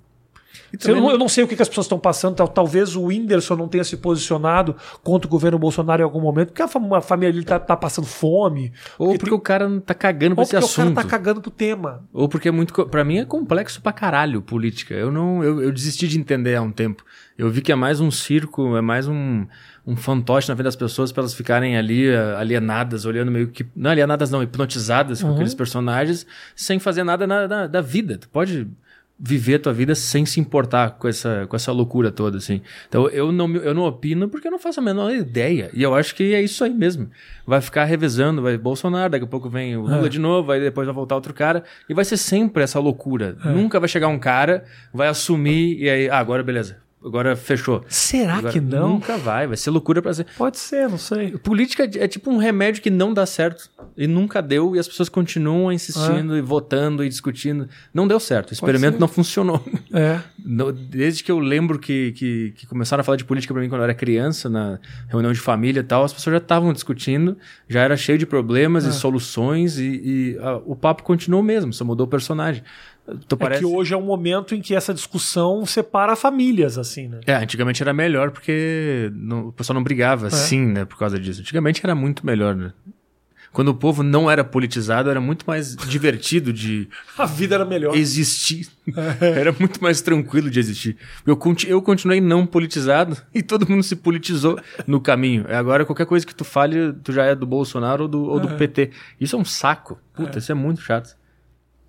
eu, 0.85 0.95
não, 0.95 1.11
eu 1.11 1.17
não 1.17 1.29
sei 1.29 1.43
o 1.43 1.47
que, 1.47 1.55
que 1.55 1.61
as 1.61 1.69
pessoas 1.69 1.85
estão 1.85 1.99
passando. 1.99 2.35
tal- 2.35 2.47
Talvez 2.47 2.95
o 2.95 3.03
Whindersson 3.05 3.55
não 3.55 3.67
tenha 3.67 3.83
se 3.83 3.95
posicionado 3.97 4.75
contra 5.03 5.27
o 5.27 5.29
governo 5.31 5.57
Bolsonaro 5.59 6.01
em 6.01 6.03
algum 6.03 6.19
momento, 6.19 6.47
porque 6.49 6.61
a, 6.61 6.67
fam- 6.67 6.93
a 6.95 7.01
família 7.01 7.31
dele 7.31 7.45
tá, 7.45 7.59
tá 7.59 7.75
passando 7.77 8.05
fome. 8.07 8.71
Ou 8.97 9.17
porque, 9.17 9.33
o 9.33 9.39
cara 9.39 9.67
não 9.69 9.79
tá 9.79 9.93
cagando 9.93 10.35
pra 10.35 10.41
Ou 10.41 10.43
esse 10.43 10.51
porque 10.51 10.63
o 10.63 10.67
assunto. 10.67 10.95
cara 10.95 11.07
tá 11.07 11.09
cagando 11.09 11.41
pro 11.41 11.51
tema. 11.51 12.03
Ou 12.13 12.27
porque 12.27 12.47
é 12.49 12.51
muito. 12.51 12.73
Pra 12.87 13.03
mim 13.03 13.17
é 13.17 13.25
complexo 13.25 13.81
pra 13.81 13.91
caralho 13.93 14.41
política. 14.41 14.93
Eu 14.93 15.11
não. 15.11 15.43
Eu, 15.43 15.61
eu 15.61 15.71
desisti 15.71 16.07
de 16.07 16.19
entender 16.19 16.55
há 16.55 16.61
um 16.61 16.71
tempo. 16.71 17.03
Eu 17.37 17.49
vi 17.49 17.61
que 17.61 17.71
é 17.71 17.75
mais 17.75 17.99
um 17.99 18.09
circo, 18.09 18.75
é 18.75 18.81
mais 18.81 19.07
um, 19.07 19.45
um 19.85 19.95
fantoche 19.95 20.49
na 20.49 20.55
vida 20.55 20.63
das 20.63 20.75
pessoas 20.75 21.11
pra 21.11 21.21
elas 21.21 21.35
ficarem 21.35 21.77
ali 21.77 22.07
eh, 22.07 22.35
alienadas, 22.35 23.05
olhando 23.05 23.29
meio 23.31 23.49
que. 23.49 23.63
Não 23.75 23.91
alienadas, 23.91 24.31
não, 24.31 24.41
hipnotizadas 24.41 25.21
com 25.21 25.33
aqueles 25.33 25.53
personagens, 25.53 26.25
sem 26.55 26.79
fazer 26.79 27.03
nada 27.03 27.27
na, 27.27 27.47
na- 27.47 27.67
da 27.67 27.79
vida. 27.79 28.17
Tu 28.17 28.27
pode 28.29 28.67
viver 29.19 29.55
a 29.55 29.59
tua 29.59 29.73
vida 29.73 29.95
sem 29.95 30.25
se 30.25 30.39
importar 30.39 30.91
com 30.91 31.07
essa, 31.07 31.47
com 31.47 31.55
essa 31.55 31.71
loucura 31.71 32.11
toda, 32.11 32.37
assim. 32.37 32.61
Então 32.87 33.09
eu 33.09 33.31
não, 33.31 33.51
eu 33.55 33.73
não 33.73 33.83
opino 33.83 34.29
porque 34.29 34.47
eu 34.47 34.51
não 34.51 34.59
faço 34.59 34.79
a 34.79 34.83
menor 34.83 35.11
ideia. 35.11 35.71
E 35.73 35.81
eu 35.81 35.95
acho 35.95 36.13
que 36.13 36.35
é 36.35 36.41
isso 36.41 36.63
aí 36.63 36.73
mesmo. 36.73 37.09
Vai 37.45 37.59
ficar 37.61 37.85
revezando, 37.85 38.41
vai 38.41 38.57
Bolsonaro, 38.57 39.11
daqui 39.11 39.25
a 39.25 39.27
pouco 39.27 39.49
vem 39.49 39.75
o 39.75 39.81
Lula 39.81 40.05
É. 40.05 40.09
de 40.09 40.19
novo, 40.19 40.51
aí 40.51 40.59
depois 40.61 40.85
vai 40.85 40.93
voltar 40.93 41.15
outro 41.15 41.33
cara. 41.33 41.63
E 41.89 41.93
vai 41.93 42.05
ser 42.05 42.17
sempre 42.17 42.61
essa 42.63 42.79
loucura. 42.79 43.35
É. 43.43 43.49
Nunca 43.49 43.79
vai 43.79 43.89
chegar 43.89 44.07
um 44.07 44.19
cara, 44.19 44.65
vai 44.93 45.07
assumir 45.07 45.81
e 45.81 45.89
aí, 45.89 46.09
ah, 46.09 46.19
agora 46.19 46.43
beleza. 46.43 46.77
Agora 47.03 47.35
fechou. 47.35 47.85
Será 47.87 48.37
Agora, 48.37 48.51
que 48.51 48.59
não? 48.59 48.89
Nunca 48.93 49.17
vai, 49.17 49.45
vai 49.47 49.55
ser 49.55 49.69
loucura 49.69 50.01
pra 50.01 50.13
ser. 50.13 50.25
Pode 50.37 50.57
ser, 50.57 50.89
não 50.89 50.97
sei. 50.97 51.31
Política 51.37 51.83
é 51.83 52.03
é 52.03 52.07
tipo 52.07 52.29
um 52.31 52.37
remédio 52.37 52.81
que 52.81 52.89
não 52.89 53.13
dá 53.13 53.25
certo. 53.25 53.69
E 53.95 54.07
nunca 54.07 54.41
deu, 54.41 54.75
e 54.75 54.79
as 54.79 54.87
pessoas 54.87 55.07
continuam 55.09 55.71
insistindo 55.71 56.35
e 56.37 56.41
votando 56.41 57.03
e 57.03 57.09
discutindo. 57.09 57.67
Não 57.93 58.07
deu 58.07 58.19
certo. 58.19 58.49
O 58.51 58.53
experimento 58.53 58.99
não 58.99 59.07
funcionou. 59.07 59.63
É. 59.93 60.19
Desde 60.89 61.23
que 61.23 61.31
eu 61.31 61.39
lembro 61.39 61.79
que, 61.79 62.11
que, 62.13 62.53
que 62.55 62.67
começaram 62.67 63.01
a 63.01 63.03
falar 63.03 63.15
de 63.15 63.25
política 63.25 63.53
pra 63.53 63.61
mim 63.61 63.69
quando 63.69 63.81
eu 63.81 63.85
era 63.85 63.93
criança, 63.93 64.49
na 64.49 64.79
reunião 65.07 65.31
de 65.31 65.39
família 65.39 65.79
e 65.81 65.83
tal, 65.83 66.03
as 66.03 66.13
pessoas 66.13 66.33
já 66.33 66.37
estavam 66.37 66.73
discutindo, 66.73 67.37
já 67.69 67.81
era 67.81 67.95
cheio 67.97 68.17
de 68.17 68.25
problemas 68.25 68.85
É. 68.85 68.89
e 68.89 68.93
soluções, 68.93 69.77
e, 69.77 69.85
e, 69.85 70.37
ah, 70.41 70.59
o 70.65 70.75
papo 70.75 71.03
continuou 71.03 71.41
mesmo, 71.43 71.71
só 71.73 71.83
mudou 71.85 72.05
o 72.05 72.09
personagem. 72.09 72.63
Então, 73.07 73.35
É 73.37 73.39
parece... 73.39 73.59
que 73.61 73.65
hoje 73.65 73.93
é 73.93 73.97
um 73.97 74.01
momento 74.05 74.53
em 74.53 74.61
que 74.61 74.75
essa 74.75 74.93
discussão 74.93 75.65
separa 75.65 76.15
famílias, 76.15 76.77
assim, 76.77 77.07
né? 77.07 77.19
É, 77.25 77.35
antigamente 77.35 77.81
era 77.81 77.93
melhor 77.93 78.31
porque 78.31 79.09
não- 79.15 79.47
o 79.47 79.51
pessoal 79.53 79.75
não 79.75 79.81
É. 79.81 79.83
brigava 79.83 80.27
assim, 80.27 80.65
né, 80.65 80.83
por 80.85 80.97
causa 80.97 81.19
disso. 81.19 81.41
Antigamente 81.41 81.81
era 81.83 81.95
muito 81.95 82.25
melhor, 82.25 82.55
né? 82.55 82.73
quando 83.53 83.69
o 83.69 83.73
povo 83.73 84.03
não 84.03 84.29
era 84.29 84.43
politizado, 84.43 85.09
era 85.09 85.19
muito 85.19 85.43
mais 85.47 85.75
divertido 85.75 86.53
de 86.53 86.87
A 87.17 87.25
vida 87.25 87.55
era 87.55 87.65
melhor. 87.65 87.95
existir. 87.97 88.67
era 89.19 89.55
muito 89.59 89.81
mais 89.81 89.99
tranquilo 89.99 90.47
de 90.47 90.59
existir. 90.59 90.95
Eu, 91.25 91.35
conti- 91.35 91.67
eu 91.67 91.81
continuei 91.81 92.21
não 92.21 92.45
politizado 92.45 93.17
e 93.33 93.41
todo 93.41 93.67
mundo 93.67 93.81
se 93.81 93.95
politizou 93.95 94.59
no 94.85 95.01
caminho. 95.01 95.43
Agora, 95.49 95.85
qualquer 95.85 96.05
coisa 96.05 96.23
que 96.23 96.35
tu 96.35 96.43
fale, 96.43 96.93
tu 97.03 97.11
já 97.11 97.23
é 97.25 97.33
do 97.33 97.47
Bolsonaro 97.47 98.03
ou 98.03 98.07
do, 98.07 98.23
ou 98.25 98.39
do 98.39 98.49
PT. 98.49 98.91
Isso 99.19 99.35
é 99.35 99.39
um 99.39 99.45
saco. 99.45 99.97
Puta, 100.13 100.37
isso 100.37 100.51
é 100.51 100.55
muito 100.55 100.81
chato. 100.81 101.15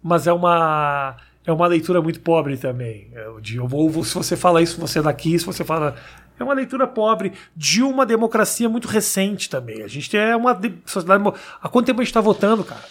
Mas 0.03 0.27
é 0.27 0.33
uma 0.33 1.17
é 1.47 1.53
uma 1.53 1.67
leitura 1.67 2.01
muito 2.03 2.21
pobre 2.21 2.57
também. 2.57 3.09
É, 3.15 3.27
De, 3.41 3.59
ou 3.59 4.05
se 4.05 4.15
você 4.15 4.37
fala 4.37 4.61
isso, 4.63 4.81
você 4.81 4.99
é 4.99 5.03
daqui, 5.03 5.39
se 5.39 5.45
você 5.47 5.65
fala. 5.65 5.95
É 6.39 6.45
uma 6.45 6.55
leitura 6.55 6.87
pobre 6.87 7.33
de 7.57 7.83
uma 7.83 8.07
democracia 8.07 8.69
muito 8.69 8.87
recente 8.87 9.51
também. 9.51 9.83
A 9.83 9.89
gente 9.89 10.17
é 10.17 10.37
uma 10.37 10.53
de- 10.55 10.75
sociedade. 10.87 11.25
Há 11.61 11.69
quanto 11.69 11.87
tempo 11.87 12.01
a 12.01 12.05
gente 12.05 12.11
está 12.11 12.21
votando, 12.21 12.63
cara? 12.63 12.83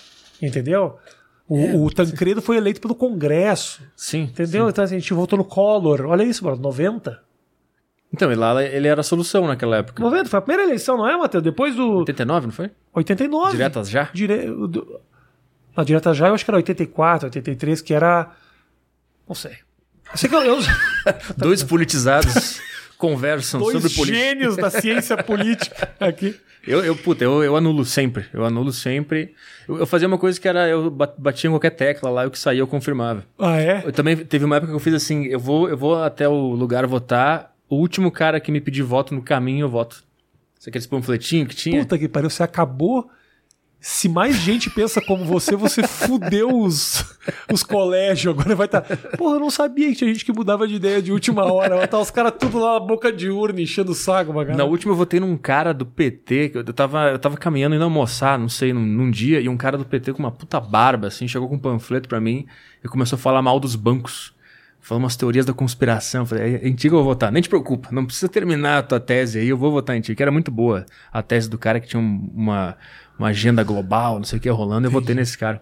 Entendeu? 0.41 0.97
O, 1.47 1.85
o 1.85 1.89
Tancredo 1.89 2.41
foi 2.41 2.57
eleito 2.57 2.81
pelo 2.81 2.93
Congresso. 2.93 3.81
Sim. 3.95 4.23
Entendeu? 4.23 4.67
Então 4.67 4.83
assim, 4.83 4.95
a 4.97 4.99
gente 4.99 5.13
votou 5.13 5.37
no 5.37 5.45
Collor. 5.45 6.01
Olha 6.07 6.23
isso, 6.23 6.43
mano. 6.43 6.57
90? 6.57 7.21
Então, 8.13 8.31
e 8.31 8.35
lá 8.35 8.61
ele 8.63 8.87
era 8.87 9.01
a 9.01 9.03
solução 9.03 9.47
naquela 9.47 9.77
época. 9.77 10.01
90 10.03 10.29
foi 10.29 10.39
a 10.39 10.41
primeira 10.41 10.63
eleição, 10.69 10.97
não 10.97 11.07
é, 11.07 11.15
Matheus? 11.17 11.43
Depois 11.43 11.75
do 11.75 11.99
89, 11.99 12.47
não 12.47 12.53
foi? 12.53 12.69
89. 12.93 13.51
Diretas 13.51 13.89
já? 13.89 14.09
Dire... 14.13 14.45
do- 14.47 14.99
Na 15.77 15.83
direta 15.83 16.11
já, 16.13 16.27
eu 16.27 16.33
acho 16.33 16.43
que 16.43 16.49
era 16.49 16.57
84, 16.57 17.27
83, 17.27 17.81
que 17.81 17.93
era. 17.93 18.31
Não 19.29 19.35
sei. 19.35 19.51
Eu 20.11 20.17
sei 20.17 20.27
que 20.29 20.35
eu. 20.35 20.41
eu... 20.41 20.57
Dois 21.37 21.63
politizados 21.63 22.59
conversam 22.97 23.59
Dois 23.61 23.73
sobre 23.73 23.89
política. 23.95 24.17
gênios 24.17 24.57
da 24.57 24.71
ciência 24.71 25.15
política 25.23 25.93
aqui. 25.99 26.35
Eu, 26.65 26.83
eu, 26.83 26.95
puta, 26.97 27.23
eu, 27.23 27.43
eu 27.43 27.55
anulo 27.55 27.85
sempre. 27.85 28.25
Eu 28.33 28.43
anulo 28.43 28.73
sempre. 28.73 29.33
Eu, 29.67 29.77
eu 29.77 29.85
fazia 29.87 30.07
uma 30.07 30.17
coisa 30.17 30.37
que 30.41 30.47
era, 30.47 30.67
eu 30.67 30.89
ba- 30.89 31.13
batia 31.17 31.47
em 31.47 31.53
qualquer 31.53 31.69
tecla 31.69 32.09
lá 32.09 32.23
e 32.25 32.27
o 32.27 32.31
que 32.31 32.39
saía 32.39 32.59
eu 32.59 32.67
confirmava. 32.67 33.23
Ah, 33.39 33.57
é? 33.61 33.83
Eu 33.85 33.93
também 33.93 34.17
teve 34.17 34.43
uma 34.43 34.57
época 34.57 34.71
que 34.71 34.75
eu 34.75 34.79
fiz 34.79 34.93
assim, 34.93 35.25
eu 35.27 35.39
vou, 35.39 35.69
eu 35.69 35.77
vou 35.77 36.03
até 36.03 36.27
o 36.27 36.33
lugar 36.51 36.85
votar, 36.87 37.55
o 37.69 37.75
último 37.77 38.11
cara 38.11 38.39
que 38.41 38.51
me 38.51 38.59
pedir 38.59 38.81
voto 38.81 39.13
no 39.15 39.21
caminho 39.21 39.65
eu 39.65 39.69
voto. 39.69 40.03
Isso 40.59 40.67
aqueles 40.67 40.87
panfletinhos 40.87 41.47
que 41.49 41.55
tinha? 41.55 41.79
Puta 41.81 41.97
que 41.97 42.07
pariu, 42.09 42.29
você 42.29 42.43
acabou. 42.43 43.09
Se 43.79 44.09
mais 44.09 44.35
gente 44.37 44.69
pensa 44.69 44.99
como 45.01 45.23
você, 45.23 45.55
você 45.55 45.81
fudeu 45.87 46.49
os, 46.61 47.05
os 47.51 47.63
colégios. 47.63 48.33
Agora 48.33 48.55
vai 48.55 48.65
estar. 48.65 48.81
Porra, 49.17 49.35
eu 49.35 49.39
não 49.39 49.49
sabia 49.51 49.87
que 49.89 49.95
tinha 49.95 50.11
gente 50.11 50.25
que 50.25 50.33
mudava 50.33 50.67
de 50.67 50.75
ideia 50.75 51.01
de 51.01 51.11
última 51.11 51.45
hora. 51.51 51.77
Vai 51.77 51.87
tá 51.87 51.99
os 51.99 52.09
caras 52.11 52.33
tudo 52.37 52.57
lá 52.59 52.73
na 52.73 52.79
boca 52.79 53.13
de 53.13 53.29
urna, 53.29 53.61
enchendo 53.61 53.91
o 53.91 53.95
saco, 53.95 54.33
Na 54.33 54.39
bacana. 54.39 54.63
última 54.65 54.91
eu 54.93 54.97
votei 54.97 55.19
num 55.19 55.37
cara 55.37 55.73
do 55.73 55.85
PT, 55.85 56.49
que 56.49 56.57
eu 56.57 56.63
tava, 56.73 57.11
eu 57.11 57.19
tava 57.19 57.37
caminhando 57.37 57.75
indo 57.75 57.83
almoçar, 57.83 58.37
não 58.37 58.49
sei, 58.49 58.73
num, 58.73 58.85
num 58.85 59.11
dia, 59.11 59.39
e 59.39 59.47
um 59.47 59.55
cara 59.55 59.77
do 59.77 59.85
PT 59.85 60.11
com 60.13 60.19
uma 60.19 60.31
puta 60.31 60.59
barba, 60.59 61.07
assim, 61.07 61.27
chegou 61.27 61.47
com 61.47 61.55
um 61.55 61.59
panfleto 61.59 62.09
pra 62.09 62.19
mim 62.19 62.45
e 62.83 62.87
começou 62.87 63.15
a 63.15 63.19
falar 63.19 63.41
mal 63.41 63.59
dos 63.59 63.75
bancos. 63.75 64.35
Falou 64.79 65.03
umas 65.03 65.17
teorias 65.17 65.45
da 65.45 65.53
conspiração. 65.53 66.21
Eu 66.21 66.25
Falei, 66.25 66.55
é 66.55 66.67
em 66.67 66.73
ti 66.73 66.87
eu 66.87 66.93
vou 66.93 67.03
votar. 67.03 67.29
Nem 67.31 67.41
te 67.41 67.49
preocupa, 67.49 67.89
não 67.91 68.05
precisa 68.05 68.29
terminar 68.29 68.77
a 68.79 68.83
tua 68.83 68.99
tese 69.01 69.37
aí, 69.39 69.49
eu 69.49 69.57
vou 69.57 69.69
votar 69.71 69.95
em 69.97 70.01
ti. 70.01 70.15
Que 70.15 70.21
era 70.23 70.31
muito 70.31 70.49
boa 70.49 70.85
a 71.11 71.21
tese 71.21 71.49
do 71.49 71.57
cara 71.57 71.79
que 71.79 71.87
tinha 71.87 71.99
um- 72.01 72.31
uma, 72.33 72.77
uma 73.17 73.29
agenda 73.29 73.63
global, 73.63 74.17
não 74.17 74.25
sei 74.25 74.39
o 74.39 74.41
que 74.41 74.49
rolando, 74.49 74.87
eu 74.87 74.91
votei 74.91 75.15
nesse 75.15 75.37
cara. 75.37 75.61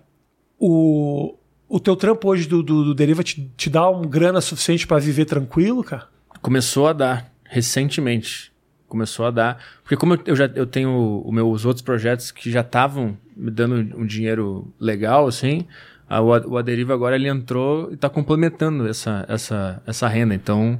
O, 0.59 1.35
o 1.67 1.79
teu 1.79 1.95
trampo 1.95 2.27
hoje 2.29 2.47
do, 2.47 2.61
do, 2.61 2.83
do 2.83 2.95
Deriva 2.95 3.23
te, 3.23 3.51
te 3.55 3.69
dá 3.69 3.89
um 3.89 4.01
grana 4.03 4.41
suficiente 4.41 4.85
pra 4.85 4.99
viver 4.99 5.25
tranquilo, 5.25 5.83
cara? 5.83 6.07
Começou 6.41 6.87
a 6.87 6.93
dar, 6.93 7.31
recentemente. 7.43 8.51
Começou 8.87 9.25
a 9.25 9.31
dar. 9.31 9.57
Porque 9.81 9.97
como 9.97 10.13
eu, 10.13 10.21
eu 10.27 10.35
já 10.35 10.45
eu 10.55 10.67
tenho 10.67 11.23
os 11.25 11.33
meus 11.33 11.65
outros 11.65 11.81
projetos 11.81 12.31
que 12.31 12.51
já 12.51 12.61
estavam 12.61 13.17
me 13.35 13.51
dando 13.51 13.97
um 13.97 14.05
dinheiro 14.05 14.71
legal, 14.79 15.27
assim, 15.27 15.65
a, 16.07 16.21
o, 16.21 16.27
o 16.51 16.57
Aderiva 16.57 16.93
agora 16.93 17.15
ele 17.15 17.27
entrou 17.27 17.89
e 17.91 17.95
está 17.95 18.09
complementando 18.09 18.87
essa, 18.87 19.25
essa, 19.27 19.81
essa 19.85 20.07
renda. 20.07 20.35
Então, 20.35 20.79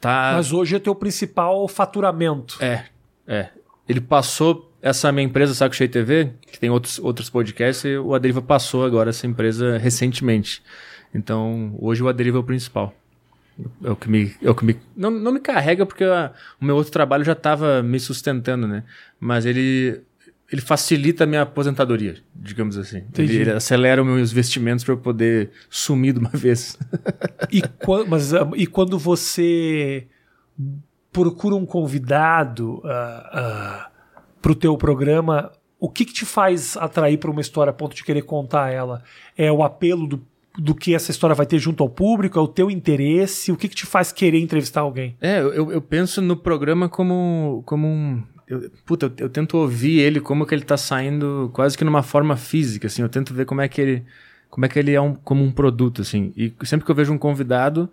tá... 0.00 0.32
Mas 0.36 0.52
hoje 0.52 0.76
é 0.76 0.78
teu 0.78 0.94
principal 0.94 1.68
faturamento. 1.68 2.56
É, 2.60 2.86
é. 3.26 3.50
Ele 3.88 4.00
passou 4.00 4.71
essa 4.82 5.10
minha 5.12 5.24
empresa, 5.24 5.54
Saco 5.54 5.74
Cheio 5.76 5.88
TV, 5.88 6.30
que 6.50 6.58
tem 6.58 6.68
outros, 6.68 6.98
outros 6.98 7.30
podcasts, 7.30 7.84
o 8.04 8.14
Aderiva 8.14 8.42
passou 8.42 8.84
agora 8.84 9.10
essa 9.10 9.26
empresa 9.26 9.78
recentemente. 9.78 10.62
Então, 11.14 11.74
hoje 11.78 12.02
o 12.02 12.08
Aderiva 12.08 12.38
é 12.38 12.40
o 12.40 12.44
principal. 12.44 12.92
É 13.84 13.90
o 13.90 13.94
que 13.96 14.08
me. 14.10 14.34
É 14.42 14.50
o 14.50 14.54
que 14.54 14.64
me 14.64 14.76
não, 14.96 15.10
não 15.10 15.30
me 15.30 15.38
carrega 15.38 15.84
porque 15.86 16.02
ah, 16.04 16.32
o 16.60 16.64
meu 16.64 16.74
outro 16.74 16.90
trabalho 16.90 17.22
já 17.22 17.32
estava 17.32 17.82
me 17.82 18.00
sustentando, 18.00 18.66
né? 18.66 18.82
Mas 19.20 19.46
ele. 19.46 20.00
Ele 20.50 20.60
facilita 20.60 21.24
a 21.24 21.26
minha 21.26 21.40
aposentadoria, 21.42 22.16
digamos 22.34 22.76
assim. 22.76 23.04
Ele, 23.16 23.36
ele 23.36 23.50
acelera 23.52 24.02
os 24.02 24.06
meus 24.06 24.32
investimentos 24.32 24.84
para 24.84 24.92
eu 24.92 24.98
poder 24.98 25.50
sumir 25.70 26.12
de 26.12 26.18
uma 26.18 26.28
vez. 26.34 26.78
E, 27.50 27.62
quan- 27.62 28.04
mas, 28.06 28.34
ah, 28.34 28.50
e 28.54 28.66
quando 28.66 28.98
você 28.98 30.06
procura 31.10 31.54
um 31.54 31.64
convidado 31.64 32.80
para 32.82 33.91
o 34.50 34.54
teu 34.54 34.76
programa, 34.76 35.52
o 35.78 35.88
que, 35.88 36.04
que 36.04 36.12
te 36.12 36.24
faz 36.24 36.76
atrair 36.76 37.18
para 37.18 37.30
uma 37.30 37.40
história 37.40 37.70
a 37.70 37.74
ponto 37.74 37.94
de 37.94 38.04
querer 38.04 38.22
contar 38.22 38.70
ela? 38.70 39.02
É 39.36 39.50
o 39.50 39.62
apelo 39.62 40.06
do, 40.06 40.24
do 40.56 40.74
que 40.74 40.94
essa 40.94 41.10
história 41.10 41.34
vai 41.34 41.44
ter 41.46 41.58
junto 41.58 41.82
ao 41.82 41.88
público? 41.88 42.38
É 42.38 42.42
o 42.42 42.46
teu 42.46 42.70
interesse? 42.70 43.50
O 43.50 43.56
que, 43.56 43.68
que 43.68 43.74
te 43.74 43.84
faz 43.84 44.12
querer 44.12 44.38
entrevistar 44.38 44.82
alguém? 44.82 45.16
É, 45.20 45.40
eu, 45.40 45.72
eu 45.72 45.82
penso 45.82 46.22
no 46.22 46.36
programa 46.36 46.88
como, 46.88 47.62
como 47.66 47.88
um. 47.88 48.22
Eu, 48.46 48.70
puta, 48.86 49.06
eu, 49.06 49.12
eu 49.18 49.28
tento 49.28 49.56
ouvir 49.56 49.98
ele 49.98 50.20
como 50.20 50.46
que 50.46 50.54
ele 50.54 50.62
tá 50.62 50.76
saindo 50.76 51.50
quase 51.52 51.76
que 51.76 51.84
numa 51.84 52.02
forma 52.02 52.36
física, 52.36 52.86
assim. 52.86 53.02
Eu 53.02 53.08
tento 53.08 53.34
ver 53.34 53.44
como 53.44 53.60
é 53.60 53.68
que 53.68 53.80
ele. 53.80 54.04
Como 54.48 54.64
é 54.64 54.68
que 54.68 54.78
ele 54.78 54.92
é 54.92 55.00
um, 55.00 55.14
como 55.14 55.42
um 55.42 55.50
produto, 55.50 56.02
assim. 56.02 56.32
E 56.36 56.54
sempre 56.62 56.84
que 56.84 56.90
eu 56.92 56.94
vejo 56.94 57.12
um 57.12 57.18
convidado, 57.18 57.90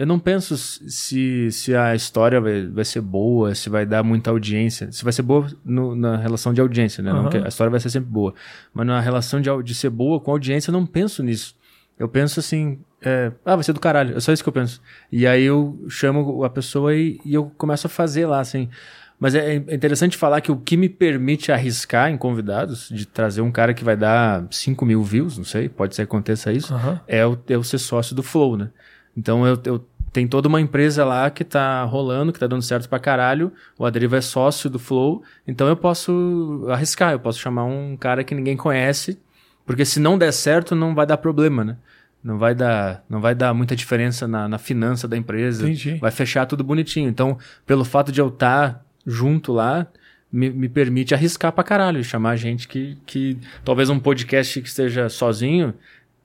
eu 0.00 0.06
não 0.06 0.18
penso 0.18 0.56
se, 0.56 1.52
se 1.52 1.74
a 1.76 1.94
história 1.94 2.40
vai, 2.40 2.66
vai 2.66 2.86
ser 2.86 3.02
boa, 3.02 3.54
se 3.54 3.68
vai 3.68 3.84
dar 3.84 4.02
muita 4.02 4.30
audiência. 4.30 4.90
Se 4.90 5.04
vai 5.04 5.12
ser 5.12 5.20
boa 5.20 5.46
no- 5.62 5.94
na 5.94 6.16
relação 6.16 6.54
de 6.54 6.60
audiência, 6.62 7.02
né? 7.02 7.12
Que 7.30 7.36
a 7.36 7.48
história 7.48 7.70
vai 7.70 7.78
ser 7.80 7.90
sempre 7.90 8.08
boa. 8.08 8.32
Mas 8.72 8.86
na 8.86 8.98
relação 8.98 9.42
de, 9.42 9.50
de 9.62 9.74
ser 9.74 9.90
boa 9.90 10.18
com 10.18 10.30
audiência, 10.30 10.70
eu 10.70 10.72
não 10.72 10.86
penso 10.86 11.22
nisso. 11.22 11.54
Eu 11.98 12.08
penso 12.08 12.40
assim, 12.40 12.78
é, 13.02 13.30
ah, 13.44 13.54
vai 13.56 13.62
ser 13.62 13.74
do 13.74 13.80
caralho. 13.80 14.16
É 14.16 14.20
só 14.20 14.32
isso 14.32 14.42
que 14.42 14.48
eu 14.48 14.52
penso. 14.54 14.80
E 15.12 15.26
aí 15.26 15.44
eu 15.44 15.78
chamo 15.90 16.44
a 16.44 16.48
pessoa 16.48 16.94
e, 16.96 17.20
e 17.22 17.34
eu 17.34 17.52
começo 17.58 17.86
a 17.86 17.90
fazer 17.90 18.24
lá, 18.24 18.40
assim. 18.40 18.70
Mas 19.18 19.34
é, 19.34 19.56
é 19.56 19.74
interessante 19.74 20.16
falar 20.16 20.40
que 20.40 20.50
o 20.50 20.56
que 20.56 20.78
me 20.78 20.88
permite 20.88 21.52
arriscar 21.52 22.10
em 22.10 22.16
convidados, 22.16 22.88
de 22.88 23.04
trazer 23.04 23.42
um 23.42 23.52
cara 23.52 23.74
que 23.74 23.84
vai 23.84 23.98
dar 23.98 24.46
5 24.50 24.86
mil 24.86 25.04
views, 25.04 25.36
não 25.36 25.44
sei, 25.44 25.68
pode 25.68 25.94
ser 25.94 26.06
que 26.06 26.10
aconteça 26.10 26.50
isso, 26.50 26.72
Aham. 26.72 26.98
é 27.06 27.26
o, 27.26 27.38
é 27.46 27.62
ser 27.62 27.76
sócio 27.76 28.16
do 28.16 28.22
Flow, 28.22 28.56
né? 28.56 28.70
Então 29.14 29.46
eu, 29.46 29.60
eu 29.66 29.84
tem 30.12 30.26
toda 30.26 30.48
uma 30.48 30.60
empresa 30.60 31.04
lá 31.04 31.30
que 31.30 31.44
tá 31.44 31.84
rolando, 31.84 32.32
que 32.32 32.38
tá 32.38 32.46
dando 32.46 32.62
certo 32.62 32.88
pra 32.88 32.98
caralho. 32.98 33.52
O 33.78 33.84
Adriva 33.84 34.16
é 34.16 34.20
sócio 34.20 34.68
do 34.68 34.78
Flow, 34.78 35.22
então 35.46 35.68
eu 35.68 35.76
posso 35.76 36.66
arriscar, 36.68 37.12
eu 37.12 37.20
posso 37.20 37.38
chamar 37.38 37.64
um 37.64 37.96
cara 37.96 38.24
que 38.24 38.34
ninguém 38.34 38.56
conhece, 38.56 39.18
porque 39.64 39.84
se 39.84 40.00
não 40.00 40.18
der 40.18 40.32
certo, 40.32 40.74
não 40.74 40.94
vai 40.94 41.06
dar 41.06 41.16
problema, 41.16 41.64
né? 41.64 41.76
Não 42.22 42.38
vai 42.38 42.54
dar, 42.54 43.02
não 43.08 43.20
vai 43.20 43.34
dar 43.34 43.54
muita 43.54 43.74
diferença 43.74 44.28
na, 44.28 44.46
na 44.46 44.58
finança 44.58 45.08
da 45.08 45.16
empresa. 45.16 45.64
Entendi. 45.64 45.94
Vai 45.94 46.10
fechar 46.10 46.44
tudo 46.44 46.62
bonitinho. 46.62 47.08
Então, 47.08 47.38
pelo 47.64 47.84
fato 47.84 48.12
de 48.12 48.20
eu 48.20 48.28
estar 48.28 48.84
junto 49.06 49.52
lá, 49.52 49.86
me, 50.30 50.50
me 50.50 50.68
permite 50.68 51.14
arriscar 51.14 51.52
pra 51.52 51.64
caralho, 51.64 52.04
chamar 52.04 52.36
gente 52.36 52.68
que, 52.68 52.98
que 53.06 53.38
talvez 53.64 53.88
um 53.88 53.98
podcast 53.98 54.60
que 54.60 54.68
esteja 54.68 55.08
sozinho, 55.08 55.74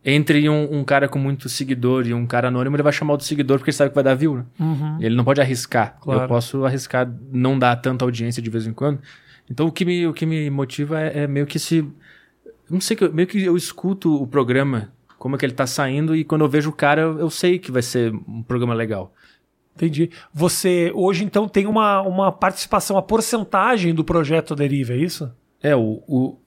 entre 0.06 0.48
um, 0.48 0.80
um 0.80 0.84
cara 0.84 1.10
com 1.10 1.18
muito 1.18 1.50
seguidor 1.50 2.06
e 2.06 2.14
um 2.14 2.28
cara 2.28 2.50
anônimo, 2.50 2.76
ele 2.76 2.84
vai 2.84 2.94
chamar 2.94 3.16
o 3.16 3.18
do 3.18 3.24
seguidor 3.24 3.58
porque 3.58 3.72
ele 3.72 3.76
sabe 3.76 3.90
que 3.90 3.96
vai 3.96 4.04
dar 4.04 4.14
view, 4.14 4.38
né? 4.38 4.46
Uhum. 4.60 4.98
Ele 5.02 5.16
não 5.16 5.24
pode 5.24 5.42
arriscar. 5.42 5.98
Claro. 6.00 6.22
Eu 6.22 6.28
posso 6.28 6.64
arriscar 6.64 7.12
não 7.32 7.58
dar 7.58 7.76
tanta 7.78 8.06
audiência 8.06 8.40
de 8.40 8.50
vez 8.50 8.68
em 8.68 8.74
quando. 8.74 9.00
Então 9.50 9.66
o 9.66 9.72
que 9.72 9.84
me, 9.84 10.06
o 10.06 10.14
que 10.14 10.28
me 10.28 10.48
motiva 10.52 11.02
é, 11.02 11.24
é 11.24 11.28
meio 11.28 11.48
que 11.48 11.58
se. 11.58 11.84
Não 12.70 12.80
sei, 12.80 12.96
meio 13.12 13.28
que 13.28 13.44
eu 13.44 13.58
escuto 13.58 14.22
o 14.22 14.28
programa, 14.28 14.92
como 15.18 15.36
é 15.36 15.40
que 15.40 15.46
ele 15.46 15.54
tá 15.54 15.66
saindo, 15.66 16.16
e 16.16 16.24
quando 16.24 16.42
eu 16.42 16.50
vejo 16.50 16.70
o 16.70 16.74
cara, 16.74 17.02
eu, 17.02 17.20
eu 17.20 17.30
sei 17.32 17.58
que 17.58 17.72
vai 17.72 17.82
ser 17.82 18.14
um 18.14 18.44
programa 18.44 18.76
legal. 18.76 19.12
Entendi. 19.76 20.12
Você 20.32 20.92
hoje 20.94 21.24
então 21.24 21.48
tem 21.48 21.66
uma, 21.66 22.02
uma 22.02 22.32
participação, 22.32 22.96
a 22.96 23.02
porcentagem 23.02 23.94
do 23.94 24.04
projeto 24.04 24.56
Deriva, 24.56 24.94
é 24.94 24.98
isso? 24.98 25.32
É, 25.62 25.76
o, 25.76 26.04
o, 26.08 26.38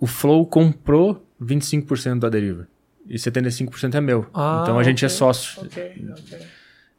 o 0.00 0.06
Flow 0.06 0.44
comprou 0.46 1.24
25% 1.40 2.18
da 2.18 2.28
deriva. 2.28 2.68
E 3.08 3.16
75% 3.16 3.94
é 3.94 4.00
meu. 4.00 4.26
Ah, 4.32 4.60
então 4.62 4.78
a 4.78 4.82
gente 4.82 5.04
é 5.04 5.08
sócio. 5.08 5.62
Ok, 5.62 6.04
ok. 6.10 6.38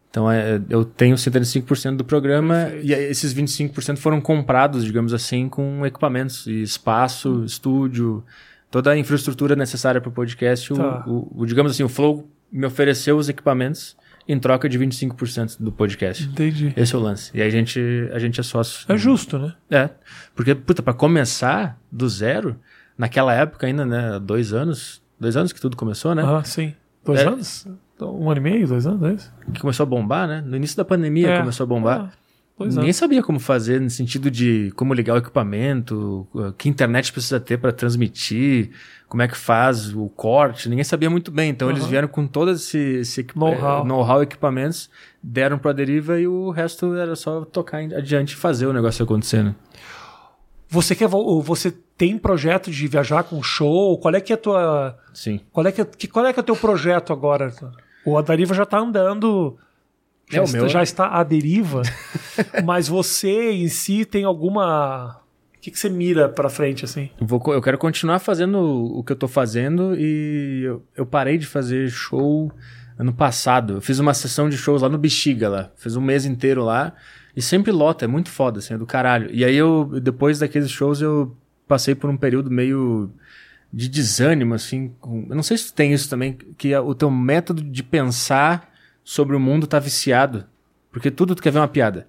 Então 0.09 0.31
é, 0.31 0.61
eu 0.69 0.85
tenho 0.85 1.15
75% 1.17 1.97
do 1.97 2.05
programa 2.05 2.67
Perfeito. 2.71 2.85
e 2.87 2.93
esses 2.93 3.33
25% 3.33 3.97
foram 3.97 4.21
comprados, 4.21 4.85
digamos 4.85 5.13
assim, 5.13 5.49
com 5.49 5.85
equipamentos 5.85 6.47
e 6.47 6.61
espaço, 6.61 7.43
estúdio, 7.43 8.23
toda 8.71 8.91
a 8.91 8.97
infraestrutura 8.97 9.55
necessária 9.57 9.99
para 9.99 10.09
o 10.09 10.13
podcast. 10.13 10.71
O- 10.71 10.77
Tá. 10.77 11.03
O, 11.05 11.41
o- 11.41 11.45
digamos 11.45 11.71
assim, 11.73 11.83
o 11.83 11.89
Flow 11.89 12.29
me 12.51 12.65
ofereceu 12.65 13.17
os 13.17 13.27
equipamentos 13.27 13.97
em 14.27 14.39
troca 14.39 14.69
de 14.69 14.79
25% 14.79 15.57
do 15.61 15.71
podcast. 15.71 16.23
Entendi. 16.23 16.71
Esse 16.77 16.95
é 16.95 16.97
o 16.97 17.01
lance. 17.01 17.31
E 17.33 17.41
aí 17.41 17.47
a 17.47 17.51
gente, 17.51 17.79
a 18.13 18.17
gente 18.17 18.39
é 18.39 18.43
sócio. 18.43 18.85
É 18.91 18.97
justo, 18.97 19.37
né? 19.37 19.53
É. 19.69 19.89
Porque, 20.33 20.55
puta, 20.55 20.81
pra 20.81 20.93
começar 20.93 21.77
do 21.91 22.07
zero, 22.07 22.55
naquela 22.97 23.33
época 23.33 23.67
ainda, 23.67 23.85
né? 23.85 24.17
Dois 24.19 24.53
anos. 24.53 25.03
Dois 25.26 25.36
anos 25.38 25.51
que 25.51 25.59
tudo 25.59 25.76
começou, 25.76 26.13
né? 26.13 26.23
Ah, 26.23 26.43
sim. 26.43 26.73
Dois 27.03 27.19
É. 27.19 27.28
anos? 27.28 27.67
Um 27.99 28.30
ano 28.30 28.39
e 28.39 28.43
meio, 28.43 28.67
dois 28.67 28.86
anos, 28.86 29.01
é 29.03 29.13
isso? 29.13 29.34
Que 29.53 29.59
começou 29.59 29.84
a 29.84 29.88
bombar, 29.88 30.28
né? 30.28 30.43
No 30.45 30.55
início 30.55 30.78
da 30.78 30.86
pandemia 30.86 31.30
É. 31.30 31.39
começou 31.39 31.63
a 31.63 31.67
bombar. 31.67 32.11
Ah, 32.13 32.26
Ninguém 32.63 32.93
sabia 32.93 33.21
como 33.21 33.38
fazer 33.38 33.82
no 33.82 33.89
sentido 33.89 34.32
de 34.32 34.71
como 34.78 34.93
ligar 34.93 35.15
o 35.15 35.17
equipamento, 35.17 36.26
que 36.57 36.69
internet 36.69 37.11
precisa 37.11 37.38
ter 37.38 37.57
para 37.57 37.73
transmitir, 37.73 38.69
como 39.09 39.21
é 39.21 39.28
que 39.28 39.36
faz 39.36 39.93
o 39.93 40.07
corte. 40.09 40.69
Ninguém 40.69 40.86
sabia 40.86 41.09
muito 41.09 41.32
bem. 41.32 41.49
Então 41.49 41.69
eles 41.69 41.82
Aham. 41.82 41.89
vieram 41.89 42.07
com 42.07 42.26
todo 42.26 42.51
esse, 42.51 42.78
esse 42.78 43.26
Know-how. 43.36 43.84
eh, 43.84 43.88
know-how, 43.88 44.21
equipamentos, 44.23 44.89
deram 45.21 45.57
para 45.57 45.71
a 45.71 45.73
deriva 45.73 46.17
e 46.19 46.28
o 46.28 46.49
resto 46.49 46.95
era 46.95 47.15
só 47.17 47.43
tocar 47.43 47.80
adiante 47.80 48.32
e 48.34 48.36
fazer 48.38 48.67
o 48.67 48.73
negócio 48.73 49.03
acontecendo. 49.03 49.53
Você 50.76 50.93
quer 50.95 51.07
vo- 51.07 51.41
você 51.41 51.71
tem 51.97 52.17
projeto 52.17 52.69
de 52.69 52.88
viajar 52.88 53.23
com 53.23 53.41
show? 53.41 53.97
Qual 53.97 54.13
é 54.13 54.19
que 54.19 54.34
é 54.34 54.36
a 54.36 54.38
tua 54.38 54.97
Sim. 55.13 55.39
qual 55.51 55.65
é 55.65 55.71
que 55.71 55.82
é, 55.82 55.86
que- 55.86 56.07
qual 56.07 56.26
é 56.26 56.34
que 56.34 56.39
é 56.39 56.43
o 56.43 56.45
teu 56.45 56.55
projeto 56.55 57.13
agora? 57.13 57.53
O 58.05 58.17
A 58.17 58.21
Deriva 58.21 58.53
já 58.53 58.65
tá 58.65 58.78
andando 58.78 59.57
já, 60.30 60.39
É, 60.39 60.41
o 60.41 60.43
está, 60.43 60.57
meu- 60.57 60.67
já 60.69 60.84
está 60.84 61.07
à 61.07 61.23
deriva, 61.23 61.82
mas 62.65 62.88
você 62.88 63.51
em 63.51 63.67
si 63.67 64.03
tem 64.05 64.23
alguma 64.26 65.21
o 65.55 65.59
que, 65.61 65.71
que 65.71 65.80
você 65.80 65.89
mira 65.89 66.28
pra 66.30 66.49
frente 66.49 66.84
assim? 66.86 67.09
Eu, 67.19 67.26
vou 67.26 67.41
eu 67.47 67.61
quero 67.61 67.78
continuar 67.78 68.19
fazendo 68.19 68.59
o 68.59 69.03
que 69.03 69.11
eu 69.11 69.15
tô 69.15 69.28
fazendo 69.28 69.95
e 69.97 70.61
eu, 70.63 70.84
eu 70.95 71.05
parei 71.05 71.38
de 71.38 71.47
fazer 71.47 71.89
show 71.89 72.51
ano 72.99 73.13
passado. 73.13 73.73
Eu 73.76 73.82
fiz 73.82 73.97
uma 73.99 74.13
sessão 74.13 74.47
de 74.49 74.57
shows 74.57 74.82
lá 74.82 74.89
no 74.89 74.97
Bexiga 74.97 75.49
lá. 75.49 75.71
Fiz 75.76 75.95
um 75.95 76.01
mês 76.01 76.26
inteiro 76.26 76.63
lá 76.63 76.93
e 77.36 77.41
sempre 77.41 77.71
lota, 77.71 78.05
é 78.05 78.07
muito 78.07 78.29
foda, 78.29 78.59
assim, 78.59 78.73
é 78.73 78.77
do 78.77 78.86
caralho. 78.86 79.29
E 79.33 79.43
aí 79.43 79.55
eu, 79.55 79.99
depois 80.01 80.39
daqueles 80.39 80.69
shows, 80.71 81.01
eu 81.01 81.36
passei 81.67 81.93
por 81.95 82.09
um 82.09 82.17
período 82.17 82.49
meio 82.49 83.09
de 83.73 83.89
desânimo, 83.89 84.53
assim. 84.53 84.93
com- 85.01 85.25
eu 85.29 85.36
não 85.36 85.43
sei 85.43 85.57
se 85.57 85.73
tem 85.73 85.93
isso 85.93 86.09
também, 86.09 86.38
que 86.57 86.75
o 86.77 86.95
teu 86.95 87.11
método 87.11 87.61
de 87.61 87.83
pensar 87.83 88.71
sobre 89.03 89.36
o 89.36 89.39
mundo 89.39 89.67
tá 89.67 89.79
viciado. 89.79 90.45
Porque 90.91 91.11
tudo 91.11 91.36
tu 91.36 91.41
quer 91.41 91.51
ver 91.51 91.59
uma 91.59 91.67
piada. 91.67 92.07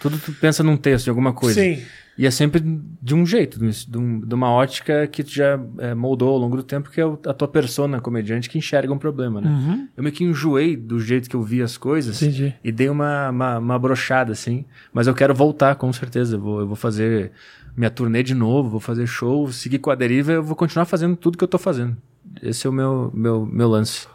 Tudo 0.00 0.18
tu 0.18 0.32
pensa 0.34 0.62
num 0.62 0.76
texto, 0.76 1.06
em 1.06 1.10
alguma 1.10 1.32
coisa. 1.32 1.60
Sim. 1.60 1.82
E 2.18 2.26
é 2.26 2.30
sempre 2.32 2.60
de 3.00 3.14
um 3.14 3.24
jeito, 3.24 3.60
de, 3.60 3.96
um- 3.96 4.20
uma 4.32 4.50
ótica 4.50 5.06
que 5.06 5.22
tu 5.22 5.30
já 5.30 5.58
é, 5.78 5.94
moldou 5.94 6.30
ao 6.30 6.36
longo 6.38 6.56
do 6.56 6.64
tempo, 6.64 6.90
que 6.90 7.00
é 7.00 7.04
a 7.04 7.32
tua 7.32 7.46
persona 7.46 8.00
comediante 8.00 8.50
que 8.50 8.58
enxerga 8.58 8.92
um 8.92 8.98
problema, 8.98 9.40
né? 9.40 9.48
Uhum. 9.48 9.88
Eu 9.96 10.02
meio 10.02 10.12
que 10.14 10.24
enjoei 10.24 10.76
do 10.76 10.98
jeito 10.98 11.30
que 11.30 11.36
eu 11.36 11.42
vi 11.42 11.62
as 11.62 11.76
coisas 11.78 12.20
Entendi. 12.20 12.52
e 12.64 12.72
dei 12.72 12.88
uma, 12.88 13.30
uma, 13.30 13.58
uma 13.58 13.78
brochada, 13.78 14.32
assim. 14.32 14.64
Mas 14.92 15.06
eu 15.06 15.14
quero 15.14 15.32
voltar, 15.32 15.76
com 15.76 15.92
certeza. 15.92 16.34
Eu 16.34 16.40
vou, 16.40 16.60
eu 16.60 16.66
vou 16.66 16.74
fazer 16.74 17.30
minha 17.76 17.88
turnê 17.90 18.24
de 18.24 18.34
novo, 18.34 18.68
vou 18.68 18.80
fazer 18.80 19.06
show, 19.06 19.50
seguir 19.52 19.78
com 19.78 19.88
a 19.90 19.94
deriva, 19.94 20.32
eu 20.32 20.42
vou 20.42 20.56
continuar 20.56 20.86
fazendo 20.86 21.14
tudo 21.14 21.38
que 21.38 21.44
eu 21.44 21.48
tô 21.48 21.58
fazendo. 21.58 21.96
Esse 22.42 22.66
é 22.66 22.70
o 22.70 22.72
meu, 22.72 23.12
meu, 23.14 23.46
meu 23.46 23.68
lance. 23.68 24.08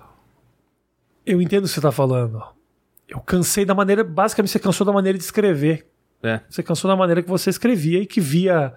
Eu 1.26 1.42
entendo 1.42 1.64
o 1.64 1.68
que 1.68 1.74
você 1.74 1.80
tá 1.80 1.92
falando. 1.92 2.42
Eu 3.08 3.22
cansei 3.22 3.64
da 3.64 3.74
maneira, 3.74 4.04
basicamente 4.04 4.52
você 4.52 4.60
cansou 4.60 4.86
da 4.86 4.92
maneira 4.92 5.18
de 5.18 5.24
escrever. 5.24 5.88
É. 6.24 6.40
Você 6.50 6.64
cansou 6.64 6.90
da 6.90 6.96
maneira 6.96 7.22
que 7.22 7.30
você 7.30 7.50
escrevia 7.50 8.00
e 8.02 8.06
que 8.06 8.22
via 8.22 8.74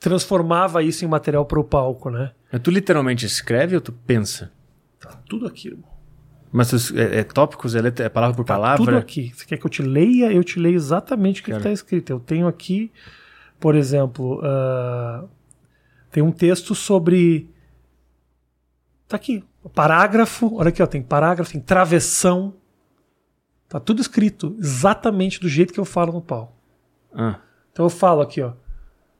transformava 0.00 0.82
isso 0.82 1.04
em 1.04 1.08
material 1.08 1.46
para 1.46 1.60
o 1.60 1.64
palco, 1.64 2.10
né? 2.10 2.32
Tu 2.62 2.70
literalmente 2.72 3.24
escreve 3.24 3.76
ou 3.76 3.80
tu 3.80 3.92
pensa? 3.92 4.50
Tá 4.98 5.10
tudo 5.28 5.46
aqui, 5.46 5.68
irmão. 5.68 5.90
Mas 6.50 6.92
é, 6.92 7.20
é 7.20 7.24
tópicos, 7.24 7.74
é, 7.76 7.80
letra- 7.80 8.04
é 8.06 8.08
palavra 8.08 8.36
por 8.36 8.44
palavra? 8.44 8.84
Tudo 8.84 8.96
aqui. 8.98 9.32
Você 9.34 9.46
quer 9.46 9.56
que 9.58 9.64
eu 9.64 9.70
te 9.70 9.80
leia? 9.80 10.30
Eu 10.32 10.42
te 10.44 10.58
leio 10.58 10.74
exatamente 10.74 11.40
o 11.40 11.44
que 11.44 11.52
está 11.52 11.70
escrito. 11.70 12.10
Eu 12.10 12.20
tenho 12.20 12.46
aqui, 12.48 12.90
por 13.60 13.74
exemplo, 13.74 14.40
ah, 14.44 15.24
tem 16.10 16.22
um 16.22 16.32
texto 16.32 16.74
sobre. 16.74 17.48
Tá 19.08 19.16
aqui. 19.16 19.44
Parágrafo. 19.74 20.56
Olha 20.56 20.68
aqui, 20.68 20.82
ó, 20.82 20.86
tem 20.86 21.00
parágrafo, 21.02 21.52
tem 21.52 21.60
travessão. 21.60 22.54
Tá 23.68 23.80
tudo 23.80 24.02
escrito 24.02 24.54
exatamente 24.58 25.40
do 25.40 25.48
jeito 25.48 25.72
que 25.72 25.80
eu 25.80 25.84
falo 25.84 26.12
no 26.12 26.20
palco. 26.20 26.52
Ah, 27.14 27.36
Então 27.72 27.84
eu 27.86 27.90
falo 27.90 28.20
aqui, 28.20 28.40
ó. 28.42 28.52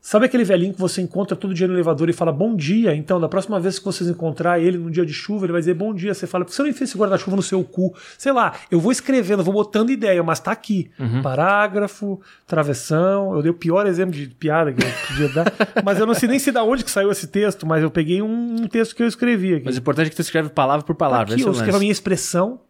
Sabe 0.04 0.26
aquele 0.26 0.42
velhinho 0.42 0.74
que 0.74 0.80
você 0.80 1.00
encontra 1.00 1.36
todo 1.36 1.54
dia 1.54 1.68
no 1.68 1.74
elevador 1.74 2.10
e 2.10 2.12
fala 2.12 2.32
bom 2.32 2.56
dia? 2.56 2.92
Então, 2.92 3.20
da 3.20 3.28
próxima 3.28 3.60
vez 3.60 3.78
que 3.78 3.84
vocês 3.84 4.10
encontrar 4.10 4.58
ele 4.58 4.76
num 4.76 4.90
dia 4.90 5.06
de 5.06 5.12
chuva, 5.12 5.46
ele 5.46 5.52
vai 5.52 5.60
dizer 5.60 5.74
bom 5.74 5.94
dia. 5.94 6.12
Você 6.12 6.26
fala, 6.26 6.44
por 6.44 6.50
que 6.50 6.56
você 6.56 6.62
não 6.62 6.70
enfia 6.70 6.82
esse 6.82 6.98
guarda-chuva 6.98 7.36
no 7.36 7.42
seu 7.42 7.62
cu? 7.62 7.94
Sei 8.18 8.32
lá, 8.32 8.52
eu 8.68 8.80
vou 8.80 8.90
escrevendo, 8.90 9.44
vou 9.44 9.54
botando 9.54 9.90
ideia, 9.90 10.20
mas 10.24 10.40
tá 10.40 10.50
aqui. 10.50 10.90
Parágrafo, 11.22 12.20
travessão. 12.48 13.32
Eu 13.36 13.42
dei 13.42 13.52
o 13.52 13.54
pior 13.54 13.86
exemplo 13.86 14.12
de 14.14 14.26
piada 14.26 14.72
que 14.72 14.84
eu 14.84 14.90
podia 15.06 15.28
dar. 15.28 15.52
mas 15.84 16.00
eu 16.00 16.04
não 16.06 16.14
sei 16.14 16.28
nem 16.28 16.38
se 16.40 16.50
da 16.50 16.64
onde 16.64 16.82
que 16.82 16.90
saiu 16.90 17.10
esse 17.12 17.28
texto, 17.28 17.64
mas 17.64 17.80
eu 17.82 17.90
peguei 17.90 18.20
um, 18.20 18.56
um 18.62 18.66
texto 18.66 18.96
que 18.96 19.04
eu 19.04 19.06
escrevi 19.06 19.54
aqui. 19.54 19.64
mas 19.66 19.76
o 19.76 19.78
importante 19.78 20.08
é 20.08 20.10
que 20.10 20.16
tu 20.16 20.22
escreve 20.22 20.48
palavra 20.48 20.84
por 20.84 20.96
Tá 20.96 20.98
palavra. 20.98 21.32
aqui, 21.34 21.42
esse 21.42 21.44
é 21.44 21.48
eu 21.48 21.52
escrevo 21.52 21.76
a 21.76 21.80
minha 21.80 21.92
expressão. 21.92 22.60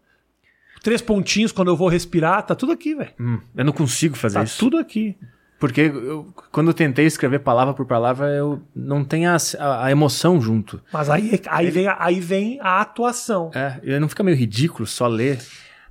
Três 0.82 1.00
pontinhos 1.00 1.52
quando 1.52 1.68
eu 1.68 1.76
vou 1.76 1.88
respirar, 1.88 2.42
tá 2.44 2.54
tudo 2.54 2.72
aqui, 2.72 2.94
velho. 2.94 3.10
Hum, 3.20 3.38
eu 3.56 3.64
não 3.64 3.72
consigo 3.72 4.16
fazer 4.16 4.38
Tá 4.38 4.44
isso. 4.44 4.58
tudo 4.58 4.78
aqui. 4.78 5.16
Porque 5.60 5.82
eu- 5.82 6.26
quando 6.50 6.68
eu 6.68 6.74
tentei 6.74 7.06
escrever 7.06 7.38
palavra 7.38 7.72
por 7.72 7.86
palavra, 7.86 8.26
eu 8.30 8.60
não 8.74 9.04
tenho 9.04 9.30
a, 9.30 9.36
a- 9.60 9.84
a 9.86 9.90
emoção 9.92 10.40
junto. 10.40 10.82
Mas 10.92 11.08
aí, 11.08 11.40
aí, 11.46 11.70
vem, 11.70 11.86
a- 11.86 11.96
aí 12.00 12.18
vem 12.18 12.58
a 12.60 12.80
atuação. 12.80 13.50
É, 13.54 13.78
e 13.84 13.98
não 14.00 14.08
fica 14.08 14.24
meio 14.24 14.36
ridículo 14.36 14.84
só 14.86 15.06
ler. 15.06 15.38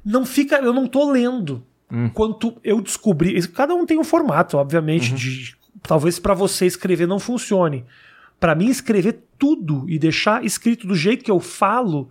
Não 0.03 0.25
fica, 0.25 0.57
eu 0.57 0.73
não 0.73 0.87
tô 0.87 1.09
lendo. 1.09 1.63
Hum. 1.89 2.09
Quanto 2.09 2.57
eu 2.63 2.81
descobri, 2.81 3.41
cada 3.47 3.73
um 3.73 3.85
tem 3.85 3.97
um 3.97 4.03
formato, 4.03 4.57
obviamente, 4.57 5.13
de 5.13 5.55
talvez 5.83 6.19
para 6.19 6.33
você 6.33 6.65
escrever 6.65 7.07
não 7.07 7.19
funcione. 7.19 7.85
Para 8.41 8.55
mim 8.55 8.67
escrever 8.67 9.23
tudo 9.39 9.85
e 9.89 9.97
deixar 9.97 10.43
escrito 10.43 10.85
do 10.85 10.95
jeito 10.95 11.23
que 11.23 11.31
eu 11.31 11.39
falo, 11.39 12.09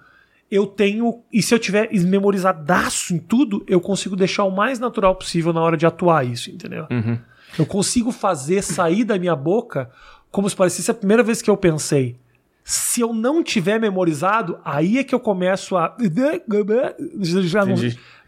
eu 0.50 0.66
tenho, 0.66 1.22
e 1.32 1.42
se 1.42 1.54
eu 1.54 1.58
tiver 1.58 1.88
memorizadaço 1.92 3.14
em 3.14 3.18
tudo, 3.18 3.64
eu 3.68 3.80
consigo 3.80 4.16
deixar 4.16 4.44
o 4.44 4.50
mais 4.50 4.78
natural 4.78 5.14
possível 5.14 5.52
na 5.52 5.60
hora 5.60 5.76
de 5.76 5.86
atuar 5.86 6.26
isso, 6.26 6.50
entendeu? 6.50 6.86
Uhum. 6.90 7.18
Eu 7.58 7.66
consigo 7.66 8.10
fazer 8.12 8.62
sair 8.62 9.04
da 9.04 9.18
minha 9.18 9.36
boca 9.36 9.90
como 10.30 10.48
se 10.48 10.54
parecesse 10.56 10.90
a 10.90 10.94
primeira 10.94 11.22
vez 11.22 11.40
que 11.42 11.50
eu 11.50 11.56
pensei. 11.56 12.16
Se 12.62 13.00
eu 13.00 13.12
não 13.12 13.42
tiver 13.42 13.80
memorizado, 13.80 14.60
aí 14.64 14.98
é 14.98 15.04
que 15.04 15.14
eu 15.14 15.18
começo 15.18 15.76
a. 15.76 15.96
Já, 17.42 17.64
não- 17.64 17.74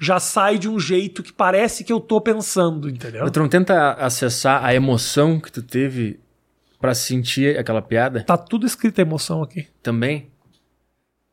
já 0.00 0.18
sai 0.18 0.58
de 0.58 0.68
um 0.68 0.80
jeito 0.80 1.22
que 1.22 1.32
parece 1.32 1.84
que 1.84 1.92
eu 1.92 2.00
tô 2.00 2.20
pensando, 2.20 2.88
entendeu? 2.88 3.30
Tu 3.30 3.38
não 3.38 3.48
tenta 3.48 3.92
acessar 3.92 4.64
a 4.64 4.74
emoção 4.74 5.38
que 5.38 5.52
tu 5.52 5.62
teve 5.62 6.18
pra 6.80 6.92
sentir 6.92 7.56
aquela 7.56 7.80
piada 7.80 8.24
Tá 8.24 8.36
tudo 8.36 8.66
escrito 8.66 9.00
emoção 9.00 9.42
aqui. 9.42 9.68
também? 9.80 10.31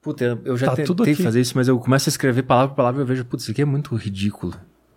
Puta, 0.01 0.39
eu- 0.45 0.55
já 0.57 0.67
Tá 0.67 0.75
tentei 0.77 1.13
fazer 1.15 1.41
isso, 1.41 1.53
mas 1.55 1.67
eu 1.67 1.77
começo 1.77 2.07
a 2.09 2.11
escrever 2.11 2.43
palavra 2.43 2.69
por 2.69 2.75
palavra 2.77 3.01
e 3.01 3.03
eu 3.03 3.05
vejo, 3.07 3.25
putz, 3.25 3.43
isso 3.43 3.51
aqui 3.51 3.61
é 3.61 3.65
muito 3.65 3.93
ridículo. 3.95 4.53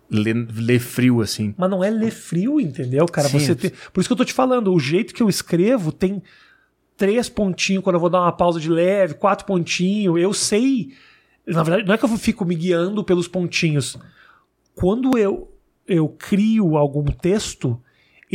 Ler, 0.09 0.33
ler 0.55 0.79
frio 0.79 1.21
assim. 1.21 1.53
Mas 1.57 1.69
não 1.69 1.83
é 1.83 1.89
ler 1.89 2.11
frio, 2.11 2.59
entendeu, 2.59 3.05
cara? 3.07 3.27
Sim. 3.27 3.39
Você 3.39 3.55
tem- 3.55 3.71
Por 3.91 3.99
isso 3.99 4.07
que 4.07 4.13
eu 4.13 4.17
tô 4.17 4.23
te 4.25 4.33
falando, 4.33 4.71
o 4.73 4.79
jeito 4.79 5.13
que 5.13 5.21
eu 5.23 5.27
escrevo 5.27 5.91
tem 5.91 6.21
três 6.95 7.27
pontinhos 7.27 7.83
quando 7.83 7.95
eu 7.95 7.99
vou 7.99 8.09
dar 8.09 8.21
uma 8.21 8.31
pausa 8.31 8.59
de 8.59 8.69
leve, 8.69 9.15
quatro 9.15 9.45
pontinhos. 9.45 10.17
Eu 10.19 10.33
sei. 10.33 10.93
Na 11.45 11.63
verdade, 11.63 11.85
não 11.87 11.93
é 11.95 11.97
que 11.97 12.05
eu 12.05 12.09
fico 12.17 12.45
me 12.45 12.55
guiando 12.55 13.03
pelos 13.03 13.27
pontinhos. 13.27 13.97
Quando 14.75 15.17
eu, 15.17 15.51
eu 15.87 16.07
crio 16.07 16.77
algum 16.77 17.03
texto, 17.05 17.81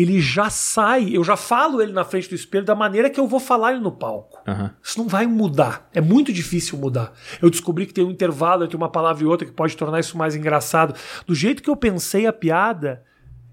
ele 0.00 0.20
já 0.20 0.48
sai, 0.48 1.08
eu 1.12 1.24
já 1.24 1.36
falo 1.36 1.82
ele 1.82 1.92
na 1.92 2.04
frente 2.04 2.28
do 2.28 2.34
espelho 2.36 2.64
da 2.64 2.76
maneira 2.76 3.10
que 3.10 3.18
eu 3.18 3.26
vou 3.26 3.40
falar 3.40 3.72
ele 3.72 3.80
no 3.80 3.90
palco. 3.90 4.40
Aham. 4.46 4.70
Isso 4.80 4.96
não 4.96 5.08
vai 5.08 5.26
mudar. 5.26 5.88
É 5.92 6.00
muito 6.00 6.32
difícil 6.32 6.78
mudar. 6.78 7.12
Eu 7.42 7.50
descobri 7.50 7.84
que 7.84 7.92
tem 7.92 8.04
um 8.04 8.10
intervalo 8.12 8.62
entre 8.62 8.76
uma 8.76 8.88
palavra 8.88 9.24
e 9.24 9.26
outra 9.26 9.44
que 9.44 9.52
pode 9.52 9.76
tornar 9.76 9.98
isso 9.98 10.16
mais 10.16 10.36
engraçado. 10.36 10.94
Do 11.26 11.34
jeito 11.34 11.60
que 11.60 11.68
eu 11.68 11.74
pensei 11.74 12.28
a 12.28 12.32
piada, 12.32 13.02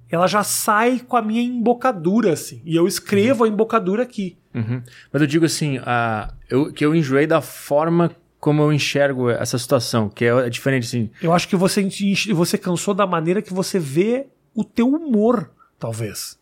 ela 0.07 0.27
já 0.27 0.43
sai 0.43 0.99
com 0.99 1.17
a 1.17 1.21
minha 1.21 1.41
embocadura, 1.41 2.33
assim. 2.33 2.61
E 2.63 2.75
eu 2.75 2.85
escrevo 2.85 3.43
a 3.43 3.47
embocadura 3.47 4.03
aqui. 4.03 4.37
Uhum. 4.53 4.83
Mas 5.11 5.21
eu 5.23 5.27
digo 5.27 5.45
assim, 5.45 5.79
a, 5.79 6.31
eu, 6.47 6.71
que 6.71 6.85
eu 6.85 6.93
enjoei 6.93 7.25
da 7.25 7.41
forma 7.41 8.11
como 8.39 8.61
eu 8.61 8.71
enxergo 8.71 9.31
essa 9.31 9.57
situação, 9.57 10.09
que 10.09 10.23
é, 10.23 10.27
é 10.27 10.49
diferente 10.51 10.85
assim. 10.85 11.09
Eu 11.23 11.33
acho 11.33 11.47
que 11.47 11.55
você, 11.55 11.89
você 12.35 12.55
cansou 12.55 12.93
da 12.93 13.07
maneira 13.07 13.41
que 13.41 13.51
você 13.51 13.79
vê 13.79 14.27
o 14.53 14.63
teu 14.63 14.87
humor, 14.87 15.49
talvez. 15.86 16.39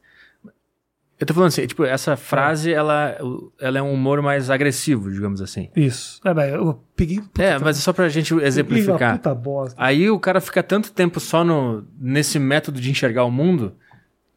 Eu 1.20 1.28
tô 1.28 1.34
falando 1.34 1.50
assim, 1.50 1.66
tipo, 1.68 1.84
essa 1.86 2.18
frase, 2.18 2.74
ela, 2.74 3.16
ela 3.60 3.78
é 3.78 3.82
um 3.82 3.94
humor 3.94 4.22
mais 4.22 4.50
agressivo, 4.50 5.12
digamos 5.12 5.42
assim. 5.42 5.70
Isso. 5.76 6.20
É, 6.26 6.34
mas 6.34 6.54
eu 6.54 6.84
peguei. 6.96 7.22
É, 7.38 7.58
mas 7.60 7.78
é 7.78 7.82
só 7.82 7.94
pra 7.94 8.10
gente 8.10 8.34
exemplificar. 8.36 9.18
puta 9.18 9.34
bosta. 9.36 9.76
Aí 9.82 10.10
o 10.10 10.20
cara 10.20 10.42
fica 10.42 10.62
tanto 10.64 10.92
tempo 10.92 11.20
só 11.20 11.44
no, 11.44 11.86
nesse 12.00 12.40
método 12.40 12.82
de 12.82 12.90
enxergar 12.90 13.24
o 13.26 13.32
mundo 13.32 13.76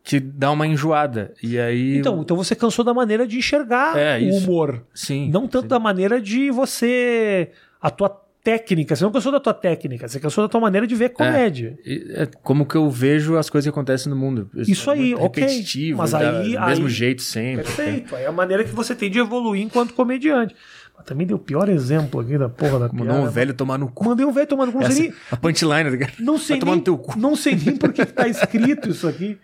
que 0.05 0.21
dá 0.21 0.51
uma 0.53 0.67
enjoada. 0.67 1.33
E 1.43 1.59
aí. 1.59 1.99
Então, 1.99 2.21
então 2.21 2.37
você 2.37 2.55
cansou 2.55 2.85
da 2.85 2.95
maneira 2.95 3.27
de 3.27 3.39
enxergar 3.39 3.97
É, 3.99 4.19
o 4.21 4.37
humor. 4.37 4.85
sim. 4.95 5.29
Não 5.31 5.49
tanto 5.49 5.63
sim. 5.65 5.69
da 5.69 5.79
maneira 5.81 6.21
de 6.21 6.51
você. 6.51 7.51
A 7.81 7.91
tua 7.91 8.09
técnica, 8.47 8.95
você 8.95 9.03
não 9.03 9.11
cansou 9.11 9.33
da 9.33 9.41
tua 9.41 9.53
técnica, 9.53 10.07
você 10.07 10.21
cansou 10.21 10.45
da 10.45 10.49
tua 10.49 10.61
maneira 10.61 10.87
de 10.87 10.95
ver 10.95 11.09
comédia. 11.09 11.77
É, 11.85 12.23
é 12.23 12.27
como 12.45 12.65
que 12.65 12.77
eu 12.77 12.89
vejo 12.89 13.37
as 13.37 13.51
coisas 13.51 13.67
que 13.67 13.71
acontecem 13.71 14.09
no 14.09 14.15
mundo. 14.17 14.49
Isso 14.55 14.89
é 14.89 14.95
aí, 14.95 15.15
ok. 15.17 15.43
repetitivo, 15.43 15.99
Mas 15.99 16.15
aí- 16.15 16.53
do 16.55 16.61
mesmo 16.65 16.87
aí- 16.87 16.93
jeito 16.93 17.23
sempre. 17.23 17.65
Perfeito. 17.65 18.15
Aí 18.15 18.23
é 18.23 18.27
a 18.29 18.33
maneira 18.33 18.63
que 18.63 18.71
você 18.71 18.95
tem 18.95 19.11
de 19.11 19.19
evoluir 19.19 19.63
enquanto 19.63 19.95
comediante. 19.95 20.55
Mas 20.97 21.05
também 21.07 21.27
deu 21.27 21.37
o 21.37 21.41
pior 21.41 21.69
exemplo 21.69 22.21
aqui 22.21 22.39
da 22.39 22.49
porra 22.49 22.79
da 22.79 22.87
Mandou 22.89 23.07
piada. 23.07 23.21
um 23.21 23.29
velho 23.31 23.53
tomar 23.53 23.79
no 23.79 23.89
cu. 23.91 24.05
Mandei 24.05 24.25
um 24.25 24.33
velho 24.33 24.47
tomando 24.47 24.71
com 24.71 24.81
Essa- 24.81 25.01
nem, 25.01 25.13
a 25.31 25.37
punchline, 25.37 25.85
tá 25.85 25.91
ligado? 25.91 26.13
não 26.21 26.39
sei 26.39 26.59
tomar 26.61 26.77
nem, 26.77 26.85
no 26.87 26.99
cu. 26.99 27.19
não 27.19 27.35
sei 27.35 27.57
nem 27.57 27.77
por 27.77 27.93
que 27.93 28.07
tá 28.07 28.29
escrito 28.29 28.91
isso 28.91 29.09
aqui. 29.09 29.37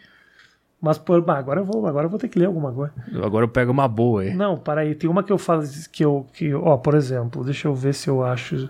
Mas 0.83 0.99
por, 0.99 1.25
agora 1.31 1.61
eu 1.61 1.65
vou, 1.65 1.87
agora 1.87 2.07
eu 2.07 2.11
vou 2.11 2.19
ter 2.19 2.27
que 2.27 2.37
ler 2.37 2.47
alguma 2.47 2.73
coisa. 2.73 2.93
Agora 3.23 3.45
eu 3.45 3.49
pego 3.49 3.71
uma 3.71 3.87
boa 3.87 4.23
aí. 4.23 4.35
Não, 4.35 4.59
para 4.59 4.81
aí, 4.81 4.97
tem 4.97 5.09
uma 5.09 5.23
que 5.23 5.31
eu 5.31 5.39
falo 5.39 5.63
que 5.93 6.05
eu 6.05 6.27
que, 6.33 6.53
ó, 6.53 6.77
por 6.77 6.97
exemplo, 6.97 7.45
deixa 7.45 7.69
eu 7.69 7.75
ver 7.75 7.95
se 7.95 8.09
eu 8.09 8.25
acho 8.25 8.69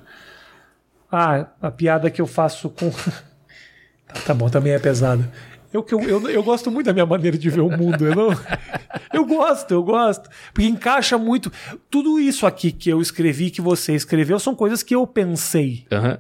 Ah, 1.11 1.47
a 1.61 1.71
piada 1.71 2.11
que 2.11 2.21
eu 2.21 2.27
faço 2.27 2.69
com 2.69 2.91
Tá, 4.07 4.21
tá 4.27 4.35
bom, 4.35 4.51
também 4.51 4.75
é 4.75 4.79
pesada. 4.79 5.27
Eu, 5.73 5.87
eu, 5.91 6.01
eu, 6.03 6.29
eu 6.29 6.43
gosto 6.43 6.71
muito 6.71 6.85
da 6.85 6.93
minha 6.93 7.07
maneira 7.07 7.39
de 7.39 7.49
ver 7.49 7.63
o 7.63 7.71
mundo. 7.71 8.07
Eu, 8.07 8.15
não... 8.15 8.29
eu 9.11 9.25
gosto, 9.25 9.71
eu 9.73 9.83
gosto. 9.83 10.29
Porque 10.53 10.69
encaixa 10.69 11.17
muito. 11.17 11.51
Tudo 11.89 12.21
isso 12.21 12.47
aqui 12.47 12.71
que 12.71 12.91
eu 12.91 13.01
escrevi, 13.01 13.51
que 13.51 13.63
você 13.63 13.95
escreveu, 13.95 14.39
são 14.39 14.55
coisas 14.55 14.83
que 14.83 14.95
eu 14.95 15.07
pensei. 15.07 15.87
Aham. 15.91 16.19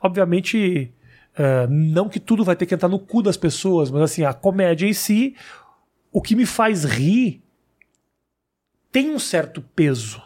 Obviamente, 0.00 0.90
eh, 1.36 1.66
não 1.68 2.08
que 2.08 2.20
tudo 2.20 2.44
vai 2.44 2.56
ter 2.56 2.66
que 2.66 2.74
entrar 2.74 2.88
no 2.88 2.98
cu 2.98 3.22
das 3.22 3.36
pessoas, 3.36 3.90
mas 3.90 4.02
assim, 4.02 4.24
a 4.24 4.32
comédia 4.32 4.86
em 4.86 4.92
si, 4.92 5.34
o 6.12 6.22
que 6.22 6.36
me 6.36 6.46
faz 6.46 6.84
rir 6.84 7.42
tem 8.90 9.10
um 9.10 9.18
certo 9.18 9.60
peso. 9.74 10.22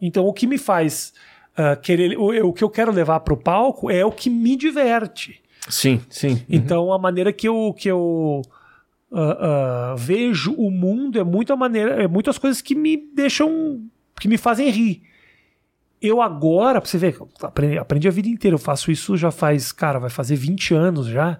Então, 0.00 0.26
o 0.26 0.32
que 0.32 0.46
me 0.46 0.58
faz 0.58 1.12
ah, 1.56 1.76
querer. 1.76 2.18
O, 2.18 2.48
o 2.48 2.52
que 2.52 2.64
eu 2.64 2.70
quero 2.70 2.92
levar 2.92 3.20
para 3.20 3.34
o 3.34 3.36
palco 3.36 3.90
é 3.90 4.04
o 4.04 4.10
que 4.10 4.28
me 4.28 4.56
diverte. 4.56 5.40
Sim, 5.68 6.00
sim. 6.10 6.44
Então, 6.48 6.92
a 6.92 6.98
maneira 6.98 7.32
que 7.32 7.48
eu, 7.48 7.74
que 7.76 7.88
eu 7.88 8.42
ah, 9.12 9.38
ah, 9.40 9.94
vejo 9.96 10.52
o 10.54 10.70
mundo 10.70 11.18
é 11.18 11.24
muito 11.24 11.52
a 11.52 11.56
maneira, 11.56 12.02
é 12.02 12.08
muitas 12.08 12.38
coisas 12.38 12.60
que 12.60 12.74
me 12.74 12.96
deixam, 12.96 13.82
que 14.20 14.28
me 14.28 14.36
fazem 14.36 14.68
rir. 14.68 15.02
Eu 16.06 16.20
agora, 16.20 16.82
pra 16.82 16.90
você 16.90 16.98
ver, 16.98 17.16
aprendi, 17.42 17.78
aprendi 17.78 18.06
a 18.06 18.10
vida 18.10 18.28
inteira, 18.28 18.54
eu 18.54 18.58
faço 18.58 18.90
isso 18.90 19.16
já 19.16 19.30
faz, 19.30 19.72
cara, 19.72 19.98
vai 19.98 20.10
fazer 20.10 20.36
20 20.36 20.74
anos 20.74 21.06
já. 21.06 21.38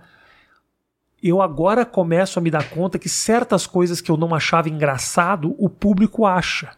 Eu 1.22 1.42
agora 1.42 1.84
começo 1.84 2.38
a 2.38 2.42
me 2.42 2.50
dar 2.50 2.70
conta 2.70 2.98
que 2.98 3.06
certas 3.06 3.66
coisas 3.66 4.00
que 4.00 4.10
eu 4.10 4.16
não 4.16 4.34
achava 4.34 4.70
engraçado, 4.70 5.54
o 5.58 5.68
público 5.68 6.24
acha. 6.24 6.70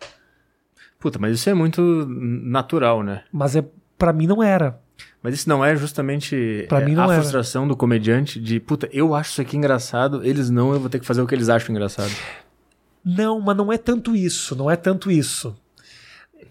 Puta, 0.99 1.17
mas 1.17 1.37
isso 1.37 1.49
é 1.49 1.55
muito 1.55 1.81
natural, 2.09 3.05
né? 3.05 3.23
Mas 3.33 3.55
é 3.55 3.65
para 3.97 4.13
mim 4.13 4.27
não 4.27 4.43
era. 4.43 4.81
Mas 5.23 5.35
isso 5.35 5.49
não 5.49 5.65
é 5.65 5.77
justamente 5.77 6.67
Pra 6.69 6.81
é, 6.81 6.85
mim 6.85 6.95
não 6.95 7.05
a 7.05 7.13
era. 7.13 7.23
frustração 7.23 7.69
do 7.69 7.77
comediante 7.77 8.41
de, 8.41 8.59
puta, 8.59 8.89
eu 8.93 9.15
acho 9.15 9.31
isso 9.31 9.41
aqui 9.41 9.57
engraçado, 9.57 10.25
eles 10.25 10.51
não, 10.51 10.73
eu 10.73 10.81
vou 10.81 10.91
ter 10.91 10.99
que 10.99 11.07
fazer 11.07 11.23
o 11.23 11.27
que 11.27 11.35
eles 11.37 11.49
acham 11.49 11.73
engraçado. 11.73 12.11
Não, 13.05 13.41
mas 13.41 13.57
não 13.57 13.73
é 13.73 13.79
tanto 13.79 14.17
isso, 14.17 14.57
não 14.57 14.69
é 14.69 14.75
tanto 14.75 15.09
isso. 15.09 15.57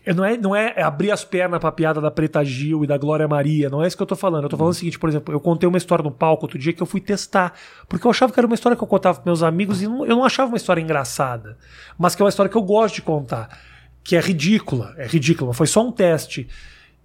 É, 0.05 0.13
Não 0.13 0.23
é, 0.25 0.37
não 0.37 0.55
é 0.55 0.81
abrir 0.81 1.11
as 1.11 1.23
pernas 1.23 1.59
pra 1.59 1.71
piada 1.71 1.99
da 2.01 2.09
Preta 2.11 2.43
Gil 2.43 2.83
e 2.83 2.87
da 2.87 2.97
Glória 2.97 3.27
Maria, 3.27 3.69
não 3.69 3.83
é 3.83 3.87
isso 3.87 3.95
que 3.97 4.03
eu 4.03 4.07
tô 4.07 4.15
falando. 4.15 4.43
Eu 4.43 4.49
tô 4.49 4.57
falando 4.57 4.71
o 4.71 4.75
seguinte, 4.75 4.97
por 4.99 5.09
exemplo, 5.09 5.33
eu 5.33 5.39
contei 5.39 5.67
uma 5.67 5.77
história 5.77 6.03
no 6.03 6.11
palco 6.11 6.45
outro 6.45 6.57
dia 6.59 6.73
que 6.73 6.81
eu 6.81 6.85
fui 6.87 7.01
testar, 7.01 7.53
porque 7.87 8.05
eu 8.05 8.11
achava 8.11 8.31
que 8.31 8.39
era 8.39 8.45
uma 8.47 8.55
história 8.55 8.75
que 8.75 8.83
eu 8.83 8.87
contava 8.87 9.15
pros 9.15 9.25
meus 9.25 9.43
amigos 9.43 9.81
e 9.81 9.87
não- 9.87 10.05
eu 10.05 10.15
não 10.15 10.23
achava 10.23 10.49
uma 10.49 10.57
história 10.57 10.81
engraçada, 10.81 11.57
mas 11.97 12.15
que 12.15 12.21
é 12.21 12.25
uma 12.25 12.29
história 12.29 12.49
que 12.49 12.57
eu 12.57 12.61
gosto 12.63 12.95
de 12.95 13.01
contar, 13.01 13.59
que 14.03 14.15
é 14.15 14.19
ridícula, 14.19 14.93
é 14.97 15.07
ridícula, 15.07 15.53
foi 15.53 15.67
só 15.67 15.85
um 15.85 15.91
teste. 15.91 16.47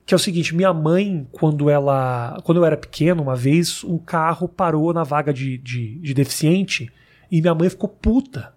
Que 0.06 0.14
é 0.14 0.16
o 0.16 0.18
seguinte, 0.18 0.56
minha 0.56 0.72
mãe, 0.74 1.28
quando 1.30 1.70
ela. 1.70 2.40
Quando 2.42 2.58
eu 2.58 2.64
era 2.64 2.76
pequeno, 2.76 3.22
uma 3.22 3.36
vez, 3.36 3.84
um 3.84 3.96
carro 3.96 4.48
parou 4.48 4.92
na 4.92 5.04
vaga 5.04 5.32
de, 5.32 5.56
de, 5.58 6.00
de 6.00 6.14
deficiente 6.14 6.90
e 7.30 7.40
minha 7.40 7.54
mãe 7.54 7.68
ficou 7.70 7.88
puta. 7.88 8.52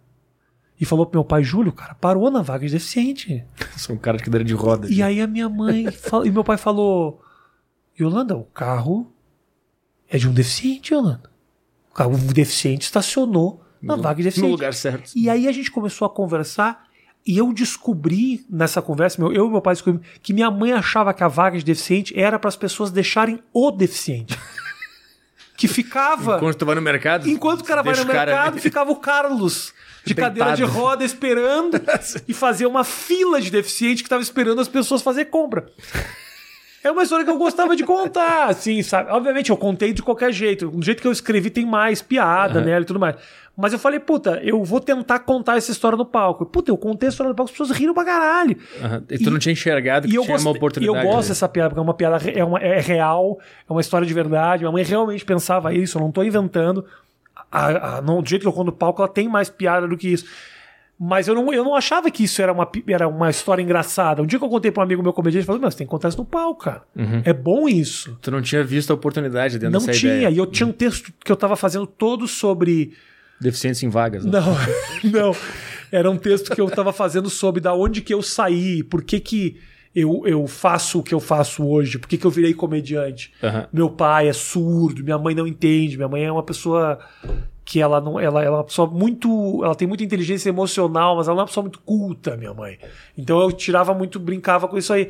E 0.80 0.86
falou 0.86 1.06
pro 1.06 1.20
meu 1.20 1.26
pai, 1.26 1.44
Júlio, 1.44 1.72
cara, 1.72 1.94
parou 1.96 2.30
na 2.32 2.42
vaga 2.42 2.66
de 2.66 2.74
deficiente. 2.74 3.44
Sou 3.78 3.96
um 3.96 4.00
cara 4.00 4.18
de 4.18 4.24
cadeira 4.24 4.44
de 4.44 4.54
roda. 4.54 4.88
E 4.90 5.02
aí 5.02 5.22
a 5.22 5.28
minha 5.28 5.48
mãe 5.48 5.86
e 6.26 6.32
meu 6.32 6.44
pai 6.44 6.58
falou: 6.58 7.22
Yolanda, 8.00 8.36
o 8.36 8.44
carro 8.44 9.12
é 10.10 10.18
de 10.18 10.28
um 10.28 10.34
deficiente, 10.34 10.94
Yolanda. 10.94 11.32
O 11.92 11.94
carro 11.94 12.14
um 12.16 12.28
deficiente 12.28 12.86
estacionou 12.86 13.64
na 13.82 13.96
vaga 13.96 14.16
de 14.16 14.24
no 14.24 14.26
deficiente. 14.26 14.52
lugar 14.52 14.74
certo. 14.74 15.12
E 15.16 15.30
aí 15.30 15.48
a 15.48 15.52
gente 15.52 15.70
começou 15.70 16.06
a 16.06 16.10
conversar 16.10 16.88
e 17.26 17.38
eu 17.38 17.54
descobri 17.54 18.46
nessa 18.50 18.82
conversa, 18.82 19.22
meu, 19.22 19.32
eu 19.32 19.48
e 19.48 19.52
meu 19.52 19.62
pai 19.62 19.76
descobrimos 19.76 20.08
que 20.22 20.34
minha 20.34 20.50
mãe 20.50 20.74
achava 20.74 21.14
que 21.14 21.24
a 21.24 21.28
vaga 21.28 21.58
de 21.58 21.64
deficiente 21.64 22.18
era 22.20 22.40
para 22.40 22.50
as 22.50 22.56
pessoas 22.56 22.92
deixarem 22.92 23.42
o 23.54 23.72
deficiente. 23.72 24.38
que 25.56 25.68
ficava. 25.68 26.40
Quando 26.40 26.56
tu 26.56 26.66
vai 26.66 26.76
no 26.76 26.82
mercado, 26.82 27.30
Enquanto 27.30 27.62
o 27.62 27.64
cara 27.64 27.82
vai 27.82 27.96
no 27.96 28.06
cara 28.06 28.32
mercado, 28.32 28.60
ficava 28.60 28.92
o 28.92 28.96
Carlos 28.98 29.74
de 30.06 30.14
cadeira 30.16 30.54
de 30.56 30.64
roda 30.64 31.04
esperando 31.06 31.80
e 32.28 32.34
fazia 32.34 32.68
uma 32.68 32.84
fila 32.84 33.40
de 33.42 33.50
deficiente 33.52 34.04
que 34.04 34.08
estava 34.08 34.22
esperando 34.22 34.60
as 34.62 34.68
pessoas 34.68 35.02
fazer 35.02 35.26
compra. 35.26 35.66
É 36.84 36.92
uma 36.92 37.04
história 37.04 37.24
que 37.24 37.32
eu 37.32 37.38
gostava 37.38 37.78
de 37.78 37.84
contar, 37.86 38.50
assim, 38.50 38.84
sabe? 38.84 39.10
Obviamente 39.10 39.50
eu 39.50 39.56
contei 39.56 39.94
de 39.94 40.04
qualquer 40.04 40.34
jeito. 40.34 40.68
Do 40.70 40.84
jeito 40.84 41.02
que 41.02 41.08
eu 41.08 41.14
escrevi 41.14 41.50
tem 41.50 41.66
mais 41.66 42.02
piada 42.02 42.60
Uhum. 42.60 42.66
nela 42.66 42.82
e 42.84 42.86
tudo 42.86 43.00
mais. 43.00 43.16
Mas 43.56 43.72
eu 43.72 43.80
falei, 43.80 44.00
puta, 44.02 44.42
eu 44.44 44.62
vou 44.66 44.82
tentar 44.82 45.20
contar 45.20 45.56
essa 45.56 45.72
história 45.72 45.96
no 45.98 46.06
palco. 46.06 46.46
Puta, 46.46 46.72
eu 46.72 46.78
contei 46.78 47.08
a 47.08 47.12
história 47.12 47.30
no 47.30 47.36
palco, 47.36 47.50
as 47.52 47.58
pessoas 47.58 47.72
riram 47.78 47.94
pra 47.94 48.04
caralho. 48.04 48.58
Aham. 48.84 49.04
E 49.10 49.18
tu 49.20 49.32
não 49.32 49.40
tinha 49.40 49.54
enxergado 49.54 50.08
que 50.08 50.14
E 50.14 50.18
eu, 50.18 50.24
tinha 50.24 50.34
gosto, 50.34 50.46
uma 50.46 50.56
oportunidade. 50.58 50.98
e 50.98 51.00
eu 51.00 51.10
gosto 51.10 51.28
né? 51.28 51.30
dessa 51.30 51.48
piada, 51.48 51.70
porque 51.70 51.80
é 51.80 51.84
uma 51.84 51.94
piada 51.94 52.18
é, 52.32 52.44
uma, 52.44 52.60
é 52.60 52.80
real, 52.82 53.40
é 53.70 53.72
uma 53.72 53.80
história 53.80 54.06
de 54.06 54.14
verdade. 54.14 54.64
Minha 54.64 54.72
mãe 54.74 54.84
realmente 54.84 55.24
pensava 55.24 55.74
isso, 55.74 55.98
eu 55.98 56.02
não 56.02 56.12
tô 56.12 56.22
inventando. 56.24 56.84
A, 57.54 57.98
a- 57.98 58.02
não, 58.02 58.22
do 58.22 58.28
jeito 58.30 58.42
que 58.42 58.48
eu 58.48 58.54
conto 58.54 58.68
no 58.68 58.72
palco, 58.72 59.02
ela 59.02 59.10
tem 59.12 59.30
mais 59.30 59.50
piada 59.50 59.88
do 59.88 59.96
que 59.96 60.08
isso. 60.10 60.26
Mas 61.00 61.28
eu 61.28 61.36
não, 61.36 61.52
eu 61.54 61.64
não 61.64 61.76
achava 61.76 62.10
que 62.10 62.24
isso 62.24 62.42
era 62.42 62.54
uma, 62.54 62.70
era 62.88 63.08
uma 63.08 63.30
história 63.30 63.62
engraçada. 63.62 64.22
Um 64.22 64.26
dia 64.26 64.38
que 64.40 64.46
eu 64.46 64.50
contei 64.50 64.72
pra 64.72 64.82
um 64.82 64.86
amigo 64.86 65.02
meu 65.04 65.12
comediante, 65.12 65.40
ele 65.42 65.46
falou: 65.46 65.62
Mas 65.62 65.76
tem 65.76 65.86
que 65.86 65.92
contar 65.92 66.10
isso 66.10 66.18
no 66.18 66.26
palco, 66.26 66.64
cara. 66.64 66.84
É 67.26 67.34
bom 67.34 67.68
isso. 67.68 68.18
Tu 68.22 68.32
não 68.32 68.42
tinha 68.42 68.64
visto 68.64 68.92
a 68.92 68.94
oportunidade 68.94 69.58
dentro 69.60 69.78
Não 69.80 69.86
dessa 69.86 70.00
tinha. 70.00 70.14
ideia. 70.16 70.30
E 70.30 70.38
eu 70.38 70.46
tinha 70.46 70.68
um 70.68 70.72
texto 70.72 71.12
que 71.24 71.32
eu 71.32 71.36
tava 71.36 71.56
fazendo 71.56 71.86
todo 71.88 72.28
sobre. 72.28 72.94
Deficiência 73.42 73.86
em 73.86 73.90
vagas. 73.90 74.24
Né? 74.24 74.32
Não, 74.32 74.56
não. 75.12 75.36
Era 75.92 76.10
um 76.10 76.18
texto 76.18 76.54
que 76.56 76.62
eu 76.62 76.68
estava 76.68 76.94
fazendo 76.94 77.30
sobre 77.30 77.60
da 77.60 77.74
onde 77.74 78.02
que 78.02 78.14
eu 78.14 78.22
saí, 78.22 78.82
por 78.84 79.04
que, 79.04 79.20
que 79.20 79.60
eu, 79.96 80.24
eu 80.26 80.48
faço 80.48 81.00
o 81.00 81.04
que 81.04 81.14
eu 81.14 81.20
faço 81.20 81.66
hoje, 81.68 82.00
por 82.00 82.08
que, 82.08 82.18
que 82.18 82.26
eu 82.26 82.32
virei 82.32 82.54
comediante. 82.54 83.32
Aham. 83.44 83.68
Meu 83.72 83.90
pai 83.90 84.28
é 84.28 84.34
surdo, 84.34 85.04
minha 85.04 85.18
mãe 85.18 85.36
não 85.36 85.46
entende, 85.46 85.98
minha 85.98 86.10
mãe 86.10 86.24
é 86.24 86.32
uma 86.32 86.44
pessoa 86.44 87.00
que 87.66 87.80
ela 87.80 88.02
não 88.02 88.20
ela, 88.20 88.44
ela 88.44 88.56
é 88.56 88.60
uma 88.60 88.64
pessoa 88.64 88.88
muito 88.88 89.62
ela 89.64 89.74
tem 89.74 89.88
muita 89.88 90.04
inteligência 90.04 90.50
emocional 90.50 91.16
mas 91.16 91.28
ela 91.28 91.36
não 91.36 91.42
é 91.42 91.44
uma 91.44 91.48
pessoa 91.48 91.64
muito 91.64 91.80
culta 91.80 92.36
minha 92.36 92.54
mãe. 92.54 92.80
Então 93.18 93.40
eu 93.40 93.52
tirava 93.52 93.94
muito 93.94 94.20
brincava 94.20 94.68
com 94.68 94.78
isso 94.78 94.92
aí. 94.92 95.10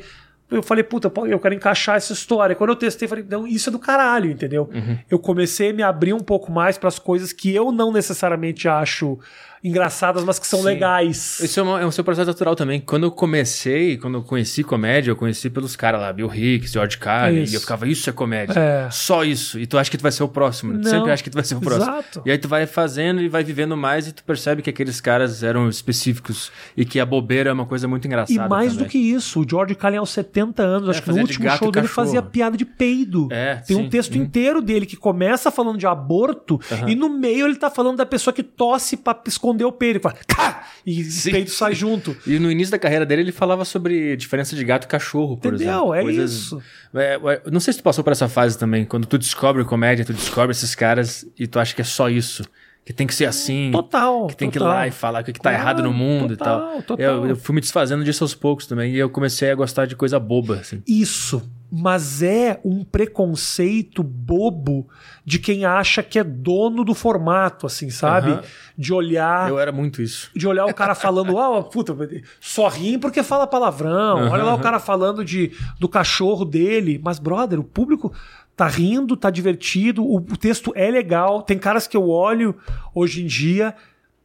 Eu 0.50 0.62
falei 0.62 0.84
puta 0.84 1.10
eu 1.26 1.40
quero 1.40 1.54
encaixar 1.54 1.96
essa 1.96 2.12
história. 2.12 2.54
Quando 2.54 2.70
eu 2.70 2.76
testei 2.76 3.08
falei 3.08 3.24
não 3.28 3.46
isso 3.46 3.70
é 3.70 3.72
do 3.72 3.78
caralho 3.78 4.30
entendeu? 4.30 4.68
Eu 5.10 5.18
comecei 5.18 5.70
a 5.70 5.72
me 5.72 5.82
abrir 5.82 6.12
um 6.12 6.20
pouco 6.20 6.52
mais 6.52 6.76
para 6.76 6.88
as 6.88 6.98
coisas 6.98 7.32
que 7.32 7.54
eu 7.54 7.72
não 7.72 7.90
necessariamente 7.90 8.68
acho 8.68 9.18
engraçadas 9.64 10.22
mas 10.24 10.38
que 10.38 10.46
são 10.46 10.58
Sim. 10.60 10.66
legais 10.66 11.40
Isso 11.40 11.58
é, 11.58 11.62
uma- 11.62 11.80
é 11.80 11.86
um 11.86 11.90
seu 11.90 12.04
processo 12.04 12.26
natural 12.28 12.54
também. 12.54 12.80
Quando 12.80 13.04
eu 13.04 13.10
comecei, 13.10 13.96
quando 13.96 14.18
eu 14.18 14.22
conheci 14.22 14.62
comédia, 14.62 15.10
eu 15.10 15.16
conheci 15.16 15.48
pelos 15.48 15.74
caras 15.74 16.00
lá, 16.00 16.12
Bill 16.12 16.32
Hicks, 16.32 16.72
George 16.72 16.98
Carlin, 16.98 17.42
Isso. 17.42 17.52
e 17.52 17.56
eu 17.56 17.60
ficava, 17.60 17.88
isso 17.88 18.08
é 18.10 18.12
comédia. 18.12 18.58
É. 18.58 18.88
Só 18.90 19.24
isso. 19.24 19.58
E 19.58 19.66
tu 19.66 19.78
acha 19.78 19.90
que 19.90 19.96
tu 19.96 20.02
vai 20.02 20.12
ser 20.12 20.22
o 20.22 20.28
próximo. 20.28 20.72
né? 20.74 20.80
Tu 20.82 20.88
sempre 20.90 21.10
acha 21.10 21.22
que 21.22 21.30
tu 21.30 21.34
vai 21.34 21.44
ser 21.44 21.54
o 21.56 21.60
próximo. 21.60 21.90
Exato. 21.92 22.22
E 22.26 22.30
aí 22.30 22.36
tu 22.38 22.46
vai 22.48 22.66
fazendo 22.66 23.20
e 23.22 23.28
vai 23.28 23.42
vivendo 23.42 23.76
mais 23.76 24.06
e 24.06 24.12
tu 24.12 24.22
percebe 24.24 24.60
que 24.62 24.68
aqueles 24.70 25.00
caras 25.00 25.42
eram 25.42 25.68
específicos 25.68 26.52
e 26.76 26.84
que 26.84 27.00
a 27.00 27.06
bobeira 27.06 27.50
é 27.50 27.52
uma 27.52 27.66
coisa 27.66 27.88
muito 27.88 28.06
engraçada. 28.06 28.46
E 28.46 28.48
mais 28.48 28.72
também. 28.72 28.86
do 28.86 28.90
que 28.90 28.98
isso, 28.98 29.40
o 29.40 29.46
George 29.48 29.74
Carlin 29.74 29.98
aos 29.98 30.10
70 30.10 30.62
anos, 30.62 30.88
acho 30.90 31.02
que 31.02 31.10
no 31.10 31.18
último 31.20 31.48
show 31.50 31.70
dele 31.70 31.86
cachorro. 31.88 32.06
fazia 32.06 32.20
piada 32.22 32.56
de 32.56 32.64
peido. 32.64 33.28
É, 33.30 33.56
Tem 33.56 33.76
um 33.76 33.84
sim. 33.84 33.88
texto 33.88 34.14
Uhum. 34.16 34.22
inteiro 34.22 34.60
dele 34.60 34.84
que 34.86 34.96
começa 34.96 35.50
falando 35.50 35.78
de 35.78 35.86
aborto 35.86 36.60
e 36.86 36.94
no 36.94 37.08
meio 37.08 37.46
ele 37.46 37.56
tá 37.56 37.70
falando 37.70 37.96
da 37.96 38.06
pessoa 38.06 38.34
que 38.34 38.42
tosse 38.42 38.96
pra 38.96 39.18
esconder 39.26 39.53
o 39.62 39.70
peido. 39.70 39.96
Ele 39.96 40.02
fala, 40.02 40.16
"Cá!" 40.26 40.64
E 40.86 41.02
o 41.02 41.22
peido 41.30 41.50
sai 41.50 41.74
junto. 41.74 42.16
E 42.26 42.38
no 42.38 42.50
início 42.50 42.72
da 42.72 42.78
carreira 42.78 43.04
dele, 43.06 43.22
ele 43.22 43.32
falava 43.32 43.64
sobre 43.64 44.16
diferença 44.16 44.56
de 44.56 44.64
gato 44.64 44.84
e 44.84 44.88
cachorro, 44.88 45.36
por 45.36 45.54
Entendeu? 45.54 45.94
exemplo. 45.94 46.10
É 46.10 46.24
isso. 46.24 46.62
É, 46.94 47.14
é, 47.14 47.50
não 47.50 47.60
sei 47.60 47.72
se 47.72 47.80
tu 47.80 47.82
passou 47.82 48.02
por 48.02 48.12
essa 48.12 48.28
fase 48.28 48.58
também, 48.58 48.84
quando 48.84 49.06
tu 49.06 49.18
descobre 49.18 49.64
comédia, 49.64 50.04
tu 50.04 50.12
descobre 50.14 50.52
esses 50.52 50.74
caras 50.74 51.26
e 51.38 51.46
tu 51.46 51.58
acha 51.58 51.74
que 51.74 51.80
é 51.82 51.84
só 51.84 52.08
isso. 52.08 52.44
Que 52.84 52.92
tem 52.92 53.06
que 53.06 53.14
ser 53.14 53.24
assim. 53.24 53.70
Total. 53.72 54.26
Que 54.26 54.36
tem 54.36 54.50
que 54.50 54.58
ir 54.58 54.60
total. 54.60 54.74
lá 54.74 54.86
e 54.86 54.90
falar 54.90 55.22
o 55.22 55.24
que, 55.24 55.32
que 55.32 55.40
tá 55.40 55.50
Claro, 55.50 55.62
errado 55.62 55.82
no 55.82 55.92
mundo 55.92 56.36
total, 56.36 56.60
e 56.60 56.72
tal. 56.72 56.82
total. 56.82 56.98
Eu, 57.04 57.26
eu 57.28 57.36
fui 57.36 57.54
me 57.54 57.60
desfazendo 57.60 58.04
disso 58.04 58.22
aos 58.24 58.34
poucos 58.34 58.66
também. 58.66 58.92
E 58.92 58.98
eu 58.98 59.08
comecei 59.08 59.50
a 59.50 59.54
gostar 59.54 59.86
de 59.86 59.96
coisa 59.96 60.18
boba, 60.20 60.56
assim. 60.56 60.82
Isso. 60.86 61.42
Mas 61.72 62.22
é 62.22 62.60
um 62.64 62.84
preconceito 62.84 64.02
bobo 64.02 64.86
de 65.24 65.38
quem 65.38 65.64
acha 65.64 66.02
que 66.02 66.18
é 66.18 66.22
dono 66.24 66.84
do 66.84 66.94
formato, 66.94 67.66
assim, 67.66 67.90
sabe? 67.90 68.30
Aham. 68.32 68.42
De 68.76 68.92
olhar. 68.92 69.48
Eu 69.48 69.58
era 69.58 69.72
muito 69.72 70.02
isso. 70.02 70.30
de 70.36 70.46
olhar 70.46 70.66
o 70.66 70.74
cara 70.74 70.94
falando, 70.94 71.38
ah, 71.38 71.62
puta, 71.66 71.96
só 72.40 72.68
riem 72.68 72.98
porque 72.98 73.22
fala 73.22 73.46
palavrão. 73.46 74.18
Aham, 74.18 74.30
Olha 74.30 74.44
lá 74.44 74.54
o 74.54 74.60
cara 74.60 74.78
falando 74.78 75.24
de, 75.24 75.52
do 75.80 75.88
cachorro 75.88 76.44
dele. 76.44 77.00
Mas, 77.02 77.18
brother, 77.18 77.58
o 77.58 77.64
público 77.64 78.12
tá 78.56 78.66
rindo, 78.66 79.16
tá 79.16 79.30
divertido, 79.30 80.04
o, 80.04 80.16
o 80.16 80.36
texto 80.36 80.72
é 80.76 80.90
legal. 80.90 81.42
Tem 81.42 81.58
caras 81.58 81.86
que 81.86 81.96
eu 81.96 82.08
olho 82.08 82.54
hoje 82.94 83.22
em 83.22 83.26
dia 83.26 83.74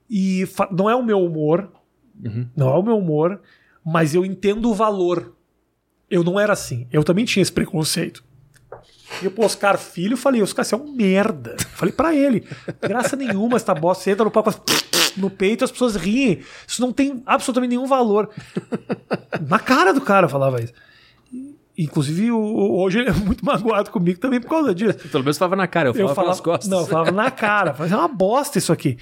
e 0.09 0.47
não 0.71 0.89
é 0.89 0.95
o 0.95 1.03
meu 1.03 1.19
humor, 1.23 1.69
Uhum. 2.23 2.47
não 2.55 2.69
é 2.69 2.77
o 2.77 2.83
meu 2.83 2.97
humor, 2.97 3.39
mas 3.85 4.13
eu 4.13 4.25
entendo 4.25 4.69
o 4.69 4.73
valor. 4.73 5.33
Eu 6.09 6.23
não 6.23 6.37
era 6.39 6.51
assim. 6.53 6.85
Eu 6.91 7.03
também 7.03 7.23
tinha 7.23 7.41
esse 7.41 7.51
preconceito. 7.51 8.23
E 9.21 9.25
eu, 9.25 9.31
pro 9.31 9.45
Oscar 9.45 9.77
Filho, 9.77 10.17
falei, 10.17 10.41
Oscar, 10.41 10.65
você 10.65 10.75
é 10.75 10.77
um 10.77 10.91
merda. 10.91 11.55
Falei 11.71 11.93
pra 11.93 12.13
ele, 12.13 12.43
graça 12.81 13.15
nenhuma 13.15 13.55
essa 13.55 13.73
bosta, 13.73 14.03
você 14.03 14.11
entra 14.11 14.25
no 14.25 14.31
palco 14.31 14.51
no 15.17 15.29
peito 15.29 15.63
as 15.63 15.71
pessoas 15.71 15.95
riem. 15.95 16.39
Isso 16.67 16.81
não 16.81 16.91
tem 16.91 17.23
absolutamente 17.25 17.69
nenhum 17.69 17.87
valor. 17.87 18.29
Na 19.47 19.59
cara 19.59 19.93
do 19.93 20.01
cara 20.01 20.25
eu 20.25 20.29
falava 20.29 20.61
isso. 20.61 20.73
Inclusive, 21.81 22.29
hoje 22.31 22.99
ele 22.99 23.09
é 23.09 23.13
muito 23.13 23.45
magoado 23.45 23.89
comigo 23.89 24.19
também 24.19 24.41
por 24.41 24.49
causa 24.49 24.75
disso. 24.75 24.97
Pelo 25.09 25.23
menos 25.23 25.37
falava 25.37 25.55
na 25.55 25.65
cara, 25.67 25.89
eu 25.89 25.93
falava, 25.93 26.11
Eu 26.11 26.15
falava, 26.15 26.33
pelas 26.33 26.41
costas. 26.41 26.69
não, 26.69 26.79
eu 26.81 26.85
falava 26.87 27.11
na 27.11 27.31
cara. 27.31 27.73
Falava, 27.73 27.95
é 27.95 27.97
uma 27.97 28.07
bosta 28.07 28.57
isso 28.57 28.73
aqui. 28.73 28.97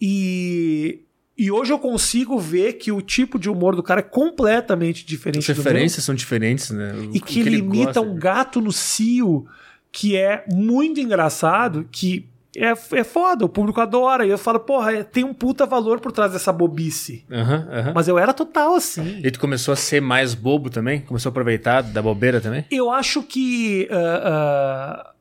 E, 0.00 1.00
e 1.36 1.50
hoje 1.50 1.72
eu 1.72 1.78
consigo 1.78 2.38
ver 2.38 2.74
que 2.74 2.90
o 2.92 3.00
tipo 3.00 3.38
de 3.38 3.48
humor 3.50 3.74
do 3.76 3.82
cara 3.82 4.00
é 4.00 4.02
completamente 4.02 5.04
diferente 5.06 5.50
As 5.50 5.56
referências 5.56 6.04
são 6.04 6.14
diferentes, 6.14 6.70
né? 6.70 6.92
O- 6.94 7.16
E 7.16 7.18
o 7.18 7.22
que, 7.22 7.40
ele 7.40 7.56
imita 7.58 8.00
um 8.00 8.14
gato 8.16 8.60
no 8.60 8.72
cio 8.72 9.46
que 9.90 10.16
é 10.16 10.44
muito 10.52 11.00
engraçado, 11.00 11.86
que 11.90 12.26
é, 12.56 12.72
é 12.98 13.04
foda, 13.04 13.44
o 13.44 13.48
público 13.48 13.80
adora. 13.80 14.26
E 14.26 14.30
eu 14.30 14.38
falo, 14.38 14.60
porra, 14.60 14.92
é- 14.92 15.02
tem 15.04 15.24
um 15.24 15.34
puta 15.34 15.66
valor 15.66 16.00
por 16.00 16.12
trás 16.12 16.32
dessa 16.32 16.52
bobice. 16.52 17.24
Aham, 17.30 17.68
aham. 17.70 17.92
Mas 17.94 18.08
eu 18.08 18.18
era 18.18 18.32
total 18.32 18.74
assim. 18.74 19.20
E 19.22 19.30
tu 19.30 19.38
começou 19.38 19.72
a 19.72 19.76
ser 19.76 20.00
mais 20.00 20.34
bobo 20.34 20.70
também? 20.70 21.00
Começou 21.00 21.30
a 21.30 21.32
aproveitar 21.32 21.82
da 21.82 22.00
bobeira 22.02 22.40
também? 22.40 22.64
Eu 22.70 22.90
acho 22.90 23.22
que. 23.22 23.88
ah, 23.90 24.22
ah, 24.24 25.12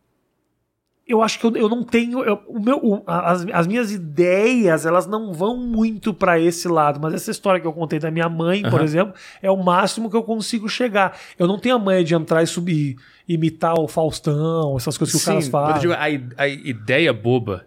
eu 1.07 1.21
acho 1.23 1.39
que 1.39 1.45
eu, 1.45 1.55
eu 1.55 1.69
não 1.69 1.83
tenho. 1.83 2.23
eu- 2.23 2.41
o 2.47 2.59
meu, 2.59 2.77
o- 2.83 3.03
as, 3.07 3.45
as 3.53 3.65
minhas 3.67 3.91
ideias, 3.91 4.85
elas 4.85 5.07
não 5.07 5.33
vão 5.33 5.55
muito 5.57 6.13
pra 6.13 6.39
esse 6.39 6.67
lado. 6.67 6.99
Mas 7.01 7.13
essa 7.13 7.31
história 7.31 7.59
que 7.61 7.65
eu 7.67 7.73
contei 7.73 7.97
da 7.99 8.11
minha 8.11 8.27
mãe, 8.27 8.61
por 8.63 8.73
Aham. 8.79 8.83
exemplo, 8.83 9.13
é 9.41 9.49
o 9.49 9.57
máximo 9.63 10.09
que 10.09 10.15
eu 10.17 10.23
consigo 10.23 10.67
chegar. 10.67 11.17
Eu 11.39 11.47
não 11.47 11.57
tenho 11.57 11.75
a 11.75 11.79
manha 11.79 12.03
de 12.03 12.13
entrar 12.13 12.43
e 12.43 12.47
subir, 12.47 12.97
imitar 13.27 13.73
o 13.79 13.87
Faustão, 13.87 14.75
essas 14.77 14.97
coisas 14.97 15.15
que 15.15 15.21
o 15.21 15.25
cara 15.25 15.35
mas 15.37 15.45
eu 15.45 15.51
faz. 15.51 15.81
digo, 15.81 15.93
a, 15.93 16.43
a 16.43 16.47
ideia 16.47 17.13
boba, 17.13 17.65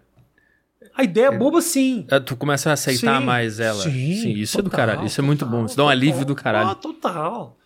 A 0.95 1.03
ideia 1.03 1.27
é 1.27 1.37
boba, 1.37 1.61
sim. 1.61 2.05
eh, 2.09 2.19
tu 2.19 2.35
começa 2.35 2.69
a 2.69 2.73
aceitar 2.73 3.19
Sim, 3.19 3.25
mais 3.25 3.59
ela. 3.59 3.81
sim, 3.81 4.33
isso 4.33 4.59
é 4.59 4.61
do 4.61 4.69
total, 4.69 4.87
caralho. 4.87 5.07
Isso 5.07 5.19
é 5.21 5.23
muito 5.23 5.39
total, 5.45 5.59
bom. 5.59 5.65
Isso 5.65 5.77
dá 5.77 5.83
um 5.83 5.85
total. 5.85 5.97
alívio 5.97 6.25
do 6.25 6.35
caralho. 6.35 6.69
Ah, 6.69 6.75
total. 6.75 7.57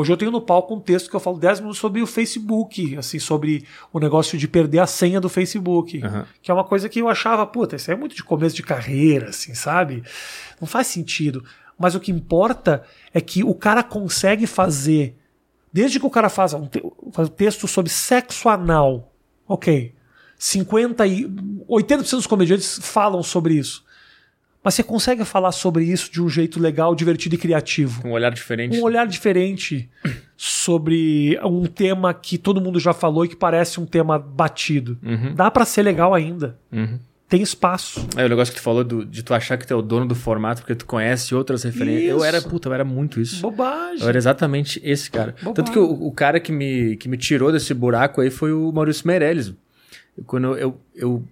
Hoje 0.00 0.12
eu 0.12 0.16
tenho 0.16 0.30
no 0.30 0.40
palco 0.40 0.74
um 0.74 0.80
texto 0.80 1.10
que 1.10 1.16
eu 1.16 1.20
falo 1.20 1.38
10 1.38 1.60
minutos 1.60 1.78
sobre 1.78 2.00
o 2.00 2.06
Facebook, 2.06 2.96
assim, 2.96 3.18
sobre 3.18 3.64
o 3.92 3.98
negócio 4.00 4.38
de 4.38 4.48
perder 4.48 4.78
a 4.78 4.86
senha 4.86 5.20
do 5.20 5.28
Facebook. 5.28 6.02
Aham. 6.02 6.26
Que 6.40 6.50
é 6.50 6.54
uma 6.54 6.64
coisa 6.64 6.88
que 6.88 7.00
eu 7.00 7.08
achava, 7.08 7.44
puta, 7.46 7.76
isso 7.76 7.90
aí 7.90 7.96
é 7.96 8.00
muito 8.00 8.14
de 8.16 8.22
começo 8.24 8.56
de 8.56 8.62
carreira, 8.62 9.28
assim, 9.28 9.52
sabe? 9.54 10.02
Não 10.60 10.66
faz 10.66 10.86
sentido. 10.86 11.44
Mas 11.78 11.94
o 11.94 12.00
que 12.00 12.10
importa 12.10 12.82
é 13.12 13.20
que 13.20 13.42
o 13.44 13.54
cara 13.54 13.82
consegue 13.82 14.46
fazer, 14.46 15.16
desde 15.72 16.00
que 16.00 16.06
o 16.06 16.10
cara 16.10 16.28
faça 16.28 16.56
um, 16.56 16.66
te- 16.66 16.82
faz 17.12 17.28
um 17.28 17.32
texto 17.32 17.68
sobre 17.68 17.90
sexo 17.90 18.48
anal, 18.48 19.12
ok. 19.46 19.94
50 20.38 21.06
e 21.06 21.26
80% 21.68 22.10
dos 22.12 22.26
comediantes 22.26 22.78
falam 22.82 23.22
sobre 23.22 23.54
isso. 23.54 23.84
Mas 24.62 24.74
você 24.74 24.82
consegue 24.82 25.24
falar 25.24 25.52
sobre 25.52 25.84
isso 25.84 26.12
de 26.12 26.20
um 26.22 26.28
jeito 26.28 26.60
legal, 26.60 26.94
divertido 26.94 27.34
e 27.34 27.38
criativo. 27.38 28.06
Um 28.06 28.12
olhar 28.12 28.30
diferente. 28.30 28.78
Um 28.78 28.82
olhar 28.82 29.06
diferente 29.06 29.88
sobre 30.36 31.38
um 31.44 31.64
tema 31.66 32.12
que 32.14 32.36
todo 32.38 32.60
mundo 32.60 32.78
já 32.80 32.92
falou 32.92 33.24
e 33.24 33.28
que 33.28 33.36
parece 33.36 33.80
um 33.80 33.86
tema 33.86 34.18
batido. 34.18 34.98
Uhum, 35.02 35.34
Dá 35.34 35.50
pra 35.50 35.64
ser 35.64 35.82
legal 35.82 36.14
ainda. 36.14 36.58
uhum. 36.72 36.98
Tem 37.28 37.40
espaço. 37.42 38.08
É 38.16 38.24
o 38.24 38.28
negócio 38.28 38.52
que 38.52 38.58
tu 38.58 38.62
falou 38.64 38.82
do- 38.82 39.04
de 39.06 39.22
tu 39.22 39.32
achar 39.32 39.56
que 39.56 39.64
tu 39.64 39.72
é 39.72 39.76
o 39.76 39.82
dono 39.82 40.04
do 40.04 40.16
formato 40.16 40.62
porque 40.62 40.74
tu 40.74 40.84
conhece 40.84 41.32
outras 41.32 41.62
referências. 41.62 42.10
Eu 42.10 42.16
Isso. 42.16 42.24
era, 42.24 42.42
puta, 42.42 42.68
eu 42.68 42.72
era 42.74 42.84
muito 42.84 43.20
isso. 43.20 43.40
Bobagem. 43.40 44.02
Eu 44.02 44.08
era 44.08 44.18
exatamente 44.18 44.80
esse 44.82 45.08
cara. 45.08 45.36
Bobagem. 45.40 45.54
Tanto 45.54 45.70
que 45.70 45.78
o, 45.78 46.06
o 46.08 46.10
cara 46.10 46.40
que 46.40 46.50
me, 46.50 46.96
que 46.96 47.08
me 47.08 47.16
tirou 47.16 47.52
desse 47.52 47.72
buraco 47.72 48.20
aí 48.20 48.30
foi 48.30 48.52
o 48.52 48.72
Maurício 48.72 49.06
Meirelles. 49.06 49.52
Quando 50.26 50.48
eu, 50.48 50.58
eu, 50.58 50.80
eu 50.96 51.24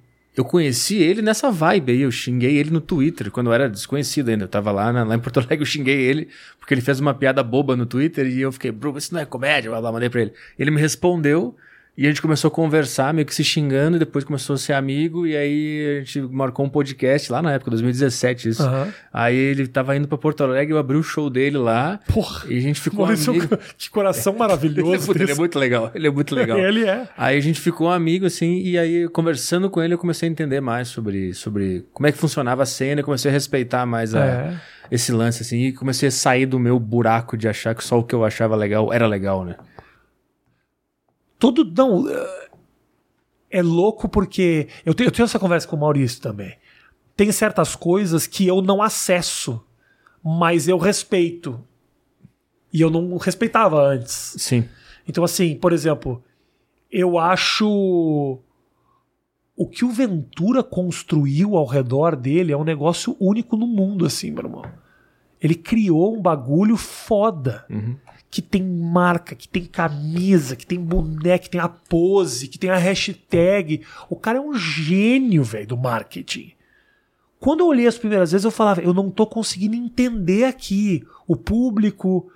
conheci 0.44 0.96
ele 0.96 1.20
nessa 1.22 1.50
vibe 1.50 1.92
aí, 1.92 2.00
eu 2.02 2.10
xinguei 2.10 2.56
ele 2.56 2.70
no 2.70 2.80
Twitter, 2.80 3.30
quando 3.30 3.48
eu 3.48 3.52
era 3.54 3.68
desconhecido 3.68 4.28
ainda. 4.28 4.44
Eu 4.44 4.48
tava 4.48 4.70
lá, 4.72 4.92
na- 4.92 5.04
lá 5.04 5.14
em 5.14 5.18
Porto 5.18 5.38
Alegre, 5.40 5.60
eu 5.60 5.66
xinguei 5.66 5.96
ele, 6.00 6.28
porque 6.58 6.74
ele 6.74 6.80
fez 6.80 7.00
uma 7.00 7.14
piada 7.14 7.42
boba 7.42 7.74
no 7.76 7.86
Twitter 7.86 8.26
e 8.26 8.40
eu 8.40 8.52
fiquei, 8.52 8.70
bro, 8.70 8.96
isso 8.98 9.12
não 9.14 9.20
é 9.20 9.24
comédia, 9.24 9.70
blá, 9.70 9.80
blá, 9.80 9.92
mandei 9.92 10.08
pra 10.10 10.20
ele. 10.22 10.32
Ele 10.58 10.70
me 10.70 10.80
respondeu 10.80 11.56
e 12.00 12.06
a 12.06 12.08
gente 12.08 12.22
começou 12.22 12.46
a 12.46 12.50
conversar, 12.52 13.12
meio 13.12 13.26
que 13.26 13.34
se 13.34 13.42
xingando, 13.42 13.96
e 13.96 13.98
depois 13.98 14.24
começou 14.24 14.54
a 14.54 14.56
ser 14.56 14.72
amigo, 14.74 15.26
e 15.26 15.36
aí 15.36 15.96
a 15.96 16.04
gente 16.04 16.20
marcou 16.20 16.64
um 16.64 16.68
podcast 16.68 17.32
lá 17.32 17.42
na 17.42 17.52
época, 17.54 17.72
2017, 17.72 18.48
isso. 18.50 18.62
Aham. 18.62 18.88
Aí 19.12 19.34
ele 19.36 19.66
tava 19.66 19.96
indo 19.96 20.06
pra 20.06 20.16
Porto 20.16 20.44
Alegre, 20.44 20.72
eu 20.72 20.78
abri 20.78 20.96
o 20.96 21.02
show 21.02 21.28
dele 21.28 21.58
lá, 21.58 21.98
Porra. 22.14 22.46
e 22.48 22.56
a 22.56 22.60
gente 22.60 22.80
ficou 22.80 23.04
Maurício, 23.04 23.32
amigo. 23.32 23.58
que 23.76 23.90
coração 23.90 24.32
Ele 24.34 24.36
é, 24.36 24.46
maravilhoso. 24.46 25.12
ele 25.12 25.32
é 25.32 25.34
muito 25.34 25.58
legal, 25.58 25.90
ele 25.92 26.06
é 26.06 26.10
muito 26.10 26.34
legal. 26.36 26.56
Ele 26.58 26.84
é. 26.84 27.08
Aí 27.16 27.36
a 27.36 27.40
gente 27.40 27.60
ficou 27.60 27.90
amigo, 27.90 28.26
assim, 28.26 28.60
e 28.60 28.78
aí 28.78 29.08
conversando 29.08 29.68
com 29.68 29.82
ele 29.82 29.94
eu 29.94 29.98
comecei 29.98 30.28
a 30.28 30.30
entender 30.30 30.60
mais 30.60 30.86
sobre, 30.86 31.34
sobre 31.34 31.84
como 31.92 32.06
é 32.06 32.12
que 32.12 32.18
funcionava 32.18 32.62
a 32.62 32.66
cena, 32.66 33.00
eu 33.00 33.04
comecei 33.04 33.28
a 33.28 33.34
respeitar 33.34 33.84
mais 33.84 34.14
a- 34.14 34.24
É. 34.24 34.54
esse 34.88 35.10
lance, 35.10 35.42
assim, 35.42 35.64
e 35.64 35.72
comecei 35.72 36.08
a 36.08 36.12
sair 36.12 36.46
do 36.46 36.60
meu 36.60 36.78
buraco 36.78 37.36
de 37.36 37.48
achar 37.48 37.74
que 37.74 37.82
só 37.82 37.98
o 37.98 38.04
que 38.04 38.14
eu 38.14 38.24
achava 38.24 38.54
legal 38.54 38.92
era 38.92 39.06
legal, 39.06 39.44
né? 39.44 39.56
Todo. 41.38 41.64
Não. 41.64 42.08
é- 42.08 42.48
É 43.50 43.62
louco 43.62 44.08
porque. 44.08 44.68
Eu 44.84 44.92
tenho, 44.94 45.08
eu 45.08 45.12
tenho 45.12 45.24
essa 45.24 45.38
conversa 45.38 45.66
com 45.66 45.76
o 45.76 45.80
Maurício 45.80 46.20
também. 46.20 46.56
Tem 47.16 47.32
certas 47.32 47.74
coisas 47.74 48.26
que 48.26 48.46
eu 48.46 48.60
não 48.60 48.82
acesso, 48.82 49.64
mas 50.22 50.68
eu 50.68 50.76
respeito. 50.78 51.58
E 52.72 52.80
eu 52.80 52.90
não 52.90 53.16
respeitava 53.16 53.80
antes. 53.80 54.34
Sim. 54.38 54.68
Então, 55.08 55.24
assim, 55.24 55.56
por 55.56 55.72
exemplo, 55.72 56.22
eu 56.90 57.18
acho. 57.18 58.38
O 59.56 59.66
que 59.66 59.84
o 59.84 59.90
Ventura 59.90 60.62
construiu 60.62 61.56
ao 61.56 61.64
redor 61.66 62.14
dele 62.14 62.52
é 62.52 62.56
um 62.56 62.62
negócio 62.64 63.16
único 63.18 63.56
no 63.56 63.66
mundo, 63.66 64.04
assim, 64.06 64.30
meu 64.30 64.44
irmão. 64.44 64.62
Ele 65.40 65.54
criou 65.54 66.14
um 66.16 66.20
bagulho 66.22 66.76
foda. 66.76 67.64
Uhum. 67.70 67.96
Que 68.30 68.42
tem 68.42 68.62
marca, 68.62 69.34
que 69.34 69.48
tem 69.48 69.64
camisa, 69.64 70.54
que 70.54 70.66
tem 70.66 70.78
boneco, 70.78 71.44
que 71.44 71.50
tem 71.50 71.60
a 71.60 71.68
pose, 71.68 72.48
que 72.48 72.58
tem 72.58 72.70
a 72.70 72.76
hashtag. 72.76 73.82
O 74.10 74.16
cara 74.16 74.38
é 74.38 74.40
um 74.40 74.54
gênio, 74.54 75.42
velho, 75.42 75.66
do 75.66 75.76
marketing. 75.76 76.52
Quando 77.40 77.60
eu 77.60 77.66
olhei 77.66 77.86
as 77.86 77.96
primeiras 77.96 78.32
vezes, 78.32 78.44
eu 78.44 78.50
falava, 78.50 78.80
eu 78.82 78.92
não 78.92 79.10
tô 79.10 79.26
conseguindo 79.26 79.76
entender 79.76 80.44
aqui 80.44 81.04
o 81.26 81.36
público, 81.36 82.30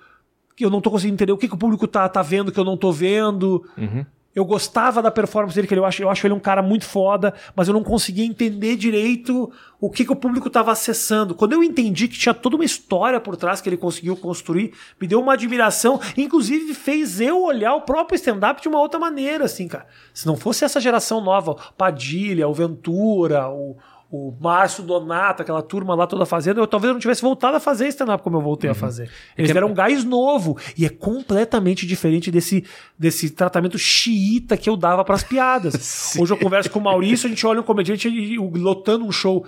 eu 0.59 0.69
não 0.69 0.81
tô 0.81 0.89
conseguindo 0.89 1.15
entender 1.15 1.31
o 1.31 1.37
que, 1.37 1.47
que 1.47 1.55
o 1.55 1.57
público 1.57 1.87
tá, 1.87 2.07
tá 2.07 2.21
vendo 2.21 2.51
que 2.51 2.59
eu 2.59 2.63
não 2.63 2.77
tô 2.77 2.91
vendo. 2.91 3.65
Uhum. 3.77 4.05
Eu 4.35 4.43
gostava 4.45 5.01
da 5.01 5.11
performance 5.11 5.55
dele, 5.55 5.67
que 5.67 5.75
eu 5.75 5.85
acho, 5.85 6.01
eu 6.01 6.09
acho 6.09 6.25
ele 6.25 6.33
um 6.33 6.39
cara 6.39 6.61
muito 6.61 6.85
foda, 6.85 7.33
mas 7.55 7.67
eu 7.67 7.73
não 7.73 7.83
conseguia 7.83 8.25
entender 8.25 8.75
direito 8.75 9.51
o 9.79 9.89
que, 9.89 10.03
que 10.03 10.11
o 10.11 10.15
público 10.15 10.47
estava 10.47 10.71
acessando. 10.71 11.35
Quando 11.35 11.53
eu 11.53 11.61
entendi 11.61 12.07
que 12.07 12.17
tinha 12.17 12.33
toda 12.33 12.55
uma 12.55 12.65
história 12.65 13.19
por 13.19 13.35
trás 13.35 13.61
que 13.61 13.69
ele 13.69 13.77
conseguiu 13.77 14.15
construir, 14.15 14.73
me 14.99 15.07
deu 15.07 15.19
uma 15.19 15.33
admiração, 15.33 15.99
inclusive 16.17 16.73
fez 16.73 17.21
eu 17.21 17.43
olhar 17.43 17.75
o 17.75 17.81
próprio 17.81 18.15
stand-up 18.15 18.61
de 18.61 18.67
uma 18.67 18.79
outra 18.79 18.99
maneira, 18.99 19.45
assim, 19.45 19.67
cara. 19.67 19.85
Se 20.13 20.25
não 20.25 20.35
fosse 20.35 20.65
essa 20.65 20.79
geração 20.79 21.21
nova, 21.21 21.55
Padilha, 21.77 22.47
o 22.47 22.53
Ventura, 22.53 23.49
o, 23.49 23.77
o 24.15 24.37
Márcio 24.39 24.83
Donato, 24.83 25.41
aquela 25.41 25.63
turma 25.63 25.95
lá 25.95 26.05
toda 26.05 26.23
fazendo, 26.23 26.59
eu 26.59 26.67
talvez 26.67 26.93
não 26.93 26.99
tivesse 26.99 27.21
voltado 27.23 27.57
a 27.57 27.59
fazer 27.59 27.87
stand-up 27.87 28.23
como 28.23 28.37
eu 28.37 28.41
voltei 28.41 28.69
a 28.69 28.75
fazer. 28.75 29.09
Eles 29.35 29.49
que- 29.49 29.53
deram 29.55 29.69
um 29.69 29.73
gás 29.73 30.03
novo 30.03 30.55
e 30.77 30.85
é 30.85 30.89
completamente 30.89 31.87
diferente 31.87 32.29
desse, 32.29 32.63
desse 32.97 33.31
tratamento 33.31 33.77
xiita 33.77 34.55
que 34.55 34.69
eu 34.69 34.77
dava 34.77 35.03
pras 35.03 35.23
piadas. 35.23 36.13
Hoje 36.19 36.31
eu 36.31 36.37
converso 36.37 36.69
com 36.69 36.77
o 36.77 36.83
Maurício, 36.83 37.25
a 37.25 37.29
gente 37.29 37.45
olha 37.47 37.59
um 37.61 37.63
comediante 37.63 38.07
e- 38.07 38.37
lotando 38.37 39.03
um 39.03 39.11
show 39.11 39.45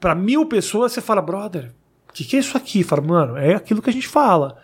pra 0.00 0.14
mil 0.14 0.46
pessoas, 0.46 0.92
você 0.92 1.02
fala, 1.02 1.20
brother, 1.20 1.72
o 2.08 2.12
que, 2.14 2.24
que 2.24 2.36
é 2.36 2.38
isso 2.40 2.56
aqui? 2.56 2.82
Fala, 2.82 3.02
mano, 3.02 3.36
é 3.36 3.54
aquilo 3.54 3.82
que 3.82 3.90
a 3.90 3.92
gente 3.92 4.08
fala. 4.08 4.56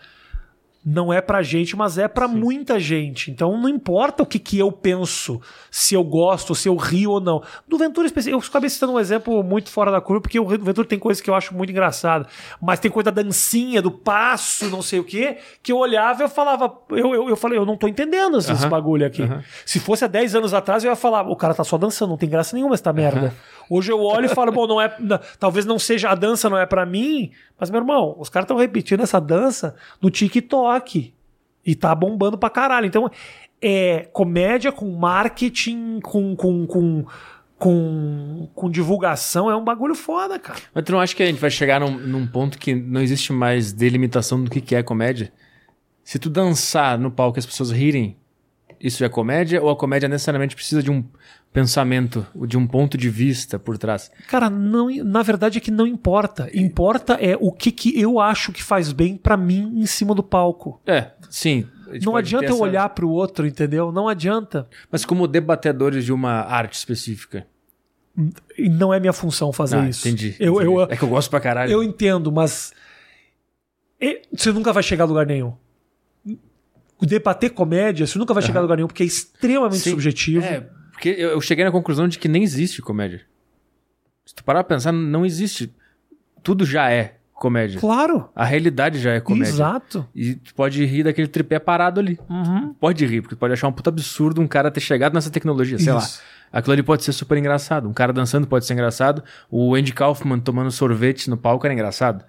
Não 0.85 1.13
é 1.13 1.21
pra 1.21 1.41
gente, 1.41 1.75
mas 1.77 1.97
é 1.97 2.07
pra 2.07 2.27
muita 2.27 2.79
gente. 2.79 3.31
Então 3.31 3.57
não 3.57 3.69
importa 3.69 4.23
o 4.23 4.25
que, 4.25 4.37
que 4.37 4.59
eu 4.59 4.71
penso, 4.71 5.39
se 5.71 5.95
eu 5.95 6.03
gosto, 6.03 6.53
se 6.53 6.67
eu 6.67 6.75
rio 6.75 7.11
ou 7.11 7.21
não. 7.21 7.41
Do 7.67 7.77
Ventura 7.77 8.05
específico, 8.05 8.43
eu 8.43 8.47
acabei 8.47 8.69
citando 8.69 8.93
um 8.93 8.99
exemplo 8.99 9.41
muito 9.43 9.69
fora 9.69 9.91
da 9.91 10.01
curva, 10.01 10.21
porque 10.21 10.39
o 10.39 10.45
Ventura 10.45 10.85
tem 10.87 10.99
coisas 10.99 11.21
que 11.21 11.29
eu 11.29 11.35
acho 11.35 11.53
muito 11.53 11.69
engraçado. 11.69 12.27
Mas 12.61 12.79
tem 12.79 12.91
coisa 12.91 13.11
da 13.11 13.21
dancinha, 13.21 13.81
do 13.81 13.91
passo, 13.91 14.69
não 14.69 14.81
sei 14.81 14.99
o 14.99 15.03
quê, 15.03 15.37
que 15.61 15.71
eu 15.71 15.77
olhava 15.77 16.21
e 16.21 16.25
eu 16.25 16.29
falava, 16.29 16.71
eu, 16.89 17.13
eu, 17.13 17.29
eu 17.29 17.35
falei, 17.35 17.57
eu 17.57 17.65
não 17.65 17.77
tô 17.77 17.87
entendendo 17.87 18.37
esse, 18.37 18.51
esse 18.51 18.67
bagulho 18.67 19.05
aqui. 19.05 19.23
Se 19.65 19.79
fosse 19.79 20.03
há 20.03 20.07
10 20.07 20.35
anos 20.35 20.53
atrás, 20.53 20.83
eu 20.83 20.89
ia 20.89 20.95
falar, 20.95 21.29
o 21.29 21.35
cara 21.35 21.53
tá 21.53 21.63
só 21.63 21.77
dançando, 21.77 22.09
não 22.09 22.17
tem 22.17 22.29
graça 22.29 22.55
nenhuma 22.55 22.75
essa 22.75 22.91
merda. 22.91 23.33
Hoje 23.69 23.91
eu 23.91 23.99
olho 24.01 24.25
e 24.25 24.29
falo, 24.29 24.51
bom, 24.51 24.67
não 24.67 24.81
é, 24.81 24.95
talvez 25.39 25.65
não 25.65 25.79
seja 25.79 26.09
a 26.09 26.15
dança 26.15 26.49
não 26.49 26.57
é 26.57 26.65
pra 26.65 26.85
mim, 26.85 27.31
mas 27.59 27.69
meu 27.69 27.81
irmão, 27.81 28.15
os 28.19 28.29
caras 28.29 28.45
estão 28.45 28.57
repetindo 28.57 29.01
essa 29.01 29.19
dança 29.19 29.75
no 30.01 30.09
TikTok 30.09 31.13
e 31.65 31.75
tá 31.75 31.93
bombando 31.95 32.37
pra 32.37 32.49
caralho. 32.49 32.85
Então, 32.85 33.09
é 33.61 34.09
comédia 34.11 34.71
com 34.71 34.89
marketing, 34.91 35.99
com 36.01 36.35
com, 36.35 36.67
com, 36.67 37.05
com, 37.57 38.49
com 38.53 38.69
divulgação 38.69 39.49
é 39.49 39.55
um 39.55 39.63
bagulho 39.63 39.95
foda, 39.95 40.37
cara. 40.37 40.59
Mas 40.73 40.83
tu 40.83 40.91
não 40.91 40.99
acha 40.99 41.15
que 41.15 41.23
a 41.23 41.25
gente 41.25 41.39
vai 41.39 41.49
chegar 41.49 41.79
num, 41.79 41.91
num 41.91 42.27
ponto 42.27 42.57
que 42.57 42.75
não 42.75 43.01
existe 43.01 43.31
mais 43.31 43.71
delimitação 43.71 44.43
do 44.43 44.51
que 44.51 44.59
que 44.59 44.75
é 44.75 44.83
comédia? 44.83 45.31
Se 46.03 46.19
tu 46.19 46.29
dançar 46.29 46.99
no 46.99 47.09
palco 47.09 47.37
e 47.37 47.39
as 47.39 47.45
pessoas 47.45 47.71
rirem, 47.71 48.17
isso 48.79 49.05
é 49.05 49.07
comédia? 49.07 49.63
Ou 49.63 49.69
a 49.69 49.77
comédia 49.77 50.09
necessariamente 50.09 50.55
precisa 50.55 50.83
de 50.83 50.91
um 50.91 51.05
pensamento, 51.53 52.25
de 52.47 52.57
um 52.57 52.65
ponto 52.67 52.97
de 52.97 53.09
vista 53.09 53.59
por 53.59 53.77
trás? 53.77 54.11
Cara, 54.27 54.49
não, 54.49 54.89
na 55.03 55.21
verdade 55.21 55.59
é 55.59 55.61
que 55.61 55.69
não 55.71 55.85
importa. 55.87 56.49
Importa 56.53 57.13
é 57.13 57.37
o 57.39 57.51
que, 57.51 57.71
que 57.71 57.99
eu 57.99 58.19
acho 58.19 58.51
que 58.51 58.63
faz 58.63 58.91
bem 58.91 59.15
pra 59.15 59.37
mim 59.37 59.71
em 59.75 59.85
cima 59.85 60.15
do 60.15 60.23
palco. 60.23 60.81
É, 60.85 61.11
sim. 61.29 61.67
Não 62.03 62.15
adianta 62.15 62.45
eu 62.47 62.55
essa- 62.55 62.63
olhar 62.63 62.89
pro 62.89 63.07
outro, 63.07 63.45
entendeu? 63.45 63.91
Não 63.91 64.07
adianta. 64.09 64.67
Mas 64.91 65.05
como 65.05 65.27
debatedores 65.27 66.03
de 66.03 66.11
uma 66.11 66.41
arte 66.41 66.73
específica. 66.73 67.45
Não 68.57 68.93
é 68.93 68.99
minha 68.99 69.13
função 69.13 69.51
fazer 69.53 69.77
Ah, 69.77 69.89
isso. 69.89 70.07
entendi. 70.07 70.35
Eu, 70.39 70.55
entendi. 70.55 70.71
eu, 70.73 70.81
É 70.83 70.97
que 70.97 71.03
eu 71.03 71.07
gosto 71.09 71.29
pra 71.29 71.39
caralho. 71.39 71.71
eu 71.71 71.83
entendo, 71.83 72.31
mas 72.31 72.73
você 74.35 74.51
nunca 74.51 74.73
vai 74.73 74.81
chegar 74.83 75.03
a 75.03 75.07
lugar 75.07 75.25
nenhum. 75.25 75.53
Debater 77.01 77.49
comédia, 77.51 78.07
você 78.07 78.17
nunca 78.17 78.33
vai 78.33 78.41
chegar 78.41 78.59
a 78.59 78.63
lugar 78.63 78.75
nenhum, 78.77 78.87
porque 78.87 79.03
é 79.03 79.05
extremamente 79.05 79.79
Sim. 79.81 79.89
subjetivo. 79.91 80.45
É, 80.45 80.67
porque 81.03 81.21
eu, 81.21 81.41
cheguei 81.41 81.65
na 81.65 81.71
conclusão 81.71 82.07
de 82.07 82.17
que 82.17 82.29
nem 82.29 82.43
existe 82.43 82.81
comédia. 82.81 83.23
Se 84.25 84.33
tu 84.33 84.41
parar 84.41 84.63
pra 84.63 84.77
pensar, 84.77 84.93
não 84.93 85.25
existe. 85.25 85.69
Tudo 86.41 86.65
já 86.65 86.89
é 86.89 87.15
comédia. 87.33 87.77
Claro. 87.77 88.29
A 88.33 88.45
realidade 88.45 88.99
já 88.99 89.11
é 89.11 89.19
comédia. 89.19 89.51
Exato. 89.51 90.07
E 90.15 90.35
tu 90.35 90.55
pode 90.55 90.85
rir 90.85 91.03
daquele 91.03 91.27
tripé 91.27 91.59
parado 91.59 91.99
ali. 91.99 92.17
Uhum. 92.29 92.73
Pode 92.79 93.05
rir, 93.05 93.21
porque 93.21 93.35
tu 93.35 93.39
pode 93.39 93.51
achar 93.51 93.67
um 93.67 93.73
puta 93.73 93.89
absurdo 93.89 94.39
um 94.39 94.47
cara 94.47 94.71
ter 94.71 94.79
chegado 94.79 95.13
nessa 95.13 95.29
tecnologia, 95.29 95.77
sei 95.77 95.91
lá. 95.91 96.07
Aquilo 96.53 96.71
ali 96.71 96.83
pode 96.83 97.03
ser 97.03 97.11
super 97.11 97.37
engraçado. 97.37 97.89
Um 97.89 97.93
cara 97.93 98.13
dançando 98.13 98.47
pode 98.47 98.65
ser 98.65 98.71
engraçado. 98.71 99.21
O 99.51 99.75
Andy 99.75 99.91
Kaufman 99.91 100.39
tomando 100.39 100.71
sorvete 100.71 101.29
no 101.29 101.35
palco 101.35 101.67
era 101.67 101.73
engraçado. 101.73 102.23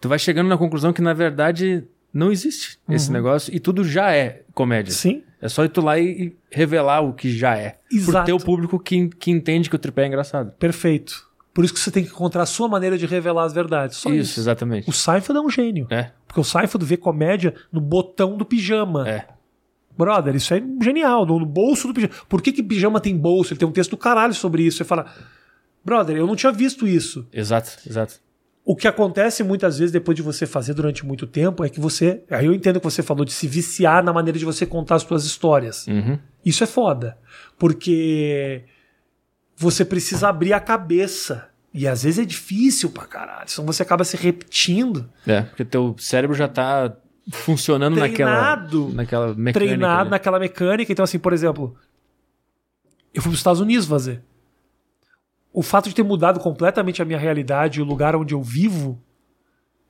Tu 0.00 0.08
vai 0.08 0.18
chegando 0.18 0.48
na 0.48 0.58
conclusão 0.58 0.92
que, 0.92 1.00
na 1.00 1.12
verdade, 1.12 1.84
não 2.12 2.32
existe 2.32 2.80
esse 2.88 3.12
negócio 3.12 3.54
e 3.54 3.60
tudo 3.60 3.84
já 3.84 4.10
é 4.10 4.42
comédia. 4.54 4.90
Uhum. 4.90 4.96
Sim. 4.96 5.22
É 5.40 5.48
só 5.48 5.64
ir 5.64 5.68
tu 5.68 5.80
lá 5.80 5.98
e 5.98 6.36
revelar 6.50 7.00
o 7.00 7.12
que 7.12 7.30
já 7.30 7.56
é. 7.56 7.78
Exato. 7.92 8.26
ter 8.26 8.32
o 8.32 8.38
público 8.38 8.78
que, 8.78 9.08
que 9.08 9.30
entende 9.30 9.70
que 9.70 9.76
o 9.76 9.78
tripé 9.78 10.04
é 10.04 10.06
engraçado. 10.08 10.52
Perfeito. 10.58 11.28
Por 11.54 11.64
isso 11.64 11.74
que 11.74 11.80
você 11.80 11.90
tem 11.90 12.04
que 12.04 12.10
encontrar 12.10 12.42
a 12.42 12.46
sua 12.46 12.68
maneira 12.68 12.96
de 12.98 13.06
revelar 13.06 13.44
as 13.44 13.52
verdades. 13.52 13.96
Só 13.96 14.10
isso, 14.10 14.32
isso. 14.32 14.40
exatamente. 14.40 14.88
O 14.88 14.92
Seinfeld 14.92 15.38
é 15.38 15.40
um 15.40 15.50
gênio. 15.50 15.86
É, 15.90 16.10
Porque 16.26 16.40
o 16.40 16.44
Seinfeld 16.44 16.84
vê 16.84 16.96
comédia 16.96 17.54
no 17.72 17.80
botão 17.80 18.36
do 18.36 18.44
pijama. 18.44 19.08
é. 19.08 19.26
Brother, 19.96 20.36
isso 20.36 20.54
é 20.54 20.62
genial. 20.80 21.26
No, 21.26 21.40
no 21.40 21.46
bolso 21.46 21.88
do 21.88 21.94
pijama. 21.94 22.14
Por 22.28 22.40
que, 22.40 22.52
que 22.52 22.62
pijama 22.62 23.00
tem 23.00 23.16
bolso? 23.16 23.52
Ele 23.52 23.58
tem 23.58 23.66
um 23.68 23.72
texto 23.72 23.90
do 23.90 23.96
caralho 23.96 24.32
sobre 24.32 24.62
isso. 24.62 24.78
Você 24.78 24.84
fala, 24.84 25.06
brother, 25.84 26.16
eu 26.16 26.24
não 26.24 26.36
tinha 26.36 26.52
visto 26.52 26.86
isso. 26.86 27.26
Exato, 27.32 27.72
exato. 27.84 28.20
O 28.70 28.76
que 28.76 28.86
acontece 28.86 29.42
muitas 29.42 29.78
vezes 29.78 29.90
depois 29.90 30.14
de 30.14 30.20
você 30.20 30.44
fazer 30.44 30.74
durante 30.74 31.02
muito 31.06 31.26
tempo 31.26 31.64
é 31.64 31.70
que 31.70 31.80
você. 31.80 32.22
Aí 32.30 32.44
eu 32.44 32.52
entendo 32.52 32.78
que 32.78 32.84
você 32.84 33.02
falou 33.02 33.24
de 33.24 33.32
se 33.32 33.48
viciar 33.48 34.04
na 34.04 34.12
maneira 34.12 34.38
de 34.38 34.44
você 34.44 34.66
contar 34.66 34.96
as 34.96 35.04
suas 35.04 35.24
histórias. 35.24 35.86
Uhum. 35.86 36.18
Isso 36.44 36.62
é 36.62 36.66
foda. 36.66 37.16
Porque 37.58 38.64
você 39.56 39.86
precisa 39.86 40.28
abrir 40.28 40.52
a 40.52 40.60
cabeça. 40.60 41.48
E 41.72 41.88
às 41.88 42.02
vezes 42.02 42.18
é 42.18 42.26
difícil 42.26 42.90
pra 42.90 43.06
caralho. 43.06 43.48
Senão 43.48 43.64
você 43.66 43.82
acaba 43.82 44.04
se 44.04 44.18
repetindo. 44.18 45.08
É, 45.26 45.40
porque 45.40 45.64
teu 45.64 45.96
cérebro 45.98 46.36
já 46.36 46.46
tá 46.46 46.94
funcionando 47.32 47.96
naquela, 47.98 48.54
Treinado. 48.54 48.90
naquela 48.92 49.28
mecânica. 49.28 49.52
treinado 49.60 50.00
ali. 50.02 50.10
naquela 50.10 50.38
mecânica. 50.38 50.92
Então, 50.92 51.04
assim, 51.04 51.18
por 51.18 51.32
exemplo, 51.32 51.74
eu 53.14 53.22
fui 53.22 53.30
para 53.30 53.34
os 53.34 53.40
Estados 53.40 53.62
Unidos 53.62 53.86
fazer. 53.86 54.22
O 55.52 55.62
fato 55.62 55.88
de 55.88 55.94
ter 55.94 56.02
mudado 56.02 56.40
completamente 56.40 57.00
a 57.00 57.04
minha 57.04 57.18
realidade 57.18 57.78
e 57.78 57.82
o 57.82 57.84
lugar 57.86 58.14
onde 58.14 58.34
eu 58.34 58.42
vivo 58.42 58.98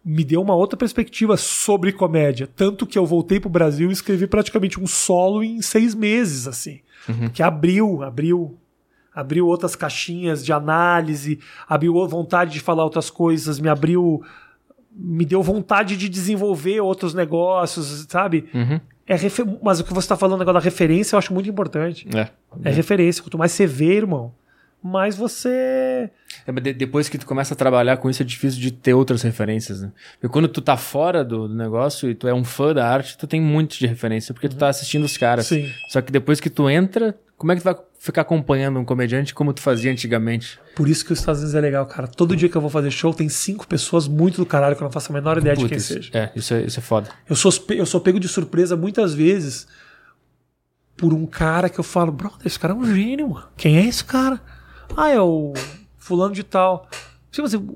me 0.05 0.24
deu 0.24 0.40
uma 0.40 0.55
outra 0.55 0.76
perspectiva 0.76 1.36
sobre 1.36 1.93
comédia. 1.93 2.48
Tanto 2.56 2.86
que 2.86 2.98
eu 2.98 3.05
voltei 3.05 3.39
pro 3.39 3.51
Brasil 3.51 3.90
e 3.90 3.93
escrevi 3.93 4.26
praticamente 4.26 4.80
um 4.80 4.86
solo 4.86 5.43
em 5.43 5.60
seis 5.60 5.94
meses, 5.94 6.47
assim. 6.48 6.80
Que 7.32 7.43
abriu, 7.43 8.02
abriu. 8.02 8.56
Abriu 9.14 9.47
outras 9.48 9.74
caixinhas 9.74 10.44
de 10.44 10.52
análise, 10.52 11.40
abriu 11.68 12.06
vontade 12.06 12.52
de 12.52 12.60
falar 12.60 12.85
outras 12.85 13.10
coisas, 13.10 13.59
me 13.59 13.68
abriu. 13.68 14.22
Me 14.94 15.24
deu 15.26 15.43
vontade 15.43 15.97
de 15.97 16.09
desenvolver 16.09 16.80
outros 16.80 17.14
negócios, 17.14 18.06
sabe? 18.09 18.48
Uhum. 18.55 18.80
É 19.06 19.16
refe- 19.16 19.44
Mas 19.62 19.80
o 19.80 19.85
que 19.85 19.90
você 19.93 20.05
está 20.06 20.16
falando 20.16 20.40
agora 20.43 20.59
da 20.59 20.64
referência 20.64 21.14
eu 21.16 21.18
acho 21.18 21.35
muito 21.35 21.48
importante. 21.48 22.06
É. 22.16 22.28
É 22.64 22.70
referência. 22.70 23.22
Quanto 23.22 23.36
mais 23.39 23.52
você 23.52 23.66
vê, 23.66 23.97
irmão, 23.97 24.32
mais 24.83 25.17
você. 25.17 26.11
É, 26.47 26.53
mas 26.53 26.63
de- 26.63 26.73
depois 26.73 27.09
que 27.09 27.19
tu 27.19 27.27
começa 27.27 27.55
a 27.55 27.57
trabalhar 27.57 27.97
com 27.97 28.09
isso, 28.09 28.23
é 28.23 28.25
difícil 28.25 28.61
de 28.61 28.71
ter 28.71 28.95
outras 28.95 29.23
referências, 29.23 29.83
né? 29.83 29.91
Porque 30.21 30.33
quando 30.33 30.49
tu 30.49 30.61
tá 30.61 30.77
fora 30.77 31.25
do, 31.25 31.49
do 31.49 31.55
negócio 31.55 32.09
e 32.11 32.15
tu 32.15 32.29
é 32.29 32.35
um 32.35 32.45
fã 32.45 32.73
da 32.73 32.89
arte, 32.89 33.17
tu 33.19 33.27
tem 33.27 33.41
muito 33.41 33.77
de 33.79 33.87
referência, 33.87 34.33
porque 34.33 34.49
tu 34.49 34.57
tá 34.57 34.69
assistindo 34.69 35.05
os 35.05 35.17
caras. 35.17 35.47
Sim. 35.47 35.69
Só 35.89 36.01
que 36.01 36.13
depois 36.13 36.39
que 36.41 36.49
tu 36.49 36.69
entra, 36.71 37.19
como 37.37 37.53
é 37.53 37.57
que 37.57 37.61
tu 37.61 37.65
vai 37.65 37.77
ficar 38.01 38.21
acompanhando 38.23 38.79
um 38.79 38.85
comediante 38.85 39.35
como 39.35 39.53
tu 39.53 39.61
fazia 39.61 39.91
antigamente? 39.91 40.59
Por 40.77 40.89
isso 40.89 41.05
que 41.05 41.13
os 41.13 41.19
Estados 41.19 41.41
Unidos 41.41 41.57
é 41.57 41.61
legal, 41.61 41.85
cara. 41.87 42.07
Todo 42.07 42.37
dia 42.37 42.49
que 42.49 42.57
eu 42.57 42.61
vou 42.61 42.71
fazer 42.71 42.91
show, 42.93 43.13
tem 43.13 43.29
cinco 43.29 43.67
pessoas 43.67 44.07
muito 44.07 44.37
do 44.37 44.47
caralho 44.47 44.77
que 44.77 44.83
eu 44.83 44.85
não 44.87 44.93
faço 44.93 45.11
a 45.11 45.15
menor 45.15 45.39
ideia 45.39 45.57
de 45.57 45.63
Puta, 45.63 45.71
quem 45.71 45.79
isso- 45.79 45.95
seja. 45.95 46.11
É, 46.15 46.31
isso 46.37 46.55
é, 46.55 46.63
isso 46.63 46.79
é 46.79 46.83
foda. 46.83 47.09
Eu 47.29 47.35
sou, 47.35 47.53
eu 47.71 47.85
sou 47.85 48.01
pego 48.01 48.21
de 48.21 48.29
surpresa 48.29 48.77
muitas 48.77 49.13
vezes 49.13 49.67
por 50.97 51.13
um 51.13 51.27
cara 51.27 51.69
que 51.69 51.79
eu 51.79 51.85
falo, 51.85 52.11
brother, 52.11 52.47
esse 52.47 52.59
cara 52.59 52.75
é 52.75 52.77
um 52.77 52.85
gênio, 52.95 53.29
mano. 53.31 53.47
Quem 53.57 53.77
é 53.79 53.85
esse 53.87 54.05
cara? 54.05 54.41
Ah, 54.97 55.10
é 55.10 55.20
o 55.20 55.52
fulano 55.97 56.35
de 56.35 56.43
tal. 56.43 56.89
Tipo 57.31 57.47
assim, 57.47 57.69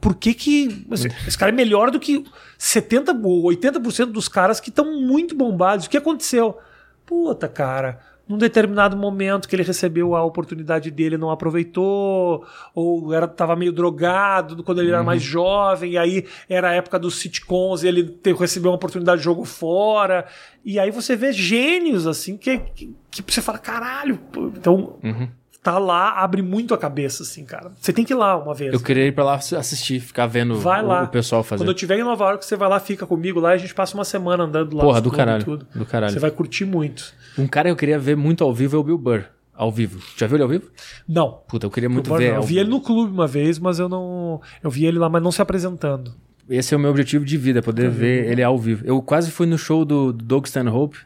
por 0.00 0.14
que 0.14 0.34
que... 0.34 0.86
assim, 0.90 1.08
esse 1.26 1.36
cara 1.38 1.50
é 1.50 1.54
melhor 1.54 1.90
do 1.90 2.00
que 2.00 2.24
70% 2.58 3.20
ou 3.24 3.42
80% 3.44 4.06
dos 4.06 4.28
caras 4.28 4.58
que 4.60 4.70
estão 4.70 5.00
muito 5.00 5.34
bombados. 5.34 5.86
O 5.86 5.90
que 5.90 5.96
aconteceu? 5.96 6.56
Puta, 7.04 7.48
cara... 7.48 8.00
Num 8.28 8.38
determinado 8.38 8.96
momento 8.96 9.48
que 9.48 9.54
ele 9.54 9.62
recebeu 9.62 10.16
a 10.16 10.24
oportunidade 10.24 10.90
dele, 10.90 11.16
não 11.16 11.30
aproveitou, 11.30 12.44
ou 12.74 13.14
era, 13.14 13.28
tava 13.28 13.54
meio 13.54 13.72
drogado 13.72 14.64
quando 14.64 14.80
ele 14.80 14.88
era 14.90 15.00
mais 15.04 15.22
jovem, 15.22 15.92
e 15.92 15.96
aí 15.96 16.26
era 16.48 16.70
a 16.70 16.72
época 16.72 16.98
dos 16.98 17.20
sitcoms 17.20 17.84
e 17.84 17.86
ele 17.86 18.02
te- 18.02 18.32
recebeu 18.32 18.72
uma 18.72 18.76
oportunidade 18.76 19.18
de 19.18 19.24
jogo 19.24 19.44
fora. 19.44 20.26
E 20.64 20.76
aí 20.76 20.90
você 20.90 21.14
vê 21.14 21.32
gênios 21.32 22.04
assim 22.04 22.36
que, 22.36 22.58
que, 22.74 22.92
que 23.12 23.32
você 23.32 23.40
fala, 23.40 23.58
caralho. 23.58 24.18
Então, 24.56 24.96
Uhum. 25.04 25.28
Tá 25.66 25.80
lá, 25.80 26.12
abre 26.22 26.42
muito 26.42 26.72
a 26.72 26.78
cabeça, 26.78 27.24
assim, 27.24 27.44
cara. 27.44 27.72
Você 27.80 27.92
tem 27.92 28.04
que 28.04 28.12
ir 28.12 28.16
lá 28.16 28.38
uma 28.38 28.54
vez. 28.54 28.72
Eu 28.72 28.78
queria 28.78 29.04
ir 29.04 29.10
pra 29.10 29.24
lá 29.24 29.34
assistir, 29.34 29.98
ficar 29.98 30.28
vendo 30.28 30.54
Vai 30.60 30.80
o, 30.80 30.86
lá. 30.86 31.02
o 31.02 31.08
pessoal 31.08 31.42
fazer. 31.42 31.62
Quando 31.62 31.70
eu 31.70 31.74
estiver 31.74 31.98
em 31.98 32.04
Nova 32.04 32.24
York, 32.26 32.44
você 32.44 32.54
vai 32.54 32.68
lá, 32.68 32.78
fica 32.78 33.04
comigo 33.04 33.40
lá 33.40 33.50
e 33.50 33.54
a 33.54 33.58
gente 33.58 33.74
passa 33.74 33.96
uma 33.96 34.04
semana 34.04 34.44
andando 34.44 34.76
lá. 34.76 34.84
Porra, 34.84 35.00
do 35.00 35.10
caralho. 35.10 35.44
tudo. 35.44 35.66
Do 35.74 35.84
caralho. 35.84 36.12
Você 36.12 36.20
vai 36.20 36.30
curtir 36.30 36.64
muito. 36.64 37.12
Um 37.36 37.48
cara 37.48 37.68
que 37.68 37.72
eu 37.72 37.76
queria 37.76 37.98
ver 37.98 38.16
muito 38.16 38.44
ao 38.44 38.54
vivo 38.54 38.76
é 38.76 38.78
o 38.78 38.84
Bill 38.84 38.96
Burr. 38.96 39.24
Ao 39.52 39.72
vivo. 39.72 40.00
Já 40.16 40.28
viu 40.28 40.36
ele 40.36 40.44
ao 40.44 40.48
vivo? 40.48 40.70
Não. 41.08 41.40
Puta, 41.48 41.66
eu 41.66 41.70
queria 41.70 41.88
muito 41.88 42.14
ver. 42.14 42.34
eu 42.36 42.42
vi 42.42 42.58
ele 42.58 42.70
no 42.70 42.80
clube 42.80 43.12
uma 43.12 43.26
vez, 43.26 43.58
mas 43.58 43.80
eu 43.80 43.88
não. 43.88 44.40
Eu 44.62 44.70
vi 44.70 44.86
ele 44.86 45.00
lá, 45.00 45.08
mas 45.08 45.20
não 45.20 45.32
se 45.32 45.42
apresentando. 45.42 46.14
Esse 46.48 46.74
é 46.74 46.76
o 46.76 46.80
meu 46.80 46.90
objetivo 46.90 47.24
de 47.24 47.36
vida, 47.36 47.60
poder 47.60 47.90
ver 47.90 48.30
ele 48.30 48.40
ao 48.40 48.56
vivo. 48.56 48.86
Eu 48.86 49.02
quase 49.02 49.32
fui 49.32 49.46
no 49.46 49.58
show 49.58 49.84
do, 49.84 50.12
do 50.12 50.24
Doug 50.24 50.46
Stanhope. 50.46 50.98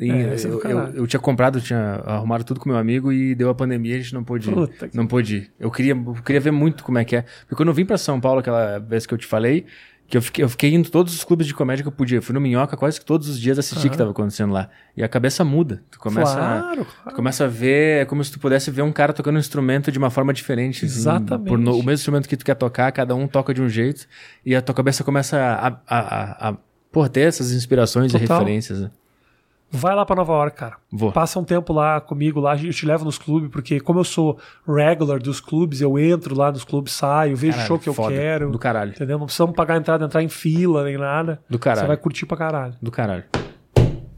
E 0.00 0.10
É, 0.10 0.14
é 0.34 0.36
eu, 0.46 0.60
eu, 0.62 0.78
eu 0.94 1.06
tinha 1.06 1.20
comprado, 1.20 1.60
tinha 1.60 2.00
arrumado 2.06 2.42
tudo 2.42 2.58
com 2.58 2.68
meu 2.70 2.78
amigo 2.78 3.12
e 3.12 3.34
deu 3.34 3.50
a 3.50 3.54
pandemia 3.54 3.92
e 3.96 3.98
a 3.98 4.02
gente 4.02 4.14
não 4.14 4.24
pôde 4.24 4.50
ir. 4.50 4.54
Puta 4.54 4.88
que- 4.88 4.96
Não 4.96 5.06
pôde 5.06 5.36
ir. 5.36 5.52
Eu 5.60 5.70
queria, 5.70 5.92
eu 5.92 6.14
queria 6.24 6.40
ver 6.40 6.50
muito 6.50 6.82
como 6.82 6.98
é 6.98 7.04
que 7.04 7.16
é. 7.16 7.22
Porque 7.42 7.54
quando 7.54 7.68
eu 7.68 7.74
vim 7.74 7.84
pra 7.84 7.98
São 7.98 8.18
Paulo 8.18 8.40
aquela 8.40 8.78
vez 8.78 9.04
que 9.04 9.12
eu 9.12 9.18
te 9.18 9.26
falei, 9.26 9.66
que 10.08 10.16
eu 10.16 10.22
fiquei, 10.22 10.42
eu 10.42 10.48
fiquei 10.48 10.74
indo 10.74 10.90
todos 10.90 11.14
os 11.14 11.22
clubes 11.22 11.46
de 11.46 11.54
comédia 11.54 11.82
que 11.84 11.88
eu 11.88 11.92
podia. 11.92 12.18
Eu 12.18 12.22
fui 12.22 12.34
no 12.34 12.40
Minhoca 12.40 12.76
quase 12.76 12.98
que 12.98 13.04
todos 13.06 13.28
os 13.28 13.38
dias 13.38 13.58
assistir 13.60 13.86
o 13.86 13.90
que 13.90 13.94
estava 13.94 14.10
acontecendo 14.10 14.52
lá. 14.52 14.68
E 14.96 15.04
a 15.04 15.08
cabeça 15.08 15.44
muda. 15.44 15.82
Tu 15.90 16.00
começa, 16.00 16.32
a, 16.32 16.60
Claro, 16.60 16.84
tu 16.84 16.96
claro. 17.02 17.16
começa 17.16 17.44
a 17.44 17.46
ver, 17.46 18.02
é 18.02 18.04
como 18.04 18.24
se 18.24 18.32
tu 18.32 18.40
pudesse 18.40 18.70
ver 18.72 18.82
um 18.82 18.90
cara 18.90 19.12
tocando 19.12 19.36
um 19.36 19.38
instrumento 19.38 19.92
de 19.92 19.98
uma 19.98 20.10
forma 20.10 20.32
diferente. 20.32 20.84
assim, 20.86 20.98
Exatamente. 20.98 21.46
por 21.46 21.58
no- 21.58 21.72
o 21.74 21.76
mesmo 21.78 21.92
instrumento 21.92 22.28
que 22.28 22.36
tu 22.36 22.44
quer 22.44 22.56
tocar, 22.56 22.90
cada 22.90 23.14
um 23.14 23.28
toca 23.28 23.54
de 23.54 23.62
um 23.62 23.68
jeito. 23.68 24.06
E 24.44 24.56
a 24.56 24.60
tua 24.62 24.74
cabeça 24.74 25.04
começa 25.04 25.36
a, 25.38 25.68
a, 25.68 25.74
a, 25.86 26.48
a 26.50 26.56
Pô, 26.90 27.08
ter 27.08 27.20
essas 27.28 27.52
inspirações 27.52 28.12
e 28.12 28.18
Total. 28.18 28.38
referências. 28.40 28.80
né? 28.80 28.90
Vai 29.70 29.94
lá 29.94 30.04
pra 30.04 30.16
Nova 30.16 30.32
York, 30.32 30.56
cara. 30.56 30.76
Vou. 30.90 31.12
Passa 31.12 31.38
um 31.38 31.44
tempo 31.44 31.72
lá 31.72 32.00
comigo, 32.00 32.40
lá 32.40 32.56
eu 32.56 32.72
te 32.72 32.84
levo 32.84 33.04
nos 33.04 33.18
clubes, 33.18 33.50
porque 33.50 33.78
como 33.78 34.00
eu 34.00 34.04
sou 34.04 34.38
regular 34.66 35.20
dos 35.20 35.40
clubes, 35.40 35.80
eu 35.80 35.96
entro 35.98 36.34
lá 36.36 36.50
nos 36.50 36.64
clubes, 36.64 36.92
saio, 36.92 37.36
vejo 37.36 37.56
o 37.56 37.60
show 37.62 37.78
que 37.78 37.88
eu 37.88 37.94
foda. 37.94 38.14
quero. 38.14 38.50
Do 38.50 38.58
caralho. 38.58 38.90
Entendeu? 38.90 39.18
Não 39.18 39.26
precisamos 39.26 39.54
pagar 39.54 39.74
a 39.74 39.76
entrada, 39.78 40.04
entrar 40.04 40.22
em 40.22 40.28
fila 40.28 40.84
nem 40.84 40.98
nada. 40.98 41.40
Do 41.48 41.58
caralho. 41.58 41.82
Você 41.82 41.86
vai 41.86 41.96
curtir 41.96 42.26
pra 42.26 42.36
caralho. 42.36 42.74
Do 42.82 42.90
caralho. 42.90 43.24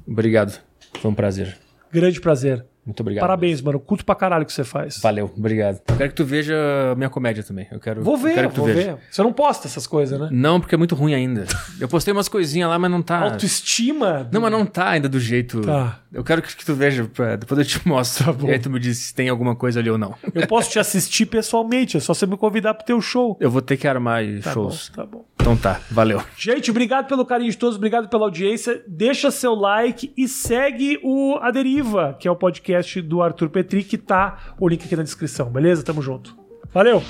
Obrigado. 0.06 0.58
Foi 1.00 1.10
um 1.10 1.14
prazer. 1.14 1.58
Grande 1.92 2.20
prazer. 2.20 2.64
Muito 2.84 3.00
obrigado. 3.00 3.22
Parabéns, 3.22 3.60
mano. 3.62 3.78
Curto 3.78 4.04
pra 4.04 4.14
caralho 4.14 4.42
o 4.42 4.46
que 4.46 4.52
você 4.52 4.64
faz. 4.64 4.98
Valeu, 4.98 5.32
obrigado. 5.36 5.80
Eu 5.88 5.96
quero 5.96 6.08
que 6.10 6.16
tu 6.16 6.24
veja 6.24 6.56
a 6.92 6.94
minha 6.96 7.08
comédia 7.08 7.42
também. 7.42 7.68
Eu 7.70 7.78
quero, 7.78 8.02
Vou 8.02 8.14
eu 8.14 8.20
ver, 8.20 8.34
quero 8.34 8.48
que 8.48 8.54
tu 8.56 8.62
vou 8.62 8.66
veja. 8.66 8.94
ver. 8.94 8.98
Você 9.10 9.22
não 9.22 9.32
posta 9.32 9.68
essas 9.68 9.86
coisas, 9.86 10.18
né? 10.18 10.28
Não, 10.32 10.58
porque 10.60 10.74
é 10.74 10.78
muito 10.78 10.94
ruim 10.96 11.14
ainda. 11.14 11.44
Eu 11.80 11.86
postei 11.88 12.12
umas 12.12 12.28
coisinhas 12.28 12.68
lá, 12.68 12.78
mas 12.78 12.90
não 12.90 13.00
tá. 13.00 13.18
Autoestima. 13.20 14.28
Não, 14.32 14.40
mas 14.40 14.50
não 14.50 14.66
tá 14.66 14.90
ainda 14.90 15.08
do 15.08 15.20
jeito. 15.20 15.60
Tá. 15.60 16.01
Eu 16.12 16.22
quero 16.22 16.42
que, 16.42 16.54
que 16.54 16.64
tu 16.64 16.74
veja, 16.74 17.04
pra- 17.04 17.36
depois 17.36 17.58
eu 17.58 17.64
te 17.64 17.80
mostro. 17.88 18.32
bom. 18.34 18.48
E 18.48 18.52
aí 18.52 18.58
tu 18.58 18.68
me 18.68 18.78
diz 18.78 18.98
se 18.98 19.14
tem 19.14 19.28
alguma 19.28 19.56
coisa 19.56 19.80
ali 19.80 19.88
ou 19.90 19.96
não. 19.96 20.14
Eu 20.34 20.46
posso 20.46 20.70
te 20.70 20.78
assistir 20.78 21.26
pessoalmente, 21.26 21.96
é 21.96 22.00
só 22.00 22.12
você 22.14 22.26
me 22.26 22.36
convidar 22.36 22.74
pro 22.74 22.84
teu 22.84 23.00
show. 23.00 23.36
Eu 23.40 23.50
vou 23.50 23.62
ter 23.62 23.76
que 23.76 23.88
armar 23.88 24.22
Tá 24.42 24.52
shows. 24.52 24.90
bom, 24.90 24.96
tá 25.02 25.06
bom. 25.06 25.24
Então 25.40 25.56
tá, 25.56 25.80
valeu. 25.90 26.22
Gente, 26.36 26.70
obrigado 26.70 27.06
pelo 27.08 27.24
carinho 27.24 27.50
de 27.50 27.56
todos, 27.58 27.76
obrigado 27.76 28.08
pela 28.08 28.24
audiência. 28.24 28.82
Deixa 28.86 29.30
seu 29.30 29.54
like 29.54 30.12
e 30.16 30.28
segue 30.28 31.00
o 31.02 31.36
A 31.40 31.50
Deriva, 31.50 32.16
que 32.20 32.28
é 32.28 32.30
o 32.30 32.36
podcast 32.36 33.00
do 33.00 33.22
Arthur 33.22 33.48
Petri, 33.48 33.82
que 33.82 33.96
tá 33.98 34.54
o 34.60 34.68
link 34.68 34.84
aqui 34.84 34.94
na 34.96 35.02
descrição, 35.02 35.50
beleza? 35.50 35.82
Tamo 35.82 36.00
junto. 36.02 36.36
Valeu! 36.72 37.02